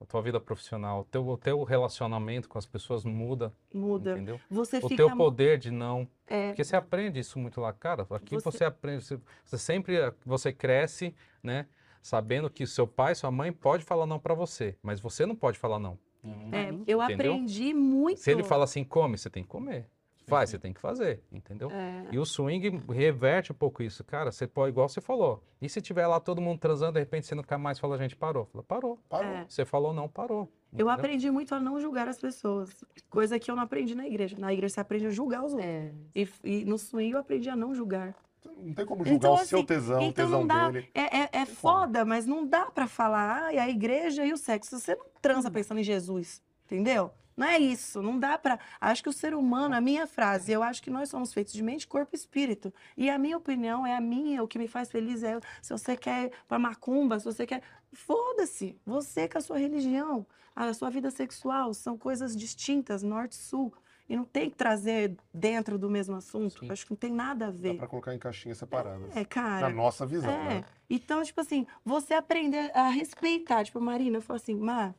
a 0.00 0.04
tua 0.06 0.22
vida 0.22 0.40
profissional, 0.40 1.00
o 1.00 1.04
teu, 1.04 1.26
o 1.28 1.36
teu 1.36 1.62
relacionamento 1.62 2.48
com 2.48 2.56
as 2.58 2.64
pessoas 2.64 3.04
muda, 3.04 3.52
Muda. 3.72 4.12
entendeu? 4.12 4.40
Você 4.50 4.78
O 4.78 4.88
fica. 4.88 4.96
teu 4.96 5.14
poder 5.14 5.58
de 5.58 5.70
não. 5.70 6.08
É, 6.26 6.48
Porque 6.48 6.64
você 6.64 6.74
aprende 6.74 7.20
isso 7.20 7.38
muito 7.38 7.60
lá, 7.60 7.72
cara. 7.72 8.06
Aqui 8.10 8.34
Você- 8.36 8.44
você, 8.50 8.64
aprende, 8.64 9.04
você, 9.04 9.20
você 9.44 9.58
sempre 9.58 9.96
você 10.24 10.52
cresce, 10.52 11.14
né? 11.42 11.66
Sabendo 12.02 12.48
que 12.48 12.66
seu 12.66 12.86
pai, 12.86 13.14
sua 13.14 13.30
mãe 13.30 13.52
pode 13.52 13.84
falar 13.84 14.06
não 14.06 14.18
pra 14.18 14.32
você, 14.34 14.74
mas 14.82 15.00
você 15.00 15.26
não 15.26 15.36
pode 15.36 15.58
falar 15.58 15.78
não. 15.78 15.98
Uhum. 16.24 16.50
é, 16.52 16.68
eu 16.86 17.02
Entendeu? 17.02 17.32
aprendi 17.32 17.72
muito. 17.74 18.20
Se 18.20 18.30
ele 18.30 18.42
fala 18.44 18.64
assim, 18.64 18.84
come, 18.84 19.16
você 19.18 19.28
tem 19.30 19.42
que 19.42 19.48
comer. 19.48 19.86
Faz, 20.30 20.50
você 20.50 20.58
tem 20.58 20.72
que 20.72 20.80
fazer, 20.80 21.22
entendeu? 21.30 21.70
É, 21.70 22.04
E 22.10 22.18
o 22.18 22.24
swing 22.24 22.80
reverte 22.90 23.52
um 23.52 23.54
pouco 23.54 23.82
isso, 23.82 24.02
cara. 24.04 24.30
Você 24.32 24.46
pode, 24.46 24.70
igual 24.70 24.88
você 24.88 25.00
falou. 25.00 25.42
E 25.60 25.68
se 25.68 25.80
tiver 25.82 26.06
lá 26.06 26.18
todo 26.20 26.40
mundo 26.40 26.58
transando, 26.58 26.92
de 26.94 27.00
repente 27.00 27.26
você 27.26 27.34
nunca 27.34 27.58
mais 27.58 27.78
fala, 27.78 27.98
gente, 27.98 28.16
parou. 28.16 28.46
Fala, 28.46 28.64
parou. 28.64 28.98
Parou. 29.08 29.26
é. 29.30 29.44
Você 29.48 29.64
falou 29.64 29.92
não, 29.92 30.08
parou. 30.08 30.40
Eu 30.72 30.74
entendeu? 30.74 30.90
aprendi 30.90 31.30
muito 31.30 31.54
a 31.54 31.60
não 31.60 31.80
julgar 31.80 32.08
as 32.08 32.18
pessoas. 32.18 32.70
Coisa 33.10 33.38
que 33.38 33.50
eu 33.50 33.56
não 33.56 33.62
aprendi 33.64 33.94
na 33.94 34.06
igreja. 34.06 34.36
Na 34.38 34.52
igreja 34.52 34.74
você 34.74 34.80
aprende 34.80 35.06
a 35.06 35.10
julgar 35.10 35.44
os 35.44 35.52
outros. 35.52 35.68
É. 35.70 35.92
E, 36.14 36.28
e 36.44 36.64
no 36.64 36.78
swing 36.78 37.10
eu 37.12 37.18
aprendi 37.18 37.48
a 37.50 37.56
não 37.56 37.74
julgar. 37.74 38.14
Não 38.56 38.72
tem 38.72 38.86
como 38.86 39.04
julgar 39.04 39.16
Então, 39.16 39.34
o 39.34 39.38
seu 39.44 39.58
assim, 39.58 39.66
tesão, 39.66 39.98
o 40.00 40.02
então 40.04 40.24
tesão 40.24 40.40
não 40.40 40.46
dá. 40.46 40.70
dele. 40.70 40.88
É, 40.94 41.18
é, 41.18 41.28
é 41.42 41.46
foda, 41.46 42.04
mas 42.04 42.24
não 42.26 42.46
dá 42.46 42.66
pra 42.70 42.86
falar, 42.86 43.42
ai, 43.46 43.58
a 43.58 43.68
igreja 43.68 44.24
e 44.24 44.32
o 44.32 44.36
sexo. 44.36 44.78
Você 44.78 44.94
não 44.94 45.04
transa 45.20 45.50
pensando 45.50 45.78
em 45.80 45.84
Jesus, 45.84 46.42
entendeu? 46.64 47.10
Não 47.40 47.46
é 47.46 47.58
isso, 47.58 48.02
não 48.02 48.18
dá 48.18 48.36
pra. 48.36 48.58
Acho 48.78 49.02
que 49.02 49.08
o 49.08 49.12
ser 49.14 49.32
humano, 49.34 49.74
a 49.74 49.80
minha 49.80 50.06
frase, 50.06 50.52
eu 50.52 50.62
acho 50.62 50.82
que 50.82 50.90
nós 50.90 51.08
somos 51.08 51.32
feitos 51.32 51.54
de 51.54 51.62
mente, 51.62 51.86
corpo 51.88 52.10
e 52.12 52.16
espírito. 52.16 52.70
E 52.98 53.08
a 53.08 53.16
minha 53.16 53.34
opinião 53.38 53.86
é 53.86 53.96
a 53.96 54.00
minha, 54.00 54.42
o 54.42 54.46
que 54.46 54.58
me 54.58 54.68
faz 54.68 54.90
feliz 54.90 55.22
é 55.22 55.40
se 55.62 55.72
você 55.72 55.96
quer 55.96 56.32
pra 56.46 56.58
macumba, 56.58 57.18
se 57.18 57.24
você 57.24 57.46
quer. 57.46 57.62
Foda-se, 57.94 58.76
você 58.84 59.26
com 59.26 59.38
a 59.38 59.40
sua 59.40 59.56
religião, 59.58 60.26
a 60.54 60.74
sua 60.74 60.90
vida 60.90 61.10
sexual, 61.10 61.72
são 61.72 61.96
coisas 61.96 62.36
distintas, 62.36 63.02
norte 63.02 63.32
e 63.32 63.36
sul. 63.36 63.72
E 64.06 64.14
não 64.14 64.24
tem 64.24 64.50
que 64.50 64.56
trazer 64.56 65.16
dentro 65.32 65.78
do 65.78 65.88
mesmo 65.88 66.16
assunto. 66.16 66.60
Sim. 66.60 66.70
Acho 66.70 66.84
que 66.84 66.92
não 66.92 66.96
tem 66.98 67.10
nada 67.10 67.46
a 67.46 67.50
Dá 67.50 67.56
ver. 67.56 67.76
pra 67.78 67.86
colocar 67.86 68.14
em 68.14 68.18
caixinhas 68.18 68.58
separadas. 68.58 69.16
É, 69.16 69.24
cara. 69.24 69.68
Na 69.70 69.74
nossa 69.74 70.04
visão, 70.04 70.30
É. 70.30 70.44
né? 70.56 70.64
Então, 70.90 71.22
tipo 71.22 71.40
assim, 71.40 71.66
você 71.84 72.12
aprender 72.12 72.70
a 72.76 72.90
respeitar. 72.90 73.64
Tipo, 73.64 73.80
Marina 73.80 74.20
falou 74.20 74.36
assim, 74.36 74.54
Mar, 74.56 74.94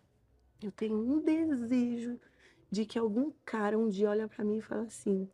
eu 0.63 0.71
tenho 0.71 0.95
um 0.95 1.19
desejo 1.19 2.17
de 2.71 2.85
que 2.85 2.97
algum 2.97 3.31
cara 3.45 3.77
um 3.77 3.89
dia 3.89 4.09
olha 4.09 4.27
pra 4.27 4.43
mim 4.45 4.57
e 4.57 4.61
fala 4.61 4.83
assim, 4.83 5.29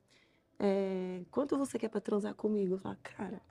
é, 0.60 1.22
quanto 1.32 1.58
você 1.58 1.78
quer 1.78 1.90
pra 1.90 2.02
transar 2.02 2.34
comigo? 2.34 2.74
Eu 2.76 2.80
falo, 2.80 2.98
cara... 3.04 3.42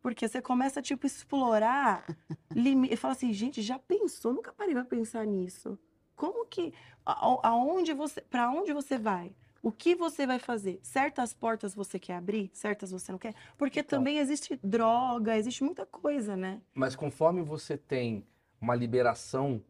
Porque 0.00 0.28
você 0.28 0.40
começa, 0.40 0.80
tipo, 0.80 1.06
explorar 1.06 2.06
limite. 2.54 2.96
Fala 2.96 3.12
assim, 3.12 3.32
gente, 3.32 3.60
já 3.60 3.78
pensou? 3.80 4.32
Nunca 4.32 4.52
parei 4.52 4.72
pra 4.72 4.84
pensar 4.84 5.26
nisso. 5.26 5.76
Como 6.14 6.46
que... 6.46 6.72
a- 7.04 7.48
Aonde 7.48 7.92
você... 7.92 8.20
Pra 8.20 8.48
onde 8.50 8.72
você 8.72 8.96
vai? 8.96 9.34
O 9.60 9.72
que 9.72 9.96
você 9.96 10.24
vai 10.24 10.38
fazer? 10.38 10.78
Certas 10.82 11.34
portas 11.34 11.74
você 11.74 11.98
quer 11.98 12.14
abrir, 12.14 12.48
certas 12.54 12.92
você 12.92 13.10
não 13.10 13.18
quer? 13.18 13.34
Porque 13.58 13.80
Então. 13.80 13.98
também 13.98 14.18
existe 14.18 14.58
droga, 14.62 15.36
existe 15.36 15.64
muita 15.64 15.84
coisa, 15.84 16.36
né? 16.36 16.62
Mas 16.72 16.94
conforme 16.94 17.42
você 17.42 17.76
tem 17.76 18.24
uma 18.60 18.76
liberação, 18.76 19.60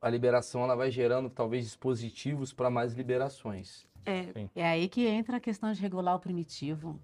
a 0.00 0.08
liberação 0.08 0.62
ela 0.62 0.76
vai 0.76 0.90
gerando 0.90 1.28
talvez 1.28 1.64
dispositivos 1.64 2.52
para 2.52 2.70
mais 2.70 2.94
liberações. 2.94 3.86
É, 4.06 4.48
É 4.54 4.66
aí 4.66 4.88
que 4.88 5.06
entra 5.06 5.36
a 5.36 5.40
questão 5.40 5.72
de 5.72 5.80
regular 5.80 6.14
o 6.14 6.20
primitivo 6.20 6.98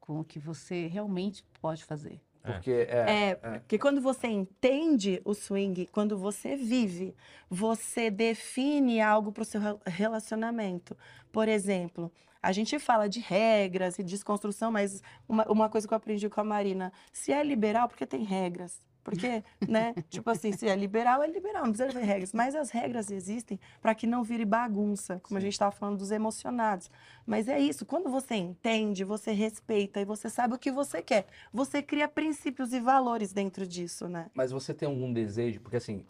com 0.00 0.20
o 0.20 0.24
que 0.24 0.38
você 0.38 0.86
realmente 0.86 1.44
pode 1.60 1.84
fazer. 1.84 2.20
É. 2.42 2.52
Porque 2.52 2.70
é, 2.70 3.30
é, 3.30 3.34
porque 3.58 3.78
quando 3.78 4.00
você 4.00 4.28
entende 4.28 5.20
o 5.24 5.34
swing, 5.34 5.86
quando 5.88 6.16
você 6.16 6.56
vive, 6.56 7.14
você 7.50 8.10
define 8.10 9.00
algo 9.00 9.32
para 9.32 9.42
o 9.42 9.44
seu 9.44 9.60
rel- 9.60 9.80
relacionamento. 9.86 10.96
Por 11.30 11.48
exemplo, 11.48 12.10
a 12.42 12.52
gente 12.52 12.78
fala 12.78 13.08
de 13.08 13.20
regras 13.20 13.98
e 13.98 14.02
desconstrução, 14.02 14.70
mas 14.70 15.02
uma, 15.28 15.44
uma 15.50 15.68
coisa 15.68 15.86
que 15.86 15.92
eu 15.92 15.96
aprendi 15.98 16.28
com 16.30 16.40
a 16.40 16.44
Marina, 16.44 16.92
se 17.12 17.32
é 17.32 17.42
liberal, 17.42 17.88
porque 17.88 18.06
tem 18.06 18.22
regras. 18.24 18.80
Porque, 19.04 19.42
né? 19.66 19.94
tipo 20.10 20.28
assim, 20.30 20.52
se 20.52 20.68
é 20.68 20.76
liberal, 20.76 21.22
é 21.22 21.26
liberal, 21.26 21.64
não 21.64 21.72
precisa 21.72 21.98
ter 21.98 22.04
regras. 22.04 22.32
Mas 22.32 22.54
as 22.54 22.70
regras 22.70 23.10
existem 23.10 23.58
para 23.80 23.94
que 23.94 24.06
não 24.06 24.22
vire 24.22 24.44
bagunça, 24.44 25.18
como 25.22 25.38
a 25.38 25.40
gente 25.40 25.52
estava 25.52 25.72
falando 25.72 25.98
dos 25.98 26.10
emocionados. 26.10 26.90
Mas 27.26 27.48
é 27.48 27.58
isso, 27.58 27.86
quando 27.86 28.10
você 28.10 28.34
entende, 28.34 29.04
você 29.04 29.32
respeita 29.32 30.00
e 30.00 30.04
você 30.04 30.28
sabe 30.28 30.54
o 30.54 30.58
que 30.58 30.70
você 30.70 31.00
quer, 31.02 31.26
você 31.52 31.82
cria 31.82 32.06
princípios 32.08 32.72
e 32.72 32.80
valores 32.80 33.32
dentro 33.32 33.66
disso, 33.66 34.08
né? 34.08 34.30
mas 34.34 34.50
você 34.50 34.74
tem 34.74 34.88
algum 34.88 35.12
desejo? 35.12 35.60
Porque 35.60 35.76
assim, 35.76 36.04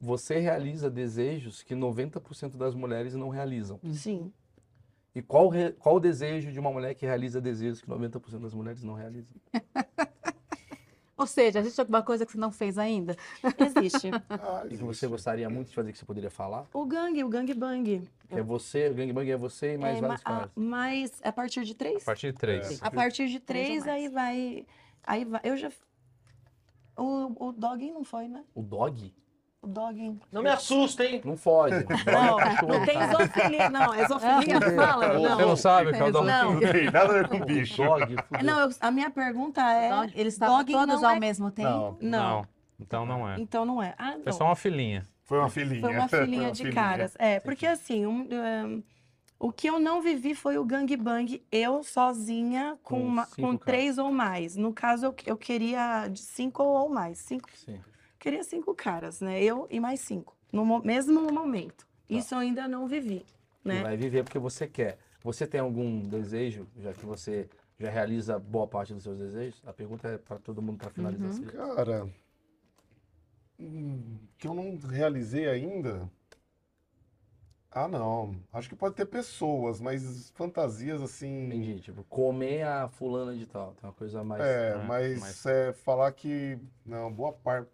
você 0.00 0.38
realiza 0.38 0.90
desejos 0.90 1.62
que 1.62 1.74
90% 1.74 2.56
das 2.56 2.74
mulheres 2.74 3.14
não 3.14 3.28
realizam. 3.28 3.80
Sim. 3.94 4.32
E 5.14 5.20
qual, 5.22 5.48
re- 5.48 5.72
qual 5.72 5.96
o 5.96 6.00
desejo 6.00 6.50
de 6.50 6.58
uma 6.58 6.70
mulher 6.72 6.94
que 6.94 7.04
realiza 7.06 7.40
desejos 7.40 7.80
que 7.82 7.88
90% 7.88 8.40
das 8.40 8.54
mulheres 8.54 8.82
não 8.82 8.94
realizam? 8.94 9.36
Ou 11.22 11.26
seja, 11.26 11.60
existe 11.60 11.80
alguma 11.80 12.02
coisa 12.02 12.26
que 12.26 12.32
você 12.32 12.38
não 12.38 12.50
fez 12.50 12.76
ainda? 12.78 13.16
Existe. 13.58 14.10
Ah, 14.28 14.64
E 14.68 14.76
que 14.76 14.82
você 14.82 15.06
gostaria 15.06 15.48
muito 15.48 15.68
de 15.68 15.74
fazer 15.74 15.92
que 15.92 15.98
você 15.98 16.04
poderia 16.04 16.30
falar? 16.30 16.66
o 16.74 16.84
gangue, 16.84 17.22
o 17.22 17.28
gangue 17.28 17.54
bang. 17.54 18.08
É 18.28 18.42
você, 18.42 18.88
o 18.88 18.94
gangbang 18.94 19.30
é 19.30 19.36
você 19.36 19.74
e 19.74 19.78
mais 19.78 19.98
é, 19.98 20.00
vários 20.00 20.20
a- 20.20 20.24
caras. 20.24 20.50
mas 20.56 21.20
a 21.22 21.30
partir 21.30 21.62
de 21.64 21.72
A 21.72 21.76
três? 21.76 22.02
partir 22.04 22.32
de 22.32 22.38
três. 22.38 22.82
É. 22.82 22.86
A 22.86 22.90
partir 22.90 23.28
de 23.28 23.38
Três 23.38 23.86
aí 23.86 24.08
vai. 24.08 24.66
Aí 25.04 25.24
vai. 25.24 25.40
Eu 25.44 25.56
já. 25.56 25.70
O, 26.96 27.48
o 27.48 27.52
dogging 27.52 27.92
não 27.92 28.04
foi, 28.04 28.26
né? 28.28 28.44
O 28.54 28.62
dog? 28.62 29.14
O 29.62 29.68
dogging. 29.68 30.18
Não 30.32 30.42
me 30.42 30.50
assusta, 30.50 31.04
hein? 31.04 31.20
Não 31.24 31.36
foge. 31.36 31.76
É 32.04 32.12
Não, 32.12 32.36
não 32.68 32.84
tem 32.84 32.98
zoofilia, 33.10 33.70
não. 33.70 33.94
É 33.94 34.08
zoofilia, 34.08 34.60
fala? 34.74 35.12
Você 35.12 35.28
Não. 35.28 35.38
não 35.38 35.56
sabe 35.56 35.90
o 35.90 35.92
que 35.92 35.98
é 36.00 36.04
o 36.04 36.10
dog? 36.12 36.26
Não. 36.26 36.54
Não 36.54 36.60
tem 36.60 36.84
nada 36.86 36.98
a 37.04 37.12
ver 37.12 37.28
com 37.28 37.36
O 37.36 37.44
bicho. 37.44 37.76
dog, 37.82 38.02
É, 38.02 38.22
fudeu. 38.22 38.44
Não, 38.44 38.60
eu- 38.60 38.70
a 38.80 38.90
minha 38.90 39.08
pergunta 39.10 39.60
é. 39.62 39.88
Dog- 39.88 40.12
Eles 40.16 40.34
estavam 40.34 40.64
todos 40.64 41.00
não 41.00 41.08
ao 41.10 41.14
é- 41.16 41.20
mesmo 41.20 41.50
tempo? 41.52 41.68
Não, 41.68 41.96
Não. 42.00 42.46
Então 42.80 43.06
não 43.06 43.28
é. 43.30 43.36
Então 43.40 43.64
não 43.64 43.80
é. 43.80 43.94
Ah, 43.96 44.14
Foi 44.14 44.22
não. 44.26 44.32
só 44.32 44.44
uma 44.46 44.56
filhinha. 44.56 45.06
foi 45.24 45.38
uma 45.38 45.48
filhinha. 45.48 45.80
Foi 45.80 45.94
uma 45.94 46.08
filhinha 46.08 46.42
uma 46.42 46.50
de 46.52 46.62
filhinha. 46.64 46.74
caras. 46.82 47.14
É, 47.16 47.38
porque 47.38 47.64
assim, 47.64 48.04
um, 48.04 48.28
um, 48.32 48.82
o 49.38 49.52
que 49.52 49.68
eu 49.70 49.78
não 49.78 50.02
vivi 50.02 50.34
foi 50.34 50.58
o 50.58 50.64
gangbang, 50.64 51.40
eu 51.52 51.84
sozinha, 51.84 52.76
com, 52.82 52.96
Com 52.96 53.06
uma- 53.06 53.26
com 53.26 53.56
três 53.56 53.96
ou 53.96 54.10
mais. 54.10 54.56
No 54.56 54.72
caso, 54.72 55.06
eu, 55.06 55.14
eu 55.24 55.36
queria 55.36 56.08
de 56.08 56.18
cinco 56.20 56.64
ou 56.64 56.88
mais. 56.88 57.18
Cinco, 57.18 57.48
Sim. 57.54 57.78
Queria 58.22 58.42
cinco 58.44 58.74
caras, 58.74 59.20
né? 59.20 59.42
Eu 59.42 59.66
e 59.70 59.80
mais 59.80 60.00
cinco. 60.00 60.36
No 60.52 60.64
mo- 60.64 60.82
mesmo 60.82 61.20
momento. 61.32 61.84
Tá. 61.86 61.86
Isso 62.08 62.34
eu 62.34 62.38
ainda 62.38 62.68
não 62.68 62.86
vivi, 62.86 63.24
E 63.64 63.68
né? 63.68 63.82
vai 63.82 63.96
viver 63.96 64.22
porque 64.22 64.38
você 64.38 64.66
quer. 64.66 64.98
Você 65.22 65.46
tem 65.46 65.60
algum 65.60 66.00
desejo, 66.02 66.66
já 66.78 66.92
que 66.92 67.04
você 67.06 67.48
já 67.78 67.90
realiza 67.90 68.38
boa 68.38 68.66
parte 68.66 68.92
dos 68.94 69.02
seus 69.02 69.18
desejos? 69.18 69.60
A 69.66 69.72
pergunta 69.72 70.08
é 70.08 70.18
para 70.18 70.38
todo 70.38 70.62
mundo 70.62 70.78
para 70.78 70.90
finalizar. 70.90 71.24
Uhum. 71.26 71.30
assim. 71.30 71.44
Cara, 71.46 72.08
hum, 73.58 74.18
que 74.38 74.46
eu 74.46 74.54
não 74.54 74.76
realizei 74.76 75.48
ainda. 75.48 76.08
Ah, 77.70 77.88
não. 77.88 78.36
Acho 78.52 78.68
que 78.68 78.76
pode 78.76 78.94
ter 78.94 79.06
pessoas, 79.06 79.80
mas 79.80 80.30
fantasias 80.34 81.00
assim. 81.00 81.46
Entendi. 81.46 81.80
Tipo, 81.80 82.04
comer 82.04 82.64
a 82.64 82.88
fulana 82.88 83.34
de 83.34 83.46
tal. 83.46 83.72
Tem 83.74 83.88
uma 83.88 83.94
coisa 83.94 84.22
mais. 84.22 84.42
É, 84.42 84.76
né, 84.76 84.84
mas 84.86 85.20
mas- 85.20 85.46
é, 85.46 85.72
falar 85.72 86.12
que. 86.12 86.58
Não, 86.84 87.10
boa 87.10 87.32
parte. 87.32 87.70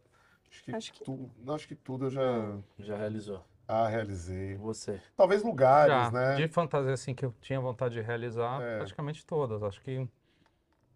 Acho 0.51 0.63
que, 0.65 0.75
Acho 0.75 0.93
que- 0.93 1.05
tu- 1.05 1.31
não, 1.45 1.55
acho 1.55 1.69
que 1.69 1.75
tudo 1.75 2.07
eu 2.07 2.11
já 2.11 2.59
Já 2.79 2.97
realizou. 2.97 3.45
ah, 3.67 3.87
realizei. 3.89 4.57
você? 4.57 5.01
Talvez 5.17 5.43
lugares, 5.43 5.93
Já, 5.93 6.11
né? 6.11 6.35
de 6.37 6.49
fantasia 6.49 6.93
assim 6.93 7.15
que 7.15 7.25
eu 7.25 7.35
tinha 7.41 7.61
vontade 7.61 7.95
de 7.95 8.01
realizar, 8.01 8.61
É. 8.63 8.77
praticamente 8.79 9.25
todas. 9.27 9.63
Acho 9.63 9.81
que 9.81 10.09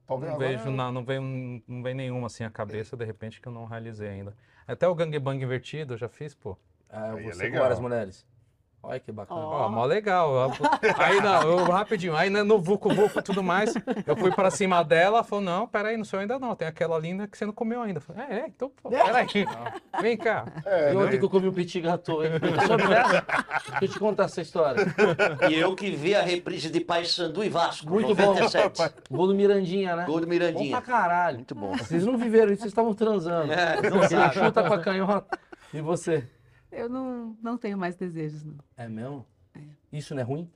Talvez 0.06 0.32
não 0.32 0.38
vejo, 0.38 0.70
na- 0.70 0.90
não 0.92 1.04
vem, 1.04 1.62
não 1.66 1.82
vem 1.82 1.94
nenhuma 1.94 2.26
assim 2.26 2.44
à 2.44 2.50
cabeça, 2.50 2.96
de 2.96 3.04
repente, 3.04 3.40
que 3.40 3.48
eu 3.48 3.52
não 3.52 3.64
realizei 3.66 4.08
ainda. 4.08 4.36
Até 4.66 4.86
o 4.88 4.94
gangbang 4.94 5.42
invertido 5.42 5.94
eu 5.94 5.98
já 5.98 6.08
fiz, 6.08 6.34
pô. 6.34 6.56
Ah, 6.88 7.08
é 7.18 7.22
você 7.22 7.38
com 7.38 7.44
legal. 7.44 7.62
várias 7.62 7.80
mulheres. 7.80 8.26
Olha 8.84 8.98
que 8.98 9.12
bacana. 9.12 9.40
Ó, 9.40 9.68
mó 9.68 9.84
legal. 9.84 10.50
Aí, 10.98 11.20
não, 11.20 11.42
eu, 11.42 11.64
rapidinho, 11.70 12.16
aí 12.16 12.28
né, 12.28 12.42
no 12.42 12.59
Vucu 12.59 12.92
Vucu 12.92 13.20
e 13.20 13.22
tudo 13.22 13.40
mais, 13.42 13.72
eu 14.06 14.16
fui 14.16 14.32
pra 14.32 14.50
cima 14.50 14.82
dela, 14.82 15.18
ela 15.18 15.24
falou, 15.24 15.44
não, 15.44 15.68
peraí, 15.68 15.96
no 15.96 16.04
seu 16.04 16.18
ainda 16.18 16.36
não, 16.38 16.56
tem 16.56 16.66
aquela 16.66 16.98
linda 16.98 17.28
que 17.28 17.38
você 17.38 17.46
não 17.46 17.52
comeu 17.52 17.80
ainda. 17.80 17.98
Eu 17.98 18.02
falei, 18.02 18.22
é, 18.28 18.34
é, 18.40 18.46
então, 18.48 18.70
pô, 18.82 18.90
peraí, 18.90 19.26
vem 20.00 20.16
cá. 20.16 20.46
É, 20.66 20.90
E 20.90 20.94
né? 20.96 21.00
ontem 21.04 21.18
que 21.18 21.24
eu 21.24 21.30
comi 21.30 21.48
um 21.48 21.52
petit 21.52 21.80
gâteau, 21.80 22.24
hein? 22.24 22.32
Sobre 22.66 22.92
essa? 22.92 23.24
Deixa 23.78 23.84
eu 23.84 23.88
te 23.88 23.98
contar 24.00 24.24
essa 24.24 24.40
história. 24.40 24.84
E 25.48 25.54
eu 25.54 25.74
que 25.76 25.90
vi 25.92 26.14
a 26.16 26.22
reprise 26.22 26.68
de 26.68 26.80
Paysandu 26.80 27.44
e 27.44 27.48
Vasco, 27.48 27.88
Muito 27.88 28.14
bom. 28.16 28.34
97. 28.34 28.92
Gol 29.10 29.26
do 29.28 29.34
Mirandinha, 29.34 29.94
né? 29.94 30.04
Gol 30.06 30.20
do 30.20 30.26
Bom 30.26 30.30
Mirandinha. 30.30 30.72
pra 30.72 30.80
caralho. 30.80 31.36
Muito 31.36 31.54
bom. 31.54 31.76
Vocês 31.76 32.04
não 32.04 32.16
viveram 32.16 32.52
isso, 32.52 32.62
vocês 32.62 32.72
estavam 32.72 32.94
transando. 32.94 33.52
É, 33.52 33.80
não 33.88 33.98
Ele 33.98 34.09
sabe. 34.09 34.34
chuta 34.34 34.64
com 34.64 34.74
a 34.74 34.78
canhota. 34.80 35.38
E 35.72 35.80
você? 35.80 36.28
Eu 36.73 36.89
não, 36.89 37.36
não 37.43 37.59
tenho 37.59 37.77
mais 37.77 37.94
desejos, 37.94 38.43
não. 38.44 38.59
É 38.77 38.89
mesmo? 38.89 39.27
É. 39.55 39.61
Isso 39.93 40.15
não 40.15 40.23
é 40.23 40.24
ruim? 40.24 40.51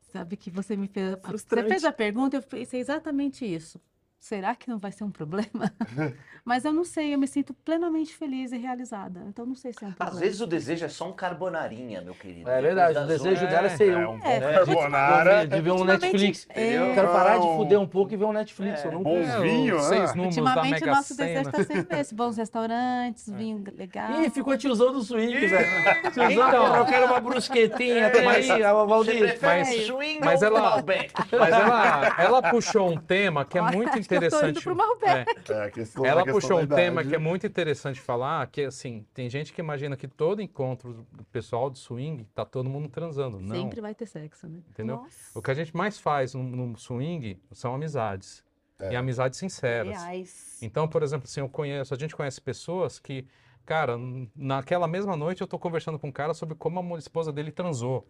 Sabe 0.00 0.36
que 0.36 0.50
você 0.50 0.76
me 0.76 0.88
fez. 0.88 1.16
Você 1.22 1.62
fez 1.64 1.84
a 1.84 1.92
pergunta, 1.92 2.36
eu 2.36 2.42
pensei 2.42 2.80
exatamente 2.80 3.44
isso. 3.44 3.80
Será 4.22 4.54
que 4.54 4.70
não 4.70 4.78
vai 4.78 4.92
ser 4.92 5.02
um 5.02 5.10
problema? 5.10 5.72
Mas 6.44 6.64
eu 6.64 6.72
não 6.72 6.84
sei, 6.84 7.12
eu 7.12 7.18
me 7.18 7.26
sinto 7.26 7.52
plenamente 7.52 8.14
feliz 8.14 8.52
e 8.52 8.56
realizada. 8.56 9.20
Então 9.28 9.44
não 9.44 9.56
sei 9.56 9.72
se 9.72 9.82
é 9.82 9.88
um 9.88 9.90
Às 9.90 9.96
problema. 9.96 10.20
vezes 10.20 10.40
o 10.40 10.46
desejo 10.46 10.84
é 10.84 10.88
só 10.88 11.08
um 11.08 11.12
carbonarinha, 11.12 12.00
meu 12.02 12.14
querido. 12.14 12.48
É 12.48 12.62
verdade, 12.62 12.98
o 12.98 13.06
desejo 13.06 13.48
dela 13.48 13.66
é 13.66 13.70
ser 13.70 13.92
É 13.92 14.04
eu. 14.04 14.10
um 14.10 14.18
É, 14.24 14.40
carbonara. 14.40 15.44
De 15.44 15.60
ver 15.60 15.72
um 15.72 15.82
Netflix. 15.84 16.46
é, 16.50 16.78
Eu 16.78 16.94
quero 16.94 17.08
parar 17.08 17.38
de 17.38 17.46
fuder 17.56 17.80
um 17.80 17.86
pouco 17.86 18.14
e 18.14 18.16
ver 18.16 18.24
um 18.24 18.32
Netflix. 18.32 18.84
É, 18.84 18.86
eu 18.86 18.92
não 18.92 19.02
bom 19.02 19.20
consigo. 19.20 19.42
vinho, 19.42 19.76
os 19.76 19.84
ah. 19.84 19.88
seis 19.88 20.14
números 20.14 20.36
da 20.36 20.42
Ultimamente, 20.42 20.84
o 20.84 20.86
nosso 20.86 21.16
desejo 21.16 21.38
Sena. 21.44 21.50
está 21.60 21.74
sempre 21.74 21.98
esse: 22.00 22.14
bons 22.14 22.36
restaurantes, 22.36 23.28
vinho 23.28 23.64
legal. 23.76 24.22
Ih, 24.22 24.30
ficou 24.30 24.56
tiozão 24.56 24.92
do 24.92 25.02
swing, 25.02 25.46
velho. 25.48 25.68
Tiozão, 26.12 26.30
Então. 26.48 26.76
eu 26.76 26.86
quero 26.86 27.06
uma 27.06 27.20
brusquetinha. 27.20 28.08
Tem 28.10 28.28
aí, 28.28 28.62
a 28.62 28.72
Valdir. 28.72 29.36
Mas- 29.42 29.90
mas 30.24 30.42
ela-? 30.42 30.84
Mas 30.86 31.52
ela, 31.52 32.14
ela 32.18 32.42
puxou 32.50 32.88
um 32.88 32.96
tema 32.96 33.44
que 33.44 33.58
é 33.58 33.62
muito 33.62 33.98
acho 33.98 34.11
que 34.18 34.24
eu 34.24 34.30
tô 34.30 34.46
indo 34.46 34.58
interessante. 34.58 34.68
É. 35.02 35.24
É, 35.52 36.08
Ela 36.08 36.22
questão 36.24 36.40
puxou 36.40 36.60
um 36.60 36.66
tema 36.66 37.04
que 37.04 37.14
é 37.14 37.18
muito 37.18 37.46
interessante 37.46 38.00
falar, 38.00 38.46
que 38.48 38.62
assim, 38.62 39.06
tem 39.12 39.28
gente 39.28 39.52
que 39.52 39.60
imagina 39.60 39.96
que 39.96 40.08
todo 40.08 40.40
encontro 40.40 41.06
do 41.10 41.24
pessoal 41.24 41.70
de 41.70 41.78
swing 41.78 42.24
tá 42.34 42.44
todo 42.44 42.68
mundo 42.68 42.88
transando. 42.88 43.40
Não, 43.40 43.56
Sempre 43.56 43.80
vai 43.80 43.94
ter 43.94 44.06
sexo, 44.06 44.48
né? 44.48 44.60
entendeu? 44.70 44.96
Nossa. 44.96 45.38
O 45.38 45.42
que 45.42 45.50
a 45.50 45.54
gente 45.54 45.76
mais 45.76 45.98
faz 45.98 46.34
no, 46.34 46.42
no 46.42 46.78
swing 46.78 47.40
são 47.52 47.74
amizades. 47.74 48.44
É. 48.78 48.92
E 48.92 48.96
amizades 48.96 49.38
sinceras. 49.38 50.02
Reais. 50.02 50.58
Então, 50.60 50.88
por 50.88 51.02
exemplo, 51.02 51.26
assim, 51.28 51.40
eu 51.40 51.48
conheço, 51.48 51.94
a 51.94 51.98
gente 51.98 52.16
conhece 52.16 52.40
pessoas 52.40 52.98
que, 52.98 53.26
cara, 53.64 53.96
naquela 54.34 54.88
mesma 54.88 55.16
noite 55.16 55.40
eu 55.40 55.46
tô 55.46 55.58
conversando 55.58 55.98
com 55.98 56.08
um 56.08 56.12
cara 56.12 56.34
sobre 56.34 56.54
como 56.56 56.94
a 56.94 56.98
esposa 56.98 57.32
dele 57.32 57.52
transou. 57.52 58.06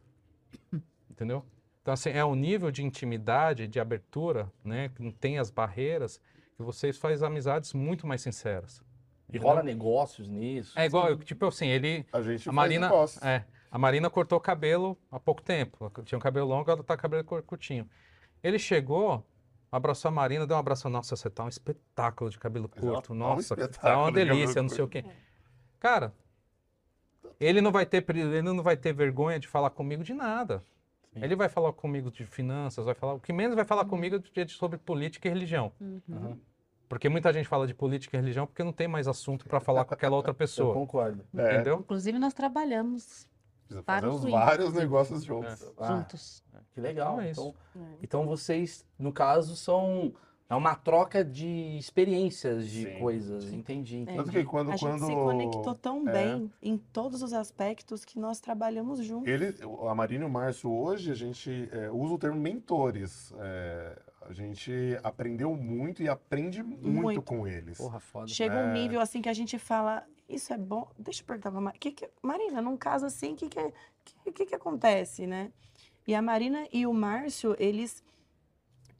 Entendeu? 1.10 1.44
Então, 1.82 1.92
assim, 1.94 2.10
é 2.10 2.24
um 2.24 2.34
nível 2.36 2.70
de 2.70 2.82
intimidade, 2.84 3.66
de 3.66 3.80
abertura, 3.80 4.50
né? 4.64 4.88
Que 4.94 5.02
não 5.02 5.10
tem 5.10 5.38
as 5.38 5.50
barreiras, 5.50 6.20
que 6.56 6.62
vocês 6.62 6.96
fazem 6.96 7.26
amizades 7.26 7.72
muito 7.74 8.06
mais 8.06 8.22
sinceras. 8.22 8.78
E 9.28 9.36
entendeu? 9.36 9.48
rola 9.48 9.62
negócios 9.62 10.28
nisso. 10.28 10.78
É 10.78 10.86
igual, 10.86 11.08
eu, 11.08 11.18
tipo 11.18 11.44
assim, 11.46 11.66
ele. 11.66 12.06
A 12.12 12.22
gente 12.22 12.48
A 12.48 12.52
Marina, 12.52 12.86
negócio. 12.88 13.24
é, 13.26 13.44
a 13.70 13.78
Marina 13.78 14.08
cortou 14.08 14.38
o 14.38 14.40
cabelo 14.40 14.96
há 15.10 15.18
pouco 15.18 15.42
tempo. 15.42 15.76
Ela 15.94 16.04
tinha 16.04 16.16
um 16.16 16.20
cabelo 16.22 16.46
longo, 16.48 16.70
ela 16.70 16.82
tá 16.84 16.94
com 16.94 17.00
o 17.00 17.02
cabelo 17.02 17.24
cur- 17.24 17.42
curtinho. 17.42 17.88
Ele 18.44 18.58
chegou, 18.60 19.26
abraçou 19.70 20.08
a 20.08 20.12
Marina, 20.12 20.46
deu 20.46 20.56
um 20.56 20.60
abraço. 20.60 20.88
Nossa, 20.88 21.16
você 21.16 21.28
tá 21.30 21.44
um 21.44 21.48
espetáculo 21.48 22.30
de 22.30 22.38
cabelo 22.38 22.70
ela 22.76 22.92
curto. 22.92 23.08
tá 23.08 23.12
um 23.14 23.16
Nossa, 23.16 23.56
tá 23.56 23.62
espetáculo 23.62 24.02
uma 24.04 24.12
de 24.12 24.18
cabelo 24.20 24.36
delícia, 24.38 24.62
não 24.62 24.68
sei 24.68 24.84
o 24.84 24.88
quê. 24.88 25.04
Cara, 25.80 26.14
ele 27.40 27.60
não 27.60 27.72
vai 27.72 27.84
ter, 27.86 28.04
ele 28.08 28.42
não 28.42 28.62
vai 28.62 28.76
ter 28.76 28.92
vergonha 28.92 29.40
de 29.40 29.48
falar 29.48 29.70
comigo 29.70 30.04
de 30.04 30.14
nada. 30.14 30.62
Sim. 31.12 31.22
Ele 31.22 31.36
vai 31.36 31.48
falar 31.48 31.72
comigo 31.72 32.10
de 32.10 32.24
finanças, 32.24 32.84
vai 32.86 32.94
falar. 32.94 33.14
O 33.14 33.20
que 33.20 33.32
menos 33.32 33.54
vai 33.54 33.64
falar 33.64 33.84
comigo 33.84 34.16
é 34.34 34.44
de- 34.44 34.52
sobre 34.52 34.78
política 34.78 35.28
e 35.28 35.30
religião. 35.30 35.70
Uhum. 35.80 36.38
Porque 36.88 37.08
muita 37.08 37.32
gente 37.32 37.48
fala 37.48 37.66
de 37.66 37.74
política 37.74 38.16
e 38.16 38.20
religião 38.20 38.46
porque 38.46 38.62
não 38.62 38.72
tem 38.72 38.86
mais 38.88 39.06
assunto 39.08 39.46
para 39.46 39.60
falar 39.60 39.84
com 39.84 39.94
aquela 39.94 40.16
outra 40.16 40.30
Eu 40.32 40.34
pessoa. 40.36 40.74
concordo. 40.74 41.24
É, 41.36 41.54
Entendeu? 41.54 41.78
Inclusive, 41.80 42.18
nós 42.18 42.34
trabalhamos 42.34 43.26
fazemos 43.84 44.20
swing. 44.20 44.32
vários 44.36 44.72
negócios 44.74 45.24
juntos. 45.24 45.72
Ah, 45.78 45.86
juntos. 45.86 46.42
que 46.74 46.80
legal. 46.80 47.12
Então 47.14 47.20
é 47.22 47.30
isso. 47.30 47.40
Então, 47.74 47.88
então 48.02 48.26
vocês, 48.26 48.84
no 48.98 49.12
caso, 49.12 49.56
são. 49.56 50.12
É 50.52 50.54
uma 50.54 50.74
troca 50.74 51.24
de 51.24 51.78
experiências, 51.78 52.68
de 52.68 52.84
Sim, 52.84 52.98
coisas. 52.98 53.44
Entendi. 53.50 53.96
entendi. 53.96 54.18
Tanto 54.18 54.30
que 54.30 54.44
quando, 54.44 54.70
A 54.70 54.76
gente 54.76 54.86
quando 54.86 55.06
se 55.06 55.12
conectou 55.14 55.74
tão 55.74 56.06
é. 56.06 56.12
bem 56.12 56.52
em 56.60 56.76
todos 56.76 57.22
os 57.22 57.32
aspectos 57.32 58.04
que 58.04 58.18
nós 58.18 58.38
trabalhamos 58.38 59.02
juntos. 59.02 59.28
Ele, 59.28 59.54
a 59.88 59.94
Marina 59.94 60.24
e 60.24 60.28
o 60.28 60.30
Márcio, 60.30 60.70
hoje, 60.70 61.10
a 61.10 61.14
gente 61.14 61.70
é, 61.72 61.90
usa 61.90 62.12
o 62.12 62.18
termo 62.18 62.38
mentores. 62.38 63.32
É, 63.38 63.98
a 64.20 64.32
gente 64.34 64.70
aprendeu 65.02 65.56
muito 65.56 66.02
e 66.02 66.08
aprende 66.10 66.62
muito, 66.62 66.86
Muito. 66.86 67.22
com 67.22 67.46
eles. 67.46 67.78
Porra, 67.78 67.98
foda. 67.98 68.26
Chega 68.28 68.54
É. 68.54 68.66
um 68.66 68.74
nível 68.74 69.00
assim 69.00 69.22
que 69.22 69.30
a 69.30 69.32
gente 69.32 69.58
fala, 69.58 70.06
isso 70.28 70.52
é 70.52 70.58
bom. 70.58 70.86
Deixa 70.98 71.22
eu 71.22 71.26
perguntar 71.26 71.50
pra 71.50 71.62
Marina. 71.62 71.80
Que 71.80 71.92
que, 71.92 72.10
Marina, 72.20 72.60
num 72.60 72.76
caso 72.76 73.06
assim, 73.06 73.32
o 73.32 73.36
que 73.36 73.48
que, 73.48 73.72
que, 74.04 74.32
que 74.32 74.46
que 74.46 74.54
acontece, 74.54 75.26
né? 75.26 75.50
E 76.06 76.14
a 76.14 76.20
Marina 76.20 76.66
e 76.70 76.86
o 76.86 76.92
Márcio, 76.92 77.56
eles 77.58 78.02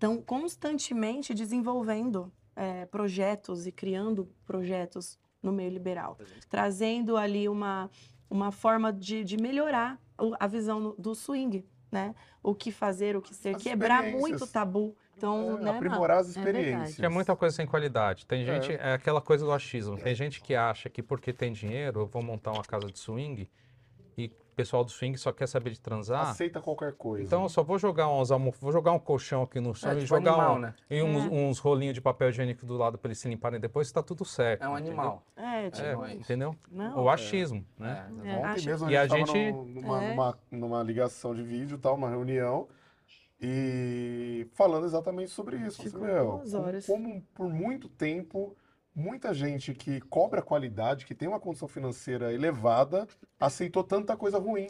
estão 0.02 0.20
constantemente 0.20 1.32
desenvolvendo 1.32 2.32
é, 2.56 2.84
projetos 2.86 3.68
e 3.68 3.72
criando 3.72 4.28
projetos 4.44 5.16
no 5.40 5.52
meio 5.52 5.70
liberal, 5.70 6.18
trazendo 6.50 7.16
ali 7.16 7.48
uma, 7.48 7.88
uma 8.28 8.50
forma 8.50 8.92
de, 8.92 9.22
de 9.22 9.36
melhorar 9.36 10.00
a 10.38 10.46
visão 10.48 10.94
do 10.98 11.14
swing, 11.14 11.64
né? 11.90 12.14
O 12.42 12.54
que 12.54 12.72
fazer, 12.72 13.16
o 13.16 13.22
que 13.22 13.34
ser, 13.34 13.54
As 13.56 13.62
quebrar 13.62 14.02
muito 14.04 14.46
tabu. 14.46 14.96
Então, 15.16 15.58
É, 15.58 15.62
né, 15.62 15.70
aprimorar 15.70 16.18
as 16.18 16.28
É 16.28 16.30
experiências. 16.40 16.96
Que 16.96 17.04
é 17.04 17.08
muita 17.08 17.36
coisa 17.36 17.54
sem 17.54 17.66
qualidade. 17.66 18.26
Tem 18.26 18.42
É. 18.42 18.44
gente, 18.44 18.72
é 18.72 18.94
aquela 18.94 19.20
coisa 19.20 19.44
do 19.44 19.52
achismo. 19.52 19.96
Tem 19.96 20.14
gente 20.14 20.40
que 20.40 20.54
acha 20.54 20.88
que 20.90 21.02
porque 21.02 21.32
tem 21.32 21.52
dinheiro, 21.52 22.00
eu 22.00 22.06
vou 22.06 22.22
montar 22.22 22.50
uma 22.52 22.64
casa 22.64 22.86
de 22.88 22.98
swing 22.98 23.48
o 24.52 24.54
pessoal 24.54 24.84
do 24.84 24.90
swing 24.90 25.16
só 25.16 25.32
quer 25.32 25.46
saber 25.48 25.70
de 25.70 25.80
transar. 25.80 26.28
Aceita 26.28 26.60
qualquer 26.60 26.92
coisa. 26.92 27.24
Então 27.24 27.42
eu 27.42 27.48
só 27.48 27.62
vou 27.62 27.78
jogar 27.78 28.08
uns 28.08 28.28
vou 28.60 28.70
jogar 28.70 28.92
um 28.92 28.98
colchão 28.98 29.42
aqui 29.42 29.58
no 29.60 29.74
chão 29.74 29.90
É, 29.90 29.94
e 29.94 29.96
tipo 30.00 30.08
jogar 30.08 30.32
animal, 30.32 30.56
um- 30.56 30.58
né? 30.58 30.74
e 30.90 31.02
uns, 31.02 31.24
É. 31.24 31.28
uns 31.34 31.58
rolinhos 31.58 31.94
de 31.94 32.00
papel 32.02 32.28
higiênico 32.28 32.66
do 32.66 32.76
lado 32.76 32.98
para 32.98 33.08
eles 33.08 33.18
se 33.18 33.28
limparem 33.28 33.58
depois, 33.58 33.90
tá 33.90 34.02
tudo 34.02 34.24
certo. 34.26 34.62
É 34.62 34.68
um 34.68 34.74
entendeu? 34.76 34.92
animal. 35.00 35.22
É, 35.34 35.70
tipo, 35.70 35.86
É, 35.86 35.92
Não 35.94 36.04
é 36.04 36.14
entendeu? 36.14 36.56
não. 36.70 37.02
O 37.04 37.08
achismo, 37.08 37.64
né? 37.78 38.06
É. 38.24 38.28
É. 38.28 38.36
Ontem 38.36 38.44
Acho- 38.44 38.66
mesmo 38.66 38.86
a 38.86 38.92
E 38.92 38.96
a 38.96 39.06
gente 39.06 39.32
gente- 39.32 39.52
numa, 39.52 40.04
É. 40.04 40.10
numa, 40.10 40.38
numa 40.50 40.82
ligação 40.82 41.34
de 41.34 41.42
vídeo, 41.42 41.78
tal, 41.78 41.94
uma 41.94 42.10
reunião, 42.10 42.68
e 43.40 44.46
falando 44.52 44.84
exatamente 44.86 45.30
sobre 45.30 45.56
isso. 45.56 45.82
Assim, 45.82 45.98
meu, 45.98 46.42
como- 46.86 46.86
como 46.86 47.22
por 47.34 47.48
muito 47.48 47.88
tempo, 47.88 48.54
muita 48.94 49.32
gente 49.32 49.74
que 49.74 50.00
cobra 50.02 50.42
qualidade, 50.42 51.06
que 51.06 51.14
tem 51.14 51.28
uma 51.28 51.40
condição 51.40 51.68
financeira 51.68 52.32
elevada, 52.32 53.06
aceitou 53.40 53.82
tanta 53.82 54.16
coisa 54.16 54.38
ruim. 54.38 54.68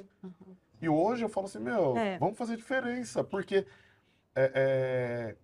E 0.80 0.88
hoje 0.88 1.24
eu 1.24 1.28
falo 1.28 1.46
assim, 1.46 1.58
meu, 1.58 1.96
É. 1.96 2.18
vamos 2.18 2.36
fazer 2.36 2.56
diferença, 2.56 3.22
porque 3.22 3.66
é, 4.34 4.52
é, 4.54 5.36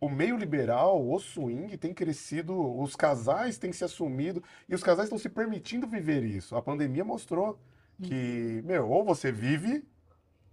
o 0.00 0.08
meio 0.08 0.36
liberal, 0.36 1.06
o 1.06 1.18
swing, 1.18 1.76
tem 1.76 1.92
crescido, 1.92 2.58
os 2.80 2.96
casais 2.96 3.58
têm 3.58 3.72
se 3.72 3.84
assumido, 3.84 4.42
e 4.68 4.74
os 4.74 4.82
casais 4.82 5.06
estão 5.06 5.18
se 5.18 5.28
permitindo 5.28 5.86
viver 5.86 6.24
isso. 6.24 6.56
A 6.56 6.62
pandemia 6.62 7.04
mostrou 7.04 7.58
que, 8.02 8.62
meu, 8.64 8.88
ou 8.88 9.04
você 9.04 9.30
vive, 9.30 9.84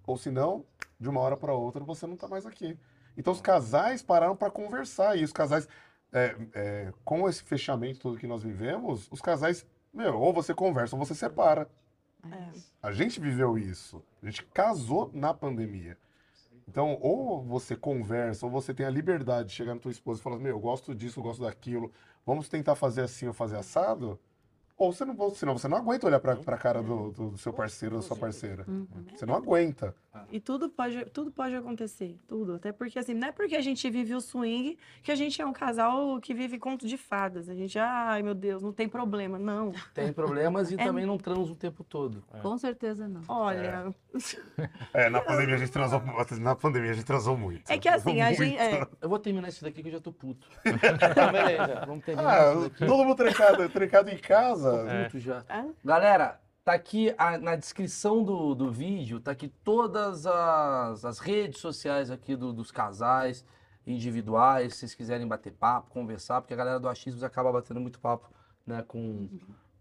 ou 0.06 0.18
se 0.18 0.30
não, 0.30 0.66
de 1.00 1.08
uma 1.08 1.22
hora 1.22 1.38
para 1.38 1.54
outra 1.54 1.84
você 1.84 2.06
não 2.06 2.16
está 2.16 2.28
mais 2.28 2.46
aqui. 2.46 2.78
Então 3.16 3.32
os 3.34 3.42
casais 3.42 4.04
pararam 4.04 4.36
para 4.36 4.52
conversar, 4.52 5.18
e 5.18 5.24
os 5.24 5.32
casais, 5.32 5.68
é, 6.14 6.36
é, 6.54 6.94
com 7.04 7.28
esse 7.28 7.44
fechamento 7.44 8.00
todo 8.00 8.18
que 8.18 8.28
nós 8.28 8.44
vivemos, 8.44 9.08
os 9.12 9.22
casais, 9.22 9.66
meu, 9.94 10.20
ou 10.20 10.34
você 10.34 10.54
conversa 10.54 10.96
ou 10.96 11.04
você 11.06 11.14
separa. 11.16 11.68
É. 12.32 12.50
A 12.82 12.92
gente 12.92 13.20
viveu 13.20 13.58
isso. 13.58 14.04
A 14.22 14.26
gente 14.26 14.44
casou 14.46 15.10
na 15.14 15.34
pandemia. 15.34 15.98
Então, 16.68 16.98
ou 17.02 17.42
você 17.44 17.76
conversa, 17.78 18.46
ou 18.46 18.52
você 18.52 18.74
tem 18.74 18.86
a 18.86 18.90
liberdade 18.90 19.50
de 19.50 19.56
chegar 19.56 19.74
na 19.74 19.80
tua 19.80 19.92
esposa 19.92 20.20
e 20.20 20.24
falar, 20.24 20.38
meu, 20.38 20.52
eu 20.52 20.60
gosto 20.60 20.94
disso, 20.94 21.20
eu 21.20 21.24
gosto 21.24 21.42
daquilo, 21.44 21.92
vamos 22.26 22.50
tentar 22.50 22.76
fazer 22.76 23.02
assim 23.02 23.26
ou 23.28 23.34
fazer 23.34 23.56
assado, 23.56 24.20
ou 24.78 24.92
você 24.92 25.06
não, 25.06 25.16
senão 25.34 25.58
você 25.58 25.68
não 25.70 25.78
aguenta 25.78 26.06
olhar 26.08 26.20
pra, 26.20 26.36
pra 26.36 26.58
cara 26.58 26.84
do, 26.84 27.12
do- 27.12 27.30
do 27.32 27.38
seu 27.38 27.54
parceiro 27.54 27.96
ou 27.96 28.02
da 28.02 28.08
sua 28.08 28.18
parceira. 28.18 28.66
Você 29.16 29.26
não 29.26 29.36
aguenta. 29.36 29.96
E 30.32 30.40
tudo 30.40 30.70
pode, 30.70 31.06
tudo 31.06 31.32
pode 31.32 31.56
acontecer, 31.56 32.18
tudo. 32.28 32.56
Até 32.56 32.72
porque, 32.72 32.98
assim, 33.00 33.14
não 33.14 33.28
é 33.28 33.32
porque 33.32 33.56
a 33.56 33.62
gente 33.62 33.90
vive 33.90 34.14
o 34.16 34.22
swing 34.22 34.78
que 35.04 35.12
a 35.12 35.16
gente 35.16 35.42
é 35.42 35.46
um 35.46 35.54
casal 35.54 36.20
que 36.22 36.34
vive 36.34 36.58
conto 36.60 36.88
de 36.88 36.98
fadas. 36.98 37.50
A 37.50 37.54
gente, 37.56 37.78
ai 37.80 38.22
meu 38.24 38.34
Deus, 38.36 38.62
não 38.62 38.72
tem 38.72 38.88
problema. 38.90 39.38
Não. 39.40 39.72
Tem 39.94 40.12
problemas 40.14 40.72
e 40.72 40.76
É. 40.80 40.84
também 40.86 41.06
não 41.06 41.18
transa 41.18 41.52
o 41.52 41.56
tempo 41.56 41.84
todo. 41.84 42.24
Com 42.42 42.58
certeza 42.58 43.08
não. 43.08 43.22
Olha, 43.28 43.94
É, 44.94 45.10
na 45.10 45.22
pandemia 45.22 45.56
a 45.56 45.58
gente 45.58 45.72
transou, 45.72 46.02
na 46.40 46.56
pandemia 46.56 46.92
a 46.92 46.94
gente 46.94 47.06
transou 47.06 47.38
muito. 47.38 47.70
é 47.72 47.78
que 47.78 47.88
assim, 47.90 48.22
a 48.22 48.32
gente. 48.34 48.58
É, 48.58 48.88
Eu 49.02 49.10
vou 49.10 49.20
terminar 49.20 49.50
isso 49.50 49.64
daqui 49.64 49.82
que 49.82 49.90
eu 49.90 49.94
já 49.94 50.00
tô 50.00 50.12
puto. 50.12 50.48
Então, 50.66 51.32
beleza. 51.32 51.84
Vamos 51.86 52.04
terminar 52.06 52.50
isso 52.52 52.60
Ah, 52.60 52.64
daqui. 52.64 52.86
todo 52.86 53.04
mundo 53.04 53.16
trancado, 53.16 53.70
trancado 53.70 54.10
em 54.10 54.18
casa. 54.18 54.72
Tô 54.72 55.04
puto 55.06 55.20
já. 55.20 55.44
É? 55.50 55.66
Galera, 55.84 56.40
tá 56.68 56.74
aqui 56.74 57.14
a- 57.18 57.38
na 57.38 57.56
descrição 57.56 58.22
do, 58.22 58.54
do 58.54 58.70
vídeo, 58.70 59.22
tá 59.22 59.32
aqui 59.32 59.48
todas 59.64 60.26
as, 60.28 61.06
as 61.06 61.18
redes 61.18 61.62
sociais 61.62 62.12
aqui 62.12 62.36
do- 62.36 62.52
dos 62.52 62.72
casais 62.72 63.46
individuais, 63.86 64.74
se 64.74 64.80
vocês 64.80 64.94
quiserem 64.94 65.26
bater 65.26 65.54
papo, 65.54 65.90
conversar, 65.92 66.42
porque 66.42 66.54
a 66.54 66.58
galera 66.58 66.78
do 66.78 66.90
Achismos 66.90 67.24
acaba 67.24 67.54
batendo 67.54 67.80
muito 67.80 68.02
papo 68.02 68.30
né, 68.66 68.84
com, 68.86 69.30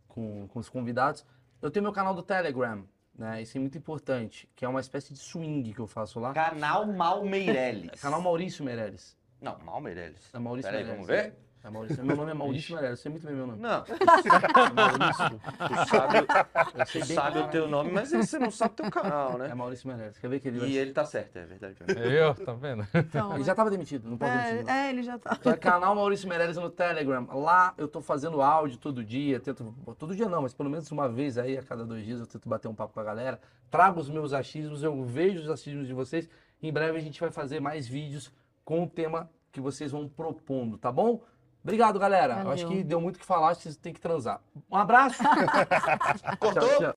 com, 0.06 0.46
com 0.46 0.58
os 0.60 0.68
convidados. 0.68 1.26
Eu 1.60 1.72
tenho 1.72 1.82
meu 1.82 1.92
canal 1.92 2.14
do 2.14 2.22
Telegram, 2.22 2.84
né? 3.18 3.42
Isso 3.42 3.56
é 3.58 3.60
muito 3.60 3.76
importante, 3.76 4.48
que 4.54 4.64
é 4.64 4.68
uma 4.68 4.78
espécie 4.78 5.12
de 5.12 5.18
swing 5.18 5.74
que 5.74 5.80
eu 5.80 5.88
faço 5.88 6.20
lá. 6.20 6.32
Canal 6.34 6.86
Mal 6.86 7.24
Meirelles. 7.24 8.00
Canal 8.00 8.22
Maurício 8.22 8.64
Meirelles. 8.64 9.16
Não, 9.40 9.58
Mal 9.64 9.80
Meirelles. 9.80 10.30
É 10.32 10.38
Maurício 10.38 10.70
Peraí, 10.70 10.84
Meirelles. 10.84 11.06
vamos 11.08 11.22
ver? 11.22 11.34
É 11.66 11.70
Maurício. 11.70 12.04
Meu 12.04 12.16
nome 12.16 12.30
é 12.30 12.34
Maurício 12.34 12.74
Meirelles, 12.74 13.00
eu 13.00 13.02
sei 13.02 13.10
muito 13.10 13.26
bem 13.26 13.34
meu 13.34 13.44
nome. 13.48 13.60
Não, 13.60 13.82
Maurício. 14.72 15.40
tu 15.58 15.88
sabe, 15.88 16.18
Eu 16.78 16.86
tu 16.86 16.92
bem 16.92 17.16
sabe 17.16 17.38
o 17.40 17.48
teu 17.48 17.66
nome, 17.66 17.90
mas 17.90 18.10
você 18.10 18.38
não 18.38 18.52
sabe 18.52 18.74
teu 18.76 18.88
canal, 18.88 19.34
É 19.42 19.48
né? 19.48 19.54
Maurício 19.54 19.88
Meirelles. 19.88 20.16
Quer 20.16 20.28
ver 20.28 20.38
que 20.38 20.46
ele 20.46 20.60
vai... 20.60 20.68
E 20.68 20.78
ele 20.78 20.92
tá 20.92 21.04
certo, 21.04 21.36
é 21.36 21.44
verdade. 21.44 21.74
Eu, 21.88 22.34
tá 22.36 22.52
vendo? 22.52 22.86
Então, 22.94 23.34
Ele 23.34 23.42
já 23.42 23.52
tava 23.52 23.68
demitido, 23.68 24.08
não 24.08 24.16
pode 24.16 24.30
demitir. 24.32 24.64
não. 24.64 24.72
é, 24.72 24.86
é, 24.86 24.90
ele 24.90 25.02
já 25.02 25.18
tá. 25.18 25.36
Então 25.40 25.52
é 25.52 25.56
canal 25.56 25.92
Maurício 25.96 26.28
Meirelles 26.28 26.56
no 26.56 26.70
Telegram. 26.70 27.26
Lá 27.32 27.74
eu 27.76 27.88
tô 27.88 28.00
fazendo 28.00 28.40
áudio 28.40 28.78
todo 28.78 29.02
dia, 29.04 29.40
tento. 29.40 29.74
Todo 29.98 30.14
dia 30.14 30.28
não, 30.28 30.42
mas 30.42 30.54
pelo 30.54 30.70
menos 30.70 30.88
uma 30.92 31.08
vez 31.08 31.36
aí, 31.36 31.58
a 31.58 31.62
cada 31.64 31.84
dois 31.84 32.04
dias, 32.04 32.20
eu 32.20 32.26
tento 32.28 32.48
bater 32.48 32.68
um 32.68 32.74
papo 32.74 32.94
com 32.94 33.00
a 33.00 33.04
galera. 33.04 33.40
Trago 33.70 33.98
os 33.98 34.08
meus 34.08 34.32
achismos, 34.32 34.84
eu 34.84 35.02
vejo 35.04 35.40
os 35.40 35.50
achismos 35.50 35.88
de 35.88 35.92
vocês. 35.92 36.28
Em 36.62 36.72
breve 36.72 36.96
a 36.96 37.02
gente 37.02 37.18
vai 37.18 37.32
fazer 37.32 37.58
mais 37.58 37.88
vídeos 37.88 38.32
com 38.64 38.84
o 38.84 38.86
tema 38.88 39.28
que 39.50 39.60
vocês 39.60 39.90
vão 39.90 40.06
propondo, 40.06 40.76
tá 40.76 40.92
bom? 40.92 41.22
Obrigado, 41.66 41.98
galera. 41.98 42.42
Eu 42.44 42.52
acho 42.52 42.62
Valeu. 42.62 42.78
que 42.78 42.84
deu 42.84 43.00
muito 43.00 43.16
o 43.16 43.18
que 43.18 43.26
falar, 43.26 43.52
vocês 43.52 43.76
têm 43.76 43.92
que 43.92 44.00
transar. 44.00 44.40
Um 44.70 44.76
abraço. 44.76 45.20
Cortou? 46.38 46.62
Tchau, 46.68 46.78
tchau. 46.78 46.94